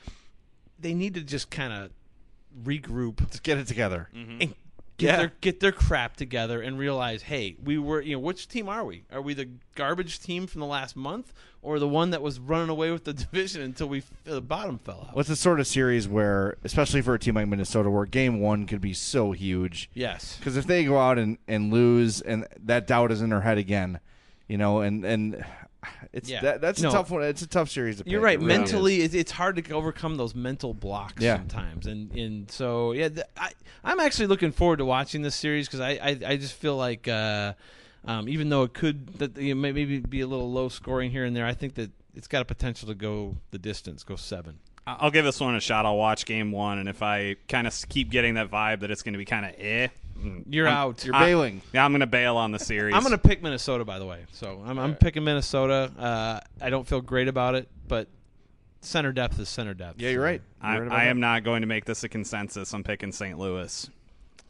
they 0.78 0.95
need 0.95 1.14
to 1.14 1.22
just 1.22 1.51
kind 1.51 1.72
of 1.72 1.91
regroup 2.64 3.28
Just 3.28 3.43
get 3.43 3.59
it 3.59 3.66
together. 3.66 4.09
and 4.14 4.55
get 5.01 5.07
Yeah. 5.07 5.16
their 5.16 5.32
get 5.40 5.61
their 5.61 5.72
crap 5.72 6.16
together 6.16 6.61
and 6.62 6.78
realize, 6.78 7.22
hey, 7.22 7.57
we 7.62 7.78
were 7.78 8.01
you 8.01 8.14
know 8.14 8.20
which 8.20 8.46
team 8.48 8.68
are 8.68 8.84
we? 8.84 9.05
Are 9.12 9.20
we 9.22 9.34
the 9.34 9.48
garbage 9.74 10.20
team 10.20 10.46
from 10.46 10.61
the 10.61 10.66
last 10.66 10.94
month 10.96 11.32
or 11.62 11.78
the 11.78 11.88
one 11.88 12.11
that 12.11 12.22
was 12.22 12.38
running 12.38 12.68
away 12.68 12.90
with 12.90 13.05
the 13.05 13.12
division 13.24 13.62
until 13.62 13.88
we 13.88 14.03
the 14.24 14.40
bottom 14.40 14.78
fell 14.78 15.07
out? 15.09 15.16
What's 15.16 15.28
the 15.28 15.36
sort 15.36 15.61
of 15.61 15.66
series 15.66 16.07
where, 16.09 16.57
especially 16.64 17.03
for 17.03 17.14
a 17.14 17.18
team 17.18 17.34
like 17.34 17.48
Minnesota, 17.48 17.90
where 17.90 18.07
game 18.07 18.40
one 18.40 18.66
could 18.66 18.80
be 18.80 18.92
so 18.94 19.32
huge? 19.32 19.90
Yes. 19.94 20.36
Because 20.38 20.57
if 20.57 20.66
they 20.66 20.84
go 20.84 20.98
out 20.98 21.18
and, 21.18 21.38
and 21.48 21.72
lose, 21.72 22.20
and 22.20 22.46
that 22.64 22.86
doubt 22.86 23.11
is 23.12 23.20
in 23.22 23.30
their 23.30 23.40
head 23.42 23.59
again, 23.59 24.01
you 24.48 24.57
know, 24.59 24.80
and 24.80 25.05
and 25.05 25.44
it's 26.12 26.28
Yeah. 26.28 26.40
that, 26.42 26.61
that's 26.61 26.80
No. 26.80 26.88
a 26.88 26.92
tough 26.92 27.11
one. 27.11 27.22
It's 27.22 27.42
a 27.42 27.46
tough 27.46 27.70
series 27.70 27.98
to 27.98 28.04
pick. 28.04 28.11
You're 28.12 28.20
right. 28.20 28.34
It 28.38 28.42
really 28.44 28.58
Mentally, 28.58 28.96
is. 28.98 29.04
it's, 29.06 29.14
it's 29.14 29.30
hard 29.32 29.56
to 29.64 29.72
overcome 29.74 30.16
those 30.16 30.34
mental 30.34 30.74
blocks 30.74 31.22
Yeah. 31.22 31.36
sometimes, 31.36 31.86
and 31.86 32.11
and 32.16 32.50
so 32.50 32.92
yeah, 32.92 33.08
th- 33.08 33.26
I 33.36 33.50
I'm 33.84 34.00
actually 34.00 34.26
looking 34.26 34.52
forward 34.52 34.78
to 34.78 34.84
watching 34.84 35.22
this 35.22 35.34
series 35.34 35.66
because 35.68 35.80
I, 35.80 35.90
I 35.92 36.18
I 36.32 36.36
just 36.36 36.54
feel 36.54 36.76
like 36.76 37.06
uh, 37.08 37.54
um, 38.04 38.28
even 38.28 38.48
though 38.48 38.62
it 38.64 38.74
could 38.74 39.18
that 39.18 39.36
you 39.36 39.54
know, 39.54 39.61
maybe 39.61 40.00
be 40.00 40.20
a 40.20 40.26
little 40.26 40.50
low 40.50 40.68
scoring 40.68 41.11
here 41.11 41.24
and 41.24 41.34
there, 41.36 41.46
I 41.46 41.54
think 41.54 41.74
that 41.74 41.90
it's 42.14 42.26
got 42.28 42.42
a 42.42 42.44
potential 42.44 42.88
to 42.88 42.94
go 42.94 43.36
the 43.52 43.58
distance, 43.58 44.02
go 44.04 44.16
seven. 44.16 44.58
I- 44.86 44.96
I'll 45.00 45.11
give 45.11 45.24
this 45.24 45.38
one 45.38 45.54
a 45.54 45.61
shot. 45.61 45.86
I'll 45.86 45.96
watch 45.98 46.24
game 46.26 46.50
one, 46.50 46.78
and 46.78 46.88
if 46.88 47.02
I 47.02 47.36
kind 47.48 47.66
of 47.66 47.74
keep 47.88 48.11
getting 48.11 48.34
that 48.34 48.50
vibe 48.50 48.80
that 48.80 48.90
it's 48.90 49.02
going 49.02 49.12
to 49.12 49.18
be 49.18 49.24
kind 49.26 49.46
of 49.46 49.52
eh, 49.58 49.88
You're 50.48 50.68
I'm- 50.68 50.76
out. 50.76 51.04
You're 51.04 51.14
I- 51.14 51.26
bailing. 51.26 51.62
Yeah, 51.72 51.84
I'm 51.84 51.92
going 51.92 52.00
to 52.00 52.06
bail 52.06 52.36
on 52.36 52.52
the 52.52 52.58
series. 52.58 52.94
I'm 52.94 53.02
going 53.02 53.12
to 53.12 53.18
pick 53.18 53.42
Minnesota, 53.42 53.84
by 53.84 53.98
the 53.98 54.06
way. 54.06 54.24
So 54.32 54.62
I'm, 54.66 54.78
I'm 54.78 54.94
picking 54.94 55.24
Minnesota. 55.24 55.90
Uh, 55.98 56.40
I 56.64 56.70
don't 56.70 56.86
feel 56.86 57.00
great 57.00 57.28
about 57.28 57.54
it, 57.54 57.68
but 57.88 58.08
center 58.82 59.12
depth 59.12 59.38
is 59.38 59.48
center 59.48 59.74
depth. 59.74 60.00
yeah, 60.00 60.11
you're 60.11 60.22
right. 60.22 60.42
I, 60.61 60.76
You're 60.76 60.84
right 60.86 60.92
I 61.00 61.04
am 61.06 61.20
not 61.20 61.44
going 61.44 61.62
to 61.62 61.66
make 61.66 61.84
this 61.84 62.04
a 62.04 62.08
consensus. 62.08 62.72
I'm 62.74 62.84
picking 62.84 63.12
St. 63.12 63.38
Louis. 63.38 63.88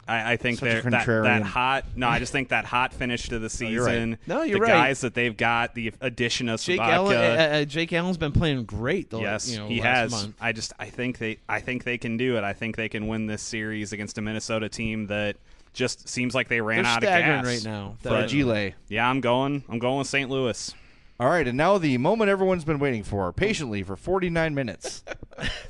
I, 0.09 0.33
I 0.33 0.37
think 0.39 0.59
Such 0.59 0.83
they're 0.83 0.91
that, 0.91 1.07
that 1.07 1.43
hot. 1.43 1.85
No, 1.95 2.09
I 2.09 2.19
just 2.19 2.33
think 2.33 2.49
that 2.49 2.65
hot 2.65 2.93
finish 2.93 3.29
to 3.29 3.39
the 3.39 3.67
you're 3.69 3.85
right. 3.85 3.93
season. 3.93 4.19
No, 4.27 4.43
you're 4.43 4.57
the 4.59 4.63
right. 4.63 4.69
guys 4.73 5.03
that 5.03 5.15
they've 5.15 5.37
got, 5.37 5.75
the 5.75 5.93
addition 6.01 6.49
of 6.49 6.61
Jake 6.61 6.81
Sobotka. 6.81 6.93
Allen. 6.93 7.17
Uh, 7.17 7.43
uh, 7.61 7.65
Jake 7.65 7.93
Allen's 7.93 8.17
been 8.17 8.33
playing 8.33 8.65
great. 8.65 9.11
The, 9.11 9.21
yes, 9.21 9.49
you 9.49 9.59
know, 9.59 9.69
he 9.69 9.81
last 9.81 9.97
has. 9.97 10.11
Month. 10.13 10.37
I 10.41 10.53
just 10.53 10.73
I 10.81 10.87
think 10.87 11.19
they 11.19 11.39
I 11.49 11.61
think 11.61 11.85
they 11.85 11.99
can 11.99 12.17
do 12.17 12.37
it. 12.37 12.43
I 12.45 12.55
think 12.55 12.77
they 12.77 12.89
can 12.89 13.07
win 13.07 13.27
this 13.27 13.43
series 13.43 13.93
against 13.93 14.19
a 14.19 14.23
Minnesota 14.23 14.69
team 14.69 15.07
that 15.09 15.37
just 15.73 16.09
seems 16.09 16.35
like 16.35 16.49
they 16.49 16.61
ran 16.61 16.83
They're 16.85 16.93
out 16.93 17.03
staggering 17.03 17.39
of 17.39 17.45
gas 17.45 17.65
right 17.65 17.65
now. 17.65 17.97
Fragile. 18.03 18.73
Yeah, 18.89 19.09
I'm 19.09 19.21
going. 19.21 19.65
I'm 19.69 19.79
going 19.79 19.99
with 19.99 20.07
St. 20.07 20.29
Louis. 20.29 20.75
All 21.21 21.29
right, 21.29 21.47
and 21.47 21.55
now 21.59 21.77
the 21.77 21.99
moment 21.99 22.31
everyone's 22.31 22.65
been 22.65 22.79
waiting 22.79 23.03
for, 23.03 23.31
patiently 23.31 23.83
for 23.83 23.95
49 23.95 24.55
minutes. 24.55 25.05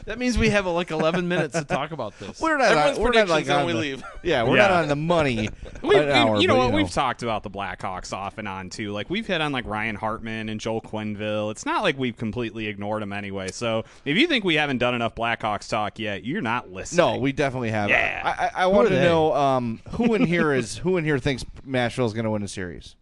That 0.06 0.18
means 0.18 0.36
we 0.36 0.48
have 0.50 0.66
like 0.66 0.90
11 0.90 1.28
minutes 1.28 1.54
to 1.56 1.64
talk 1.64 1.92
about 1.92 2.18
this. 2.18 2.40
We're 2.40 2.56
not. 2.58 2.72
Everyone's 2.72 2.98
on, 2.98 3.04
we're 3.04 3.10
not 3.12 3.28
like 3.28 3.48
on 3.48 3.66
we 3.66 3.72
the- 3.72 3.78
leave. 3.78 4.02
Yeah, 4.24 4.42
we're 4.42 4.56
Yeah. 4.56 4.66
not 4.66 4.70
on 4.82 4.88
the 4.88 4.96
money. 4.96 5.48
We, 5.82 5.96
an 5.96 6.10
hour, 6.10 6.40
you 6.40 6.48
know 6.48 6.56
but, 6.56 6.72
what? 6.72 6.72
We've 6.74 6.90
talked 6.90 7.22
about 7.22 7.44
the 7.44 7.50
Blackhawks 7.50 8.12
off 8.12 8.38
and 8.38 8.48
on 8.48 8.68
too. 8.70 8.90
Like 8.90 9.08
we've 9.08 9.26
hit 9.26 9.40
on 9.40 9.52
like 9.52 9.66
Ryan 9.66 9.94
Hartman 9.94 10.48
and 10.48 10.58
Joel 10.60 10.80
Quenneville. 10.82 11.52
It's 11.52 11.64
not 11.64 11.82
like 11.84 11.96
we've 11.96 12.16
completely 12.16 12.66
ignored 12.66 13.00
them 13.02 13.12
anyway. 13.12 13.48
So 13.52 13.84
if 14.04 14.16
you 14.16 14.26
think 14.26 14.44
we 14.44 14.56
haven't 14.56 14.78
done 14.78 14.94
enough 14.94 15.14
Blackhawks 15.14 15.68
talk 15.68 15.98
yet, 16.00 16.24
you're 16.24 16.42
not 16.42 16.72
listening. 16.72 16.96
No, 16.96 17.16
we 17.18 17.30
definitely 17.32 17.70
have. 17.70 17.88
Yeah. 17.90 18.20
I, 18.24 18.30
I, 18.46 18.50
I 18.56 18.68
Who 18.68 18.70
want 18.74 18.86
are 18.86 18.90
to 18.90 18.96
they? 18.96 19.04
know 19.04 19.32
um, 19.34 19.80
who 19.92 20.14
in 20.14 20.26
here 20.26 20.52
is 20.52 20.78
who 20.78 20.96
in 20.96 21.04
here 21.04 21.18
thinks 21.20 21.44
Nashville's 21.64 22.12
going 22.12 22.24
to 22.24 22.30
win 22.30 22.42
the 22.42 22.48
series. 22.48 22.96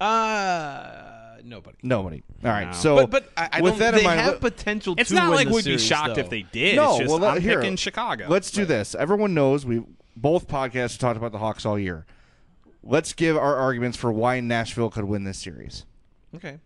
Uh, 0.00 1.07
nobody. 1.48 1.76
Nobody. 1.82 2.22
All 2.44 2.50
right. 2.50 2.66
No. 2.66 2.72
So, 2.72 2.96
But- 2.96 3.10
but 3.10 3.32
I- 3.36 3.48
I 3.58 3.60
with 3.60 3.72
don't- 3.72 3.78
that 3.80 3.90
they 3.94 3.98
in 4.00 4.04
mind, 4.04 4.20
have 4.20 4.32
let- 4.34 4.40
potential. 4.40 4.94
It's 4.98 5.08
to 5.10 5.14
not 5.16 5.28
win 5.30 5.36
like 5.36 5.48
the 5.48 5.54
we'd 5.54 5.64
be 5.64 5.78
shocked 5.78 6.14
though. 6.16 6.20
if 6.20 6.30
they 6.30 6.42
did. 6.42 6.76
no, 6.76 6.90
it's 6.90 6.98
just 7.00 7.10
well, 7.10 7.18
let- 7.20 7.36
I'm 7.36 7.40
here, 7.42 7.60
picking 7.60 7.76
Chicago. 7.76 8.26
Let's 8.28 8.50
do 8.50 8.64
this. 8.64 8.94
Everyone 8.94 9.34
knows 9.34 9.64
we 9.66 9.82
both 10.16 10.46
podcasts 10.48 10.98
talked 10.98 11.16
about 11.16 11.32
the 11.32 11.38
Hawks 11.38 11.64
all 11.66 11.78
year. 11.78 12.06
Let's 12.82 13.12
give 13.12 13.36
our 13.36 13.56
arguments 13.56 13.98
for 13.98 14.12
why 14.12 14.40
Nashville 14.40 14.90
could 14.90 15.04
win 15.04 15.24
this 15.24 15.38
series. 15.38 15.84
Okay. 16.34 16.58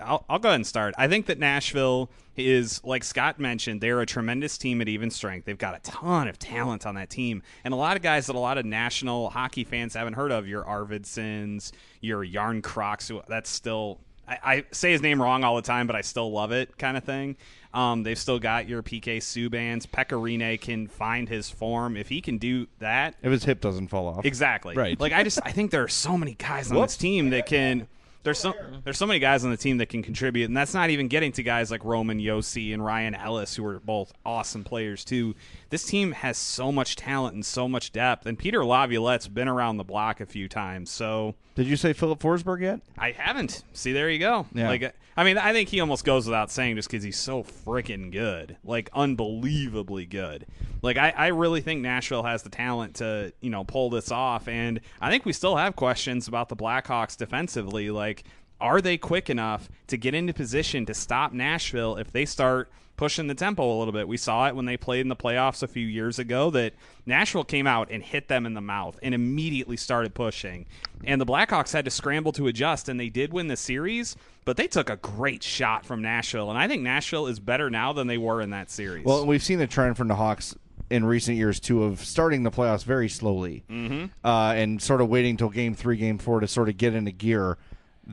I'll, 0.00 0.24
I'll 0.30 0.38
go 0.38 0.48
ahead 0.48 0.56
and 0.56 0.66
start. 0.66 0.94
I 0.96 1.08
think 1.08 1.26
that 1.26 1.38
Nashville 1.38 2.10
is, 2.36 2.82
like 2.84 3.04
Scott 3.04 3.38
mentioned, 3.38 3.82
they're 3.82 4.00
a 4.00 4.06
tremendous 4.06 4.56
team 4.56 4.80
at 4.80 4.88
even 4.88 5.10
strength. 5.10 5.44
They've 5.44 5.58
got 5.58 5.76
a 5.76 5.80
ton 5.80 6.26
of 6.26 6.38
talent 6.38 6.86
on 6.86 6.94
that 6.94 7.10
team, 7.10 7.42
and 7.64 7.74
a 7.74 7.76
lot 7.76 7.96
of 7.98 8.02
guys 8.02 8.26
that 8.26 8.34
a 8.34 8.38
lot 8.38 8.56
of 8.56 8.64
national 8.64 9.28
hockey 9.28 9.62
fans 9.62 9.92
haven't 9.94 10.14
heard 10.14 10.32
of. 10.32 10.48
Your 10.48 10.64
Arvidssons, 10.64 11.72
your 12.00 12.24
Yarn 12.24 12.62
Crocs. 12.62 13.10
That's 13.28 13.50
still 13.50 14.00
I, 14.30 14.38
I 14.44 14.64
say 14.70 14.92
his 14.92 15.02
name 15.02 15.20
wrong 15.20 15.42
all 15.42 15.56
the 15.56 15.62
time, 15.62 15.86
but 15.86 15.96
I 15.96 16.02
still 16.02 16.30
love 16.30 16.52
it, 16.52 16.78
kind 16.78 16.96
of 16.96 17.02
thing. 17.02 17.36
Um, 17.74 18.04
they've 18.04 18.18
still 18.18 18.38
got 18.38 18.68
your 18.68 18.82
PK 18.82 19.18
Subbans. 19.18 19.86
Pecorine 19.86 20.60
can 20.60 20.86
find 20.86 21.28
his 21.28 21.50
form 21.50 21.96
if 21.96 22.08
he 22.08 22.20
can 22.20 22.38
do 22.38 22.66
that. 22.78 23.14
If 23.22 23.32
his 23.32 23.44
hip 23.44 23.60
doesn't 23.60 23.88
fall 23.88 24.08
off. 24.08 24.24
Exactly. 24.24 24.74
Right. 24.76 24.98
Like 24.98 25.12
I 25.12 25.22
just 25.24 25.40
I 25.44 25.52
think 25.52 25.70
there 25.70 25.82
are 25.82 25.88
so 25.88 26.16
many 26.16 26.34
guys 26.34 26.70
on 26.70 26.76
Whoops. 26.76 26.94
this 26.94 26.98
team 26.98 27.30
that 27.30 27.46
can 27.46 27.88
there's 28.22 28.38
so 28.38 28.52
there's 28.84 28.98
so 28.98 29.06
many 29.06 29.18
guys 29.18 29.44
on 29.44 29.50
the 29.50 29.56
team 29.56 29.78
that 29.78 29.88
can 29.88 30.02
contribute, 30.02 30.44
and 30.46 30.56
that's 30.56 30.74
not 30.74 30.90
even 30.90 31.08
getting 31.08 31.32
to 31.32 31.42
guys 31.42 31.70
like 31.70 31.84
Roman 31.84 32.18
Josi 32.18 32.74
and 32.74 32.84
Ryan 32.84 33.14
Ellis, 33.14 33.54
who 33.56 33.64
are 33.66 33.80
both 33.80 34.12
awesome 34.26 34.62
players 34.62 35.04
too. 35.04 35.34
This 35.70 35.84
team 35.84 36.12
has 36.12 36.36
so 36.36 36.70
much 36.70 36.96
talent 36.96 37.34
and 37.34 37.44
so 37.44 37.68
much 37.68 37.92
depth, 37.92 38.26
and 38.26 38.38
Peter 38.38 38.64
Laviolette's 38.64 39.28
been 39.28 39.48
around 39.48 39.76
the 39.76 39.84
block 39.84 40.20
a 40.20 40.26
few 40.26 40.48
times, 40.48 40.90
so 40.90 41.36
Did 41.54 41.66
you 41.66 41.76
say 41.76 41.92
Filip 41.92 42.18
Forsberg 42.18 42.60
yet? 42.60 42.80
I 42.98 43.12
haven't. 43.12 43.62
See, 43.72 43.92
there 43.92 44.10
you 44.10 44.18
go. 44.18 44.46
Yeah. 44.52 44.68
Like, 44.68 44.94
I 45.16 45.24
mean, 45.24 45.38
I 45.38 45.52
think 45.52 45.68
he 45.68 45.80
almost 45.80 46.04
goes 46.04 46.26
without 46.26 46.50
saying 46.50 46.76
just 46.76 46.90
because 46.90 47.04
he's 47.04 47.18
so 47.18 47.42
freaking 47.42 48.10
good, 48.10 48.56
like 48.64 48.90
unbelievably 48.92 50.06
good. 50.06 50.46
Like, 50.82 50.96
I, 50.96 51.10
I 51.10 51.26
really 51.28 51.60
think 51.60 51.82
Nashville 51.82 52.22
has 52.22 52.42
the 52.42 52.50
talent 52.50 52.96
to, 52.96 53.32
you 53.40 53.50
know, 53.50 53.64
pull 53.64 53.90
this 53.90 54.10
off. 54.10 54.48
And 54.48 54.80
I 55.00 55.10
think 55.10 55.24
we 55.24 55.32
still 55.32 55.56
have 55.56 55.76
questions 55.76 56.26
about 56.26 56.48
the 56.48 56.56
Blackhawks 56.56 57.16
defensively. 57.16 57.90
Like, 57.90 58.24
are 58.60 58.80
they 58.80 58.98
quick 58.98 59.30
enough 59.30 59.68
to 59.86 59.96
get 59.96 60.14
into 60.14 60.32
position 60.32 60.86
to 60.86 60.94
stop 60.94 61.32
Nashville 61.32 61.96
if 61.96 62.10
they 62.12 62.24
start 62.24 62.70
pushing 63.00 63.28
the 63.28 63.34
tempo 63.34 63.64
a 63.64 63.78
little 63.78 63.92
bit? 63.92 64.06
We 64.06 64.18
saw 64.18 64.46
it 64.46 64.54
when 64.54 64.66
they 64.66 64.76
played 64.76 65.00
in 65.00 65.08
the 65.08 65.16
playoffs 65.16 65.62
a 65.62 65.66
few 65.66 65.86
years 65.86 66.18
ago 66.18 66.50
that 66.50 66.74
Nashville 67.06 67.44
came 67.44 67.66
out 67.66 67.88
and 67.90 68.02
hit 68.02 68.28
them 68.28 68.44
in 68.44 68.52
the 68.52 68.60
mouth 68.60 68.98
and 69.02 69.14
immediately 69.14 69.78
started 69.78 70.12
pushing. 70.12 70.66
And 71.04 71.18
the 71.18 71.24
Blackhawks 71.24 71.72
had 71.72 71.86
to 71.86 71.90
scramble 71.90 72.32
to 72.32 72.46
adjust, 72.46 72.90
and 72.90 73.00
they 73.00 73.08
did 73.08 73.32
win 73.32 73.48
the 73.48 73.56
series, 73.56 74.16
but 74.44 74.58
they 74.58 74.66
took 74.66 74.90
a 74.90 74.96
great 74.96 75.42
shot 75.42 75.86
from 75.86 76.02
Nashville. 76.02 76.50
And 76.50 76.58
I 76.58 76.68
think 76.68 76.82
Nashville 76.82 77.26
is 77.26 77.40
better 77.40 77.70
now 77.70 77.94
than 77.94 78.06
they 78.06 78.18
were 78.18 78.42
in 78.42 78.50
that 78.50 78.70
series. 78.70 79.06
Well, 79.06 79.24
we've 79.26 79.42
seen 79.42 79.62
a 79.62 79.66
trend 79.66 79.96
from 79.96 80.08
the 80.08 80.16
Hawks 80.16 80.54
in 80.90 81.04
recent 81.06 81.38
years 81.38 81.58
too 81.58 81.84
of 81.84 82.00
starting 82.00 82.42
the 82.42 82.50
playoffs 82.50 82.84
very 82.84 83.08
slowly 83.08 83.62
Mhm. 83.70 84.10
uh, 84.24 84.52
and 84.56 84.82
sort 84.82 85.00
of 85.00 85.08
waiting 85.08 85.30
until 85.30 85.48
game 85.48 85.72
three, 85.74 85.96
game 85.96 86.18
four 86.18 86.40
to 86.40 86.46
sort 86.48 86.68
of 86.68 86.76
get 86.76 86.94
into 86.94 87.12
gear. 87.12 87.56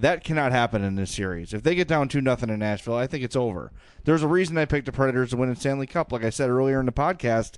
That 0.02 0.24
cannot 0.24 0.52
happen 0.52 0.84
in 0.84 0.96
this 0.96 1.12
series. 1.12 1.54
If 1.54 1.64
they 1.64 1.76
get 1.76 1.88
down 1.88 2.08
two 2.08 2.22
nothing 2.22 2.50
in 2.50 2.60
Nashville, 2.60 2.96
I 2.96 3.08
think 3.08 3.24
it's 3.24 3.36
over. 3.36 3.72
There's 4.04 4.24
a 4.24 4.28
reason 4.28 4.58
I 4.58 4.66
picked 4.66 4.86
the 4.86 4.92
Predators 4.92 5.32
to 5.32 5.38
win 5.38 5.50
in 5.50 5.56
Stanley 5.56 5.88
Cup. 5.88 6.12
Like 6.12 6.24
I 6.24 6.30
said 6.30 6.50
earlier 6.50 6.80
in 6.80 6.86
the 6.86 6.92
podcast, 6.92 7.56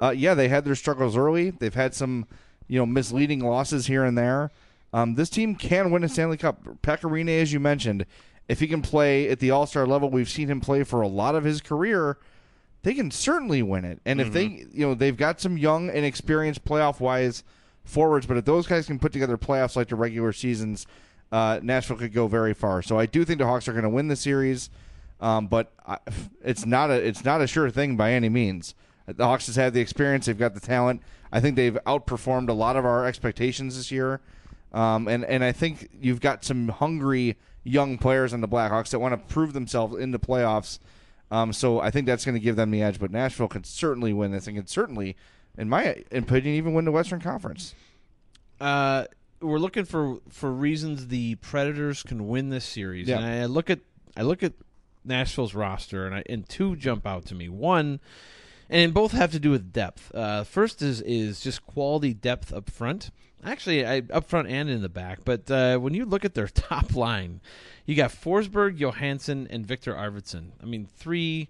uh, 0.00 0.10
yeah, 0.10 0.34
they 0.34 0.48
had 0.48 0.64
their 0.64 0.74
struggles 0.74 1.16
early. 1.16 1.50
They've 1.50 1.74
had 1.74 1.94
some, 1.94 2.26
you 2.68 2.78
know, 2.78 2.86
misleading 2.86 3.40
losses 3.40 3.86
here 3.86 4.04
and 4.04 4.16
there. 4.16 4.50
Um, 4.92 5.14
this 5.14 5.30
team 5.30 5.54
can 5.54 5.90
win 5.90 6.04
a 6.04 6.08
Stanley 6.08 6.36
Cup. 6.36 6.64
Pekka 6.82 7.10
Rinne, 7.10 7.40
as 7.40 7.52
you 7.52 7.60
mentioned, 7.60 8.06
if 8.48 8.60
he 8.60 8.66
can 8.66 8.82
play 8.82 9.28
at 9.28 9.38
the 9.38 9.50
All 9.50 9.66
Star 9.66 9.86
level, 9.86 10.10
we've 10.10 10.28
seen 10.28 10.48
him 10.48 10.60
play 10.60 10.84
for 10.84 11.00
a 11.00 11.08
lot 11.08 11.34
of 11.34 11.44
his 11.44 11.60
career 11.60 12.18
they 12.82 12.94
can 12.94 13.10
certainly 13.10 13.62
win 13.62 13.84
it. 13.84 14.00
And 14.04 14.20
if 14.20 14.32
they, 14.32 14.44
you 14.72 14.86
know, 14.86 14.94
they've 14.94 15.16
got 15.16 15.40
some 15.40 15.58
young 15.58 15.90
and 15.90 16.04
experienced 16.04 16.64
playoff 16.64 17.00
wise 17.00 17.44
forwards, 17.84 18.26
but 18.26 18.36
if 18.36 18.44
those 18.44 18.66
guys 18.66 18.86
can 18.86 18.98
put 18.98 19.12
together 19.12 19.36
playoffs 19.36 19.76
like 19.76 19.88
the 19.88 19.96
regular 19.96 20.32
seasons, 20.32 20.86
uh, 21.32 21.60
Nashville 21.62 21.96
could 21.96 22.12
go 22.12 22.26
very 22.26 22.54
far. 22.54 22.82
So 22.82 22.98
I 22.98 23.06
do 23.06 23.24
think 23.24 23.38
the 23.38 23.46
Hawks 23.46 23.68
are 23.68 23.72
going 23.72 23.84
to 23.84 23.90
win 23.90 24.08
the 24.08 24.16
series, 24.16 24.70
um, 25.20 25.46
but 25.46 25.72
I, 25.86 25.98
it's 26.42 26.66
not 26.66 26.90
a 26.90 26.94
it's 26.94 27.24
not 27.24 27.40
a 27.40 27.46
sure 27.46 27.70
thing 27.70 27.96
by 27.96 28.12
any 28.12 28.28
means. 28.28 28.74
The 29.06 29.24
Hawks 29.24 29.46
has 29.46 29.56
had 29.56 29.74
the 29.74 29.80
experience; 29.80 30.26
they've 30.26 30.38
got 30.38 30.54
the 30.54 30.60
talent. 30.60 31.02
I 31.32 31.40
think 31.40 31.56
they've 31.56 31.78
outperformed 31.86 32.48
a 32.48 32.52
lot 32.52 32.76
of 32.76 32.84
our 32.84 33.06
expectations 33.06 33.76
this 33.76 33.90
year, 33.90 34.20
um, 34.72 35.08
and 35.08 35.24
and 35.24 35.44
I 35.44 35.52
think 35.52 35.88
you've 36.00 36.20
got 36.20 36.44
some 36.44 36.68
hungry 36.68 37.36
young 37.62 37.98
players 37.98 38.32
on 38.32 38.40
the 38.40 38.48
Blackhawks 38.48 38.90
that 38.90 38.98
want 38.98 39.12
to 39.12 39.32
prove 39.32 39.52
themselves 39.52 39.96
in 39.96 40.10
the 40.10 40.18
playoffs. 40.18 40.78
Um, 41.30 41.52
so 41.52 41.80
I 41.80 41.92
think 41.92 42.06
that's 42.06 42.24
going 42.24 42.34
to 42.34 42.40
give 42.40 42.56
them 42.56 42.72
the 42.72 42.82
edge. 42.82 42.98
But 42.98 43.12
Nashville 43.12 43.46
can 43.46 43.62
certainly 43.62 44.12
win 44.12 44.32
this, 44.32 44.48
and 44.48 44.56
can 44.56 44.66
certainly, 44.66 45.16
in 45.56 45.68
my 45.68 46.02
opinion, 46.10 46.56
even 46.56 46.74
win 46.74 46.84
the 46.84 46.92
Western 46.92 47.20
Conference. 47.20 47.74
Uh, 48.60 49.04
we're 49.40 49.58
looking 49.58 49.84
for 49.84 50.18
for 50.28 50.50
reasons 50.52 51.08
the 51.08 51.34
Predators 51.36 52.02
can 52.02 52.28
win 52.28 52.50
this 52.50 52.64
series, 52.64 53.08
Yeah. 53.08 53.18
and 53.18 53.26
I 53.26 53.46
look 53.46 53.70
at 53.70 53.80
I 54.16 54.22
look 54.22 54.42
at 54.42 54.52
Nashville's 55.04 55.54
roster, 55.54 56.06
and 56.06 56.14
I 56.14 56.22
and 56.28 56.48
two 56.48 56.76
jump 56.76 57.06
out 57.06 57.26
to 57.26 57.34
me. 57.34 57.48
One, 57.48 58.00
and 58.68 58.92
both 58.92 59.12
have 59.12 59.32
to 59.32 59.40
do 59.40 59.50
with 59.50 59.72
depth. 59.72 60.14
Uh, 60.14 60.44
first 60.44 60.82
is 60.82 61.00
is 61.02 61.40
just 61.40 61.64
quality 61.66 62.12
depth 62.14 62.52
up 62.52 62.70
front. 62.70 63.10
Actually, 63.42 63.86
I, 63.86 64.02
up 64.12 64.28
front 64.28 64.48
and 64.48 64.68
in 64.68 64.82
the 64.82 64.90
back. 64.90 65.20
But 65.24 65.50
uh, 65.50 65.78
when 65.78 65.94
you 65.94 66.04
look 66.04 66.26
at 66.26 66.34
their 66.34 66.46
top 66.68 66.94
line, 66.94 67.40
you 67.86 67.94
got 67.94 68.10
Forsberg, 68.10 68.76
Johansen, 68.78 69.46
and 69.48 69.66
Viktor 69.66 69.94
Arvidsson. 69.94 70.50
I 70.62 70.66
mean, 70.66 70.84
three 70.86 71.48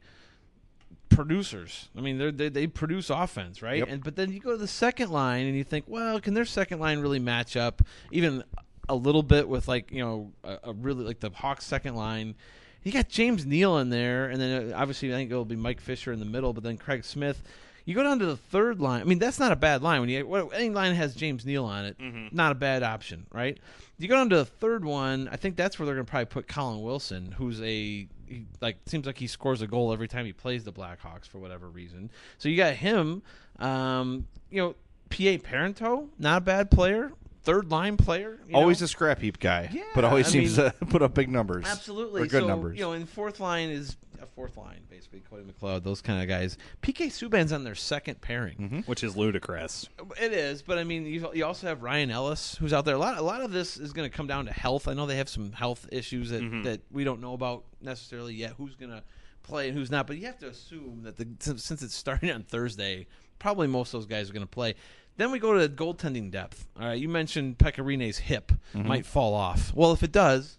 producers. 1.11 1.89
I 1.97 2.01
mean, 2.01 2.17
they're, 2.17 2.33
they 2.33 2.49
they 2.49 2.67
produce 2.67 3.11
offense, 3.11 3.61
right? 3.61 3.79
Yep. 3.79 3.89
And 3.89 4.05
but 4.05 4.17
then 4.17 4.33
you 4.33 4.41
go 4.41 4.53
to 4.53 4.57
the 4.57 4.69
second 4.69 5.11
line 5.11 5.47
and 5.47 5.57
you 5.57 5.65
think, 5.65 5.85
well, 5.87 6.21
can 6.21 6.35
their 6.35 6.47
second 6.47 6.79
line 6.81 7.01
really 7.01 7.19
match 7.19 7.57
up 7.57 7.83
even 8.11 8.43
a 8.89 8.95
little 8.95 9.23
bit 9.23 9.49
with 9.49 9.69
like 9.69 9.93
you 9.93 10.03
know 10.03 10.33
a, 10.43 10.71
a 10.71 10.73
really 10.73 11.05
like 11.05 11.21
the 11.21 11.31
Hawks 11.31 11.67
second 11.67 11.95
line? 11.95 12.35
You 12.83 12.93
got 12.93 13.11
James 13.11 13.45
Neal 13.45 13.77
in 13.79 13.91
there, 13.91 14.31
and 14.31 14.41
then 14.41 14.73
uh, 14.73 14.77
obviously 14.77 15.13
I 15.13 15.17
think 15.17 15.31
it'll 15.31 15.45
be 15.45 15.57
Mike 15.57 15.81
Fisher 15.81 16.13
in 16.13 16.19
the 16.19 16.25
middle, 16.25 16.55
but 16.55 16.63
then 16.63 16.79
Craig 16.79 17.05
Smith. 17.05 17.43
You 17.87 17.95
go 17.95 18.03
down 18.03 18.19
to 18.21 18.27
the 18.27 18.37
third 18.37 18.79
line. 18.79 19.01
I 19.01 19.05
mean, 19.05 19.19
that's 19.19 19.41
not 19.41 19.53
a 19.53 19.57
bad 19.57 19.83
line. 19.83 20.01
When 20.01 20.11
you 20.11 20.27
what, 20.27 20.51
any 20.55 20.71
line 20.71 20.95
has 20.95 21.15
James 21.15 21.45
Neal 21.45 21.65
on 21.65 21.87
it, 21.87 21.97
not 22.33 22.53
a 22.53 22.55
bad 22.55 22.83
option, 22.83 23.27
right? 23.33 23.59
You 23.99 24.07
go 24.07 24.15
down 24.15 24.29
to 24.31 24.37
the 24.37 24.45
third 24.45 24.85
one. 24.85 25.29
I 25.33 25.37
think 25.37 25.57
that's 25.57 25.79
where 25.79 25.87
they're 25.87 25.95
going 25.95 26.07
to 26.07 26.11
probably 26.11 26.27
put 26.27 26.47
Colin 26.47 26.83
Wilson, 26.83 27.33
who's 27.33 27.61
a 27.63 28.07
he, 28.31 28.47
like 28.61 28.77
seems 28.87 29.07
like 29.07 29.19
he 29.19 29.27
scores 29.27 29.61
a 29.61 29.67
goal 29.67 29.93
every 29.93 30.09
time 30.09 30.25
he 30.25 30.33
plays 30.33 30.65
the 30.65 30.73
Blackhawks 30.73 31.27
for 31.29 31.39
whatever 31.39 31.69
reason. 31.69 32.11
So 32.39 32.49
you 32.49 32.57
got 32.57 32.75
him. 32.75 33.23
Um, 33.59 34.27
you 34.51 34.63
know, 34.63 34.75
Pa 35.11 35.37
Parenteau, 35.47 36.09
not 36.19 36.39
a 36.39 36.41
bad 36.41 36.71
player, 36.71 37.13
third 37.43 37.71
line 37.71 37.97
player. 37.97 38.39
always 38.55 38.81
know? 38.81 38.85
a 38.85 38.89
scrap 38.89 39.21
heap 39.21 39.39
guy, 39.39 39.69
Yeah, 39.73 39.83
but 39.95 40.05
always 40.05 40.29
I 40.29 40.31
seems 40.31 40.57
mean- 40.57 40.71
to 40.79 40.87
put 40.87 41.03
up 41.03 41.15
big 41.15 41.29
numbers. 41.29 41.67
Absolutely. 41.67 42.23
good 42.29 42.43
so, 42.43 42.47
numbers. 42.47 42.79
You 42.79 42.85
know, 42.85 42.93
and 42.93 43.09
fourth 43.09 43.41
line 43.41 43.71
is 43.71 43.97
a 44.23 44.27
fourth 44.27 44.57
line, 44.57 44.81
basically. 44.91 45.21
Cody 45.21 45.43
McLeod, 45.45 45.83
those 45.83 46.01
kind 46.03 46.21
of 46.23 46.29
guys. 46.29 46.59
PK 46.83 47.07
Subban's 47.07 47.53
on 47.53 47.65
their 47.65 47.75
second 47.75 48.21
pairing. 48.21 48.57
Mm-hmm. 48.59 48.79
which 48.81 49.03
is 49.03 49.17
ludicrous. 49.17 49.89
It 50.21 50.33
is, 50.33 50.63
but 50.63 50.79
I 50.79 50.85
mean, 50.85 51.07
you, 51.07 51.31
you 51.35 51.45
also 51.47 51.67
have 51.69 51.83
Ryan 51.83 52.11
Ellis, 52.11 52.55
who's 52.57 52.73
out 52.73 52.85
there. 52.85 52.95
A 52.95 52.99
lot, 52.99 53.19
a 53.19 53.23
lot 53.23 53.41
of 53.43 53.51
this 53.53 53.77
is 53.77 53.93
going 53.93 54.09
to 54.11 54.15
come 54.17 54.27
down 54.27 54.47
to 54.47 54.53
health. 54.53 54.89
I 54.89 54.95
know 54.95 55.07
they 55.07 55.17
have 55.17 55.29
some 55.29 55.53
health 55.53 55.87
issues 55.91 56.31
that, 56.31 56.43
Mm-hmm. 56.43 56.63
that 56.65 56.81
we 56.91 57.05
don't 57.05 57.21
know 57.21 57.33
about 57.35 57.65
necessarily 57.81 58.35
yet. 58.35 58.53
Who's 58.59 58.75
going 58.77 58.91
to 58.91 59.03
play 59.43 59.69
and 59.69 59.77
who's 59.77 59.91
not? 59.91 60.07
But 60.07 60.19
you 60.19 60.27
have 60.27 60.39
to 60.39 60.49
assume 60.49 61.03
that 61.05 61.17
the 61.17 61.27
since 61.59 61.83
it's 61.83 61.95
starting 61.95 62.31
on 62.31 62.43
Thursday, 62.43 63.07
probably 63.39 63.67
most 63.67 63.95
of 63.95 64.01
those 64.01 64.07
guys 64.07 64.29
are 64.29 64.33
going 64.33 64.43
to 64.47 64.51
play. 64.51 64.75
Then 65.17 65.31
we 65.33 65.39
go 65.39 65.59
to 65.59 65.69
goaltending 65.69 66.31
depth. 66.31 66.67
All 66.81 66.87
right, 66.87 66.99
you 66.99 67.09
mentioned 67.09 67.59
Pekka 67.59 67.85
Rinne's 67.85 68.19
hip 68.19 68.53
Mm-hmm. 68.75 68.87
might 68.89 69.05
fall 69.07 69.35
off. 69.35 69.73
Well, 69.75 69.93
if 69.93 70.03
it 70.03 70.13
does, 70.13 70.59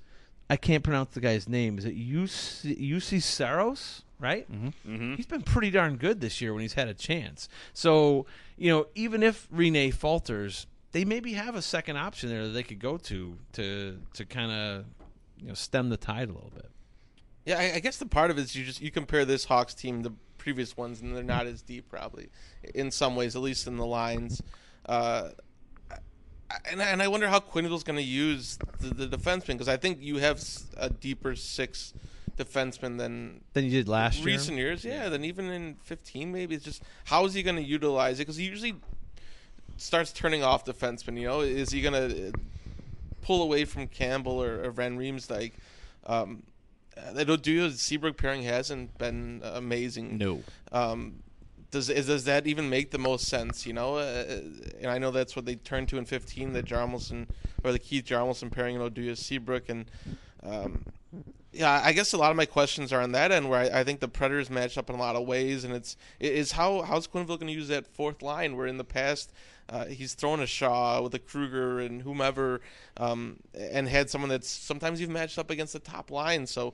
I 0.51 0.57
can't 0.57 0.83
pronounce 0.83 1.13
the 1.13 1.21
guy's 1.21 1.47
name. 1.47 1.77
Is 1.77 1.85
it 1.85 1.97
UC, 1.97 2.77
Juuse 2.77 3.23
Saros? 3.23 4.03
Right? 4.19 4.51
Mm-hmm. 4.51 5.15
He's 5.15 5.25
been 5.25 5.43
pretty 5.43 5.71
darn 5.71 5.95
good 5.95 6.19
this 6.19 6.41
year 6.41 6.53
when 6.53 6.61
he's 6.61 6.73
had 6.73 6.89
a 6.89 6.93
chance. 6.93 7.47
So, 7.73 8.25
you 8.57 8.69
know, 8.69 8.87
even 8.93 9.23
if 9.23 9.49
Rinne 9.49 9.93
falters, 9.93 10.67
they 10.91 11.05
maybe 11.05 11.33
have 11.33 11.55
a 11.55 11.61
second 11.61 11.95
option 11.95 12.27
there 12.27 12.43
that 12.43 12.49
they 12.51 12.63
could 12.63 12.79
go 12.79 12.97
to 12.97 13.37
to 13.53 13.97
to 14.13 14.25
kind 14.25 14.51
of 14.51 14.85
you 15.37 15.47
know 15.47 15.53
stem 15.53 15.87
the 15.87 15.95
tide 15.95 16.27
a 16.27 16.33
little 16.33 16.51
bit. 16.53 16.69
Yeah, 17.45 17.57
I, 17.57 17.75
I 17.75 17.79
guess 17.79 17.95
the 17.95 18.05
part 18.05 18.29
of 18.29 18.37
it 18.37 18.41
is 18.41 18.53
you 18.53 18.65
just 18.65 18.81
you 18.81 18.91
compare 18.91 19.23
this 19.23 19.45
Hawks 19.45 19.73
team 19.73 20.03
to 20.03 20.11
previous 20.37 20.75
ones, 20.75 20.99
and 20.99 21.15
they're 21.15 21.23
not 21.23 21.47
as 21.47 21.61
deep, 21.61 21.89
probably 21.89 22.27
in 22.75 22.91
some 22.91 23.15
ways, 23.15 23.37
at 23.37 23.41
least 23.41 23.67
in 23.67 23.77
the 23.77 23.85
lines. 23.85 24.43
Uh, 24.85 25.29
and 26.69 26.81
I- 26.81 26.85
and 26.87 27.01
I 27.01 27.07
wonder 27.07 27.27
how 27.27 27.39
Quenneville's 27.39 27.83
going 27.83 27.97
to 27.97 28.03
use 28.03 28.57
the, 28.79 29.05
the 29.05 29.17
defenseman 29.17 29.47
because 29.53 29.67
I 29.69 29.77
think 29.77 29.99
you 30.01 30.17
have 30.17 30.41
a 30.77 30.89
deeper 30.89 31.35
six 31.35 31.93
defenseman 32.37 32.97
than 32.97 33.41
Than 33.53 33.65
you 33.65 33.71
did 33.71 33.87
last 33.89 34.17
year? 34.19 34.25
recent 34.27 34.57
years. 34.57 34.83
Yeah, 34.85 35.09
than 35.09 35.23
even 35.25 35.49
in 35.51 35.75
fifteen, 35.83 36.31
maybe. 36.31 36.55
It's 36.55 36.65
just 36.65 36.83
how 37.05 37.25
is 37.25 37.33
he 37.33 37.43
going 37.43 37.57
to 37.57 37.63
utilize 37.63 38.19
it? 38.19 38.23
Because 38.23 38.37
he 38.37 38.45
usually 38.45 38.75
starts 39.77 40.11
turning 40.11 40.43
off 40.43 40.65
defensemen. 40.65 41.19
You 41.19 41.27
know, 41.27 41.41
is 41.41 41.71
he 41.71 41.81
going 41.81 41.93
to 41.93 42.31
pull 43.21 43.41
away 43.43 43.65
from 43.65 43.87
Campbell 43.87 44.41
or, 44.41 44.63
or 44.63 44.71
Van 44.71 44.97
Riemsdyk? 44.97 45.51
Um, 46.05 46.43
I 47.15 47.23
don't 47.23 47.41
do 47.41 47.69
Seabrook 47.71 48.17
pairing 48.17 48.43
hasn't 48.43 48.97
been 48.97 49.41
amazing. 49.43 50.17
No. 50.17 50.43
Um, 50.71 51.23
does 51.71 51.89
is, 51.89 52.07
does 52.07 52.25
that 52.25 52.47
even 52.47 52.69
make 52.69 52.91
the 52.91 52.97
most 52.97 53.27
sense? 53.27 53.65
You 53.65 53.73
know, 53.73 53.95
uh, 53.95 54.41
and 54.79 54.87
I 54.87 54.97
know 54.97 55.11
that's 55.11 55.35
what 55.35 55.45
they 55.45 55.55
turned 55.55 55.89
to 55.89 55.97
in 55.97 56.05
15, 56.05 56.53
the 56.53 56.63
Hjalmarsson 56.63 57.27
or 57.63 57.71
the 57.71 57.79
Keith 57.79 58.05
Hjalmarsson 58.05 58.51
pairing, 58.51 58.79
and 58.79 58.93
Oduya 58.93 59.17
Seabrook, 59.17 59.69
and 59.69 59.85
um, 60.43 60.85
yeah, 61.53 61.81
I 61.83 61.91
guess 61.91 62.13
a 62.13 62.17
lot 62.17 62.31
of 62.31 62.37
my 62.37 62.45
questions 62.45 62.93
are 62.93 63.01
on 63.01 63.11
that 63.13 63.31
end, 63.31 63.49
where 63.49 63.59
I, 63.59 63.81
I 63.81 63.83
think 63.83 63.99
the 63.99 64.07
Predators 64.07 64.49
match 64.49 64.77
up 64.77 64.89
in 64.89 64.95
a 64.95 64.99
lot 64.99 65.15
of 65.15 65.27
ways, 65.27 65.63
and 65.63 65.73
it's 65.73 65.97
is 66.19 66.53
how 66.53 66.81
how's 66.81 67.07
Quinville 67.07 67.39
going 67.39 67.47
to 67.47 67.53
use 67.53 67.67
that 67.69 67.87
fourth 67.87 68.21
line? 68.21 68.55
Where 68.55 68.67
in 68.67 68.77
the 68.77 68.83
past 68.83 69.31
uh, 69.71 69.85
he's 69.85 70.13
thrown 70.13 70.41
a 70.41 70.45
Shaw 70.45 71.01
with 71.01 71.15
a 71.15 71.19
Kruger 71.19 71.79
and 71.79 72.01
whomever, 72.01 72.59
um, 72.97 73.37
and 73.57 73.87
had 73.87 74.09
someone 74.09 74.29
that's 74.29 74.49
sometimes 74.49 74.99
you've 74.99 75.09
matched 75.09 75.39
up 75.39 75.49
against 75.49 75.71
the 75.71 75.79
top 75.79 76.11
line. 76.11 76.45
So 76.45 76.73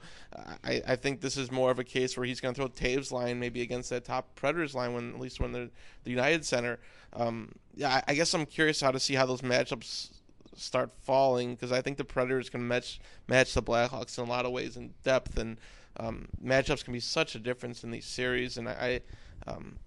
I, 0.63 0.81
I 0.87 0.95
think 0.95 1.21
this 1.21 1.37
is 1.37 1.51
more 1.51 1.69
of 1.69 1.77
a 1.77 1.83
case 1.83 2.17
where 2.17 2.25
he's 2.25 2.41
going 2.41 2.55
to 2.55 2.59
throw 2.59 2.69
Toews 2.69 3.11
line 3.11 3.39
maybe 3.39 3.61
against 3.61 3.91
that 3.91 4.03
top 4.03 4.33
Predators 4.35 4.73
line 4.73 4.93
when 4.93 5.13
at 5.13 5.19
least 5.19 5.39
when 5.39 5.51
they're 5.51 5.69
the 6.03 6.09
United 6.09 6.43
Center. 6.43 6.79
Um, 7.13 7.53
yeah, 7.75 7.89
I, 7.89 8.11
I 8.11 8.13
guess 8.15 8.33
I'm 8.33 8.47
curious 8.47 8.81
how 8.81 8.91
to 8.91 8.99
see 8.99 9.13
how 9.13 9.27
those 9.27 9.41
matchups 9.41 10.09
start 10.55 10.89
falling 11.03 11.53
because 11.53 11.71
I 11.71 11.81
think 11.81 11.97
the 11.97 12.03
Predators 12.03 12.49
can 12.49 12.67
match 12.67 12.99
match 13.27 13.53
the 13.53 13.61
Blackhawks 13.61 14.17
in 14.17 14.25
a 14.25 14.29
lot 14.29 14.47
of 14.47 14.51
ways 14.51 14.75
in 14.75 14.95
depth 15.03 15.37
and 15.37 15.57
um, 15.99 16.27
matchups 16.43 16.83
can 16.83 16.93
be 16.93 16.99
such 16.99 17.35
a 17.35 17.39
difference 17.39 17.83
in 17.83 17.91
these 17.91 18.05
series. 18.05 18.57
And 18.57 18.67
I, 18.69 19.01
I 19.47 19.51
um, 19.51 19.77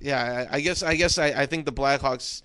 yeah, 0.00 0.46
I, 0.50 0.56
I 0.56 0.60
guess 0.60 0.82
I 0.82 0.94
guess 0.96 1.18
I, 1.18 1.26
I 1.28 1.46
think 1.46 1.64
the 1.66 1.72
Blackhawks 1.72 2.42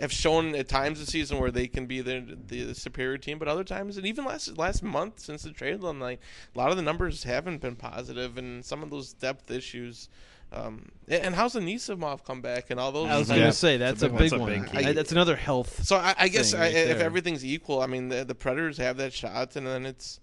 have 0.00 0.12
shown 0.12 0.54
at 0.54 0.68
times 0.68 0.98
this 0.98 1.08
season 1.10 1.38
where 1.38 1.50
they 1.50 1.66
can 1.66 1.86
be 1.86 2.00
the 2.00 2.36
the 2.48 2.74
superior 2.74 3.18
team, 3.18 3.38
but 3.38 3.48
other 3.48 3.64
times, 3.64 3.96
and 3.96 4.06
even 4.06 4.24
last 4.24 4.56
last 4.58 4.82
month 4.82 5.20
since 5.20 5.42
the 5.42 5.52
trade 5.52 5.72
deadline, 5.80 6.02
a 6.02 6.58
lot 6.58 6.70
of 6.70 6.76
the 6.76 6.82
numbers 6.82 7.24
haven't 7.24 7.60
been 7.60 7.76
positive, 7.76 8.36
and 8.38 8.64
some 8.64 8.82
of 8.82 8.90
those 8.90 9.12
depth 9.12 9.50
issues. 9.50 10.08
Um, 10.52 10.90
and 11.08 11.24
and 11.26 11.34
how's 11.34 11.54
the 11.54 11.60
Nisimov 11.60 12.24
come 12.24 12.40
back 12.40 12.70
and 12.70 12.78
all 12.78 12.92
those? 12.92 13.08
I 13.08 13.18
was 13.18 13.26
things? 13.28 13.38
going 13.38 13.50
to 13.50 13.56
say 13.56 13.76
that's 13.76 14.02
a 14.02 14.08
big, 14.08 14.18
That's 14.18 14.32
a 14.32 14.38
one. 14.38 14.50
big 14.52 14.70
key. 14.70 14.78
I- 14.86 14.92
that's 14.92 15.10
another 15.12 15.34
health. 15.36 15.84
So 15.84 15.96
I, 15.96 16.14
I 16.16 16.28
guess 16.28 16.52
thing 16.52 16.60
I, 16.60 16.64
right 16.64 16.74
if 16.74 16.98
there. 16.98 17.06
everything's 17.06 17.44
equal, 17.44 17.80
I 17.82 17.86
mean 17.86 18.08
the, 18.08 18.24
the 18.24 18.34
Predators 18.36 18.76
have 18.78 18.96
that 18.98 19.12
shot, 19.12 19.56
and 19.56 19.66
then 19.66 19.84
it's. 19.86 20.20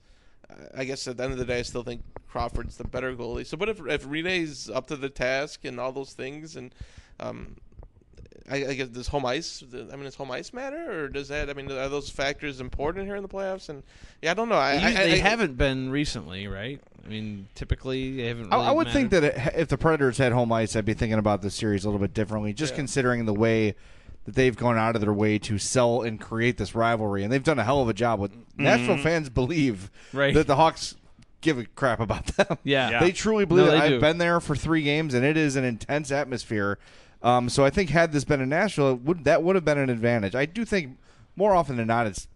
I 0.75 0.83
guess 0.85 1.07
at 1.07 1.17
the 1.17 1.23
end 1.23 1.33
of 1.33 1.39
the 1.39 1.45
day, 1.45 1.59
I 1.59 1.61
still 1.63 1.83
think 1.83 2.01
Crawford's 2.29 2.77
the 2.77 2.83
better 2.85 3.13
goalie. 3.15 3.45
So, 3.45 3.57
but 3.57 3.69
if 3.69 3.79
if 3.87 4.03
Rinne's 4.05 4.69
up 4.69 4.87
to 4.87 4.95
the 4.95 5.09
task 5.09 5.65
and 5.65 5.79
all 5.79 5.91
those 5.91 6.13
things, 6.13 6.55
and 6.55 6.73
um, 7.19 7.55
I, 8.49 8.65
I 8.67 8.73
guess 8.73 8.87
does 8.89 9.07
home 9.07 9.25
ice? 9.25 9.63
I 9.73 9.75
mean, 9.95 10.03
does 10.03 10.15
home 10.15 10.31
ice 10.31 10.53
matter, 10.53 11.03
or 11.03 11.07
does 11.09 11.27
that? 11.29 11.49
I 11.49 11.53
mean, 11.53 11.71
are 11.71 11.89
those 11.89 12.09
factors 12.09 12.59
important 12.59 13.05
here 13.05 13.15
in 13.15 13.21
the 13.23 13.29
playoffs? 13.29 13.69
And 13.69 13.83
yeah, 14.21 14.31
I 14.31 14.33
don't 14.33 14.49
know. 14.49 14.55
I, 14.55 14.77
They 14.77 14.83
I, 14.83 14.87
usually- 14.89 15.03
I, 15.03 15.09
they 15.09 15.19
haven't 15.19 15.57
been 15.57 15.89
recently, 15.89 16.47
right? 16.47 16.79
I 17.03 17.07
mean, 17.07 17.47
typically 17.55 18.17
they 18.17 18.27
haven't. 18.27 18.51
I, 18.53 18.57
Really 18.57 18.67
I 18.67 18.71
would 18.71 18.87
think 18.89 19.11
that 19.11 19.23
it, 19.23 19.35
if 19.55 19.67
the 19.69 19.77
Predators 19.77 20.17
had 20.17 20.31
home 20.31 20.51
ice, 20.51 20.75
I'd 20.75 20.85
be 20.85 20.93
thinking 20.93 21.17
about 21.19 21.41
the 21.41 21.49
series 21.51 21.83
a 21.83 21.87
little 21.89 21.99
bit 21.99 22.13
differently, 22.13 22.53
just 22.53 22.73
Yeah. 22.73 22.77
considering 22.77 23.25
the 23.25 23.33
way 23.33 23.75
that 24.26 24.36
they've 24.36 24.55
gone 24.55 24.78
out 24.78 24.95
of 24.95 25.01
their 25.01 25.13
way 25.13 25.39
to 25.39 25.57
sell 25.57 26.01
and 26.01 26.19
create 26.22 26.57
this 26.57 26.76
rivalry, 26.76 27.24
and 27.24 27.32
they've 27.34 27.43
done 27.43 27.57
a 27.59 27.63
hell 27.63 27.82
of 27.82 27.89
a 27.89 27.93
job. 27.93 28.19
With 28.19 28.32
Nashville 28.57 28.97
fans 28.97 29.30
believe 29.30 29.89
Right. 30.13 30.34
that 30.34 30.47
the 30.47 30.55
Hawks 30.55 30.95
give 31.41 31.57
a 31.57 31.65
crap 31.65 31.99
about 31.99 32.28
them. 32.38 32.57
Yeah. 32.63 32.99
they 32.99 33.11
truly 33.11 33.45
believe 33.45 33.65
No, 33.65 33.72
it. 33.72 33.80
they 33.80 33.86
I've 33.86 33.89
do. 33.91 33.99
been 33.99 34.17
there 34.19 34.39
for 34.39 34.55
three 34.55 34.84
games, 34.84 35.13
and 35.15 35.26
it 35.26 35.38
is 35.38 35.55
an 35.55 35.63
intense 35.63 36.11
atmosphere. 36.11 36.78
Um, 37.24 37.49
so 37.49 37.63
I 37.65 37.69
think 37.69 37.89
had 37.89 38.11
this 38.11 38.24
been 38.24 38.41
in 38.41 38.49
Nashville, 38.49 38.91
it 38.93 39.01
would 39.01 39.24
that 39.26 39.41
would 39.43 39.55
have 39.55 39.65
been 39.65 39.78
an 39.78 39.89
advantage. 39.89 40.36
I 40.36 40.45
do 40.45 40.65
think 40.65 40.97
more 41.36 41.53
often 41.55 41.78
than 41.78 41.88
not, 41.88 42.05
it's 42.07 42.28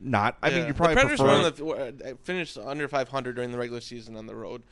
not. 0.00 0.36
I 0.42 0.50
mean, 0.50 0.66
you 0.66 0.74
probably 0.74 0.94
the 0.94 1.00
Predators 1.00 1.20
prefer. 1.20 1.64
were 1.64 1.80
on 1.86 1.96
the, 1.98 2.10
uh, 2.12 2.14
finished 2.22 2.58
under 2.58 2.86
500 2.88 3.34
during 3.36 3.50
the 3.52 3.58
regular 3.58 3.80
season 3.80 4.16
on 4.16 4.26
the 4.26 4.34
road. 4.34 4.62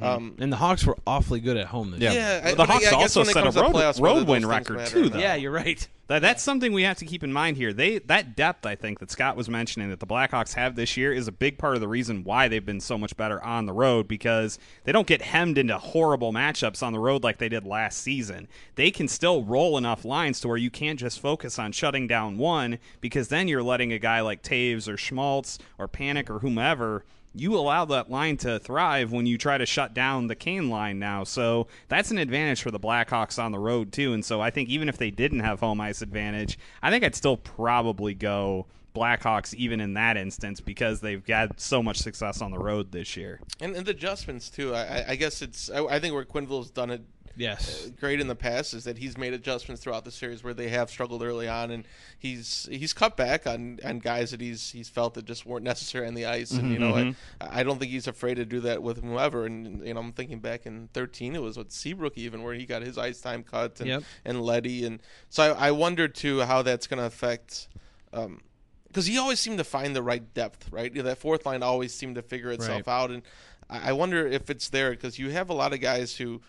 Um, 0.00 0.36
and 0.38 0.52
the 0.52 0.56
Hawks 0.56 0.84
were 0.84 0.96
awfully 1.06 1.40
good 1.40 1.56
at 1.56 1.66
home 1.66 1.90
this 1.90 2.00
Yeah. 2.00 2.12
year. 2.12 2.20
yeah, 2.20 2.40
I- 2.44 2.50
the 2.52 2.56
but 2.56 2.70
I- 2.70 2.72
Hawks 2.74 2.92
I 2.92 2.96
also 2.96 3.20
when 3.20 3.26
set 3.32 3.46
a 3.46 3.50
road, 3.50 3.72
playoffs, 3.74 4.00
road 4.00 4.28
win 4.28 4.46
record 4.46 4.76
matter 4.76 4.90
too, 4.90 5.08
though. 5.08 5.18
Yeah, 5.18 5.34
you're 5.34 5.50
right. 5.52 5.86
That, 6.08 6.22
that's 6.22 6.42
something 6.42 6.72
we 6.72 6.82
have 6.82 6.98
to 6.98 7.04
keep 7.04 7.22
in 7.22 7.32
mind 7.32 7.56
here. 7.56 7.72
They 7.72 7.98
that 8.00 8.34
depth, 8.34 8.66
I 8.66 8.74
think, 8.74 8.98
that 8.98 9.12
Scott 9.12 9.36
was 9.36 9.48
mentioning 9.48 9.90
that 9.90 10.00
the 10.00 10.08
Blackhawks 10.08 10.54
have 10.54 10.74
this 10.74 10.96
year 10.96 11.12
is 11.12 11.28
a 11.28 11.32
big 11.32 11.56
part 11.56 11.76
of 11.76 11.80
the 11.80 11.86
reason 11.86 12.24
why 12.24 12.48
they've 12.48 12.66
been 12.66 12.80
so 12.80 12.98
much 12.98 13.16
better 13.16 13.40
on 13.44 13.66
the 13.66 13.72
road 13.72 14.08
because 14.08 14.58
they 14.82 14.90
don't 14.90 15.06
get 15.06 15.22
hemmed 15.22 15.56
into 15.56 15.78
horrible 15.78 16.32
matchups 16.32 16.82
on 16.82 16.92
the 16.92 16.98
road 16.98 17.22
like 17.22 17.38
they 17.38 17.48
did 17.48 17.64
last 17.64 18.00
season. 18.00 18.48
They 18.74 18.90
can 18.90 19.06
still 19.06 19.44
roll 19.44 19.78
enough 19.78 20.04
lines 20.04 20.40
to 20.40 20.48
where 20.48 20.56
you 20.56 20.68
can't 20.70 20.98
just 20.98 21.20
focus 21.20 21.60
on 21.60 21.70
shutting 21.70 22.08
down 22.08 22.38
one 22.38 22.78
because 23.00 23.28
then 23.28 23.46
you're 23.46 23.62
letting 23.62 23.92
a 23.92 23.98
guy 24.00 24.20
like 24.20 24.42
Toews 24.42 24.88
or 24.88 24.96
Schmaltz 24.96 25.58
or 25.78 25.86
Panik 25.86 26.28
or 26.28 26.40
whomever 26.40 27.04
you 27.34 27.56
allow 27.56 27.84
that 27.86 28.10
line 28.10 28.36
to 28.38 28.58
thrive 28.58 29.12
when 29.12 29.26
you 29.26 29.38
try 29.38 29.56
to 29.58 29.66
shut 29.66 29.94
down 29.94 30.26
the 30.26 30.34
Kane 30.34 30.68
line 30.68 30.98
now. 30.98 31.24
So 31.24 31.68
that's 31.88 32.10
an 32.10 32.18
advantage 32.18 32.62
for 32.62 32.70
the 32.70 32.80
Blackhawks 32.80 33.42
on 33.42 33.52
the 33.52 33.58
road 33.58 33.92
too. 33.92 34.12
And 34.12 34.24
so 34.24 34.40
I 34.40 34.50
think 34.50 34.68
even 34.68 34.88
if 34.88 34.98
they 34.98 35.10
didn't 35.10 35.40
have 35.40 35.60
home 35.60 35.80
ice 35.80 36.02
advantage, 36.02 36.58
I 36.82 36.90
think 36.90 37.04
I'd 37.04 37.14
still 37.14 37.36
probably 37.36 38.14
go 38.14 38.66
Blackhawks 38.94 39.54
even 39.54 39.80
in 39.80 39.94
that 39.94 40.16
instance 40.16 40.60
because 40.60 41.00
they've 41.00 41.24
had 41.28 41.60
so 41.60 41.80
much 41.80 41.98
success 41.98 42.42
on 42.42 42.50
the 42.50 42.58
road 42.58 42.90
this 42.90 43.16
year. 43.16 43.40
and, 43.60 43.76
and 43.76 43.86
the 43.86 43.92
adjustments 43.92 44.50
too. 44.50 44.74
I, 44.74 44.80
I- 44.80 45.04
I 45.10 45.14
guess 45.16 45.42
it's. 45.42 45.70
I, 45.70 45.84
I 45.84 46.00
think 46.00 46.12
where 46.14 46.24
Quenneville's 46.24 46.70
done 46.72 46.90
it 46.90 47.02
Yes. 47.36 47.90
great 47.98 48.20
in 48.20 48.26
the 48.26 48.34
past 48.34 48.74
is 48.74 48.84
that 48.84 48.98
he's 48.98 49.16
made 49.16 49.32
adjustments 49.32 49.82
throughout 49.82 50.04
the 50.04 50.10
series 50.10 50.42
where 50.44 50.52
they 50.52 50.68
have 50.68 50.90
struggled 50.90 51.22
early 51.22 51.48
on, 51.48 51.70
and 51.70 51.86
he's 52.18 52.68
he's 52.70 52.92
cut 52.92 53.16
back 53.16 53.46
on, 53.46 53.78
on 53.84 53.98
guys 54.00 54.30
that 54.32 54.40
he's 54.40 54.70
he's 54.72 54.88
felt 54.88 55.14
that 55.14 55.24
just 55.24 55.46
weren't 55.46 55.64
necessary 55.64 56.06
on 56.06 56.14
the 56.14 56.26
ice, 56.26 56.58
and 56.58 56.70
you 56.70 56.78
know 56.78 56.96
Mm-hmm. 56.96 57.10
I, 57.40 57.60
I 57.60 57.62
don't 57.62 57.78
think 57.78 57.90
he's 57.92 58.06
afraid 58.08 58.34
to 58.34 58.44
do 58.44 58.60
that 58.60 58.82
with 58.82 59.02
whoever. 59.02 59.46
And 59.46 59.86
you 59.86 59.94
know 59.94 60.00
I'm 60.00 60.12
thinking 60.12 60.40
back 60.40 60.66
in 60.66 60.88
13, 60.92 61.34
it 61.34 61.42
was 61.42 61.56
with 61.56 61.70
Seabrook 61.72 62.18
even 62.18 62.42
where 62.42 62.54
he 62.54 62.66
got 62.66 62.82
his 62.82 62.98
ice 62.98 63.20
time 63.20 63.42
cut, 63.42 63.80
and 63.80 63.88
Yep. 63.88 64.02
and 64.24 64.42
Leddy, 64.42 64.84
and 64.84 65.00
so 65.28 65.52
I, 65.54 65.68
I 65.68 65.70
wonder 65.70 66.08
too 66.08 66.40
how 66.40 66.62
that's 66.62 66.86
going 66.86 66.98
to 67.00 67.06
affect. 67.06 67.68
Um, 68.12 68.40
because 68.88 69.06
he 69.06 69.16
always 69.18 69.38
seemed 69.38 69.58
to 69.58 69.64
find 69.64 69.94
the 69.94 70.02
right 70.02 70.34
depth, 70.34 70.66
right? 70.72 70.92
You 70.92 71.02
know, 71.04 71.08
that 71.10 71.18
fourth 71.18 71.46
line 71.46 71.62
always 71.62 71.94
seemed 71.94 72.16
to 72.16 72.22
figure 72.22 72.50
itself 72.50 72.88
Right. 72.88 72.92
out, 72.92 73.10
and 73.12 73.22
I, 73.68 73.90
I 73.90 73.92
wonder 73.92 74.26
if 74.26 74.50
it's 74.50 74.68
there 74.68 74.90
because 74.90 75.16
you 75.18 75.30
have 75.30 75.48
a 75.48 75.54
lot 75.54 75.72
of 75.72 75.80
guys 75.80 76.16
who 76.16 76.40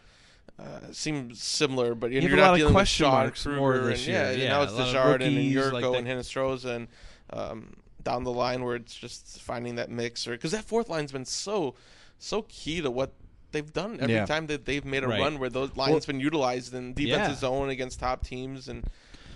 uh, 0.60 0.92
seem 0.92 1.34
similar, 1.34 1.96
but 1.96 2.12
You 2.12 2.22
you're 2.22 2.34
a 2.34 2.36
not 2.38 2.56
dealing 2.56 2.66
with 2.66 2.74
question 2.74 3.06
Sean 3.06 3.32
Kruger 3.32 3.58
more 3.58 3.76
and, 3.76 3.86
this 3.88 4.08
yeah, 4.08 4.32
Yeah, 4.32 4.48
now 4.50 4.62
it's 4.64 4.76
Desjardins 4.76 5.36
and 5.38 5.52
Jurco 5.54 5.92
like 5.92 6.00
and. 6.00 6.08
Hinostroza 6.08 6.76
and 6.76 6.88
um, 7.32 7.74
down 8.04 8.24
the 8.24 8.32
line 8.32 8.64
where 8.64 8.76
it's 8.76 8.96
just 8.96 9.42
finding 9.42 9.76
that 9.76 9.90
mix, 9.90 10.28
or 10.28 10.32
because 10.32 10.52
that 10.52 10.64
fourth 10.64 10.90
line's 10.90 11.12
been 11.12 11.26
so 11.26 11.76
so 12.20 12.44
key 12.44 12.82
to 12.82 12.92
what. 12.92 13.14
They've 13.54 13.74
done 13.74 13.98
every 14.00 14.16
Yeah. 14.16 14.26
time 14.26 14.48
that 14.48 14.64
they've 14.64 14.86
made 14.86 15.04
a 15.04 15.10
Right. 15.10 15.20
run 15.20 15.38
where 15.38 15.50
those 15.50 15.76
lines 15.76 16.06
been 16.06 16.22
utilized 16.22 16.74
in 16.74 16.94
defensive 16.94 17.32
Yeah. 17.34 17.36
zone 17.36 17.70
against 17.70 18.00
top 18.00 18.26
teams, 18.26 18.70
and 18.70 18.86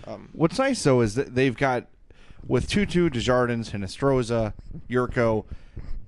um, 0.06 0.30
What's 0.32 0.58
nice 0.58 0.82
though 0.82 1.02
is 1.02 1.16
that 1.16 1.34
they've 1.34 1.54
got 1.56 1.84
with 2.46 2.66
Tootoo, 2.66 3.12
Desjardins, 3.12 3.72
Hinostroza, 3.72 4.54
Jurco. 4.88 5.44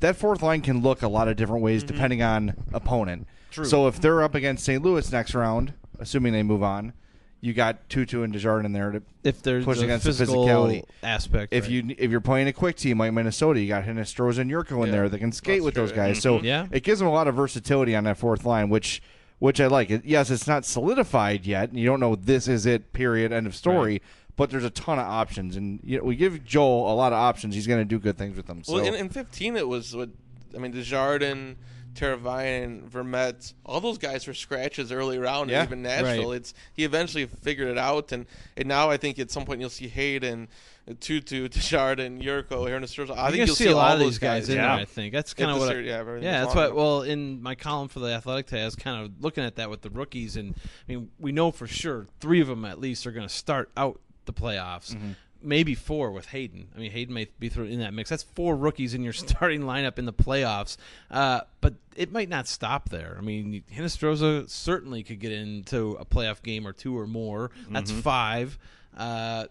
That 0.00 0.16
fourth 0.16 0.42
line 0.42 0.62
can 0.62 0.80
look 0.80 1.02
a 1.02 1.08
lot 1.08 1.28
of 1.28 1.36
different 1.36 1.62
ways 1.62 1.82
Mm-hmm. 1.84 1.94
depending 1.94 2.22
on 2.22 2.54
opponent. 2.72 3.26
So 3.50 3.86
if 3.88 4.00
they're 4.00 4.22
up 4.22 4.34
against 4.34 4.64
St. 4.64 4.82
Louis 4.82 5.10
next 5.12 5.34
round, 5.34 5.72
assuming 5.98 6.32
they 6.32 6.42
move 6.42 6.62
on, 6.62 6.92
you 7.40 7.52
got 7.54 7.88
Tootoo 7.88 8.24
and 8.24 8.32
Desjardins 8.32 8.66
in 8.66 8.72
there 8.72 8.90
to 8.90 9.02
If 9.22 9.42
there's 9.42 9.64
push 9.64 9.78
a 9.80 9.84
against 9.84 10.04
physical 10.06 10.44
the 10.44 10.50
physicality. 10.52 10.84
aspect, 11.02 11.52
If 11.52 11.64
right. 11.64 11.70
you 11.70 11.94
if 11.98 12.10
you're 12.10 12.20
playing 12.20 12.48
a 12.48 12.52
quick 12.52 12.76
team 12.76 12.98
like 12.98 13.12
Minnesota, 13.12 13.60
you 13.60 13.68
got 13.68 13.84
Hinostroza 13.84 14.38
and 14.38 14.50
Jurco 14.50 14.80
in 14.82 14.86
Yeah, 14.86 14.92
there 14.92 15.08
that 15.08 15.18
can 15.18 15.30
skate 15.32 15.58
that's 15.58 15.64
with 15.64 15.74
those 15.74 15.92
true, 15.92 16.02
yeah. 16.02 16.08
guys. 16.08 16.20
So 16.22 16.36
mm-hmm. 16.38 16.44
Yeah. 16.46 16.66
it 16.72 16.82
gives 16.82 16.98
them 16.98 17.08
a 17.08 17.12
lot 17.12 17.28
of 17.28 17.36
versatility 17.36 17.94
on 17.94 18.04
that 18.04 18.18
fourth 18.18 18.44
line, 18.44 18.68
which 18.70 19.00
which 19.38 19.60
I 19.60 19.68
like. 19.68 19.88
It 19.90 20.04
yes, 20.04 20.30
it's 20.30 20.48
not 20.48 20.64
solidified 20.64 21.46
yet. 21.46 21.70
and 21.70 21.78
You 21.78 21.86
don't 21.86 22.00
know 22.00 22.16
this 22.16 22.48
is 22.48 22.66
it. 22.66 22.92
Period. 22.92 23.32
End 23.32 23.46
of 23.46 23.54
story. 23.54 24.02
But 24.34 24.50
there's 24.50 24.64
a 24.64 24.70
ton 24.70 24.98
of 25.00 25.04
options, 25.06 25.56
and 25.56 25.80
you 25.82 25.98
know, 25.98 26.04
we 26.04 26.14
give 26.14 26.44
Joel 26.44 26.92
a 26.92 26.94
lot 26.94 27.12
of 27.12 27.18
options. 27.18 27.56
He's 27.56 27.66
going 27.66 27.80
to 27.80 27.84
do 27.84 27.98
good 27.98 28.16
things 28.16 28.36
with 28.36 28.46
them. 28.46 28.62
So 28.62 28.74
Well, 28.74 28.84
in, 28.84 28.94
in 28.94 29.08
15, 29.08 29.56
it 29.56 29.66
was 29.66 29.96
what 29.96 30.10
I 30.54 30.58
mean, 30.58 30.70
Desjardins, 30.70 31.56
Teravainen, 31.94 32.88
Vermette, 32.88 33.52
all 33.64 33.80
those 33.80 33.98
guys 33.98 34.26
were 34.26 34.34
scratches 34.34 34.92
early 34.92 35.18
round, 35.18 35.50
Yeah, 35.50 35.60
and 35.62 35.68
even 35.68 35.82
Nashville. 35.82 36.30
right. 36.30 36.36
It's 36.36 36.54
he 36.72 36.84
eventually 36.84 37.26
figured 37.26 37.68
it 37.68 37.78
out, 37.78 38.12
and, 38.12 38.26
and 38.56 38.68
now 38.68 38.90
I 38.90 38.96
think 38.96 39.18
at 39.18 39.30
some 39.30 39.44
point 39.44 39.60
you'll 39.60 39.70
see 39.70 39.88
Hayden, 39.88 40.48
Tootoo, 40.88 41.50
Desjardins, 41.50 42.22
Jurco, 42.24 42.66
Ernest 42.70 42.96
Sturza. 42.96 43.10
I 43.10 43.14
You're 43.14 43.14
think 43.14 43.16
gonna 43.16 43.46
you'll 43.46 43.56
see, 43.56 43.64
see 43.64 43.70
a 43.70 43.76
lot 43.76 43.88
all 43.88 43.92
of 43.94 43.98
those 44.00 44.08
these 44.14 44.18
guys, 44.18 44.48
in 44.48 44.56
yeah. 44.56 44.62
there. 44.76 44.82
I 44.82 44.84
think 44.84 45.12
that's 45.12 45.34
kind 45.34 45.50
of 45.50 45.60
the 45.60 45.66
what. 45.66 45.76
I- 45.76 45.80
yeah, 45.80 46.02
yeah, 46.20 46.44
that's 46.44 46.54
longer. 46.54 46.74
what. 46.74 46.76
Well, 46.76 47.02
in 47.02 47.42
my 47.42 47.54
column 47.54 47.88
for 47.88 48.00
the 48.00 48.08
Athletic 48.12 48.46
today, 48.46 48.62
I 48.62 48.66
was 48.66 48.76
kind 48.76 49.04
of 49.04 49.12
looking 49.22 49.44
at 49.44 49.56
that 49.56 49.68
with 49.70 49.82
the 49.82 49.90
rookies, 49.90 50.36
and 50.36 50.54
I 50.88 50.92
mean, 50.92 51.10
we 51.18 51.32
know 51.32 51.50
for 51.50 51.66
sure 51.66 52.06
three 52.20 52.40
of 52.40 52.46
them 52.48 52.64
at 52.64 52.80
least 52.80 53.06
are 53.06 53.12
going 53.12 53.26
to 53.26 53.32
start 53.34 53.70
out 53.76 54.00
the 54.24 54.32
playoffs. 54.32 54.94
Mm-hmm. 54.94 55.12
Maybe 55.40 55.74
four 55.74 56.10
with 56.10 56.26
Hayden. 56.26 56.68
I 56.74 56.78
mean, 56.80 56.90
Hayden 56.90 57.14
may 57.14 57.28
be 57.38 57.48
through 57.48 57.66
in 57.66 57.78
that 57.80 57.94
mix. 57.94 58.10
That's 58.10 58.24
four 58.24 58.56
rookies 58.56 58.92
in 58.94 59.02
your 59.04 59.12
starting 59.14 59.60
lineup 59.62 59.98
in 59.98 60.04
the 60.04 60.12
playoffs. 60.12 60.76
Uh, 61.10 61.42
but 61.60 61.74
it 61.94 62.10
might 62.10 62.28
not 62.28 62.48
stop 62.48 62.88
there. 62.88 63.16
I 63.16 63.20
mean, 63.22 63.62
Hinostroza 63.72 64.48
certainly 64.50 65.02
could 65.04 65.20
get 65.20 65.32
into 65.32 65.92
a 66.00 66.04
playoff 66.04 66.42
game 66.42 66.66
or 66.66 66.72
two 66.72 66.98
or 66.98 67.06
more. 67.06 67.50
That's 67.70 67.90
Mm-hmm. 67.92 68.00
five. 68.00 68.58
Uh, 68.96 69.46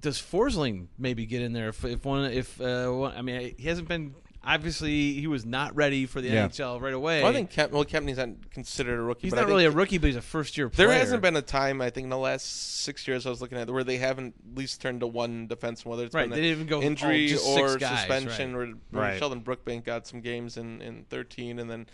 does 0.00 0.18
Forsling 0.18 0.86
maybe 0.98 1.26
get 1.26 1.42
in 1.42 1.52
there 1.52 1.68
if, 1.68 1.84
if 1.84 2.04
one 2.04 2.24
if 2.32 2.60
uh, 2.60 2.88
one, 2.90 3.16
I 3.16 3.22
mean 3.22 3.54
he 3.56 3.68
hasn't 3.68 3.86
been 3.88 4.14
obviously 4.44 5.14
he 5.14 5.26
was 5.26 5.44
not 5.46 5.74
ready 5.76 6.06
for 6.06 6.20
the 6.20 6.28
Yeah. 6.28 6.48
NHL 6.48 6.80
right 6.80 6.92
away. 6.94 7.22
Well, 7.22 7.30
I 7.30 7.34
think 7.34 7.50
Kemp, 7.50 7.72
well, 7.72 7.84
Kempny's 7.84 8.16
not 8.16 8.28
considered 8.50 8.98
a 8.98 9.02
rookie. 9.02 9.22
he's 9.22 9.30
but 9.30 9.36
not 9.36 9.46
I 9.46 9.48
really 9.48 9.64
a 9.64 9.70
rookie, 9.70 9.98
but 9.98 10.08
he's 10.08 10.16
a 10.16 10.22
first 10.22 10.56
year 10.58 10.68
player. 10.68 10.88
There 10.88 10.98
hasn't 10.98 11.22
been 11.22 11.36
a 11.36 11.42
time 11.42 11.80
I 11.80 11.90
think 11.90 12.04
in 12.04 12.10
the 12.10 12.18
last 12.18 12.80
six 12.82 13.06
years 13.06 13.26
I 13.26 13.30
was 13.30 13.40
looking 13.40 13.58
at 13.58 13.70
where 13.70 13.84
they 13.84 13.98
haven't 13.98 14.34
at 14.52 14.58
least 14.58 14.80
turned 14.80 15.00
to 15.00 15.06
one 15.06 15.48
defenseman, 15.48 15.86
whether 15.86 16.04
it's 16.04 16.14
Right, 16.14 16.22
been 16.24 16.30
they 16.30 16.42
didn't 16.42 16.50
even 16.52 16.66
go 16.66 16.76
all 16.78 16.82
injury 16.82 17.28
just 17.28 17.46
or 17.46 17.68
six 17.70 17.80
guys, 17.80 17.98
suspension. 18.00 18.56
right. 18.56 18.68
Where, 18.68 18.76
where 18.90 19.10
Right. 19.10 19.18
Sheldon 19.18 19.42
Brookbank 19.42 19.84
got 19.84 20.06
some 20.06 20.20
games 20.20 20.56
in, 20.56 20.82
in 20.82 21.04
13, 21.10 21.58
and 21.58 21.70
then 21.70 21.86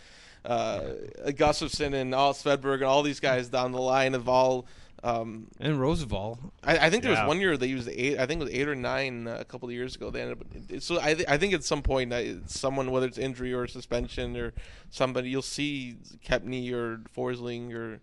uh, 0.45 0.81
Gustafsson 1.27 1.93
and 1.93 2.15
all 2.15 2.33
Svedberg 2.33 2.75
and 2.75 2.83
all 2.85 3.03
these 3.03 3.19
guys 3.19 3.49
down 3.49 3.71
the 3.71 3.81
line 3.81 4.13
have 4.13 4.29
all. 4.29 4.65
Um, 5.01 5.47
and 5.59 5.77
Rozsival. 5.79 6.37
I, 6.63 6.77
I 6.87 6.89
think 6.89 7.03
there 7.03 7.13
Yeah. 7.13 7.23
was 7.23 7.27
one 7.29 7.39
year 7.39 7.55
they 7.55 7.67
used 7.67 7.87
eight. 7.87 8.19
I 8.19 8.25
think 8.25 8.41
it 8.41 8.45
was 8.45 8.53
eight 8.53 8.67
or 8.67 8.75
nine 8.75 9.27
uh, 9.27 9.37
a 9.39 9.45
couple 9.45 9.69
of 9.69 9.73
years 9.73 9.95
ago. 9.95 10.09
They 10.09 10.21
ended 10.21 10.37
up. 10.41 10.81
So 10.81 10.99
I, 11.01 11.13
th- 11.13 11.27
I 11.29 11.37
think 11.37 11.53
at 11.53 11.63
some 11.63 11.81
point, 11.81 12.11
uh, 12.11 12.45
someone 12.47 12.91
whether 12.91 13.07
it's 13.07 13.17
injury 13.17 13.53
or 13.53 13.65
suspension 13.67 14.35
or 14.35 14.53
somebody, 14.89 15.29
you'll 15.29 15.41
see 15.41 15.95
Kempny 16.25 16.71
or 16.73 17.01
Forsling 17.15 17.73
or 17.73 18.01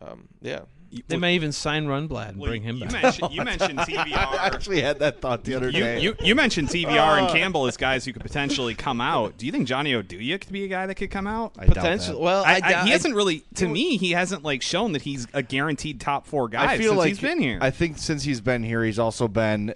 um, 0.00 0.28
yeah. 0.40 0.60
They 1.06 1.16
may 1.18 1.34
even 1.34 1.52
sign 1.52 1.86
Rundblad 1.86 2.30
and 2.30 2.38
Well, 2.38 2.50
bring 2.50 2.62
him 2.62 2.76
you 2.78 2.86
back. 2.86 3.02
Mentioned, 3.02 3.32
you 3.32 3.44
mentioned 3.44 3.80
I 3.80 4.50
actually 4.52 4.80
had 4.80 4.98
that 5.00 5.20
thought 5.20 5.44
the 5.44 5.54
other 5.54 5.66
You, 5.68 5.80
day. 5.80 6.00
you, 6.00 6.14
you 6.20 6.34
mentioned 6.34 6.68
TVR 6.68 7.18
and 7.18 7.26
uh. 7.28 7.32
Campbell 7.32 7.66
as 7.66 7.76
guys 7.76 8.04
who 8.04 8.12
could 8.12 8.22
potentially 8.22 8.74
come 8.74 9.00
out. 9.00 9.36
Do 9.36 9.46
you 9.46 9.52
think 9.52 9.68
Johnny 9.68 9.92
Oduya 9.92 10.40
could 10.40 10.52
be 10.52 10.64
a 10.64 10.68
guy 10.68 10.86
that 10.86 10.94
could 10.94 11.10
come 11.10 11.26
out? 11.26 11.52
I 11.58 11.66
doubt 11.66 11.74
Potential. 11.76 12.14
that. 12.14 12.20
Well, 12.20 12.42
I, 12.44 12.54
I, 12.54 12.56
I, 12.56 12.68
he 12.68 12.74
I- 12.74 12.86
hasn't 12.88 13.14
really, 13.14 13.44
to 13.56 13.68
me, 13.68 13.96
he 13.98 14.12
hasn't 14.12 14.42
like 14.44 14.62
shown 14.62 14.92
that 14.92 15.02
he's 15.02 15.26
a 15.34 15.42
guaranteed 15.42 16.00
top 16.00 16.26
four 16.26 16.48
guy 16.48 16.72
I 16.72 16.78
feel 16.78 16.90
since 16.92 16.98
like 16.98 17.08
he's 17.08 17.20
been 17.20 17.40
here. 17.40 17.58
I 17.60 17.70
think 17.70 17.98
since 17.98 18.22
he's 18.24 18.40
been 18.40 18.62
here, 18.62 18.82
he's 18.84 18.98
also 18.98 19.28
been 19.28 19.74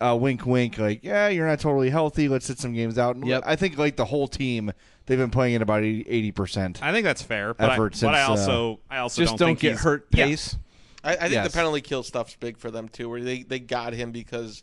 uh, 0.00 0.16
wink, 0.20 0.44
wink, 0.46 0.78
like, 0.78 1.04
yeah, 1.04 1.28
you're 1.28 1.46
not 1.46 1.60
totally 1.60 1.90
healthy. 1.90 2.28
Let's 2.28 2.46
sit 2.46 2.58
some 2.58 2.72
games 2.74 2.98
out. 2.98 3.16
And 3.16 3.26
Yep. 3.26 3.42
I 3.46 3.56
think 3.56 3.78
like 3.78 3.96
the 3.96 4.04
whole 4.04 4.26
team, 4.28 4.72
they've 5.06 5.18
been 5.18 5.30
playing 5.30 5.54
at 5.54 5.62
about 5.62 5.82
eighty 5.84 6.32
percent. 6.32 6.82
I 6.82 6.92
think 6.92 7.04
that's 7.04 7.22
fair, 7.22 7.54
but, 7.54 7.70
I, 7.70 7.74
Effort 7.74 7.96
but 8.00 8.14
I 8.14 8.26
since, 8.26 8.28
uh, 8.28 8.30
also 8.30 8.80
I 8.90 8.98
also 8.98 9.22
Just 9.22 9.32
don't, 9.32 9.38
don't 9.38 9.48
think 9.50 9.60
get 9.60 9.68
he's- 9.72 9.82
hurt 9.84 10.06
Yeah. 10.12 10.26
pace. 10.26 10.56
I, 11.02 11.12
I 11.12 11.16
think 11.16 11.32
Yes. 11.32 11.52
the 11.52 11.56
penalty 11.56 11.80
kill 11.82 12.02
stuff's 12.02 12.34
big 12.36 12.56
for 12.58 12.70
them 12.70 12.88
too, 12.88 13.08
where 13.08 13.20
they 13.22 13.42
they 13.42 13.58
got 13.60 13.92
him 13.92 14.10
because 14.10 14.62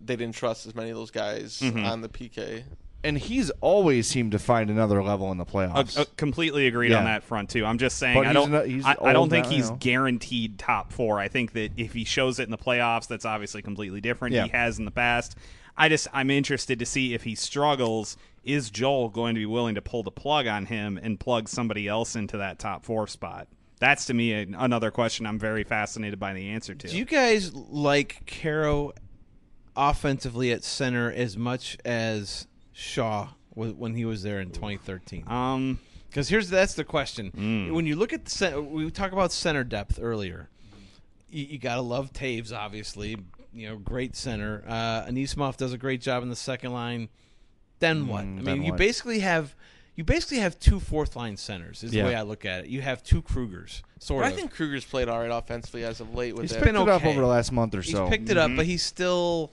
they 0.00 0.16
didn't 0.16 0.34
trust 0.34 0.66
as 0.66 0.74
many 0.74 0.90
of 0.90 0.96
those 0.96 1.10
guys 1.10 1.60
Mm-hmm. 1.60 1.84
on 1.84 2.00
the 2.02 2.08
PK. 2.08 2.64
And 3.06 3.16
he's 3.18 3.50
always 3.60 4.06
seemed 4.06 4.32
to 4.32 4.38
find 4.38 4.68
another 4.70 5.02
level 5.02 5.30
in 5.32 5.38
the 5.38 5.44
Uh, 5.44 5.48
playoffs. 5.48 5.98
uh, 5.98 6.04
completely 6.16 6.66
agreed 6.66 6.90
Yeah. 6.90 6.98
on 6.98 7.04
that 7.04 7.22
front 7.22 7.50
too. 7.50 7.64
I'm 7.64 7.78
just 7.78 7.98
saying 7.98 8.14
But 8.18 8.26
I 8.26 8.32
don't 8.32 8.50
not- 8.50 8.66
I, 9.04 9.10
I 9.10 9.12
don't 9.12 9.30
think 9.30 9.46
now, 9.46 9.50
he's 9.52 9.64
you 9.66 9.70
know. 9.72 9.76
guaranteed 9.78 10.58
top 10.58 10.92
four. 10.92 11.18
I 11.20 11.28
think 11.28 11.52
that 11.52 11.72
if 11.76 11.92
he 11.94 12.04
shows 12.04 12.38
it 12.38 12.44
in 12.44 12.50
the 12.50 12.58
playoffs, 12.58 13.06
that's 13.06 13.24
obviously 13.24 13.62
completely 13.62 14.00
different. 14.00 14.34
Yeah. 14.34 14.44
He 14.44 14.48
has 14.50 14.78
in 14.78 14.84
the 14.84 14.90
past. 14.90 15.36
I 15.76 15.88
just 15.88 16.08
I'm 16.12 16.30
interested 16.30 16.78
to 16.78 16.86
see 16.86 17.14
if 17.14 17.24
he 17.24 17.34
struggles. 17.34 18.16
Is 18.44 18.70
Joel 18.70 19.08
going 19.08 19.34
to 19.34 19.40
be 19.40 19.46
willing 19.46 19.74
to 19.74 19.82
pull 19.82 20.02
the 20.02 20.10
plug 20.10 20.46
on 20.46 20.66
him 20.66 20.98
and 21.02 21.18
plug 21.20 21.48
somebody 21.48 21.86
else 21.88 22.16
into 22.16 22.36
that 22.38 22.58
top 22.58 22.84
four 22.84 23.06
spot? 23.06 23.48
That's 23.78 24.06
to 24.06 24.14
me 24.14 24.32
a, 24.32 24.46
another 24.56 24.90
question 24.90 25.26
I'm 25.26 25.38
very 25.38 25.64
fascinated 25.64 26.18
by 26.18 26.32
the 26.32 26.48
answer 26.48 26.74
to. 26.74 26.88
Do 26.88 26.96
you 26.96 27.04
guys 27.04 27.52
like 27.54 28.22
Kero 28.26 28.92
offensively 29.76 30.52
at 30.52 30.64
center 30.64 31.12
as 31.12 31.36
much 31.36 31.76
as 31.84 32.46
Shaw 32.76 33.28
when 33.54 33.94
he 33.94 34.04
was 34.04 34.22
there 34.22 34.40
in 34.40 34.50
2013? 34.50 35.24
um, 35.26 35.78
Because 36.10 36.28
here's 36.28 36.50
that's 36.50 36.74
the 36.74 36.84
question. 36.84 37.30
Hmm. 37.30 37.72
When 37.74 37.86
you 37.86 37.96
look 37.96 38.12
at 38.12 38.24
the 38.26 38.30
cen- 38.30 38.70
we 38.70 38.90
talk 38.90 39.12
about 39.12 39.32
center 39.32 39.64
depth 39.64 39.98
earlier. 40.00 40.50
You, 41.30 41.44
you 41.44 41.58
gotta 41.58 41.80
love 41.80 42.12
Toews, 42.12 42.52
obviously. 42.52 43.16
You 43.54 43.70
know, 43.70 43.76
great 43.76 44.14
center. 44.14 44.62
Uh, 44.66 45.04
Anisimov 45.06 45.56
does 45.56 45.72
a 45.72 45.78
great 45.78 46.02
job 46.02 46.22
in 46.22 46.28
the 46.28 46.36
second 46.36 46.72
line. 46.72 47.08
Then 47.78 48.06
what? 48.08 48.20
I 48.20 48.24
mean, 48.24 48.62
you 48.62 48.72
what? 48.72 48.78
basically 48.78 49.20
have 49.20 49.54
you 49.94 50.04
basically 50.04 50.38
have 50.38 50.58
two 50.60 50.78
fourth 50.78 51.16
line 51.16 51.38
centers. 51.38 51.82
Is 51.82 51.94
Yeah. 51.94 52.02
the 52.02 52.08
way 52.10 52.14
I 52.14 52.22
look 52.22 52.44
at 52.44 52.64
it. 52.64 52.66
You 52.70 52.82
have 52.82 53.02
two 53.02 53.22
Krugers, 53.22 53.80
sort 53.98 54.22
But 54.24 54.32
I 54.32 54.36
think 54.36 54.52
Kruger's 54.52 54.84
played 54.84 55.08
all 55.08 55.18
right 55.20 55.30
offensively 55.30 55.82
as 55.84 56.00
of 56.02 56.14
late 56.14 56.34
with 56.34 56.42
He's 56.42 56.50
that. 56.50 56.62
been 56.62 56.74
Picked 56.74 56.88
it 56.88 56.90
up 56.90 57.00
okay. 57.00 57.10
over 57.10 57.20
the 57.22 57.26
last 57.26 57.52
month 57.52 57.74
or 57.74 57.82
so. 57.82 57.86
He's 57.88 57.96
so. 57.96 58.08
picked 58.10 58.28
it 58.28 58.36
up, 58.36 58.50
but 58.54 58.66
he's 58.66 58.82
still 58.82 59.52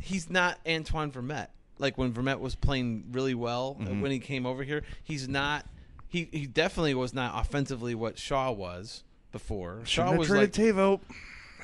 he's 0.00 0.30
not 0.30 0.58
Antoine 0.66 1.12
Vermette. 1.12 1.48
Like 1.82 1.98
when 1.98 2.12
Vermette 2.14 2.38
was 2.40 2.54
playing 2.54 3.04
really 3.12 3.34
well 3.34 3.76
uh, 3.78 3.84
Mm-hmm. 3.84 4.00
when 4.00 4.10
he 4.12 4.18
came 4.20 4.46
over 4.46 4.62
here, 4.62 4.82
he's 5.02 5.28
not. 5.28 5.66
He 6.08 6.28
he 6.32 6.46
definitely 6.46 6.94
was 6.94 7.12
not 7.12 7.38
offensively 7.38 7.94
what 7.94 8.18
Shaw 8.18 8.50
was 8.52 9.02
before. 9.32 9.80
Shaw 9.84 10.04
Shouldn't 10.04 10.18
was 10.18 10.30
like 10.30 10.52
traded 10.52 10.76
Tavo. 10.76 11.00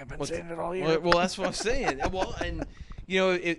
I've 0.00 0.08
been 0.08 0.18
What- 0.18 0.28
saying 0.28 0.46
it 0.50 0.58
all 0.58 0.74
year. 0.76 0.84
well, 0.86 1.00
well, 1.00 1.18
that's 1.18 1.38
what 1.38 1.46
I'm 1.46 1.52
saying. 1.54 2.00
well, 2.12 2.34
and 2.44 2.64
you 3.06 3.18
know 3.20 3.30
it. 3.30 3.58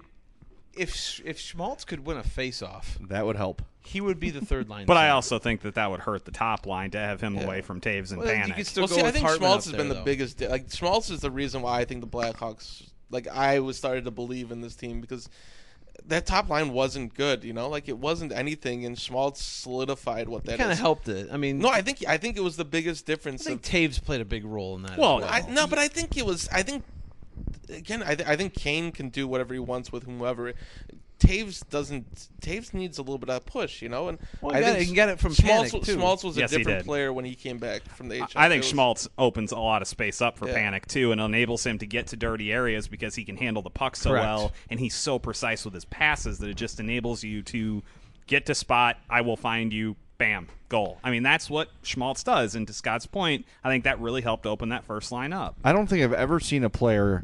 If 0.76 0.94
Sch- 0.96 1.22
if 1.26 1.40
Schmaltz 1.40 1.84
could 1.84 2.06
win 2.06 2.18
a 2.18 2.24
face-off, 2.24 2.98
that 3.10 3.26
would 3.26 3.36
help. 3.36 3.62
he 3.82 4.00
would 4.00 4.20
be 4.20 4.30
the 4.30 4.40
third 4.40 4.70
line. 4.70 4.86
but 4.88 4.98
I 4.98 5.10
also 5.10 5.38
think 5.40 5.62
that 5.62 5.76
that 5.76 5.90
would 5.92 6.00
hurt 6.02 6.24
the 6.26 6.32
top 6.32 6.66
line 6.66 6.92
to 6.92 6.98
have 7.00 7.20
him 7.20 7.36
Yeah. 7.36 7.44
away 7.44 7.62
from 7.62 7.82
Toews 7.82 8.12
and 8.12 8.20
Well, 8.22 8.28
you 8.30 8.36
Panik. 8.42 8.56
could 8.56 8.68
still 8.68 8.82
well, 8.84 8.88
go 8.90 8.96
see, 8.96 9.02
I 9.02 9.12
think 9.12 9.26
Hartman 9.26 9.48
Schmaltz 9.50 9.68
up 9.68 9.72
has 9.74 9.78
been 9.78 9.90
there, 9.90 9.98
the 9.98 10.04
biggest. 10.06 10.40
Like 10.42 10.72
Schmaltz 10.72 11.10
is 11.10 11.20
the 11.22 11.32
reason 11.32 11.62
why 11.64 11.80
I 11.80 11.86
think 11.86 12.02
the 12.02 12.08
Blackhawks. 12.08 12.88
Like 13.10 13.28
I 13.28 13.60
was 13.60 13.78
started 13.78 14.06
to 14.06 14.12
believe 14.12 14.52
in 14.52 14.62
this 14.62 14.76
team 14.76 15.02
because 15.02 15.28
that 16.08 16.26
top 16.26 16.50
line 16.50 16.74
wasn't 16.74 17.14
good. 17.14 17.44
You 17.44 17.54
know, 17.54 17.70
like 17.70 17.88
it 17.90 17.98
wasn't 17.98 18.32
anything, 18.32 18.86
and 18.86 18.98
Schmaltz 18.98 19.44
solidified 19.44 20.28
what 20.30 20.46
that 20.46 20.58
Kind 20.58 20.72
of 20.72 20.80
helped 20.80 21.08
it. 21.08 21.30
I 21.32 21.38
mean, 21.38 21.60
No, 21.60 21.70
I 21.70 21.82
think 21.82 22.04
I 22.08 22.18
think 22.18 22.38
it 22.38 22.42
was 22.42 22.56
the 22.58 22.66
biggest 22.66 23.06
difference. 23.06 23.46
I 23.46 23.52
think 23.52 23.66
of, 23.66 23.72
Toews 23.72 24.04
played 24.04 24.22
a 24.22 24.26
big 24.26 24.46
role 24.46 24.76
in 24.76 24.84
that. 24.84 24.98
Well, 24.98 25.20
well. 25.20 25.30
I, 25.30 25.42
no, 25.50 25.68
but 25.68 25.80
I 25.80 25.88
think 25.88 26.18
it 26.18 26.26
was. 26.26 26.48
I 26.50 26.64
think 26.64 26.84
again, 27.70 28.04
I, 28.04 28.16
th- 28.16 28.28
I 28.28 28.36
think 28.36 28.54
Kane 28.54 28.92
can 28.92 29.10
do 29.10 29.28
whatever 29.28 29.54
he 29.54 29.60
wants 29.60 29.92
with 29.92 30.04
whomever. 30.04 30.54
Toews 31.20 31.68
doesn't. 31.70 32.30
Toews 32.42 32.74
needs 32.74 32.98
a 32.98 33.02
little 33.02 33.18
bit 33.18 33.30
of 33.30 33.46
push, 33.46 33.82
you 33.82 33.90
know. 33.90 34.08
And 34.10 34.18
Well, 34.42 34.54
I 34.56 34.60
he 34.60 34.64
got 34.64 34.70
think 34.72 34.82
it- 34.82 34.90
he 34.90 34.96
got 34.96 35.10
it 35.10 35.20
from 35.20 35.34
Schmaltz, 35.34 35.72
Panik, 35.74 35.86
too. 35.86 35.94
Schmaltz 35.94 36.24
was 36.24 36.38
Yes, 36.38 36.52
a 36.52 36.56
he 36.56 36.58
different 36.60 36.80
did. 36.80 36.86
player 36.86 37.12
when 37.14 37.26
he 37.26 37.36
came 37.36 37.58
back 37.58 37.84
from 37.84 38.08
the 38.10 38.16
HL. 38.22 38.28
I 38.36 38.48
think 38.48 38.56
It 38.64 38.66
was- 38.66 38.68
Schmaltz 38.70 39.08
opens 39.18 39.52
a 39.52 39.58
lot 39.60 39.82
of 39.82 39.88
space 39.88 40.22
up 40.22 40.38
for 40.38 40.48
Yeah. 40.48 40.56
Panik 40.72 40.86
too, 40.88 41.12
and 41.12 41.20
enables 41.20 41.66
him 41.66 41.78
to 41.80 41.86
get 41.86 42.08
to 42.08 42.16
dirty 42.16 42.52
areas 42.52 42.88
because 42.88 43.16
he 43.16 43.24
can 43.26 43.38
handle 43.38 43.62
the 43.62 43.70
puck 43.70 43.96
so 43.96 44.12
Correct. 44.12 44.26
well, 44.26 44.52
and 44.70 44.80
he's 44.80 44.96
so 44.96 45.20
precise 45.20 45.66
with 45.66 45.74
his 45.74 45.86
passes 45.86 46.40
that 46.40 46.50
it 46.50 46.58
just 46.58 46.80
enables 46.80 47.24
you 47.24 47.42
to 47.44 47.84
get 48.28 48.46
to 48.46 48.56
spot. 48.56 48.98
I 49.10 49.22
will 49.22 49.38
find 49.38 49.74
you. 49.74 49.96
Bam, 50.18 50.48
goal. 50.68 51.00
I 51.02 51.12
mean, 51.12 51.24
that's 51.24 51.50
what 51.50 51.70
Schmaltz 51.82 52.24
does. 52.24 52.54
And 52.54 52.68
to 52.68 52.74
Scott's 52.74 53.06
point, 53.06 53.46
I 53.64 53.70
think 53.70 53.86
that 53.86 54.02
really 54.02 54.22
helped 54.22 54.46
open 54.46 54.68
that 54.68 54.84
first 54.84 55.14
line 55.14 55.32
up. 55.32 55.56
I 55.64 55.72
don't 55.72 55.88
think 55.88 56.04
I've 56.04 56.12
ever 56.12 56.42
seen 56.42 56.66
a 56.66 56.70
player 56.70 57.24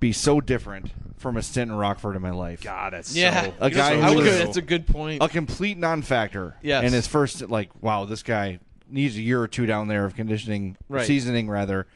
be 0.00 0.12
so 0.12 0.40
different 0.40 0.90
from 1.16 1.36
a 1.36 1.42
stint 1.42 1.70
in 1.70 1.76
Rockford 1.76 2.16
in 2.16 2.22
my 2.22 2.30
life. 2.30 2.62
God, 2.62 2.92
that's 2.92 3.14
Yeah, 3.16 3.44
so. 3.44 3.52
A 3.60 3.70
guy 3.70 3.96
that's, 3.96 4.12
who 4.12 4.22
good. 4.22 4.46
that's 4.46 4.56
a 4.56 4.62
good 4.62 4.86
point. 4.86 5.22
a 5.22 5.28
complete 5.28 5.78
non-factor. 5.78 6.56
Yes. 6.62 6.84
And 6.84 6.92
his 6.94 7.06
first, 7.06 7.48
like, 7.48 7.70
wow, 7.82 8.04
this 8.04 8.22
guy 8.22 8.58
needs 8.88 9.16
a 9.16 9.22
year 9.22 9.40
or 9.40 9.48
two 9.48 9.66
down 9.66 9.88
there 9.88 10.04
of 10.04 10.14
conditioning, 10.14 10.76
Right. 10.88 11.06
seasoning 11.06 11.48
rather. 11.48 11.86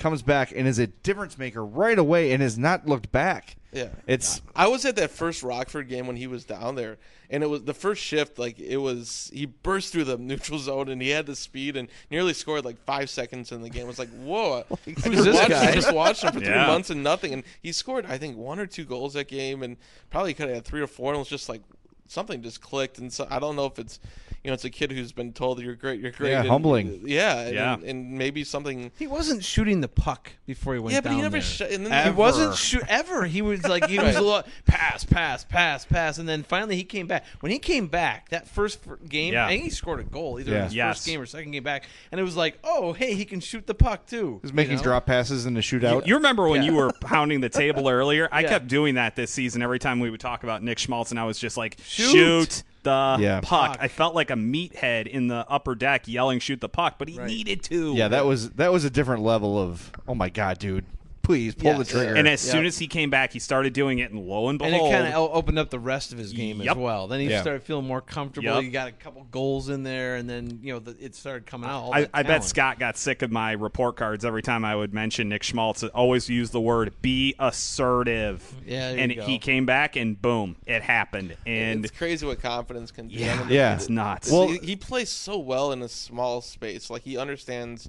Comes 0.00 0.22
back 0.22 0.50
and 0.56 0.66
is 0.66 0.78
a 0.78 0.86
difference 0.88 1.36
maker 1.38 1.64
right 1.64 1.98
away, 1.98 2.32
and 2.32 2.42
has 2.42 2.56
not 2.58 2.88
looked 2.88 3.12
back. 3.12 3.56
Yeah. 3.70 3.90
It's 4.06 4.40
I 4.56 4.66
was 4.66 4.84
at 4.86 4.96
that 4.96 5.10
first 5.10 5.42
Rockford 5.44 5.88
game 5.88 6.06
when 6.08 6.16
he 6.16 6.26
was 6.26 6.44
down 6.44 6.74
there, 6.74 6.96
and 7.28 7.44
it 7.44 7.46
was 7.48 7.62
the 7.64 7.74
first 7.74 8.02
shift. 8.02 8.38
Like 8.38 8.58
it 8.58 8.78
was, 8.78 9.30
he 9.32 9.44
burst 9.46 9.92
through 9.92 10.04
the 10.04 10.16
neutral 10.18 10.58
zone 10.58 10.88
and 10.88 11.00
he 11.02 11.10
had 11.10 11.26
the 11.26 11.36
speed 11.36 11.76
and 11.76 11.88
nearly 12.10 12.32
scored 12.32 12.64
like 12.64 12.82
five 12.84 13.10
seconds 13.10 13.52
in 13.52 13.60
the 13.62 13.68
game. 13.68 13.84
I 13.84 13.88
was 13.88 13.98
like, 13.98 14.08
whoa! 14.22 14.64
I 14.72 14.74
Who's 14.90 15.04
just 15.04 15.24
this 15.24 15.34
watched, 15.36 15.48
guy? 15.50 15.68
I 15.68 15.74
just 15.74 15.92
watched 15.94 16.24
him 16.24 16.32
for 16.32 16.40
three 16.40 16.48
Yeah. 16.48 16.66
months 16.66 16.88
and 16.90 17.04
nothing, 17.04 17.32
and 17.34 17.44
he 17.62 17.70
scored 17.70 18.06
I 18.06 18.16
think 18.18 18.38
one 18.38 18.58
or 18.58 18.66
two 18.66 18.86
goals 18.86 19.12
that 19.12 19.28
game, 19.28 19.62
and 19.62 19.76
probably 20.08 20.32
could 20.34 20.46
have 20.46 20.54
had 20.56 20.64
three 20.64 20.80
or 20.80 20.86
four. 20.86 21.10
And 21.12 21.16
it 21.16 21.18
was 21.20 21.28
just 21.28 21.48
like 21.50 21.60
something 22.08 22.40
just 22.42 22.62
clicked, 22.62 22.98
and 22.98 23.12
so 23.12 23.26
I 23.30 23.38
don't 23.38 23.54
know 23.54 23.66
if 23.66 23.78
it's. 23.78 24.00
You 24.42 24.48
know, 24.50 24.54
it's 24.54 24.64
a 24.64 24.70
kid 24.70 24.90
who's 24.90 25.12
been 25.12 25.34
told 25.34 25.60
you're 25.60 25.74
great. 25.74 26.00
You're 26.00 26.12
great. 26.12 26.30
Yeah, 26.30 26.40
and- 26.40 26.48
humbling. 26.48 27.02
Yeah, 27.04 27.40
and, 27.40 27.54
Yeah. 27.54 27.76
and 27.84 28.12
maybe 28.12 28.42
something. 28.42 28.90
he 28.98 29.06
wasn't 29.06 29.44
shooting 29.44 29.82
the 29.82 29.88
puck 29.88 30.32
before 30.46 30.72
he 30.72 30.80
went 30.80 30.94
Yeah, 30.94 31.02
down 31.02 31.12
but 31.12 31.16
he 31.16 31.22
never. 31.22 31.32
there. 31.32 31.40
Sh- 31.42 31.60
and 31.74 31.84
then 31.86 32.04
He 32.06 32.10
wasn't 32.12 32.54
shoot 32.56 32.82
ever. 32.88 33.26
He 33.26 33.42
was 33.42 33.64
like 33.66 33.86
he 33.86 33.98
was 33.98 34.16
a 34.16 34.22
lot 34.22 34.48
pass, 34.64 35.04
pass, 35.04 35.44
pass, 35.44 35.84
pass, 35.84 36.16
and 36.16 36.26
then 36.26 36.42
finally 36.42 36.74
he 36.76 36.84
came 36.84 37.06
back. 37.06 37.26
When 37.40 37.52
he 37.52 37.58
came 37.58 37.88
back 37.88 38.30
that 38.30 38.48
first 38.48 38.78
game, 39.10 39.34
Yeah. 39.34 39.44
I 39.44 39.50
think 39.50 39.64
he 39.64 39.68
scored 39.70 40.00
a 40.00 40.04
goal 40.04 40.40
either 40.40 40.52
Yeah. 40.52 40.58
in 40.58 40.64
his 40.64 40.74
Yes. 40.74 40.96
first 40.96 41.06
game 41.08 41.20
or 41.20 41.26
second 41.26 41.50
game 41.50 41.62
back, 41.62 41.84
and 42.10 42.18
it 42.18 42.24
was 42.24 42.36
like, 42.36 42.58
oh 42.64 42.94
hey, 42.94 43.12
he 43.12 43.26
can 43.26 43.40
shoot 43.40 43.66
the 43.66 43.74
puck 43.74 44.06
too. 44.06 44.40
he's 44.42 44.54
making 44.54 44.70
you 44.72 44.76
know? 44.78 44.82
drop 44.84 45.04
passes 45.04 45.44
in 45.44 45.52
the 45.52 45.60
shootout. 45.60 46.06
You 46.06 46.14
remember 46.14 46.48
when 46.48 46.62
Yeah. 46.62 46.70
you 46.70 46.76
were 46.78 46.92
pounding 47.02 47.42
the 47.42 47.50
table 47.50 47.90
earlier? 47.90 48.26
I 48.32 48.40
Yeah. 48.40 48.48
kept 48.48 48.68
doing 48.68 48.94
that 48.94 49.16
this 49.16 49.30
season. 49.30 49.60
Every 49.60 49.78
time 49.78 50.00
we 50.00 50.08
would 50.08 50.20
talk 50.20 50.44
about 50.44 50.62
Nick 50.62 50.78
Schmaltz, 50.78 51.10
and 51.10 51.20
I 51.20 51.24
was 51.24 51.38
just 51.38 51.58
like, 51.58 51.76
Shoot. 51.84 52.10
shoot, 52.10 52.62
the 52.82 53.16
Yeah. 53.20 53.40
puck. 53.42 53.72
Puck. 53.72 53.78
I 53.80 53.88
felt 53.88 54.14
like 54.14 54.30
a 54.30 54.34
meathead 54.34 55.06
in 55.06 55.28
the 55.28 55.44
upper 55.48 55.74
deck 55.74 56.08
yelling, 56.08 56.38
shoot 56.38 56.60
the 56.60 56.68
puck, 56.68 56.96
but 56.98 57.08
he 57.08 57.18
Right. 57.18 57.26
needed 57.28 57.62
to. 57.64 57.94
yeah, 57.94 58.08
that 58.08 58.24
was 58.26 58.50
that 58.52 58.72
was 58.72 58.84
a 58.84 58.90
different 58.90 59.22
level 59.22 59.58
of 59.58 59.90
oh 60.08 60.14
my 60.14 60.28
god, 60.28 60.58
dude, 60.58 60.84
please 61.22 61.54
pull 61.54 61.76
the 61.78 61.84
trigger. 61.84 62.14
And 62.14 62.26
as 62.26 62.44
Yep. 62.44 62.52
soon 62.52 62.66
as 62.66 62.78
he 62.78 62.86
came 62.88 63.10
back, 63.10 63.32
he 63.32 63.38
started 63.38 63.72
doing 63.72 63.98
it, 63.98 64.10
and 64.10 64.26
lo 64.26 64.48
and 64.48 64.58
behold, 64.58 64.72
And 64.74 64.78
behold, 64.80 64.92
it 64.94 64.96
kind 65.02 65.14
of 65.14 65.30
opened 65.34 65.58
up 65.58 65.70
the 65.70 65.78
rest 65.78 66.12
of 66.12 66.18
his 66.18 66.32
game 66.32 66.60
Yep. 66.60 66.70
as 66.72 66.76
well. 66.76 67.06
Then 67.08 67.20
he 67.20 67.28
Yeah. 67.28 67.40
started 67.42 67.62
feeling 67.62 67.86
more 67.86 68.00
comfortable. 68.00 68.54
Yep. 68.54 68.62
He 68.64 68.70
got 68.70 68.88
a 68.88 68.92
couple 68.92 69.24
goals 69.30 69.68
in 69.68 69.82
there, 69.82 70.16
and 70.16 70.28
then 70.28 70.58
you 70.62 70.72
know 70.72 70.78
the, 70.78 70.96
it 70.98 71.14
started 71.14 71.46
coming 71.46 71.68
out. 71.70 71.82
all 71.84 71.94
I, 71.94 72.08
I 72.12 72.22
bet. 72.22 72.42
Scott 72.44 72.78
got 72.78 72.96
sick 72.96 73.22
of 73.22 73.30
my 73.30 73.52
report 73.52 73.96
cards 73.96 74.24
every 74.24 74.42
time 74.42 74.64
I 74.64 74.74
would 74.74 74.92
mention 74.94 75.28
Nick 75.28 75.42
Schmaltz. 75.42 75.84
Always 75.84 76.28
use 76.28 76.50
the 76.50 76.60
word 76.60 76.92
"be 77.02 77.34
assertive." 77.38 78.54
Yeah, 78.66 78.90
there 78.92 78.98
and 79.00 79.12
you 79.12 79.18
go. 79.20 79.26
he 79.26 79.38
came 79.38 79.66
back, 79.66 79.96
and 79.96 80.20
boom, 80.20 80.56
it 80.66 80.82
happened. 80.82 81.36
And 81.46 81.84
it's 81.84 81.96
crazy 81.96 82.26
what 82.26 82.40
confidence 82.40 82.90
can 82.90 83.08
do. 83.08 83.14
yeah, 83.16 83.46
Yeah. 83.48 83.74
it's 83.74 83.88
nuts. 83.88 84.30
Well- 84.30 84.48
he, 84.48 84.58
he 84.58 84.76
plays 84.76 85.10
so 85.10 85.38
well 85.38 85.72
in 85.72 85.82
a 85.82 85.88
small 85.88 86.40
space. 86.40 86.90
Like 86.90 87.02
he 87.02 87.16
understands 87.16 87.88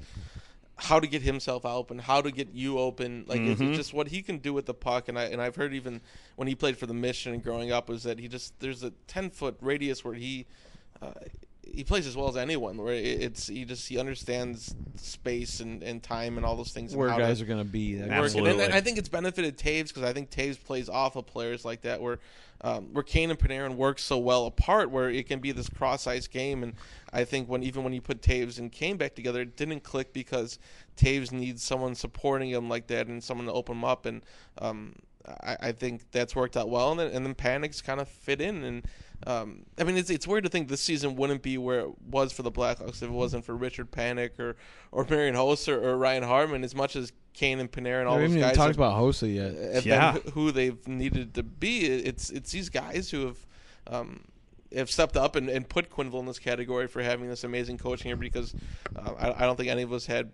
how 0.83 0.99
to 0.99 1.07
get 1.07 1.21
himself 1.21 1.63
open, 1.65 1.99
how 1.99 2.21
to 2.21 2.31
get 2.31 2.49
you 2.53 2.79
open. 2.79 3.23
Like 3.27 3.41
it's, 3.41 3.61
Mm-hmm. 3.61 3.69
it's 3.69 3.77
just 3.77 3.93
what 3.93 4.07
he 4.07 4.21
can 4.23 4.39
do 4.39 4.51
with 4.51 4.65
the 4.65 4.73
puck. 4.73 5.09
And 5.09 5.17
I 5.17 5.25
and 5.25 5.39
I've 5.41 5.55
heard 5.55 5.73
even 5.73 6.01
when 6.35 6.47
he 6.47 6.55
played 6.55 6.75
for 6.77 6.87
the 6.87 6.93
Mission 6.93 7.33
and 7.33 7.43
growing 7.43 7.71
up 7.71 7.87
was 7.87 8.03
that 8.03 8.17
he 8.19 8.27
just 8.27 8.59
there's 8.59 8.83
a 8.83 8.91
ten 9.07 9.29
foot 9.29 9.57
radius 9.61 10.03
where 10.03 10.15
he. 10.15 10.45
Uh, 11.01 11.11
he 11.73 11.83
plays 11.83 12.07
as 12.07 12.15
well 12.15 12.27
as 12.27 12.37
anyone. 12.37 12.77
Where 12.77 12.93
it's 12.93 13.47
he 13.47 13.65
just 13.65 13.87
he 13.87 13.97
understands 13.97 14.73
space 14.95 15.59
and, 15.59 15.81
and 15.83 16.01
time 16.01 16.37
and 16.37 16.45
all 16.45 16.55
those 16.55 16.71
things. 16.71 16.91
and 16.93 16.99
where 16.99 17.09
how 17.09 17.17
to- 17.17 17.23
guys 17.23 17.41
are 17.41 17.45
going 17.45 17.63
to 17.63 17.69
be. 17.69 17.95
That 17.95 18.09
work. 18.09 18.35
And- 18.35 18.61
And, 18.61 18.73
I 18.73 18.81
think 18.81 18.97
it's 18.97 19.09
benefited 19.09 19.57
Toews 19.57 19.87
because 19.89 20.03
I 20.03 20.13
think 20.13 20.29
Toews 20.29 20.63
plays 20.63 20.89
off 20.89 21.15
of 21.15 21.25
players 21.25 21.65
like 21.65 21.81
that 21.81 22.01
where 22.01 22.19
um, 22.63 22.93
where 22.93 23.03
Kane 23.03 23.31
and 23.31 23.39
Panarin 23.39 23.75
work 23.75 23.97
so 23.97 24.17
well 24.19 24.45
apart 24.45 24.91
where 24.91 25.09
it 25.09 25.27
can 25.27 25.39
be 25.39 25.51
this 25.51 25.67
cross 25.67 26.05
ice 26.05 26.27
game. 26.27 26.61
And 26.63 26.73
I 27.11 27.23
think 27.23 27.49
when 27.49 27.63
even 27.63 27.83
when 27.83 27.93
you 27.93 28.01
put 28.01 28.21
Toews 28.21 28.59
and 28.59 28.71
Kane 28.71 28.97
back 28.97 29.15
together, 29.15 29.41
it 29.41 29.57
didn't 29.57 29.81
click 29.83 30.13
because 30.13 30.59
Toews 30.97 31.31
needs 31.31 31.63
someone 31.63 31.95
supporting 31.95 32.49
him 32.51 32.69
like 32.69 32.87
that 32.87 33.07
and 33.07 33.23
someone 33.23 33.47
to 33.47 33.53
open 33.53 33.77
him 33.77 33.85
up. 33.85 34.05
And 34.05 34.21
um, 34.59 34.95
I, 35.25 35.57
I 35.61 35.71
think 35.71 36.11
that's 36.11 36.35
worked 36.35 36.55
out 36.55 36.69
well. 36.69 36.91
And 36.91 36.99
then, 36.99 37.11
and 37.11 37.25
then 37.25 37.33
Panik's 37.35 37.81
kind 37.81 37.99
of 37.99 38.07
fit 38.07 38.39
in 38.41 38.63
and. 38.63 38.85
Um, 39.27 39.65
I 39.77 39.83
mean, 39.83 39.97
it's 39.97 40.09
it's 40.09 40.27
weird 40.27 40.43
to 40.45 40.49
think 40.49 40.67
this 40.67 40.81
season 40.81 41.15
wouldn't 41.15 41.41
be 41.43 41.57
where 41.57 41.81
it 41.81 42.01
was 42.01 42.31
for 42.33 42.41
the 42.43 42.51
Blackhawks 42.51 43.01
if 43.01 43.03
it 43.03 43.11
wasn't 43.11 43.45
for 43.45 43.55
Richard 43.55 43.91
Panik 43.91 44.39
or 44.39 44.55
or 44.91 45.05
Marian 45.09 45.35
Hossa 45.35 45.73
or, 45.73 45.89
or 45.91 45.97
Ryan 45.97 46.23
Hartman. 46.23 46.63
As 46.63 46.73
much 46.73 46.95
as 46.95 47.11
Kane 47.33 47.59
and 47.59 47.71
Panarin 47.71 48.01
and 48.01 48.07
all 48.09 48.15
we 48.17 48.21
those 48.23 48.31
haven't 48.31 48.37
even 48.39 48.49
guys. 48.49 48.57
talked 48.57 48.75
about 48.75 48.95
Hossa 48.99 49.33
yet. 49.33 49.73
have 49.75 49.85
Yeah. 49.85 50.13
who 50.33 50.51
they've 50.51 50.87
needed 50.87 51.33
to 51.35 51.43
be. 51.43 51.85
It's 51.85 52.29
it's 52.29 52.51
these 52.51 52.69
guys 52.69 53.09
who 53.11 53.27
have 53.27 53.45
um, 53.87 54.21
have 54.75 54.89
stepped 54.89 55.17
up 55.17 55.35
and, 55.35 55.49
and 55.49 55.67
put 55.67 55.89
Quenneville 55.89 56.19
in 56.21 56.25
this 56.25 56.39
category 56.39 56.87
for 56.87 57.01
having 57.03 57.27
this 57.29 57.43
amazing 57.43 57.77
coaching 57.77 58.07
here 58.09 58.15
because 58.15 58.55
uh, 58.95 59.11
I, 59.19 59.43
I 59.43 59.45
don't 59.45 59.55
think 59.55 59.69
any 59.69 59.81
of 59.83 59.91
us 59.93 60.05
had 60.05 60.31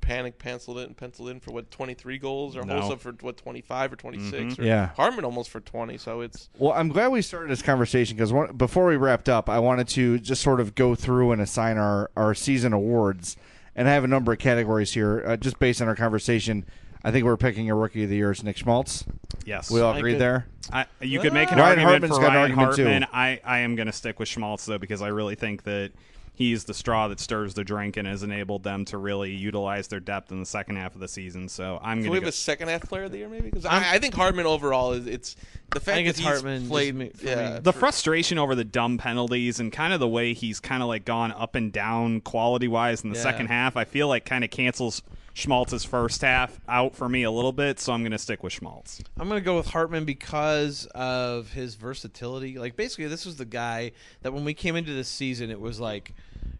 Panik 0.00 0.38
penciled 0.38 0.78
in 0.78 0.94
penciled 0.94 1.28
in 1.28 1.40
for 1.40 1.52
what 1.52 1.70
23 1.70 2.18
goals 2.18 2.56
or 2.56 2.64
No. 2.64 2.80
Hossa 2.80 2.98
for 2.98 3.12
what 3.20 3.36
25 3.36 3.92
or 3.92 3.96
26 3.96 4.58
or 4.58 4.62
Yeah. 4.62 4.90
Hartman 4.96 5.24
almost 5.24 5.50
for 5.50 5.60
20 5.60 5.98
so 5.98 6.20
it's 6.20 6.48
Well, 6.58 6.72
I'm 6.72 6.88
glad 6.88 7.08
we 7.08 7.22
started 7.22 7.50
this 7.50 7.62
conversation 7.62 8.16
because 8.16 8.32
before 8.56 8.86
we 8.86 8.96
wrapped 8.96 9.28
up, 9.28 9.48
I 9.48 9.58
wanted 9.58 9.88
to 9.88 10.18
just 10.18 10.42
sort 10.42 10.60
of 10.60 10.74
go 10.74 10.94
through 10.94 11.32
and 11.32 11.40
assign 11.42 11.78
our, 11.78 12.10
our 12.16 12.34
season 12.34 12.72
awards. 12.72 13.36
And 13.76 13.88
I 13.88 13.92
have 13.92 14.02
a 14.04 14.08
number 14.08 14.32
of 14.32 14.38
categories 14.38 14.92
here, 14.94 15.22
uh, 15.24 15.36
just 15.36 15.58
based 15.58 15.80
on 15.80 15.88
our 15.88 15.94
conversation. 15.94 16.64
I 17.04 17.12
think 17.12 17.24
we're 17.24 17.36
picking 17.36 17.70
a 17.70 17.76
rookie 17.76 18.02
of 18.02 18.10
the 18.10 18.16
year 18.16 18.32
as 18.32 18.42
Nick 18.42 18.56
Schmaltz. 18.56 19.04
Yes. 19.46 19.70
We 19.70 19.80
all 19.80 19.94
I 19.94 19.98
agree 19.98 20.14
there. 20.14 20.46
I, 20.72 20.86
you 21.00 21.20
could 21.20 21.32
make 21.32 21.52
an 21.52 21.58
Ryan 21.58 21.78
argument 21.78 22.10
Hartman's 22.10 22.16
for 22.16 22.20
got 22.22 22.30
an 22.30 22.36
Ryan 22.36 22.50
argument, 22.50 22.76
too. 22.76 22.84
Hartman. 22.84 23.08
I, 23.12 23.40
I 23.44 23.58
am 23.60 23.76
going 23.76 23.86
to 23.86 23.92
stick 23.92 24.18
with 24.18 24.28
Schmaltz 24.28 24.66
though 24.66 24.78
because 24.78 25.00
I 25.00 25.08
really 25.08 25.36
think 25.36 25.62
that 25.62 25.92
he's 26.38 26.62
the 26.64 26.72
straw 26.74 27.08
that 27.08 27.18
stirs 27.18 27.54
the 27.54 27.64
drink 27.64 27.96
and 27.96 28.06
has 28.06 28.22
enabled 28.22 28.62
them 28.62 28.84
to 28.84 28.96
really 28.96 29.32
utilize 29.32 29.88
their 29.88 29.98
depth 29.98 30.30
in 30.30 30.38
the 30.38 30.46
second 30.46 30.76
half 30.76 30.94
of 30.94 31.00
the 31.00 31.08
season. 31.08 31.48
So 31.48 31.80
I'm 31.82 31.96
can 31.98 32.02
going 32.04 32.12
we 32.12 32.18
to 32.20 32.24
have 32.26 32.28
a 32.28 32.32
second 32.36 32.68
half 32.68 32.82
player 32.88 33.02
of 33.04 33.10
the 33.10 33.18
year 33.18 33.28
maybe 33.28 33.50
because 33.50 33.66
I, 33.66 33.94
I 33.94 33.98
think 33.98 34.14
Hartman 34.14 34.46
overall 34.46 34.92
is 34.92 35.08
it's 35.08 35.34
the 35.72 35.80
fact 35.80 35.96
think 35.96 36.06
that 36.06 36.10
it's 36.10 36.18
he's 36.20 36.26
Hartman, 36.28 36.60
just 36.60 36.70
played 36.70 36.94
me- 36.94 37.10
for 37.10 37.26
yeah 37.26 37.54
me. 37.54 37.60
the 37.60 37.72
frustration 37.72 38.38
over 38.38 38.54
the 38.54 38.62
dumb 38.64 38.98
penalties 38.98 39.58
and 39.58 39.72
kind 39.72 39.92
of 39.92 39.98
the 39.98 40.06
way 40.08 40.32
he's 40.32 40.60
kind 40.60 40.80
of 40.80 40.88
like 40.88 41.04
gone 41.04 41.32
up 41.32 41.56
and 41.56 41.72
down 41.72 42.20
quality 42.20 42.68
wise 42.68 43.02
in 43.02 43.10
the 43.10 43.16
Yeah. 43.16 43.22
second 43.24 43.48
half, 43.48 43.76
I 43.76 43.84
feel 43.84 44.06
like 44.06 44.24
kind 44.24 44.44
of 44.44 44.50
cancels 44.50 45.02
Schmaltz's 45.38 45.84
first 45.84 46.22
half 46.22 46.60
out 46.68 46.96
for 46.96 47.08
me 47.08 47.22
a 47.22 47.30
little 47.30 47.52
bit. 47.52 47.78
So 47.78 47.92
I'm 47.92 48.02
going 48.02 48.12
to 48.12 48.18
stick 48.18 48.42
with 48.42 48.52
Schmaltz. 48.52 49.00
I'm 49.18 49.28
going 49.28 49.40
to 49.40 49.44
go 49.44 49.56
with 49.56 49.68
Hartman 49.68 50.04
because 50.04 50.86
of 50.94 51.52
his 51.52 51.76
versatility. 51.76 52.58
Like, 52.58 52.74
basically, 52.74 53.06
this 53.06 53.24
was 53.24 53.36
the 53.36 53.44
guy 53.44 53.92
that 54.22 54.32
when 54.32 54.44
we 54.44 54.52
came 54.52 54.74
into 54.74 54.92
this 54.92 55.08
season, 55.08 55.50
it 55.50 55.60
was 55.60 55.78
like 55.78 56.12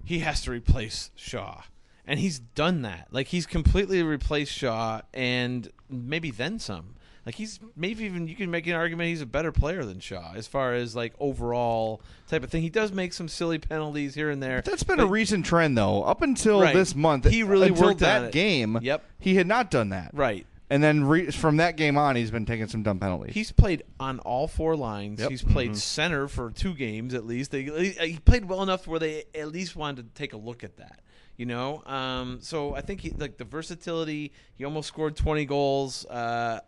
he 0.04 0.20
has 0.20 0.42
to 0.42 0.52
replace 0.52 1.10
Shaw. 1.16 1.62
And 2.06 2.20
he's 2.20 2.38
done 2.38 2.82
that. 2.82 3.08
Like, 3.10 3.26
he's 3.26 3.46
completely 3.46 4.02
replaced 4.02 4.52
Shaw 4.52 5.02
and 5.12 5.68
maybe 5.90 6.30
then 6.30 6.58
some. 6.58 6.94
Like, 7.28 7.34
he's 7.34 7.60
maybe 7.76 8.04
even, 8.04 8.26
you 8.26 8.34
can 8.34 8.50
make 8.50 8.66
an 8.66 8.72
argument 8.72 9.10
he's 9.10 9.20
a 9.20 9.26
better 9.26 9.52
player 9.52 9.84
than 9.84 10.00
Shaw 10.00 10.32
as 10.34 10.46
far 10.46 10.72
as, 10.72 10.96
like, 10.96 11.12
overall 11.20 12.00
type 12.26 12.42
of 12.42 12.48
thing. 12.48 12.62
He 12.62 12.70
does 12.70 12.90
make 12.90 13.12
some 13.12 13.28
silly 13.28 13.58
penalties 13.58 14.14
here 14.14 14.30
and 14.30 14.42
there. 14.42 14.62
That's 14.62 14.82
been 14.82 14.98
a 14.98 15.04
recent 15.06 15.44
trend, 15.44 15.76
though. 15.76 16.04
Up 16.04 16.22
until 16.22 16.62
Right. 16.62 16.74
this 16.74 16.94
month, 16.94 17.26
He 17.28 17.42
really 17.42 17.68
until 17.68 17.88
worked 17.88 18.00
that 18.00 18.32
game. 18.32 18.78
Yep. 18.80 19.04
he 19.18 19.34
had 19.34 19.46
not 19.46 19.70
done 19.70 19.90
that. 19.90 20.12
Right. 20.14 20.46
And 20.70 20.82
then 20.82 21.04
re- 21.04 21.30
from 21.30 21.58
that 21.58 21.76
game 21.76 21.98
on, 21.98 22.16
he's 22.16 22.30
been 22.30 22.46
taking 22.46 22.66
some 22.66 22.82
dumb 22.82 22.98
penalties. 22.98 23.34
He's 23.34 23.52
played 23.52 23.82
on 24.00 24.20
all 24.20 24.48
four 24.48 24.74
lines. 24.74 25.20
Yep. 25.20 25.30
He's 25.30 25.42
played 25.42 25.76
center 25.76 26.28
for 26.28 26.50
two 26.50 26.72
games 26.72 27.12
at 27.12 27.26
least. 27.26 27.50
They, 27.50 27.64
he 27.64 28.18
played 28.24 28.46
well 28.46 28.62
enough 28.62 28.86
where 28.86 28.98
they 28.98 29.24
at 29.34 29.52
least 29.52 29.76
wanted 29.76 30.14
to 30.14 30.18
take 30.18 30.32
a 30.32 30.38
look 30.38 30.64
at 30.64 30.78
that. 30.78 31.00
You 31.36 31.46
know, 31.46 31.84
um, 31.86 32.38
so 32.42 32.74
I 32.74 32.80
think 32.80 33.00
he 33.00 33.10
like 33.10 33.36
the 33.36 33.44
versatility. 33.44 34.32
He 34.56 34.64
almost 34.64 34.88
scored 34.88 35.14
twenty 35.14 35.44
goals. 35.44 36.04
Uh, 36.06 36.58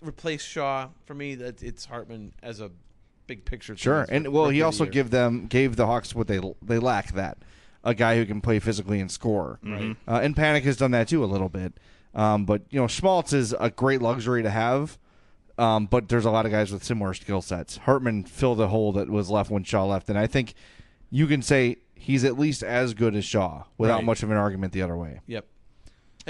replaced 0.00 0.46
Shaw 0.46 0.88
for 1.04 1.14
me. 1.14 1.34
That 1.34 1.62
it's 1.62 1.84
Hartman 1.86 2.32
as 2.42 2.60
a 2.60 2.70
big 3.26 3.44
picture. 3.44 3.76
Sure, 3.76 4.06
and 4.08 4.24
rookie 4.24 4.34
well, 4.36 4.48
he 4.48 4.62
also 4.62 4.84
year. 4.84 4.92
give 4.92 5.10
them 5.10 5.46
gave 5.46 5.76
the 5.76 5.86
Hawks 5.86 6.14
what 6.14 6.26
they 6.28 6.40
they 6.62 6.78
lack 6.78 7.12
that 7.12 7.38
a 7.84 7.94
guy 7.94 8.16
who 8.16 8.26
can 8.26 8.40
play 8.40 8.58
physically 8.58 9.00
and 9.00 9.10
score. 9.10 9.58
Right. 9.62 9.96
Uh, 10.06 10.20
and 10.22 10.34
Panic 10.36 10.64
has 10.64 10.76
done 10.76 10.90
that 10.90 11.08
too 11.08 11.22
a 11.22 11.26
little 11.26 11.48
bit. 11.48 11.74
Um, 12.14 12.44
but 12.44 12.62
you 12.70 12.80
know, 12.80 12.86
Schmaltz 12.86 13.32
is 13.32 13.54
a 13.58 13.70
great 13.70 14.02
luxury 14.02 14.42
to 14.42 14.50
have. 14.50 14.98
Um, 15.58 15.86
but 15.86 16.08
there's 16.08 16.24
a 16.24 16.30
lot 16.30 16.46
of 16.46 16.52
guys 16.52 16.70
with 16.70 16.84
similar 16.84 17.12
skill 17.14 17.42
sets. 17.42 17.78
Hartman 17.78 18.22
filled 18.24 18.58
the 18.58 18.68
hole 18.68 18.92
that 18.92 19.10
was 19.10 19.28
left 19.28 19.50
when 19.50 19.64
Shaw 19.64 19.86
left, 19.86 20.08
and 20.08 20.16
I 20.16 20.28
think 20.28 20.54
you 21.10 21.26
can 21.26 21.42
say 21.42 21.78
he's 21.96 22.22
at 22.22 22.38
least 22.38 22.62
as 22.62 22.94
good 22.94 23.16
as 23.16 23.24
Shaw 23.24 23.64
without 23.76 23.96
Right. 23.96 24.04
much 24.04 24.22
of 24.22 24.30
an 24.30 24.36
argument 24.36 24.72
the 24.72 24.82
other 24.82 24.96
way. 24.96 25.18
Yep. 25.26 25.46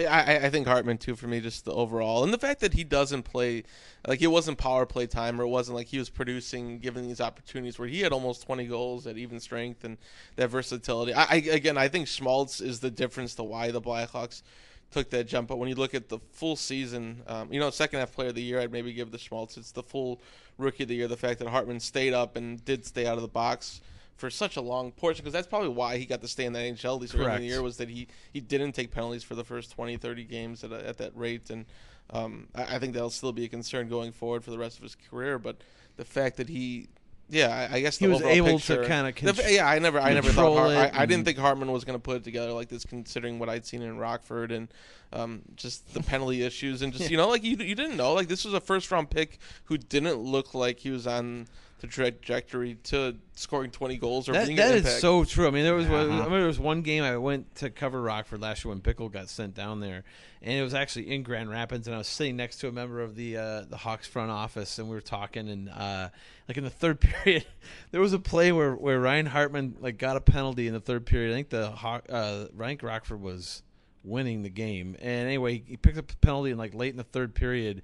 I, 0.07 0.47
I 0.47 0.51
think 0.51 0.67
Hartman 0.67 0.99
too 0.99 1.17
for 1.17 1.27
me 1.27 1.41
just 1.41 1.65
the 1.65 1.73
overall 1.73 2.25
and 2.25 2.33
the 2.33 2.39
fact 2.39 2.61
that 2.61 2.75
he 2.75 2.85
doesn't 2.85 3.23
play 3.23 3.65
like 4.07 4.23
it 4.23 4.29
wasn't 4.29 4.59
power 4.59 4.87
play 4.87 5.07
time 5.07 5.41
or 5.41 5.45
it 5.45 5.49
wasn't 5.49 5.77
like 5.77 5.89
he 5.89 5.99
was 5.99 6.09
producing 6.11 6.79
given 6.79 7.07
these 7.07 7.21
opportunities 7.21 7.79
where 7.79 7.89
he 7.89 8.01
had 8.01 8.13
almost 8.13 8.45
20 8.45 8.67
goals 8.67 9.07
at 9.07 9.17
even 9.17 9.41
strength 9.41 9.85
and 9.85 9.99
that 10.37 10.49
versatility. 10.49 11.13
I, 11.13 11.25
I 11.25 11.35
again 11.37 11.77
I 11.77 11.89
think 11.89 12.07
Schmaltz 12.07 12.61
is 12.61 12.81
the 12.81 12.91
difference 12.91 13.35
to 13.37 13.43
why 13.43 13.71
the 13.71 13.81
Blackhawks 13.81 14.43
took 14.91 15.11
that 15.11 15.25
jump. 15.25 15.49
But 15.49 15.59
when 15.59 15.69
you 15.69 15.75
look 15.75 15.95
at 15.95 16.09
the 16.09 16.19
full 16.33 16.57
season, 16.57 17.23
um, 17.27 17.53
you 17.53 17.61
know, 17.61 17.71
second 17.71 17.99
half 18.01 18.13
player 18.13 18.29
of 18.29 18.35
the 18.35 18.43
year, 18.43 18.61
I'd 18.61 18.73
maybe 18.73 18.93
give 18.93 19.11
the 19.11 19.19
Schmaltz. 19.19 19.57
It's 19.57 19.73
the 19.73 19.83
full 19.83 20.21
rookie 20.57 20.85
of 20.85 20.89
the 20.89 20.95
year. 20.95 21.09
The 21.09 21.17
fact 21.17 21.39
that 21.41 21.49
Hartman 21.49 21.81
stayed 21.81 22.15
up 22.15 22.37
and 22.37 22.65
did 22.65 22.87
stay 22.87 23.07
out 23.07 23.17
of 23.17 23.23
the 23.23 23.29
box 23.29 23.81
for 24.19 24.29
such 24.31 24.57
a 24.57 24.61
long 24.61 24.91
portion 24.91 25.23
because 25.23 25.33
that's 25.33 25.47
probably 25.47 25.69
why 25.69 25.97
he 25.97 26.05
got 26.05 26.21
to 26.21 26.29
stay 26.29 26.45
in 26.45 26.53
the 26.53 26.59
NHL 26.59 26.97
at 26.97 27.01
least 27.01 27.15
early 27.15 27.37
in 27.37 27.41
the 27.41 27.47
year 27.47 27.63
was 27.63 27.77
that 27.77 27.89
he, 27.89 28.09
he 28.33 28.41
didn't 28.41 28.73
take 28.73 28.91
penalties 28.91 29.23
for 29.23 29.37
the 29.37 29.45
first 29.45 29.71
20, 29.71 29.97
30 29.97 30.25
games 30.25 30.65
at, 30.65 30.73
a, 30.73 30.87
at 30.87 30.99
that 30.99 31.17
rate. 31.17 31.51
And 31.51 31.65
um, 32.11 32.49
I, 32.53 32.77
I 32.77 32.79
think 32.81 32.95
that'll 32.95 33.11
still 33.11 33.33
be 33.33 33.45
a 33.45 33.49
concern 33.49 33.89
going 33.89 34.11
forward 34.11 34.43
for 34.43 34.51
the 34.51 34.59
rest 34.59 34.77
of 34.77 34.83
his 34.83 34.97
career. 34.97 35.39
But 35.39 35.59
the 35.97 36.05
fact 36.05 36.37
that 36.39 36.49
he, 36.49 36.89
yeah, 37.31 37.69
I, 37.71 37.77
I 37.77 37.81
guess 37.81 37.97
He 37.97 38.09
was 38.09 38.21
able 38.23 38.59
to 38.59 38.85
kinda 38.85 39.13
the 39.13 39.53
yeah, 39.53 39.69
I 39.69 39.79
never, 39.79 40.01
I 40.01 40.13
never 40.15 40.31
thought, 40.31 40.57
Har- 40.57 40.67
I, 40.67 40.91
I 41.03 41.07
didn't 41.07 41.25
think 41.25 41.39
Hartman 41.39 41.71
was 41.71 41.85
going 41.85 41.97
to 41.97 42.03
put 42.03 42.17
it 42.17 42.25
together 42.25 42.51
like 42.53 42.69
this, 42.69 42.85
considering 42.85 43.39
what 43.39 43.49
I'd 43.49 43.67
seen 43.67 43.83
in 43.83 43.99
Rockford 43.99 44.51
and 44.51 44.67
um, 45.13 45.43
just 45.55 45.95
the 45.95 46.03
penalty 46.03 46.43
issues 46.51 46.83
and 46.83 46.93
just 46.93 47.09
you 47.09 47.17
know, 47.17 47.29
like 47.29 47.45
you, 47.45 47.57
you 47.57 47.77
didn't 47.77 47.97
know, 47.97 48.15
like 48.15 48.27
this 48.27 48.45
was 48.45 48.53
a 48.55 48.61
first 48.61 48.91
round 48.91 49.11
pick 49.11 49.39
who 49.67 49.79
didn't 49.79 50.17
look 50.19 50.55
like 50.55 50.81
he 50.81 50.91
was 50.91 51.07
on 51.07 51.47
the 51.79 51.87
trajectory 51.87 52.75
to 52.85 53.17
scoring 53.35 53.71
20 53.71 53.97
goals 53.99 54.29
or 54.29 54.33
That, 54.33 54.47
being 54.47 54.57
that 54.57 54.75
is 54.75 54.99
so 55.01 55.25
true. 55.25 55.47
I 55.47 55.51
mean, 55.51 55.63
there 55.65 55.75
was 55.77 55.87
one, 55.87 55.95
I 55.95 56.03
Uh-huh. 56.03 56.11
remember 56.17 56.39
there 56.39 56.47
was 56.49 56.59
one 56.59 56.83
game 56.83 57.05
I 57.05 57.17
went 57.19 57.55
to 57.57 57.71
cover 57.71 58.03
Rockford 58.03 58.41
last 58.41 58.65
year 58.65 58.71
when 58.71 58.81
Bickell 58.81 59.13
got 59.13 59.29
sent 59.29 59.55
down 59.55 59.79
there, 59.79 60.03
and 60.43 60.59
it 60.59 60.63
was 60.63 60.75
actually 60.75 61.11
in 61.15 61.23
Grand 61.23 61.49
Rapids, 61.51 61.87
and 61.87 61.95
I 61.95 61.99
was 61.99 62.09
sitting 62.09 62.37
next 62.37 62.57
to 62.59 62.69
a 62.69 62.73
member 62.73 63.01
of 63.01 63.15
the 63.15 63.37
uh, 63.37 63.61
the 63.69 63.77
Hawks 63.77 64.09
front 64.09 64.31
office, 64.33 64.79
and 64.81 64.89
we 64.89 64.95
were 64.97 65.01
talking, 65.01 65.49
and 65.49 65.69
uh, 65.69 66.09
like 66.49 66.57
in 66.57 66.65
the 66.65 66.71
third 66.71 67.01
period, 67.01 67.47
there 67.93 68.01
was 68.01 68.13
a 68.13 68.19
play 68.19 68.51
where, 68.51 68.75
where 68.75 68.99
Ryan 69.01 69.27
Hartman 69.27 69.77
like 69.81 69.99
got 69.99 70.17
a 70.17 70.21
penalty 70.21 70.67
in 70.67 70.75
the 70.75 70.81
third 70.81 71.07
period. 71.07 71.31
I 71.31 71.35
think 71.35 71.51
the 71.51 71.71
Haw- 71.71 72.01
uh, 72.09 72.47
Rank 72.55 72.83
Rockford 72.83 73.21
was 73.21 73.63
winning 74.03 74.43
the 74.43 74.51
game, 74.51 74.97
and 75.01 75.27
anyway, 75.29 75.63
he 75.65 75.77
picked 75.77 75.99
up 75.99 76.11
a 76.11 76.17
penalty 76.17 76.51
in 76.51 76.59
like 76.59 76.75
late 76.75 76.91
in 76.91 76.97
the 76.97 77.05
third 77.05 77.35
period 77.37 77.83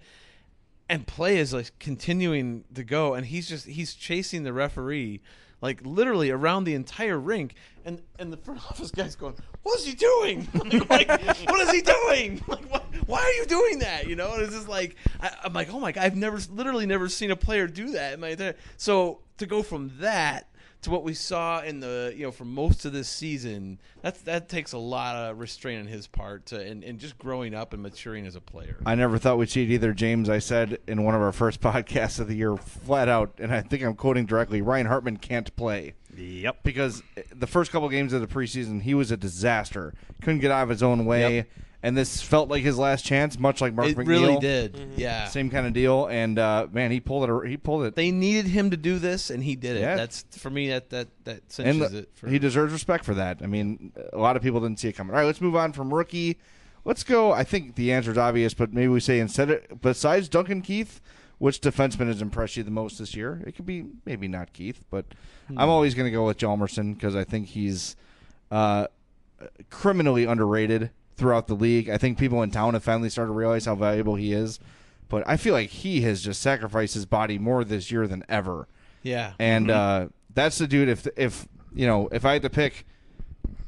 and 0.89 1.07
play 1.07 1.39
is 1.39 1.53
like 1.53 1.71
continuing 1.79 2.65
to 2.75 2.85
go 2.85 3.15
and 3.15 3.27
he's 3.27 3.49
just 3.49 3.67
he's 3.67 3.95
chasing 3.95 4.43
the 4.43 4.53
referee 4.53 5.21
like 5.61 5.81
literally 5.85 6.31
around 6.31 6.65
the 6.65 6.75
entire 6.75 7.19
rink 7.19 7.55
and 7.85 8.03
and 8.19 8.33
the 8.33 8.37
front 8.37 8.61
office 8.71 8.91
guy's 8.91 9.17
going 9.17 9.35
what 9.63 9.79
is 9.79 9.87
he 9.87 9.95
doing? 9.95 10.47
Like, 10.91 11.09
like, 11.09 11.11
what 11.49 11.61
is 11.63 11.71
he 11.71 11.81
doing? 11.81 12.43
Like 12.47 12.71
what, 12.71 12.85
why 13.07 13.21
are 13.21 13.33
you 13.33 13.47
doing 13.47 13.79
that? 13.79 14.07
You 14.07 14.17
know 14.17 14.35
and 14.35 14.43
it's 14.43 14.53
just 14.53 14.69
like 14.69 14.97
I, 15.21 15.31
i'm 15.45 15.53
like 15.53 15.73
oh 15.73 15.81
my 15.81 15.93
god 15.93 16.05
i've 16.05 16.17
never 16.17 16.39
literally 16.51 16.87
never 16.87 17.09
seen 17.09 17.31
a 17.31 17.37
player 17.37 17.67
do 17.67 17.93
that 17.93 18.15
in 18.15 18.21
my 18.21 18.29
entire 18.29 18.57
so 18.77 19.21
to 19.39 19.47
go 19.47 19.63
from 19.63 19.93
that 20.01 20.49
to 20.85 20.91
what 20.91 21.03
we 21.03 21.15
saw 21.15 21.63
in 21.63 21.81
the 21.81 22.15
you 22.17 22.23
know 22.23 22.31
for 22.31 22.45
most 22.45 22.85
of 22.85 22.93
this 22.93 23.09
season 23.09 23.79
that 24.03 24.25
that 24.25 24.49
takes 24.49 24.73
a 24.73 24.79
lot 24.79 25.17
of 25.17 25.39
restraint 25.39 25.81
on 25.81 25.87
his 25.87 26.07
part 26.07 26.47
to, 26.47 26.61
and, 26.61 26.85
and 26.85 26.99
just 26.99 27.19
growing 27.19 27.55
up 27.55 27.73
and 27.73 27.83
maturing 27.83 28.27
as 28.27 28.37
a 28.37 28.41
player 28.41 28.77
I 28.87 28.95
never 28.95 29.19
thought 29.19 29.39
we'd 29.39 29.51
see 29.51 29.63
it 29.63 29.71
either, 29.71 29.93
James. 29.93 30.29
I 30.29 30.39
said 30.39 30.79
in 30.87 31.03
one 31.05 31.15
of 31.15 31.23
our 31.23 31.33
first 31.33 31.61
podcasts 31.61 32.21
of 32.21 32.29
the 32.29 32.37
year, 32.37 32.57
flat 32.57 33.09
out, 33.09 33.35
and 33.39 33.53
I 33.53 33.63
think 33.63 33.83
I'm 33.83 33.95
quoting 33.95 34.27
directly 34.27 34.63
Ryan 34.63 34.87
Hartman 34.87 35.17
can't 35.17 35.55
play. 35.57 35.95
Yep. 36.17 36.63
Because 36.63 37.03
the 37.35 37.47
first 37.47 37.73
couple 37.73 37.89
games 37.89 38.13
of 38.13 38.21
the 38.21 38.27
preseason, 38.27 38.83
he 38.83 38.95
was 38.95 39.11
a 39.11 39.17
disaster. 39.17 39.95
Couldn't 40.21 40.41
get 40.41 40.51
out 40.51 40.63
of 40.63 40.69
his 40.69 40.83
own 40.83 41.07
way. 41.07 41.37
Yep. 41.37 41.49
And 41.85 41.95
this 41.97 42.23
felt 42.23 42.49
like 42.49 42.63
his 42.63 42.79
last 42.79 43.05
chance, 43.05 43.39
much 43.39 43.61
like 43.61 43.75
Mark 43.75 43.89
it 43.91 43.97
McNeill. 43.99 44.07
really 44.09 44.37
did 44.39 44.79
yeah 44.97 45.27
Same 45.27 45.51
kind 45.51 45.67
of 45.67 45.75
deal. 45.75 46.07
And 46.07 46.39
uh, 46.39 46.67
man, 46.73 46.91
he 46.91 46.99
pulled 46.99 47.29
it. 47.29 47.49
He 47.49 47.59
pulled 47.59 47.85
it. 47.85 47.95
they 47.95 48.11
needed 48.11 48.47
him 48.47 48.71
to 48.71 48.77
do 48.79 48.99
this, 48.99 49.29
and 49.29 49.45
he 49.45 49.55
did 49.55 49.77
it. 49.77 49.81
Yeah. 49.81 49.95
That's 49.97 50.25
for 50.39 50.49
me. 50.49 50.69
That 50.71 50.89
that 50.91 51.09
that 51.25 51.35
and 51.37 51.43
cinches 51.53 51.91
the- 51.93 51.99
it. 51.99 52.09
For, 52.15 52.29
he 52.29 52.39
deserves 52.39 52.73
respect 52.73 53.05
for 53.05 53.13
that. 53.15 53.41
I 53.43 53.47
mean, 53.47 53.93
a 54.15 54.19
lot 54.19 54.35
of 54.35 54.43
people 54.43 54.61
didn't 54.61 54.81
see 54.81 54.89
it 54.89 54.95
coming. 54.95 55.13
All 55.15 55.21
right, 55.21 55.27
let's 55.27 55.43
move 55.43 55.55
on 55.57 55.73
from 55.75 55.93
rookie. 55.93 56.39
Let's 56.87 57.05
go. 57.05 57.33
I 57.33 57.45
think 57.45 57.75
the 57.77 57.93
answer 57.93 58.11
is 58.13 58.19
obvious, 58.19 58.55
but 58.55 58.73
maybe 58.73 58.89
we 58.89 59.01
say 59.01 59.19
instead 59.21 59.51
of 59.51 59.81
besides 59.83 60.29
Duncan 60.31 60.63
Keith, 60.63 61.03
which 61.39 61.61
defenseman 61.61 62.07
has 62.07 62.23
impressed 62.23 62.57
you 62.57 62.63
the 62.63 62.71
most 62.71 62.99
this 62.99 63.15
year? 63.15 63.43
It 63.47 63.57
could 63.57 63.67
be 63.67 63.85
maybe 64.07 64.27
not 64.27 64.53
Keith, 64.55 64.83
but 64.91 65.05
Hmm. 65.49 65.59
I'm 65.59 65.69
always 65.69 65.95
going 65.95 66.07
to 66.07 66.11
go 66.11 66.25
with 66.25 66.39
Hjalmarsson 66.39 66.95
because 66.95 67.15
I 67.15 67.25
think 67.25 67.49
he's 67.49 67.95
uh, 68.51 68.87
criminally 69.69 70.25
underrated 70.25 70.91
throughout 71.17 71.47
the 71.47 71.55
league. 71.55 71.89
I 71.89 71.99
think 71.99 72.19
people 72.19 72.43
in 72.43 72.51
town 72.51 72.75
have 72.75 72.85
finally 72.85 73.11
started 73.11 73.29
to 73.29 73.35
realize 73.37 73.67
how 73.67 73.75
valuable 73.75 74.17
he 74.17 74.33
is, 74.33 74.59
but 75.09 75.23
I 75.27 75.37
feel 75.37 75.53
like 75.53 75.71
he 75.71 76.01
has 76.03 76.23
just 76.23 76.43
sacrificed 76.43 76.95
his 76.95 77.07
body 77.07 77.39
more 77.39 77.65
this 77.65 77.91
year 77.91 78.07
than 78.07 78.25
ever. 78.29 78.67
yeah, 79.03 79.33
And 79.39 79.71
uh, 79.71 80.09
that's 80.33 80.59
the 80.59 80.67
dude. 80.67 80.89
If 80.89 81.07
if 81.17 81.47
you 81.75 81.87
know, 81.87 82.09
if 82.13 82.25
I 82.25 82.35
had 82.35 82.43
to 82.43 82.51
pick, 82.51 82.87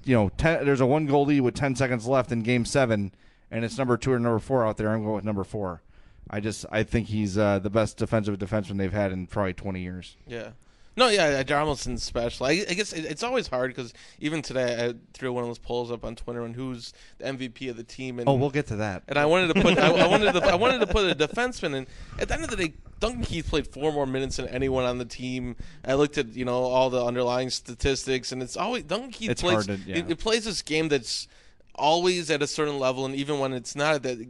you 0.05 0.14
know, 0.14 0.31
ten, 0.36 0.64
there's 0.64 0.81
a 0.81 0.86
one 0.86 1.06
goal 1.06 1.27
lead 1.27 1.40
with 1.40 1.55
ten 1.55 1.74
seconds 1.77 2.06
left 2.06 2.32
in 2.32 2.40
Game 2.43 2.64
Seven, 2.64 3.12
and 3.51 3.64
it's 3.64 3.78
number 3.78 3.97
two 3.97 4.12
or 4.12 4.18
number 4.18 4.39
four 4.39 4.66
out 4.66 4.77
there, 4.77 4.89
I'm 4.90 5.02
going 5.02 5.16
with 5.16 5.24
number 5.24 5.44
four. 5.44 5.82
I 6.28 6.40
just 6.40 6.66
I 6.73 6.82
think 6.82 7.09
he's 7.09 7.39
uh, 7.39 7.60
the 7.60 7.70
best 7.70 7.97
defensive 7.98 8.39
defenseman 8.39 8.78
they've 8.78 8.93
had 8.93 9.12
in 9.12 9.27
probably 9.27 9.52
20 9.55 9.81
years. 9.81 10.16
Yeah. 10.27 10.51
No, 10.97 11.09
yeah, 11.09 11.43
Hjalmarsson's 11.43 12.02
special. 12.02 12.47
I, 12.47 12.64
I 12.68 12.73
guess 12.74 12.93
it, 12.94 13.05
it's 13.05 13.23
always 13.23 13.47
hard 13.48 13.70
because 13.74 13.93
even 14.18 14.40
today 14.40 14.86
I 14.89 14.94
threw 15.12 15.31
one 15.32 15.43
of 15.44 15.48
those 15.51 15.59
polls 15.59 15.90
up 15.90 16.05
on 16.06 16.16
Twitter 16.16 16.43
on 16.43 16.55
who's 16.55 16.94
the 17.18 17.27
MVP 17.27 17.68
of 17.68 17.77
the 17.77 17.85
team. 17.85 18.18
And, 18.18 18.27
Oh, 18.28 18.35
we'll 18.35 18.48
get 18.51 18.66
to 18.68 18.77
that. 18.77 19.02
And 19.06 19.18
I 19.18 19.27
wanted 19.27 19.55
to 19.55 19.60
put 19.60 19.77
I, 19.78 19.90
I 19.90 20.06
wanted 20.06 20.32
to 20.32 20.43
I 20.44 20.55
wanted 20.55 20.78
to 20.78 20.86
put 20.86 21.10
a 21.10 21.14
defenseman. 21.14 21.77
And 21.77 21.86
at 22.18 22.28
the 22.28 22.35
end 22.35 22.44
of 22.44 22.51
the 22.51 22.56
day, 22.56 22.73
Duncan 22.98 23.23
Keith 23.24 23.47
played 23.48 23.66
four 23.66 23.93
more 23.93 24.06
minutes 24.06 24.36
than 24.36 24.48
anyone 24.48 24.85
on 24.85 24.97
the 24.97 25.05
team. 25.05 25.56
I 25.85 25.94
looked 25.94 26.16
at 26.16 26.28
you 26.35 26.47
know 26.47 26.62
all 26.64 26.89
the 26.89 27.05
underlying 27.05 27.51
statistics, 27.51 28.32
and 28.32 28.43
it's 28.43 28.56
always 28.56 28.85
Duncan 28.85 29.10
Keith 29.10 29.31
It's 29.32 29.43
plays. 29.43 29.66
to- 29.66 29.77
yeah. 29.86 29.97
it, 29.97 30.10
it 30.12 30.18
plays 30.18 30.47
this 30.47 30.62
game 30.62 30.89
that's 30.89 31.28
always 31.74 32.31
at 32.31 32.40
a 32.43 32.47
certain 32.47 32.78
level, 32.78 33.05
and 33.05 33.14
even 33.14 33.39
when 33.39 33.52
it's 33.52 33.77
not 33.77 33.97
at 33.97 34.02
that 34.05 34.27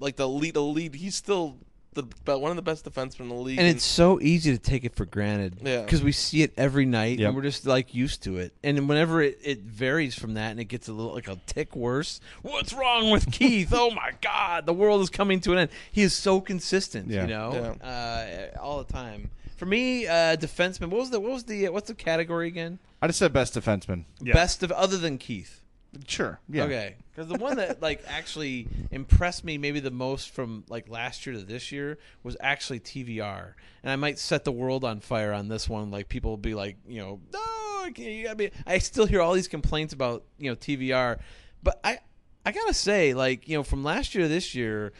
like 0.00 0.16
the 0.16 0.24
elite 0.24 0.56
elite, 0.56 0.94
he's 0.94 1.14
still 1.16 1.58
the 1.94 2.04
but 2.24 2.40
one 2.40 2.50
of 2.50 2.56
the 2.56 2.62
best 2.62 2.84
defensemen 2.84 3.20
in 3.20 3.28
the 3.28 3.34
league. 3.34 3.58
And 3.58 3.66
it's 3.68 3.84
so 3.84 4.20
easy 4.20 4.52
to 4.52 4.58
take 4.58 4.84
it 4.84 4.94
for 4.96 5.04
granted. 5.04 5.58
Yeah. 5.62 5.82
Because 5.82 6.02
we 6.02 6.12
see 6.12 6.42
it 6.42 6.52
every 6.56 6.86
night 6.86 7.18
Yep. 7.18 7.26
and 7.28 7.36
we're 7.36 7.42
just 7.42 7.66
like 7.66 7.94
used 7.94 8.22
to 8.24 8.38
it. 8.38 8.52
And 8.64 8.88
whenever 8.88 9.20
it, 9.22 9.38
it 9.42 9.60
varies 9.60 10.14
from 10.18 10.34
that 10.34 10.50
and 10.52 10.60
it 10.60 10.64
gets 10.66 10.88
a 10.88 10.92
little 10.92 11.12
like 11.14 11.28
a 11.28 11.36
tick 11.46 11.76
worse, 11.76 12.20
what's 12.42 12.72
wrong 12.72 13.10
with 13.10 13.30
Keith? 13.32 13.70
oh 13.72 13.90
my 13.90 14.12
God, 14.20 14.66
the 14.66 14.72
world 14.72 15.00
is 15.02 15.10
coming 15.10 15.40
to 15.40 15.52
an 15.52 15.58
end. 15.58 15.70
He 15.90 16.02
is 16.02 16.14
so 16.14 16.40
consistent, 16.40 17.08
Yeah. 17.08 17.22
you 17.22 17.28
know, 17.28 17.76
uh, 17.82 18.58
all 18.60 18.82
the 18.82 18.92
time. 18.92 19.30
For 19.56 19.66
me, 19.66 20.06
uh, 20.08 20.36
defenseman. 20.36 20.88
What 20.88 20.98
was 21.00 21.10
the 21.10 21.20
what 21.20 21.32
was 21.32 21.44
the 21.44 21.68
uh, 21.68 21.72
what's 21.72 21.86
the 21.88 21.94
category 21.94 22.48
again? 22.48 22.80
I 23.00 23.06
just 23.06 23.18
said 23.20 23.32
best 23.32 23.54
defenseman. 23.54 24.04
Best 24.20 24.62
of 24.64 24.72
other 24.72 24.96
than 24.98 25.18
Keith. 25.18 25.60
Sure. 26.06 26.40
Yeah. 26.48 26.64
Okay, 26.64 26.96
because 27.10 27.28
the 27.28 27.36
one 27.38 27.56
that 27.58 27.82
like 27.88 28.02
actually 28.06 28.66
impressed 28.90 29.44
me 29.44 29.58
maybe 29.58 29.78
the 29.80 29.90
most 29.90 30.30
from 30.30 30.64
like 30.68 30.88
last 30.88 31.26
year 31.26 31.34
to 31.36 31.42
this 31.42 31.70
year 31.70 31.98
was 32.22 32.36
actually 32.40 32.80
TVR, 32.80 33.52
and 33.82 33.92
I 33.92 33.96
might 33.96 34.18
set 34.18 34.44
the 34.44 34.52
world 34.52 34.84
on 34.84 35.00
fire 35.00 35.32
on 35.32 35.48
this 35.48 35.68
one. 35.68 35.90
Like 35.90 36.08
people 36.08 36.30
will 36.30 36.38
be 36.38 36.54
like, 36.54 36.76
you 36.88 37.00
know, 37.00 37.20
no, 37.32 37.38
I 37.40 37.90
can't- 37.94 38.08
you 38.12 38.24
gotta 38.24 38.36
be. 38.36 38.50
I 38.66 38.78
still 38.78 39.04
hear 39.06 39.20
all 39.20 39.34
these 39.34 39.48
complaints 39.48 39.92
about 39.92 40.24
you 40.38 40.48
know 40.50 40.56
TVR, 40.56 41.18
but 41.62 41.78
I 41.84 41.98
I 42.46 42.52
gotta 42.52 42.74
say 42.74 43.12
like 43.12 43.46
you 43.48 43.56
know 43.58 43.62
from 43.62 43.84
last 43.84 44.14
year 44.14 44.24
to 44.24 44.28
this 44.28 44.54
year. 44.54 44.92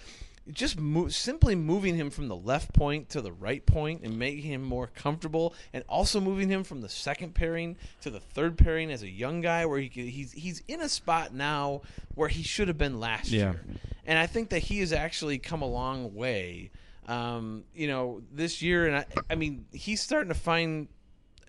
Just 0.51 0.79
mo- 0.79 1.07
simply 1.09 1.55
moving 1.55 1.95
him 1.95 2.11
from 2.11 2.27
the 2.27 2.35
left 2.37 2.73
point 2.75 3.09
to 3.11 3.21
the 3.21 3.31
right 3.33 3.65
point 3.65 4.03
and 4.03 4.19
making 4.19 4.43
him 4.51 4.63
more 4.63 4.89
comfortable, 4.89 5.55
and 5.73 5.85
also 5.89 6.21
moving 6.21 6.49
him 6.49 6.65
from 6.65 6.81
the 6.81 6.89
second 6.89 7.35
pairing 7.35 7.77
to 8.01 8.11
the 8.11 8.19
third 8.19 8.59
pairing 8.59 8.91
as 8.91 9.03
a 9.05 9.09
young 9.09 9.41
guy, 9.41 9.65
where 9.67 9.79
he 9.79 9.89
could, 9.89 10.05
he's 10.05 10.33
he's 10.33 10.61
in 10.67 10.81
a 10.81 10.89
spot 10.89 11.33
now 11.33 11.83
where 12.17 12.29
he 12.29 12.43
should 12.43 12.67
have 12.67 12.77
been 12.79 12.99
last 12.99 13.31
Yeah. 13.31 13.53
year, 13.53 13.65
and 14.05 14.19
I 14.19 14.27
think 14.27 14.49
that 14.51 14.59
he 14.61 14.81
has 14.81 14.93
actually 14.93 15.39
come 15.39 15.63
a 15.63 15.69
long 15.69 16.13
way. 16.15 16.73
Um, 17.07 17.65
you 17.75 17.87
know, 17.87 18.23
this 18.33 18.63
year, 18.63 18.87
and 18.89 18.97
I, 18.97 19.05
I 19.31 19.35
mean, 19.37 19.67
he's 19.73 20.01
starting 20.01 20.29
to 20.29 20.39
find 20.39 20.89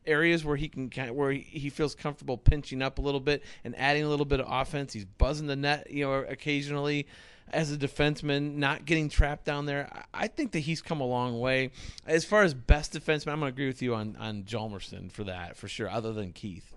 areas 0.05 0.43
where 0.43 0.55
he 0.55 0.67
can 0.67 0.89
kind 0.89 1.09
of, 1.09 1.15
where 1.15 1.31
he, 1.31 1.39
he 1.41 1.69
feels 1.69 1.95
comfortable 1.95 2.37
pinching 2.37 2.81
up 2.81 2.97
a 2.97 3.01
little 3.01 3.19
bit 3.19 3.43
and 3.63 3.75
adding 3.77 4.03
a 4.03 4.09
little 4.09 4.25
bit 4.25 4.39
of 4.39 4.47
offense. 4.49 4.93
He's 4.93 5.05
buzzing 5.05 5.47
the 5.47 5.55
net, 5.55 5.89
you 5.89 6.05
know, 6.05 6.13
occasionally 6.27 7.07
as 7.49 7.71
a 7.71 7.77
defenseman, 7.77 8.55
not 8.55 8.85
getting 8.85 9.09
trapped 9.09 9.45
down 9.45 9.65
there. 9.65 9.89
I 10.13 10.27
think 10.27 10.51
that 10.53 10.59
he's 10.59 10.81
come 10.81 11.01
a 11.01 11.05
long 11.05 11.39
way. 11.39 11.71
As 12.05 12.25
far 12.25 12.43
as 12.43 12.53
best 12.53 12.93
defenseman, 12.93 13.33
I'm 13.33 13.39
going 13.39 13.51
to 13.51 13.55
agree 13.55 13.67
with 13.67 13.81
you 13.81 13.95
on 13.95 14.15
on 14.19 14.43
Hjalmarsson 14.43 15.11
for 15.11 15.23
that 15.25 15.55
for 15.55 15.67
sure. 15.67 15.89
Other 15.89 16.13
than 16.13 16.33
Keith. 16.33 16.73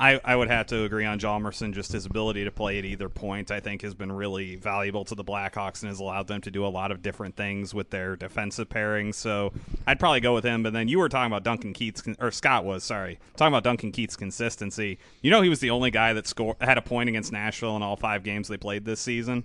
I, 0.00 0.20
I 0.24 0.36
would 0.36 0.48
have 0.48 0.68
to 0.68 0.84
agree 0.84 1.04
on 1.04 1.18
Hjalmarsson. 1.18 1.72
Just 1.72 1.90
his 1.90 2.06
ability 2.06 2.44
to 2.44 2.52
play 2.52 2.78
at 2.78 2.84
either 2.84 3.08
point, 3.08 3.50
I 3.50 3.58
think, 3.58 3.82
has 3.82 3.94
been 3.94 4.12
really 4.12 4.54
valuable 4.54 5.04
to 5.06 5.16
the 5.16 5.24
Blackhawks 5.24 5.82
and 5.82 5.88
has 5.88 5.98
allowed 5.98 6.28
them 6.28 6.40
to 6.42 6.52
do 6.52 6.64
a 6.64 6.68
lot 6.68 6.92
of 6.92 7.02
different 7.02 7.34
things 7.34 7.74
with 7.74 7.90
their 7.90 8.14
defensive 8.14 8.68
pairings. 8.68 9.16
So 9.16 9.52
I'd 9.88 9.98
probably 9.98 10.20
go 10.20 10.34
with 10.34 10.44
him. 10.44 10.62
But 10.62 10.72
then 10.72 10.86
you 10.86 11.00
were 11.00 11.08
talking 11.08 11.26
about 11.26 11.42
Duncan 11.42 11.72
Keith's, 11.72 12.04
or 12.20 12.30
Scott 12.30 12.64
was, 12.64 12.84
sorry, 12.84 13.18
talking 13.36 13.52
about 13.52 13.64
Duncan 13.64 13.90
Keith's 13.90 14.14
consistency. 14.16 14.98
You 15.20 15.32
know, 15.32 15.42
he 15.42 15.48
was 15.48 15.58
the 15.58 15.70
only 15.70 15.90
guy 15.90 16.12
that 16.12 16.28
scored 16.28 16.58
had 16.60 16.78
a 16.78 16.82
point 16.82 17.08
against 17.08 17.32
Nashville 17.32 17.74
in 17.74 17.82
all 17.82 17.96
five 17.96 18.22
games 18.22 18.46
they 18.46 18.56
played 18.56 18.84
this 18.84 19.00
season. 19.00 19.42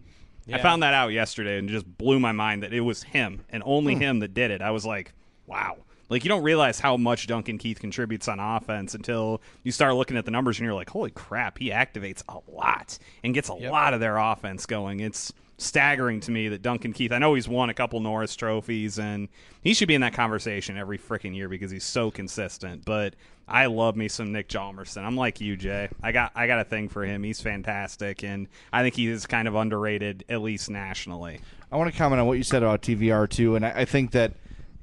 I 0.51 0.57
found 0.59 0.83
that 0.83 0.93
out 0.93 1.09
yesterday 1.09 1.57
and 1.57 1.69
just 1.69 1.85
blew 1.97 2.19
my 2.19 2.31
mind 2.31 2.63
that 2.63 2.73
it 2.73 2.81
was 2.81 3.03
him 3.03 3.45
and 3.49 3.63
only 3.65 3.93
hmm. 3.93 4.01
him 4.01 4.19
that 4.19 4.33
did 4.33 4.51
it. 4.51 4.61
I 4.61 4.71
was 4.71 4.85
like, 4.85 5.13
wow. 5.45 5.77
Like 6.09 6.23
you 6.23 6.29
don't 6.29 6.43
realize 6.43 6.79
how 6.79 6.97
much 6.97 7.27
Duncan 7.27 7.57
Keith 7.57 7.79
contributes 7.79 8.27
on 8.27 8.39
offense 8.39 8.93
until 8.93 9.41
you 9.63 9.71
start 9.71 9.95
looking 9.95 10.17
at 10.17 10.25
the 10.25 10.31
numbers 10.31 10.59
and 10.59 10.65
you're 10.65 10.73
like, 10.73 10.89
holy 10.89 11.11
crap, 11.11 11.57
he 11.57 11.69
activates 11.69 12.23
a 12.27 12.39
lot 12.51 12.99
and 13.23 13.33
gets 13.33 13.49
a 13.49 13.53
lot 13.53 13.93
of 13.93 13.99
their 13.99 14.17
offense 14.17 14.65
going. 14.65 14.99
It's 14.99 15.33
staggering 15.57 16.19
to 16.21 16.31
me 16.31 16.47
that 16.49 16.61
Duncan 16.61 16.93
Keith. 16.93 17.11
I 17.11 17.19
know 17.19 17.35
he's 17.35 17.47
won 17.47 17.69
a 17.69 17.73
couple 17.73 17.99
Norris 17.99 18.35
trophies 18.35 18.99
and 18.99 19.29
he 19.61 19.73
should 19.73 19.87
be 19.87 19.95
in 19.95 20.01
that 20.01 20.13
conversation 20.13 20.77
every 20.77 20.97
freaking 20.97 21.35
year 21.35 21.47
because 21.47 21.71
he's 21.71 21.83
so 21.83 22.11
consistent. 22.11 22.85
But 22.85 23.15
I 23.47 23.65
love 23.65 23.95
me 23.95 24.07
some 24.07 24.31
Nick 24.31 24.47
Hjalmarsson. 24.49 25.03
I'm 25.03 25.15
like 25.15 25.41
you, 25.41 25.55
Jay. 25.57 25.89
I 26.01 26.11
got 26.11 26.31
I 26.35 26.47
got 26.47 26.59
a 26.59 26.63
thing 26.63 26.89
for 26.89 27.03
him. 27.03 27.23
He's 27.23 27.41
fantastic, 27.41 28.23
and 28.23 28.47
I 28.71 28.83
think 28.83 28.95
he 28.95 29.07
is 29.07 29.27
kind 29.27 29.47
of 29.47 29.55
underrated, 29.55 30.23
at 30.29 30.41
least 30.41 30.69
nationally. 30.69 31.41
I 31.71 31.77
want 31.77 31.91
to 31.91 31.97
comment 31.97 32.21
on 32.21 32.27
what 32.27 32.37
you 32.37 32.43
said 32.43 32.63
about 32.63 32.81
TVR 32.81 33.29
too, 33.29 33.55
and 33.55 33.65
I, 33.65 33.81
I 33.81 33.85
think 33.85 34.11
that 34.11 34.33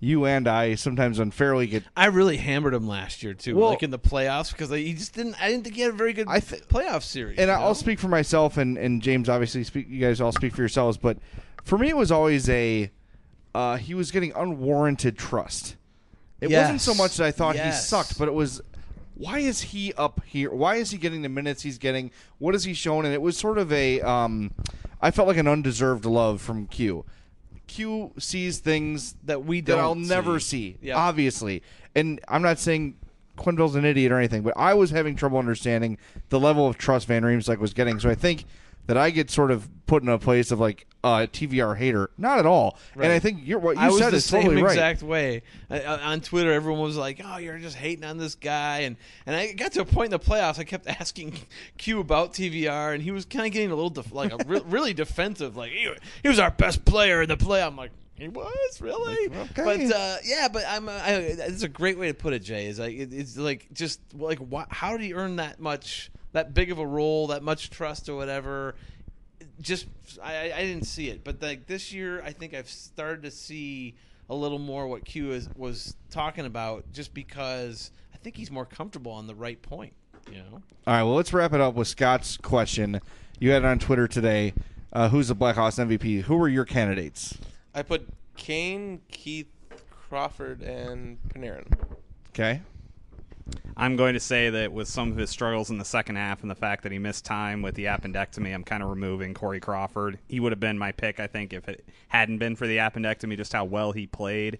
you 0.00 0.24
and 0.24 0.48
I 0.48 0.74
sometimes 0.76 1.18
unfairly 1.18 1.66
get. 1.66 1.84
I 1.96 2.06
really 2.06 2.38
hammered 2.38 2.72
him 2.74 2.88
last 2.88 3.22
year 3.22 3.34
too, 3.34 3.56
Well- 3.56 3.68
like 3.70 3.82
in 3.82 3.90
the 3.90 3.98
playoffs, 3.98 4.50
because 4.50 4.70
he 4.70 4.94
just 4.94 5.14
didn't. 5.14 5.40
I 5.42 5.48
didn't 5.50 5.64
think 5.64 5.76
he 5.76 5.82
had 5.82 5.90
a 5.92 5.96
very 5.96 6.12
good 6.14 6.26
I 6.28 6.40
th- 6.40 6.62
playoff 6.68 7.02
series. 7.02 7.38
And 7.38 7.48
you 7.48 7.52
I'll 7.54 7.74
speak 7.74 7.98
for 7.98 8.08
myself, 8.08 8.56
and, 8.56 8.76
and 8.78 9.02
James 9.02 9.28
obviously 9.28 9.62
speak. 9.64 9.88
You 9.88 10.00
guys 10.00 10.20
all 10.20 10.32
speak 10.32 10.54
for 10.54 10.62
yourselves, 10.62 10.96
but 10.96 11.18
for 11.64 11.76
me, 11.78 11.88
it 11.90 11.96
was 11.96 12.10
always 12.10 12.48
a 12.48 12.90
uh, 13.54 13.76
he 13.76 13.94
was 13.94 14.10
getting 14.10 14.32
unwarranted 14.34 15.18
trust. 15.18 15.76
It 16.40 16.50
wasn't 16.50 16.80
so 16.80 16.94
much 16.94 17.18
that 17.18 17.26
I 17.26 17.30
thought 17.32 17.54
Yes. 17.56 17.82
he 17.84 17.88
sucked, 17.88 18.18
but 18.18 18.26
it 18.26 18.32
was 18.34 18.62
why 19.16 19.40
is 19.40 19.60
he 19.60 19.92
up 19.94 20.22
here? 20.24 20.50
Why 20.50 20.76
is 20.76 20.90
he 20.92 20.96
getting 20.96 21.20
the 21.20 21.28
minutes 21.28 21.60
he's 21.62 21.76
getting? 21.76 22.10
What 22.38 22.54
has 22.54 22.64
he 22.64 22.72
shown? 22.72 23.04
And 23.04 23.12
it 23.12 23.20
was 23.20 23.36
sort 23.36 23.58
of 23.58 23.70
a 23.70 24.00
um, 24.00 24.52
I 25.02 25.10
felt 25.10 25.28
like 25.28 25.36
an 25.36 25.46
undeserved 25.46 26.06
love 26.06 26.40
from 26.40 26.66
Q. 26.66 27.04
Q 27.70 28.10
sees 28.18 28.58
things 28.58 29.14
That 29.24 29.44
we 29.44 29.60
that 29.62 29.78
I'll 29.78 29.94
never 29.94 30.40
see. 30.40 30.76
Yep. 30.82 30.96
Obviously, 30.96 31.62
and 31.94 32.20
I'm 32.28 32.42
not 32.42 32.58
saying 32.58 32.96
Quenneville's 33.38 33.76
an 33.76 33.84
idiot 33.84 34.10
or 34.10 34.18
anything, 34.18 34.42
but 34.42 34.54
I 34.56 34.74
was 34.74 34.90
having 34.90 35.14
trouble 35.14 35.38
understanding 35.38 35.96
the 36.30 36.40
level 36.40 36.66
of 36.66 36.78
trust 36.78 37.06
Van 37.06 37.22
Riemsdyk 37.22 37.58
was 37.58 37.72
getting. 37.72 38.00
So 38.00 38.10
I 38.10 38.16
think 38.16 38.44
that 38.90 38.96
I 38.96 39.10
get 39.10 39.30
sort 39.30 39.52
of 39.52 39.68
put 39.86 40.02
in 40.02 40.08
a 40.08 40.18
place 40.18 40.50
of 40.50 40.58
like 40.58 40.88
a 41.04 41.28
TVR 41.28 41.76
hater. 41.76 42.10
Not 42.18 42.40
at 42.40 42.46
all. 42.46 42.76
And 42.96 43.04
I 43.12 43.20
think 43.20 43.42
you're 43.44 43.60
what 43.60 43.76
you 43.76 43.82
I 43.82 43.90
said 43.90 44.10
the 44.12 44.16
is 44.16 44.24
same 44.24 44.42
totally 44.42 44.64
right. 44.64 44.72
exact 44.72 45.04
way. 45.04 45.42
I, 45.70 45.80
on 45.84 46.20
Twitter, 46.20 46.52
everyone 46.52 46.82
was 46.82 46.96
like, 46.96 47.20
"Oh, 47.24 47.38
you're 47.38 47.60
just 47.60 47.76
hating 47.76 48.02
on 48.02 48.18
this 48.18 48.34
guy," 48.34 48.80
and 48.80 48.96
and 49.26 49.36
I 49.36 49.52
got 49.52 49.70
to 49.74 49.82
a 49.82 49.84
point 49.84 50.06
in 50.06 50.10
the 50.10 50.18
playoffs. 50.18 50.58
I 50.58 50.64
kept 50.64 50.88
asking 51.00 51.38
Q 51.78 52.00
about 52.00 52.32
TVR, 52.32 52.92
and 52.92 53.00
he 53.00 53.12
was 53.12 53.26
kind 53.26 53.46
of 53.46 53.52
getting 53.52 53.70
a 53.70 53.76
little 53.76 53.90
def- 53.90 54.12
like 54.12 54.32
a 54.32 54.38
re- 54.44 54.62
really 54.66 54.92
defensive. 54.92 55.56
Like 55.56 55.70
he, 55.70 55.88
he 56.24 56.28
was 56.28 56.40
our 56.40 56.50
best 56.50 56.84
player 56.84 57.22
in 57.22 57.28
the 57.28 57.36
play. 57.36 57.62
I'm 57.62 57.76
like. 57.76 57.92
He 58.16 58.28
was 58.28 58.82
really, 58.82 59.28
okay. 59.34 59.64
but 59.64 59.80
uh, 59.80 60.16
yeah, 60.24 60.48
but 60.52 60.64
I'm. 60.68 60.90
Uh, 60.90 60.92
I, 60.92 61.12
it's 61.12 61.62
a 61.62 61.70
great 61.70 61.98
way 61.98 62.08
to 62.08 62.12
put 62.12 62.34
it, 62.34 62.40
Jay. 62.40 62.66
Is 62.66 62.78
like 62.78 62.94
it, 62.94 63.14
it's 63.14 63.38
like 63.38 63.68
just 63.72 63.98
like 64.12 64.38
why, 64.40 64.66
how 64.68 64.90
did 64.90 65.00
he 65.00 65.14
earn 65.14 65.36
that 65.36 65.58
much, 65.58 66.10
that 66.32 66.54
big 66.54 66.70
of 66.70 66.78
a 66.78 66.86
role, 66.86 67.28
that 67.28 67.42
much 67.42 67.70
trust 67.70 68.08
or 68.08 68.16
whatever? 68.16 68.74
just 69.60 69.86
I, 70.22 70.36
I 70.36 70.56
I 70.56 70.62
didn't 70.62 70.84
see 70.84 71.08
it, 71.08 71.24
but 71.24 71.40
like 71.42 71.66
this 71.66 71.92
year, 71.92 72.22
I 72.22 72.32
think 72.32 72.54
I've 72.54 72.68
started 72.68 73.22
to 73.22 73.30
see 73.30 73.94
a 74.28 74.34
little 74.34 74.58
more 74.58 74.86
what 74.86 75.04
Q 75.04 75.32
is, 75.32 75.48
was 75.56 75.96
talking 76.10 76.46
about, 76.46 76.90
just 76.92 77.12
because 77.14 77.90
I 78.14 78.16
think 78.18 78.36
he's 78.36 78.50
more 78.50 78.64
comfortable 78.64 79.12
on 79.12 79.26
the 79.26 79.34
right 79.34 79.60
point. 79.60 79.92
You 80.30 80.38
know, 80.38 80.62
All 80.86 80.94
right, 80.94 81.02
well, 81.02 81.14
let's 81.14 81.32
wrap 81.32 81.52
it 81.52 81.60
up 81.60 81.74
with 81.74 81.88
Scott's 81.88 82.36
question. 82.36 83.00
You 83.38 83.50
had 83.50 83.62
it 83.62 83.66
on 83.66 83.78
Twitter 83.78 84.06
today. 84.06 84.54
Uh, 84.92 85.08
who's 85.08 85.28
the 85.28 85.36
Blackhawks 85.36 85.84
MVP? 85.84 86.22
Who 86.22 86.36
were 86.36 86.48
your 86.48 86.64
candidates? 86.64 87.38
I 87.74 87.82
put 87.82 88.06
Kane, 88.36 89.00
Keith, 89.10 89.48
Crawford, 89.90 90.62
and 90.62 91.18
Panarin. 91.28 91.66
Okay. 92.30 92.60
I'm 93.76 93.96
going 93.96 94.14
to 94.14 94.20
say 94.20 94.50
that 94.50 94.72
with 94.72 94.88
some 94.88 95.10
of 95.10 95.16
his 95.16 95.30
struggles 95.30 95.70
in 95.70 95.78
the 95.78 95.84
second 95.84 96.16
half 96.16 96.42
and 96.42 96.50
the 96.50 96.54
fact 96.54 96.82
that 96.82 96.92
he 96.92 96.98
missed 96.98 97.24
time 97.24 97.62
with 97.62 97.74
the 97.74 97.86
appendectomy, 97.86 98.52
I'm 98.52 98.64
kind 98.64 98.82
of 98.82 98.90
removing 98.90 99.32
Corey 99.32 99.60
Crawford. 99.60 100.18
He 100.28 100.40
would 100.40 100.52
have 100.52 100.60
been 100.60 100.78
my 100.78 100.92
pick, 100.92 101.18
I 101.18 101.26
think, 101.26 101.52
if 101.52 101.68
it 101.68 101.84
hadn't 102.08 102.38
been 102.38 102.56
for 102.56 102.66
the 102.66 102.76
appendectomy, 102.76 103.36
just 103.36 103.52
how 103.52 103.64
well 103.64 103.92
he 103.92 104.06
played. 104.06 104.58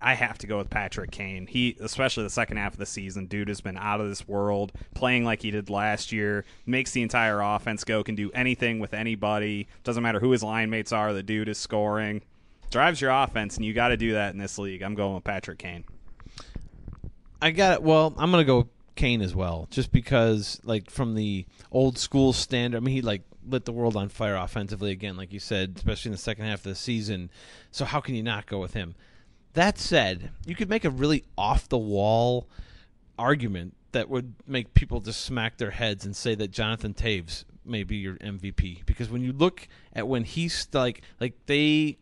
I 0.00 0.14
have 0.14 0.38
to 0.38 0.46
go 0.46 0.58
with 0.58 0.70
Patrick 0.70 1.12
Kane. 1.12 1.46
He, 1.46 1.76
especially 1.80 2.24
the 2.24 2.30
second 2.30 2.56
half 2.56 2.72
of 2.72 2.78
the 2.78 2.86
season, 2.86 3.26
dude 3.26 3.48
has 3.48 3.60
been 3.60 3.76
out 3.76 4.00
of 4.00 4.08
this 4.08 4.26
world, 4.26 4.72
playing 4.94 5.24
like 5.24 5.42
he 5.42 5.50
did 5.50 5.70
last 5.70 6.12
year, 6.12 6.44
makes 6.66 6.90
the 6.90 7.02
entire 7.02 7.40
offense 7.40 7.84
go, 7.84 8.02
can 8.02 8.16
do 8.16 8.30
anything 8.32 8.80
with 8.80 8.94
anybody. 8.94 9.68
Doesn't 9.84 10.02
matter 10.02 10.20
who 10.20 10.32
his 10.32 10.42
line 10.42 10.70
mates 10.70 10.92
are, 10.92 11.12
the 11.12 11.22
dude 11.22 11.48
is 11.48 11.58
scoring. 11.58 12.22
Drives 12.70 13.00
your 13.00 13.10
offense, 13.10 13.56
and 13.56 13.64
you 13.64 13.74
got 13.74 13.88
to 13.88 13.96
do 13.96 14.12
that 14.12 14.32
in 14.32 14.38
this 14.38 14.58
league. 14.58 14.82
I'm 14.82 14.94
going 14.94 15.14
with 15.14 15.24
Patrick 15.24 15.58
Kane. 15.58 15.84
I 17.42 17.50
got 17.50 17.74
it. 17.74 17.82
Well, 17.82 18.14
I'm 18.16 18.30
gonna 18.30 18.44
go 18.44 18.68
Kane 18.94 19.20
as 19.20 19.34
well, 19.34 19.66
just 19.70 19.90
because 19.90 20.60
like 20.62 20.90
from 20.90 21.14
the 21.14 21.44
old 21.72 21.98
school 21.98 22.32
standard. 22.32 22.76
I 22.76 22.80
mean, 22.80 22.94
he 22.94 23.02
like 23.02 23.22
lit 23.44 23.64
the 23.64 23.72
world 23.72 23.96
on 23.96 24.08
fire 24.08 24.36
offensively 24.36 24.92
again, 24.92 25.16
like 25.16 25.32
you 25.32 25.40
said, 25.40 25.72
especially 25.76 26.10
in 26.10 26.12
the 26.12 26.18
second 26.18 26.44
half 26.44 26.60
of 26.60 26.64
the 26.64 26.74
season. 26.76 27.30
So 27.72 27.84
how 27.84 28.00
can 28.00 28.14
you 28.14 28.22
not 28.22 28.46
go 28.46 28.60
with 28.60 28.74
him? 28.74 28.94
That 29.54 29.76
said, 29.76 30.30
you 30.46 30.54
could 30.54 30.70
make 30.70 30.84
a 30.84 30.90
really 30.90 31.24
off 31.36 31.68
the 31.68 31.78
wall 31.78 32.48
argument 33.18 33.74
that 33.90 34.08
would 34.08 34.34
make 34.46 34.72
people 34.72 35.00
just 35.00 35.22
smack 35.22 35.58
their 35.58 35.72
heads 35.72 36.04
and 36.04 36.14
say 36.14 36.36
that 36.36 36.52
Jonathan 36.52 36.94
Toews 36.94 37.44
may 37.64 37.82
be 37.82 37.96
your 37.96 38.14
MVP 38.16 38.86
because 38.86 39.10
when 39.10 39.22
you 39.22 39.32
look 39.32 39.66
at 39.92 40.08
when 40.08 40.24
he's 40.24 40.68
like 40.72 41.02
like 41.20 41.34
they 41.46 41.98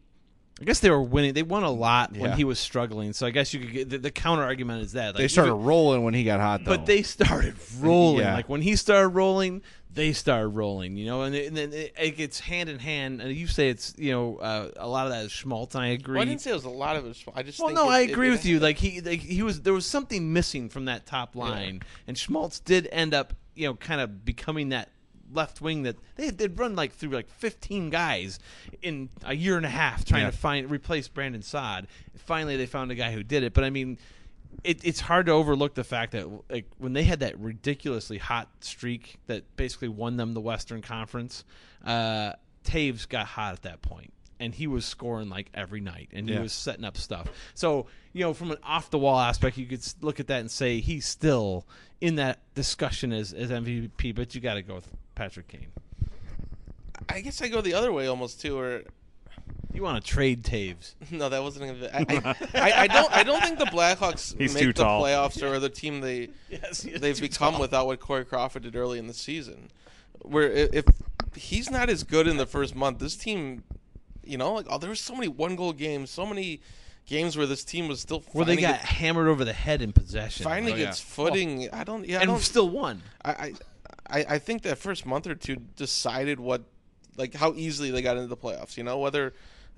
I 0.61 0.65
guess 0.65 0.81
they 0.81 0.91
were 0.91 1.03
winning. 1.03 1.33
They 1.33 1.43
won 1.43 1.63
a 1.63 1.71
lot 1.71 2.13
when 2.13 2.31
Yeah. 2.31 2.37
he 2.37 2.45
was 2.45 2.59
struggling. 2.59 3.13
So 3.15 3.27
I 3.27 3.31
guess 3.31 3.55
you 3.55 3.61
could 3.61 3.73
get 3.73 3.89
the, 3.91 3.99
the 3.99 4.11
counter 4.11 4.43
argument 4.43 4.83
is 4.83 4.93
that 4.93 5.15
like 5.15 5.17
they 5.17 5.29
started 5.29 5.53
even- 5.53 5.65
rolling 5.65 6.05
when 6.05 6.13
he 6.15 6.23
got 6.25 6.39
hot, 6.41 6.65
though. 6.65 6.77
but 6.77 6.87
they 6.87 7.03
started 7.03 7.55
rolling. 7.81 8.21
Yeah. 8.21 8.35
Like 8.35 8.49
when 8.49 8.61
he 8.61 8.77
started 8.77 9.09
rolling, 9.09 9.63
they 9.93 10.13
started 10.13 10.49
rolling. 10.49 10.97
You 10.99 11.07
know, 11.07 11.23
and, 11.23 11.35
it, 11.35 11.49
and 11.49 11.57
then 11.57 11.73
it, 11.73 11.95
it 11.99 12.17
gets 12.19 12.41
hand 12.41 12.69
in 12.69 12.79
hand. 12.79 13.23
And 13.23 13.35
you 13.35 13.47
say 13.47 13.71
it's 13.71 13.95
you 13.97 14.13
know 14.13 14.37
uh, 14.37 14.71
a 14.77 14.87
lot 14.87 15.07
of 15.07 15.13
that 15.13 15.25
is 15.25 15.33
Schmaltz. 15.33 15.75
And 15.75 15.83
I 15.83 15.89
agree. 15.89 16.15
Well, 16.17 16.23
I 16.23 16.27
didn't 16.27 16.43
say 16.43 16.51
it 16.51 16.55
was 16.55 16.65
a 16.65 16.69
lot 16.69 16.97
of 16.97 17.07
it. 17.07 17.09
was- 17.09 17.25
I 17.35 17.43
just 17.43 17.59
Well, 17.59 17.69
think 17.69 17.79
no, 17.79 17.89
it- 17.91 17.95
I 17.95 18.01
it- 18.03 18.11
agree 18.11 18.29
it- 18.29 18.33
with 18.33 18.45
you. 18.45 18.61
Like 18.61 18.77
he, 18.77 19.01
like 19.01 19.21
he 19.21 19.43
was, 19.43 19.63
there 19.63 19.73
was 19.73 19.87
something 19.87 20.31
missing 20.33 20.69
from 20.69 20.85
that 20.85 21.07
top 21.07 21.35
line, 21.37 21.81
and 22.07 22.19
Schmaltz 22.19 22.61
did 22.61 22.87
end 22.93 23.15
up, 23.15 23.33
you 23.55 23.67
know, 23.67 23.75
kind 23.77 24.01
of 24.03 24.27
becoming 24.27 24.69
that 24.71 24.91
left 25.33 25.61
wing 25.61 25.83
that 25.85 25.97
they 26.17 26.31
they'd 26.31 26.59
run 26.59 26.75
like 26.77 26.93
through 26.93 27.11
like 27.11 27.29
15 27.31 27.91
guys 27.91 28.39
in 28.83 29.09
a 29.25 29.35
year 29.35 29.57
and 29.57 29.65
a 29.67 29.71
half 29.71 30.05
trying 30.05 30.23
Yeah. 30.23 30.31
to 30.31 30.37
find 30.37 30.71
replace 30.71 31.09
Brandon 31.09 31.43
Saad. 31.43 31.87
Finally, 32.17 32.57
they 32.57 32.67
found 32.67 32.91
a 32.91 32.95
guy 32.95 33.13
who 33.13 33.23
did 33.23 33.43
it. 33.43 33.55
But 33.55 33.65
I 33.65 33.71
mean. 33.71 33.99
It, 34.65 34.85
it's 34.85 35.01
hard 35.01 35.27
to 35.27 35.33
overlook 35.33 35.75
the 35.75 35.85
fact 35.85 36.13
that 36.13 36.27
like 36.51 36.67
when 36.77 36.93
they 36.93 37.05
had 37.05 37.21
that 37.21 37.39
ridiculously 37.39 38.19
hot 38.19 38.49
streak 38.61 39.17
that 39.27 39.45
basically 39.57 39.89
won 39.89 40.17
them 40.17 40.35
the 40.35 40.41
Western 40.41 40.83
Conference, 40.83 41.45
uh, 41.87 42.33
Toews 42.65 43.09
got 43.09 43.27
hot 43.27 43.53
at 43.55 43.63
that 43.63 43.81
point, 43.81 44.13
and 44.41 44.55
he 44.55 44.67
was 44.67 44.85
scoring 44.85 45.29
like 45.29 45.51
every 45.55 45.81
night, 45.81 46.09
and 46.13 46.29
he 46.29 46.35
Yeah. 46.35 46.41
was 46.43 46.53
setting 46.53 46.85
up 46.85 46.97
stuff. 46.97 47.29
So 47.55 47.87
you 48.13 48.23
know, 48.25 48.35
from 48.35 48.51
an 48.51 48.59
off 48.65 48.91
the 48.91 48.99
wall 48.99 49.21
aspect, 49.21 49.57
you 49.57 49.67
could 49.67 49.85
look 50.01 50.19
at 50.19 50.27
that 50.27 50.41
and 50.41 50.51
say 50.51 50.81
he's 50.81 51.07
still 51.07 51.67
in 52.01 52.17
that 52.17 52.41
discussion 52.55 53.13
as 53.13 53.33
as 53.33 53.51
MVP. 53.51 54.13
But 54.15 54.35
you 54.35 54.41
got 54.41 54.55
to 54.55 54.63
go 54.63 54.75
with 54.77 54.89
Patrick 55.15 55.47
Kane. 55.49 55.69
I 57.09 57.21
guess 57.21 57.41
I 57.43 57.49
go 57.49 57.61
the 57.61 57.75
other 57.75 57.93
way 57.93 58.07
almost 58.07 58.41
too, 58.41 58.59
or 58.59 58.83
You 59.73 59.83
want 59.83 60.03
to 60.05 60.09
trade 60.11 60.43
Toews? 60.43 60.95
no, 61.11 61.29
that 61.29 61.43
wasn't. 61.43 61.67
Gonna 61.67 62.05
be, 62.05 62.15
I, 62.15 62.21
I, 62.31 62.37
I, 62.55 62.81
I 62.83 62.87
don't. 62.87 63.13
I 63.13 63.23
don't 63.23 63.43
think 63.43 63.59
the 63.59 63.65
Blackhawks 63.67 64.37
He's 64.39 64.55
make 64.55 64.67
the 64.67 64.73
tall. 64.73 65.03
playoffs 65.03 65.43
or 65.43 65.59
the 65.59 65.69
team 65.69 66.01
they 66.01 66.31
yes, 66.51 66.83
they've 66.83 67.21
become 67.21 67.53
tall. 67.53 67.61
without 67.61 67.87
what 67.87 68.01
Corey 68.01 68.25
Crawford 68.25 68.63
did 68.65 68.77
early 68.77 68.99
in 68.99 69.07
the 69.07 69.15
season. 69.15 69.71
Where 70.23 70.49
i- 70.51 70.69
if 70.73 70.85
he's 71.37 71.71
not 71.71 71.89
as 71.89 72.03
good 72.03 72.27
in 72.27 72.37
the 72.37 72.47
first 72.47 72.75
month, 72.75 72.99
this 72.99 73.17
team, 73.17 73.63
you 74.25 74.37
know, 74.39 74.53
like 74.55 74.67
oh, 74.69 74.79
there 74.79 74.89
were 74.91 74.95
so 74.97 75.15
many 75.15 75.29
one 75.29 75.57
goal 75.57 75.73
games, 75.73 76.11
so 76.11 76.27
many 76.27 76.61
games 77.07 77.37
where 77.37 77.47
this 77.47 77.65
team 77.65 77.89
was 77.89 78.01
still 78.01 78.21
Where 78.33 78.45
they 78.45 78.57
got 78.57 78.77
it- 78.77 78.81
hammered 78.83 79.29
over 79.29 79.45
the 79.45 79.53
head 79.53 79.83
in 79.83 79.93
possession, 79.93 80.45
finding 80.45 80.75
Like, 80.77 80.89
its 80.89 81.01
footing. 81.01 81.69
I 81.73 81.85
don't. 81.85 82.07
Yeah, 82.07 82.19
I 82.19 82.23
and 82.23 82.31
don't, 82.31 82.41
still 82.41 82.69
won. 82.69 83.03
I, 83.25 83.31
I 83.31 83.53
I 84.09 84.25
I 84.35 84.39
think 84.39 84.63
that 84.63 84.79
first 84.79 85.07
month 85.07 85.27
or 85.27 85.35
two 85.35 85.57
decided 85.77 86.39
what 86.41 86.63
like 87.17 87.35
how 87.35 87.55
easily 87.55 87.91
they 87.91 88.03
got 88.03 88.17
into 88.17 88.29
the 88.29 88.37
playoffs. 88.37 88.77
You 88.77 88.85
know 88.85 88.99
whether 88.99 89.33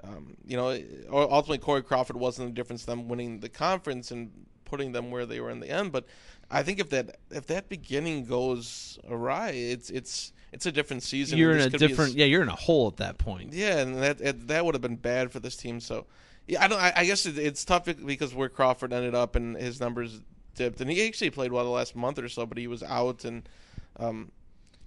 um, 0.04 0.36
you 0.46 0.56
know 0.56 0.68
or 1.10 1.32
ultimately 1.32 1.58
Corey 1.58 1.82
Crawford 1.82 2.16
wasn't 2.16 2.48
the 2.48 2.54
difference 2.54 2.84
them 2.84 3.08
winning 3.08 3.40
the 3.40 3.48
conference 3.48 4.10
and 4.10 4.30
putting 4.64 4.92
them 4.92 5.10
where 5.10 5.26
they 5.26 5.40
were 5.40 5.50
in 5.50 5.60
the 5.60 5.68
end. 5.70 5.92
But 5.92 6.06
I 6.50 6.62
think 6.62 6.78
if 6.80 6.90
that 6.90 7.16
if 7.30 7.46
that 7.46 7.68
beginning 7.68 8.24
goes 8.24 8.98
awry, 9.08 9.50
it's 9.50 9.90
it's 9.90 10.32
it's 10.52 10.66
a 10.66 10.72
different 10.72 11.02
season. 11.02 11.38
You're 11.38 11.52
in 11.52 11.60
a 11.60 11.70
could 11.70 11.80
be 11.80 11.86
different. 11.88 12.14
yeah, 12.14 12.26
you're 12.26 12.42
in 12.42 12.48
a 12.48 12.54
hole 12.54 12.88
at 12.88 12.98
that 12.98 13.18
point. 13.18 13.52
yeah, 13.52 13.78
and 13.78 13.96
that 14.02 14.20
it, 14.20 14.48
that 14.48 14.64
would 14.64 14.74
have 14.74 14.82
been 14.82 14.96
bad 14.96 15.32
for 15.32 15.40
this 15.40 15.56
team. 15.56 15.80
So, 15.80 16.06
yeah, 16.46 16.62
I 16.62 16.68
don't. 16.68 16.80
I, 16.80 16.92
I 16.96 17.04
guess 17.06 17.26
it, 17.26 17.38
it's 17.38 17.64
tough 17.64 17.84
because 17.84 18.34
where 18.34 18.48
Crawford 18.48 18.92
ended 18.92 19.14
up 19.14 19.34
and 19.34 19.56
his 19.56 19.80
numbers 19.80 20.20
dipped, 20.54 20.80
and 20.80 20.90
he 20.90 21.06
actually 21.06 21.30
played 21.30 21.52
well 21.52 21.64
the 21.64 21.70
last 21.70 21.96
month 21.96 22.18
or 22.18 22.28
so, 22.28 22.46
but 22.46 22.58
he 22.58 22.66
was 22.66 22.82
out 22.82 23.24
and. 23.24 23.48
Um, 23.98 24.30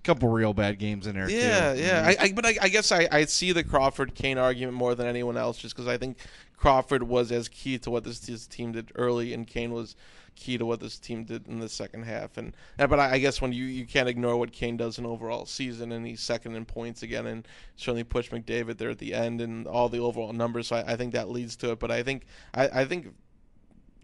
couple 0.03 0.29
real 0.29 0.53
bad 0.53 0.77
games 0.77 1.07
in 1.07 1.15
there. 1.15 1.27
yeah, 1.27 1.73
too. 1.73 1.81
yeah. 1.81 2.03
I, 2.05 2.25
I, 2.25 2.31
but 2.31 2.45
I, 2.45 2.55
I 2.61 2.69
guess 2.69 2.91
I, 2.91 3.07
I 3.11 3.25
see 3.25 3.51
the 3.51 3.63
Crawford 3.63 4.13
Kane 4.13 4.37
argument 4.37 4.77
more 4.77 4.93
than 4.93 5.07
anyone 5.07 5.35
else, 5.35 5.57
just 5.57 5.75
because 5.75 5.87
I 5.87 5.97
think 5.97 6.17
Crawford 6.57 7.03
was 7.03 7.31
as 7.31 7.49
key 7.49 7.79
to 7.79 7.89
what 7.89 8.03
this, 8.03 8.19
this 8.19 8.45
team 8.45 8.71
did 8.71 8.91
early, 8.95 9.33
and 9.33 9.47
Kane 9.47 9.73
was 9.73 9.95
key 10.35 10.57
to 10.57 10.65
what 10.65 10.79
this 10.79 10.99
team 10.99 11.23
did 11.23 11.47
in 11.47 11.59
the 11.59 11.69
second 11.69 12.03
half. 12.03 12.37
And 12.37 12.55
but 12.77 12.99
I, 12.99 13.13
I 13.13 13.17
guess 13.19 13.41
when 13.41 13.53
you 13.53 13.65
you 13.65 13.85
can't 13.85 14.09
ignore 14.09 14.37
what 14.37 14.51
Kane 14.51 14.77
does 14.77 14.97
in 14.97 15.05
overall 15.05 15.45
season, 15.45 15.91
and 15.91 16.05
he's 16.05 16.21
second 16.21 16.55
in 16.55 16.65
points 16.65 17.03
again, 17.03 17.25
and 17.25 17.47
certainly 17.75 18.03
pushed 18.03 18.31
McDavid 18.31 18.77
there 18.77 18.89
at 18.89 18.99
the 18.99 19.13
end, 19.13 19.41
and 19.41 19.67
all 19.67 19.89
the 19.89 19.99
overall 19.99 20.33
numbers. 20.33 20.67
So 20.67 20.77
I, 20.77 20.93
I 20.93 20.95
think 20.95 21.13
that 21.13 21.29
leads 21.29 21.55
to 21.57 21.71
it. 21.71 21.79
But 21.79 21.91
I 21.91 22.03
think 22.03 22.25
I, 22.53 22.81
I 22.81 22.85
think 22.85 23.13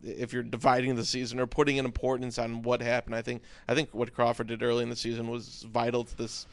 if 0.03 0.33
you're 0.33 0.43
dividing 0.43 0.95
the 0.95 1.05
season 1.05 1.39
or 1.39 1.47
putting 1.47 1.77
an 1.77 1.85
importance 1.85 2.37
on 2.37 2.63
what 2.63 2.81
happened, 2.81 3.15
I 3.15 3.21
think 3.21 3.43
I 3.67 3.75
think 3.75 3.89
what 3.93 4.13
Crawford 4.13 4.47
did 4.47 4.63
early 4.63 4.83
in 4.83 4.89
the 4.89 4.95
season 4.95 5.29
was 5.29 5.65
vital 5.69 6.03
to 6.03 6.17
this 6.17 6.47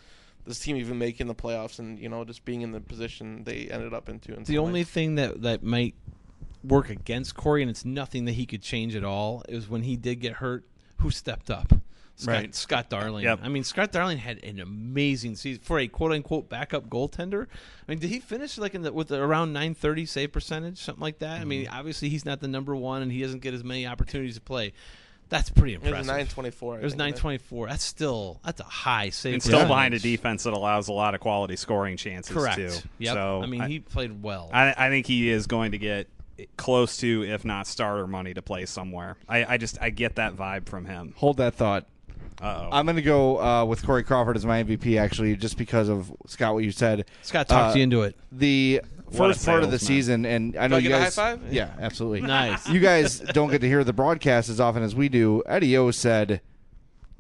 this 0.47 0.59
team 0.59 0.77
even 0.77 0.99
making 0.99 1.27
the 1.27 1.35
playoffs 1.35 1.79
and 1.79 1.99
you 1.99 2.09
know 2.09 2.25
just 2.25 2.45
being 2.45 2.63
in 2.63 2.73
the 2.73 2.81
position 2.81 3.45
they 3.45 3.69
ended 3.71 3.95
up 3.95 4.09
into. 4.09 4.35
And 4.35 4.45
The 4.47 4.59
only 4.59 4.85
thing 4.85 5.15
that 5.17 5.43
that 5.43 5.63
might 5.63 5.95
work 6.69 6.91
against 6.91 7.35
Corey, 7.35 7.63
and 7.63 7.71
it's 7.71 7.85
nothing 7.85 8.25
that 8.27 8.33
he 8.33 8.47
could 8.47 8.63
change 8.63 8.95
at 8.95 9.05
all, 9.05 9.43
It 9.49 9.55
was 9.55 9.69
when 9.69 9.83
he 9.83 9.97
did 9.97 10.17
get 10.21 10.35
hurt. 10.35 10.65
Who 10.99 11.11
stepped 11.11 11.51
up? 11.51 11.73
Scott, 12.17 12.35
Right. 12.35 12.55
Scott 12.55 12.91
Darling. 12.91 13.23
Yep. 13.25 13.41
I 13.45 13.49
mean, 13.49 13.63
Scott 13.63 13.93
Darling 13.93 14.19
had 14.19 14.43
an 14.45 14.59
amazing 14.59 15.37
season 15.37 15.63
for 15.63 15.79
a 15.79 15.87
quote 15.87 16.11
unquote 16.11 16.49
backup 16.49 16.89
goaltender. 16.89 17.45
I 17.47 17.91
mean, 17.93 18.01
did 18.01 18.11
he 18.11 18.19
finish 18.19 18.59
like 18.59 18.75
in 18.75 18.83
the, 18.83 18.93
with 18.93 19.13
around 19.13 19.53
930 19.53 20.05
save 20.07 20.33
percentage, 20.33 20.79
something 20.79 21.01
like 21.01 21.21
that? 21.21 21.41
I 21.41 21.45
mean, 21.45 21.67
Mm-hmm. 21.67 21.75
obviously 21.79 22.09
he's 22.09 22.25
not 22.25 22.41
the 22.41 22.49
number 22.49 22.75
one, 22.75 23.03
and 23.03 23.13
he 23.13 23.23
doesn't 23.23 23.39
get 23.41 23.55
as 23.55 23.63
many 23.63 23.87
opportunities 23.87 24.35
to 24.35 24.41
play. 24.41 24.73
That's 25.29 25.51
pretty 25.51 25.75
it 25.75 25.77
impressive. 25.77 25.99
was 25.99 26.07
nine 26.09 26.27
twenty 26.27 26.51
four. 26.51 26.81
It 26.81 26.83
was 26.85 26.95
924. 26.97 27.69
That's 27.69 27.85
still 27.85 28.41
that's 28.45 28.61
a 28.61 28.65
high 28.65 29.11
save. 29.11 29.35
and 29.35 29.43
still 29.43 29.67
behind 29.69 29.93
a 29.95 29.99
defense 30.01 30.43
that 30.45 30.55
allows 30.55 30.89
a 30.89 30.93
lot 30.95 31.15
of 31.15 31.21
quality 31.21 31.55
scoring 31.55 31.97
chances 31.99 32.35
Correct. 32.35 32.57
too. 32.57 32.73
Yep. 32.99 33.15
So 33.15 33.43
I 33.43 33.47
mean, 33.47 33.63
he 33.63 33.79
played 33.79 34.23
well. 34.23 34.51
I, 34.53 34.75
I 34.77 34.89
think 34.89 35.07
he 35.07 35.29
is 35.29 35.47
going 35.47 35.73
to 35.73 35.79
get 35.79 36.09
close 36.57 36.97
to, 36.99 37.25
if 37.25 37.45
not 37.45 37.67
starter 37.67 38.07
money, 38.07 38.35
to 38.35 38.43
play 38.43 38.67
somewhere. 38.67 39.17
I, 39.29 39.45
I 39.55 39.57
just 39.57 39.79
I 39.81 39.91
get 39.91 40.17
that 40.17 40.35
vibe 40.37 40.67
from 40.69 40.85
him. 40.87 41.15
Hold 41.17 41.39
that 41.39 41.55
thought. 41.55 41.87
Uh 42.41 42.67
oh. 42.67 42.69
I'm 42.73 42.87
going 42.87 42.97
to 42.97 43.03
go 43.03 43.41
uh, 43.41 43.65
with 43.65 43.85
Corey 43.85 44.05
Crawford 44.05 44.37
as 44.37 44.47
my 44.47 44.63
MVP, 44.63 45.01
actually, 45.01 45.35
just 45.37 45.57
because 45.59 45.89
of 45.89 46.13
Scott 46.27 46.55
what 46.55 46.63
you 46.65 46.71
said. 46.71 47.07
Scott 47.23 47.49
talked 47.49 47.75
Uh, 47.75 47.79
you 47.79 47.83
into 47.83 48.03
it. 48.03 48.17
The 48.31 48.81
first 49.11 49.45
part 49.45 49.65
of 49.65 49.71
the 49.73 49.79
salesman. 49.79 49.97
season, 49.97 50.27
and 50.27 50.57
I 50.57 50.67
know 50.69 50.77
I 50.77 50.79
you 50.79 50.89
get 50.89 51.01
a 51.01 51.05
guys. 51.05 51.17
high 51.17 51.37
five? 51.37 51.53
Yeah, 51.53 51.75
absolutely. 51.81 52.21
Nice. 52.21 52.69
You 52.69 52.79
guys 52.79 53.19
don't 53.33 53.51
get 53.51 53.61
to 53.63 53.67
hear 53.67 53.83
the 53.83 53.93
broadcast 53.93 54.49
as 54.49 54.61
often 54.61 54.83
as 54.85 54.95
we 54.95 55.09
do. 55.09 55.43
Eddie 55.47 55.77
O 55.77 55.91
said 55.91 56.41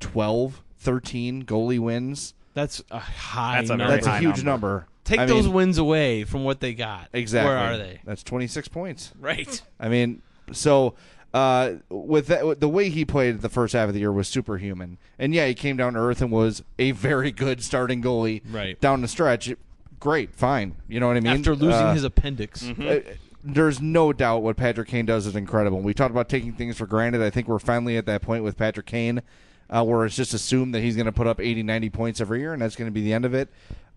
12, 0.00 0.62
13 0.78 1.44
goalie 1.44 1.78
wins. 1.80 2.34
That's 2.54 2.82
a 2.90 2.98
high. 2.98 3.56
That's 3.58 3.70
a 3.70 3.76
number. 3.76 3.92
That's 3.92 4.06
a 4.06 4.10
high 4.10 4.18
huge 4.20 4.44
number. 4.44 4.68
number. 4.68 4.86
Take 5.08 5.20
I 5.20 5.24
those 5.26 5.46
mean, 5.46 5.54
wins 5.54 5.78
away 5.78 6.24
from 6.24 6.44
what 6.44 6.60
they 6.60 6.74
got. 6.74 7.08
Exactly. 7.14 7.48
Where 7.48 7.56
are 7.58 7.78
they? 7.78 8.00
That's 8.04 8.22
26 8.22 8.68
points. 8.68 9.12
Right. 9.18 9.62
I 9.80 9.88
mean, 9.88 10.20
so 10.52 10.94
uh, 11.32 11.76
with 11.88 12.26
that, 12.26 12.60
the 12.60 12.68
way 12.68 12.90
he 12.90 13.06
played 13.06 13.40
the 13.40 13.48
first 13.48 13.72
half 13.72 13.88
of 13.88 13.94
the 13.94 14.00
year 14.00 14.12
was 14.12 14.28
superhuman. 14.28 14.98
And 15.18 15.34
yeah, 15.34 15.46
he 15.46 15.54
came 15.54 15.78
down 15.78 15.94
to 15.94 15.98
earth 16.00 16.20
and 16.20 16.30
was 16.30 16.62
a 16.78 16.90
very 16.90 17.32
good 17.32 17.62
starting 17.64 18.02
goalie. 18.02 18.42
Right. 18.50 18.78
down 18.82 19.00
the 19.00 19.08
stretch. 19.08 19.50
Great, 19.98 20.34
fine. 20.34 20.74
You 20.88 21.00
know 21.00 21.06
what 21.08 21.16
I 21.16 21.20
mean? 21.20 21.32
After 21.38 21.54
losing 21.56 21.72
Uh, 21.86 21.94
his 21.94 22.04
appendix. 22.04 22.62
uh, 22.68 23.00
there's 23.42 23.80
no 23.80 24.12
doubt 24.12 24.42
what 24.42 24.56
Patrick 24.58 24.88
Kane 24.88 25.06
does 25.06 25.26
is 25.26 25.34
incredible. 25.36 25.80
We 25.80 25.94
talked 25.94 26.10
about 26.10 26.28
taking 26.28 26.52
things 26.52 26.76
for 26.76 26.86
granted. 26.86 27.22
I 27.22 27.30
think 27.30 27.48
we're 27.48 27.58
finally 27.58 27.96
at 27.96 28.04
that 28.06 28.20
point 28.20 28.44
with 28.44 28.58
Patrick 28.58 28.86
Kane 28.86 29.22
uh, 29.70 29.84
where 29.84 30.04
it's 30.04 30.16
just 30.16 30.34
assumed 30.34 30.74
that 30.74 30.80
he's 30.80 30.96
going 30.96 31.06
to 31.06 31.12
put 31.12 31.26
up 31.26 31.40
80, 31.40 31.62
90 31.62 31.90
points 31.90 32.20
every 32.20 32.40
year, 32.40 32.52
and 32.52 32.60
that's 32.62 32.76
going 32.76 32.88
to 32.88 32.92
be 32.92 33.02
the 33.02 33.12
end 33.12 33.24
of 33.24 33.34
it. 33.34 33.48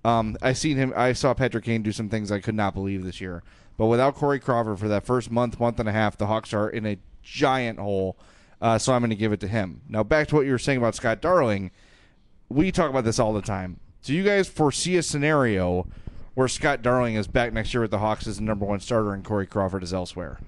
Um, 0.03 0.37
I 0.41 0.53
seen 0.53 0.77
him. 0.77 0.93
I 0.95 1.13
saw 1.13 1.33
Patrick 1.33 1.65
Kane 1.65 1.83
do 1.83 1.91
some 1.91 2.09
things 2.09 2.31
I 2.31 2.39
could 2.39 2.55
not 2.55 2.73
believe 2.73 3.03
this 3.03 3.21
year. 3.21 3.43
But 3.77 3.87
without 3.87 4.15
Corey 4.15 4.39
Crawford 4.39 4.79
for 4.79 4.87
that 4.87 5.05
first 5.05 5.31
month, 5.31 5.59
month 5.59 5.79
and 5.79 5.87
a 5.87 5.91
half, 5.91 6.17
the 6.17 6.27
Hawks 6.27 6.53
are 6.53 6.69
in 6.69 6.85
a 6.85 6.97
giant 7.23 7.79
hole. 7.79 8.17
Uh, 8.61 8.77
so 8.77 8.93
I'm 8.93 9.01
going 9.01 9.09
to 9.09 9.15
give 9.15 9.33
it 9.33 9.39
to 9.39 9.47
him. 9.47 9.81
Now 9.89 10.03
back 10.03 10.27
to 10.27 10.35
what 10.35 10.45
you 10.45 10.51
were 10.51 10.59
saying 10.59 10.77
about 10.77 10.95
Scott 10.95 11.21
Darling. 11.21 11.71
We 12.49 12.71
talk 12.71 12.89
about 12.89 13.05
this 13.05 13.17
all 13.17 13.33
the 13.33 13.41
time. 13.41 13.79
Do 14.03 14.13
you 14.13 14.23
guys 14.23 14.47
foresee 14.47 14.97
a 14.97 15.03
scenario 15.03 15.87
where 16.33 16.47
Scott 16.47 16.81
Darling 16.81 17.15
is 17.15 17.27
back 17.27 17.53
next 17.53 17.73
year 17.73 17.81
with 17.81 17.91
the 17.91 17.99
Hawks 17.99 18.27
as 18.27 18.37
the 18.37 18.43
number 18.43 18.65
one 18.65 18.79
starter 18.79 19.13
and 19.13 19.23
Corey 19.23 19.47
Crawford 19.47 19.83
is 19.83 19.93
elsewhere? 19.93 20.39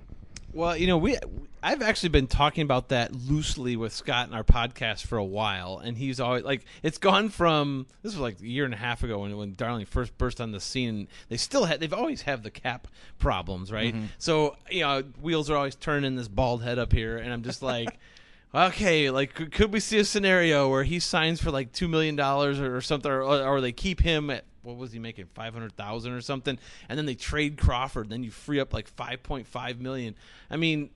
Well, 0.53 0.77
you 0.77 0.85
know, 0.85 0.97
we 0.97 1.17
I've 1.63 1.81
actually 1.81 2.09
been 2.09 2.27
talking 2.27 2.61
about 2.61 2.89
that 2.89 3.13
loosely 3.15 3.75
with 3.75 3.91
Scott 3.91 4.27
in 4.27 4.35
our 4.35 4.43
podcast 4.43 5.05
for 5.05 5.17
a 5.17 5.23
while, 5.23 5.80
and 5.84 5.97
he's 5.97 6.19
always 6.19 6.43
like, 6.43 6.65
it's 6.84 6.99
gone 6.99 7.30
from 7.30 7.88
this 8.03 8.13
was 8.13 8.19
like 8.19 8.39
a 8.39 8.47
year 8.47 8.65
and 8.65 8.73
a 8.73 8.77
half 8.77 9.03
ago 9.03 9.19
when 9.19 9.35
when 9.35 9.55
Darling 9.55 9.85
first 9.85 10.15
burst 10.17 10.39
on 10.39 10.51
the 10.51 10.59
scene. 10.59 11.07
They 11.30 11.38
still 11.38 11.65
had, 11.65 11.80
they've 11.80 11.93
always 11.93 12.21
have 12.23 12.43
the 12.43 12.51
cap 12.51 12.88
problems, 13.17 13.71
right? 13.71 13.95
Mm-hmm. 13.95 14.05
So 14.19 14.55
you 14.69 14.81
know, 14.81 15.01
wheels 15.21 15.49
are 15.49 15.57
always 15.57 15.75
turning 15.75 16.15
this 16.15 16.27
bald 16.27 16.63
head 16.63 16.77
up 16.77 16.93
here, 16.93 17.17
and 17.17 17.34
I'm 17.34 17.43
just 17.43 17.61
like. 17.61 17.97
okay, 18.55 19.09
like 19.09 19.34
could- 19.34 19.73
we 19.73 19.80
see 19.80 19.97
a 19.97 20.05
scenario 20.05 20.69
where 20.69 20.84
he 20.84 20.99
signs 20.99 21.41
for 21.41 21.49
like 21.49 21.71
two 21.71 21.88
million 21.88 22.15
dollars 22.15 22.59
or, 22.59 22.75
or 22.75 22.81
something, 22.81 23.11
or, 23.11 23.23
or 23.23 23.61
they 23.61 23.71
keep 23.71 23.99
him 23.99 24.30
at 24.30 24.45
what 24.64 24.77
was 24.77 24.91
he 24.91 24.99
making 24.99 25.27
five 25.34 25.53
hundred 25.53 25.76
thousand 25.76 26.14
or 26.14 26.22
something, 26.22 26.57
and 26.90 26.98
then 26.98 27.06
they 27.06 27.15
trade 27.15 27.57
Crawford, 27.57 28.10
then 28.10 28.23
you 28.23 28.31
free 28.31 28.60
up 28.60 28.73
like 28.73 28.88
five 28.88 29.22
point 29.23 29.48
five 29.48 29.80
million. 29.80 30.15
I 30.49 30.57
mean, 30.57 30.90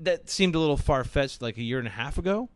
that 0.00 0.30
seemed 0.30 0.54
a 0.54 0.58
little 0.58 0.76
far 0.76 1.04
fetched 1.04 1.42
like 1.42 1.56
a 1.56 1.62
year 1.62 1.78
and 1.78 1.88
a 1.88 1.92
half 1.92 2.18
ago. 2.18 2.48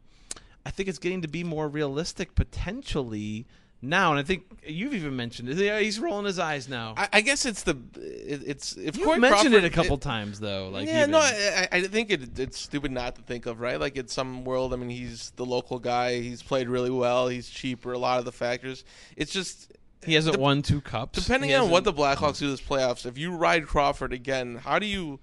I 0.64 0.70
think 0.70 0.88
it's 0.88 0.98
getting 0.98 1.22
to 1.22 1.28
be 1.28 1.44
more 1.44 1.68
realistic 1.68 2.34
potentially 2.34 3.46
now, 3.82 4.10
and 4.10 4.18
I 4.18 4.22
think 4.22 4.44
you've 4.66 4.94
even 4.94 5.14
mentioned 5.16 5.48
it. 5.48 5.58
Yeah, 5.58 5.78
he's 5.78 6.00
rolling 6.00 6.24
his 6.24 6.38
eyes 6.38 6.68
now. 6.68 6.94
I, 6.96 7.08
I 7.14 7.20
guess 7.20 7.44
it's 7.44 7.62
the 7.62 7.76
it, 7.94 8.42
it's 8.46 8.76
if 8.76 8.96
You've 8.96 9.06
mentioned 9.18 9.52
Crawford, 9.52 9.64
it 9.64 9.64
a 9.64 9.70
couple 9.70 9.98
times 9.98 10.40
though. 10.40 10.70
Like 10.70 10.86
yeah, 10.86 11.00
even- 11.00 11.10
no, 11.12 11.18
I, 11.18 11.68
I 11.70 11.76
I 11.76 11.82
think 11.82 12.10
it, 12.10 12.38
it's 12.38 12.58
stupid 12.58 12.90
not 12.90 13.16
to 13.16 13.22
think 13.22 13.46
of, 13.46 13.60
right? 13.60 13.78
Like, 13.78 13.96
it's 13.96 14.12
some 14.14 14.44
world. 14.44 14.72
I 14.72 14.76
mean, 14.76 14.88
he's 14.88 15.30
the 15.36 15.44
local 15.44 15.78
guy. 15.78 16.20
He's 16.20 16.42
played 16.42 16.68
really 16.68 16.90
well. 16.90 17.28
He's 17.28 17.48
cheaper. 17.48 17.92
A 17.92 17.98
lot 17.98 18.18
of 18.18 18.24
the 18.24 18.32
factors. 18.32 18.84
It's 19.14 19.32
just 19.32 19.72
he 20.04 20.14
hasn't 20.14 20.34
dep- 20.34 20.40
won 20.40 20.62
two 20.62 20.80
cups. 20.80 21.18
Depending 21.24 21.54
on 21.54 21.70
what 21.70 21.84
the 21.84 21.92
Blackhawks 21.92 22.38
do 22.38 22.50
this 22.50 22.60
playoffs, 22.60 23.06
if 23.06 23.16
you 23.18 23.32
ride 23.32 23.66
Crawford 23.66 24.12
again, 24.12 24.56
how 24.56 24.78
do 24.78 24.86
you? 24.86 25.18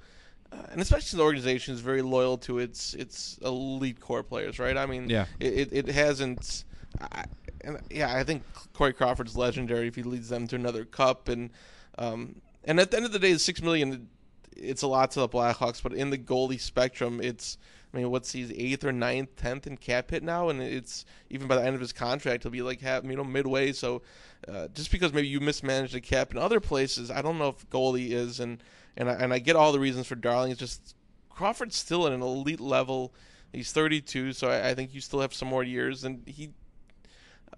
Uh, 0.52 0.58
and 0.72 0.82
especially 0.82 1.18
the 1.18 1.24
organization 1.24 1.74
is 1.74 1.80
very 1.80 2.02
loyal 2.02 2.38
to 2.40 2.60
its 2.60 2.94
its 2.94 3.38
elite 3.44 4.00
core 4.00 4.24
players, 4.24 4.60
right? 4.60 4.78
I 4.78 4.86
mean, 4.86 5.10
Yeah. 5.10 5.26
it 5.40 5.54
it, 5.74 5.88
it 5.90 5.94
hasn't. 5.94 6.64
I, 7.02 7.26
and 7.62 7.80
yeah, 7.90 8.16
I 8.16 8.24
think 8.24 8.44
Corey 8.74 8.94
Crawford's 8.94 9.36
legendary 9.38 9.88
if 9.88 9.96
he 9.96 10.04
leads 10.04 10.30
them 10.30 10.48
to 10.48 10.56
another 10.56 10.86
cup, 10.86 11.28
and 11.30 11.50
um, 11.98 12.42
and 12.66 12.80
at 12.80 12.92
the 12.92 12.98
end 12.98 13.06
of 13.06 13.12
the 13.14 13.20
day, 13.20 13.34
the 13.34 13.40
six 13.40 13.62
million, 13.62 14.10
it's 14.56 14.82
a 14.82 14.88
lot 14.88 15.12
to 15.12 15.22
the 15.22 15.30
Blackhawks, 15.30 15.82
but 15.82 15.94
in 15.94 16.10
the 16.10 16.18
goalie 16.18 16.60
spectrum, 16.60 17.20
it's. 17.22 17.58
I 17.94 17.98
mean, 17.98 18.10
what's 18.10 18.32
he's 18.32 18.52
eighth 18.52 18.84
or 18.84 18.92
ninth, 18.92 19.36
tenth 19.36 19.68
in 19.68 19.78
cap 19.78 20.10
hit 20.10 20.24
now, 20.24 20.50
and 20.50 20.62
it's 20.62 21.06
even 21.30 21.48
by 21.48 21.56
the 21.56 21.64
end 21.64 21.76
of 21.76 21.82
his 21.82 21.94
contract, 21.94 22.44
he'll 22.44 22.52
be 22.52 22.64
like 22.64 22.82
half, 22.82 23.04
you 23.04 23.16
know, 23.16 23.24
midway. 23.24 23.72
So, 23.72 24.02
uh, 24.48 24.68
just 24.70 24.92
because 24.92 25.14
maybe 25.14 25.28
you 25.28 25.40
mismanage 25.40 25.92
the 25.92 26.02
cap 26.02 26.32
in 26.32 26.40
other 26.40 26.60
places, 26.60 27.12
I 27.12 27.22
don't 27.22 27.38
know 27.38 27.50
if 27.50 27.70
goalie 27.70 28.10
is, 28.10 28.40
and 28.40 28.64
and 28.98 29.10
I, 29.10 29.14
and 29.14 29.32
I 29.32 29.40
get 29.40 29.56
all 29.56 29.72
the 29.72 29.80
reasons 29.80 30.08
for 30.08 30.16
Darling. 30.16 30.52
It's 30.52 30.60
just 30.60 30.96
Crawford's 31.30 31.76
still 31.76 32.08
at 32.08 32.14
an 32.14 32.22
elite 32.22 32.60
level. 32.60 33.14
He's 33.52 33.72
32, 33.72 34.34
so 34.34 34.50
I, 34.50 34.70
I 34.70 34.74
think 34.74 34.96
you 34.96 35.02
still 35.02 35.22
have 35.22 35.34
some 35.34 35.48
more 35.48 35.64
years, 35.64 36.04
and 36.04 36.24
he, 36.28 36.50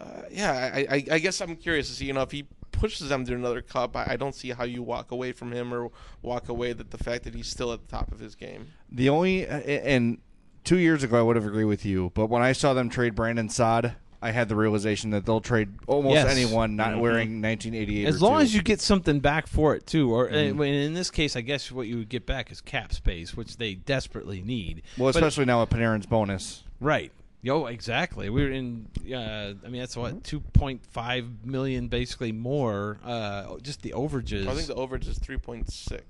uh, 0.02 0.24
yeah, 0.30 0.72
I, 0.74 0.80
I 0.80 1.06
I 1.12 1.20
guess 1.20 1.40
I'm 1.40 1.56
curious 1.56 1.88
to 1.88 1.94
see, 1.94 2.06
you 2.08 2.14
know, 2.14 2.24
if 2.24 2.32
he 2.32 2.46
pushes 2.72 3.10
them 3.10 3.26
to 3.26 3.34
another 3.34 3.62
cup, 3.62 3.96
I, 3.96 4.06
I 4.12 4.16
don't 4.18 4.36
see 4.36 4.50
how 4.52 4.64
you 4.66 4.84
walk 4.84 5.12
away 5.12 5.32
from 5.32 5.52
him 5.52 5.74
or 5.74 5.92
walk 6.22 6.50
away 6.50 6.74
that 6.74 6.92
the 6.92 6.98
fact 6.98 7.24
that 7.24 7.34
he's 7.36 7.48
still 7.48 7.72
at 7.74 7.82
the 7.82 7.88
top 7.88 8.12
of 8.12 8.20
his 8.20 8.36
game. 8.36 8.68
The 8.92 9.10
only 9.10 9.48
and 9.48 10.18
two 10.64 10.78
years 10.78 11.04
ago 11.04 11.18
I 11.20 11.22
would 11.22 11.36
have 11.36 11.46
agreed 11.46 11.66
with 11.66 11.86
you, 11.86 12.12
but 12.16 12.28
when 12.28 12.42
I 12.42 12.52
saw 12.52 12.74
them 12.74 12.90
trade 12.90 13.16
Brandon 13.16 13.50
Saad, 13.50 13.96
I 14.22 14.32
had 14.32 14.50
the 14.50 14.56
realization 14.56 15.12
that 15.12 15.26
they'll 15.26 15.42
trade 15.42 15.70
almost 15.86 16.16
Yes. 16.16 16.32
anyone 16.36 16.76
not 16.76 16.94
Mhm. 16.94 17.00
wearing 17.00 17.42
1988. 17.42 18.08
As 18.08 18.16
or 18.22 18.26
long 18.26 18.40
two. 18.40 18.44
as 18.44 18.56
you 18.56 18.64
get 18.64 18.82
something 18.82 19.20
back 19.20 19.46
for 19.46 19.76
it 19.76 19.86
too, 19.86 20.12
or 20.12 20.28
Mhm. 20.30 20.60
uh, 20.60 20.64
in 20.64 20.94
this 20.96 21.12
case, 21.12 21.36
I 21.36 21.42
guess 21.42 21.72
what 21.72 21.86
you 21.88 21.98
would 21.98 22.10
get 22.10 22.26
back 22.26 22.52
is 22.52 22.60
cap 22.60 22.92
space, 22.94 23.36
which 23.38 23.58
they 23.58 23.76
desperately 23.76 24.42
need. 24.42 24.82
well, 24.98 25.12
But- 25.14 25.18
especially 25.18 25.46
now 25.46 25.60
with 25.62 25.70
Panarin's 25.70 26.08
bonus. 26.08 26.64
right? 26.82 27.12
Yo, 27.46 27.68
exactly. 27.68 28.32
We 28.32 28.42
were 28.42 28.50
in. 28.50 28.88
Uh, 29.08 29.54
I 29.64 29.70
mean, 29.70 29.80
that's 29.80 29.96
what 29.96 30.24
two 30.24 30.40
point 30.40 30.84
five 30.84 31.46
million, 31.46 31.90
basically 31.90 32.32
more. 32.32 32.98
Uh, 33.06 33.58
just 33.62 33.84
the 33.84 33.92
overages. 33.92 34.48
I 34.48 34.56
think 34.56 34.66
the 34.66 34.74
overage 34.74 35.08
is 35.08 35.20
3.6. 35.20 36.02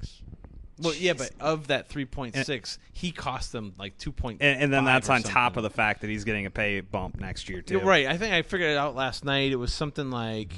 well, 0.80 0.94
yeah, 0.94 1.12
but 1.12 1.32
of 1.42 1.68
that 1.68 1.90
three 1.90 2.06
point 2.06 2.38
six, 2.38 2.80
he 2.94 3.12
cost 3.12 3.52
them 3.52 3.74
like 3.78 3.98
two 3.98 4.14
point. 4.14 4.42
And, 4.42 4.62
and 4.62 4.74
then 4.74 4.86
that's 4.86 5.10
on 5.10 5.24
top 5.24 5.58
of 5.58 5.64
the 5.64 5.70
fact 5.70 6.00
that 6.02 6.10
he's 6.10 6.24
getting 6.24 6.46
a 6.46 6.50
pay 6.50 6.80
bump 6.80 7.20
next 7.20 7.50
year 7.50 7.62
too. 7.62 7.80
You're 7.80 7.84
right. 7.86 8.08
I 8.08 8.16
think 8.16 8.34
I 8.34 8.42
figured 8.42 8.72
it 8.72 8.78
out 8.78 8.96
last 8.96 9.26
night. 9.26 9.52
It 9.52 9.58
was 9.58 9.74
something 9.74 10.10
like 10.10 10.54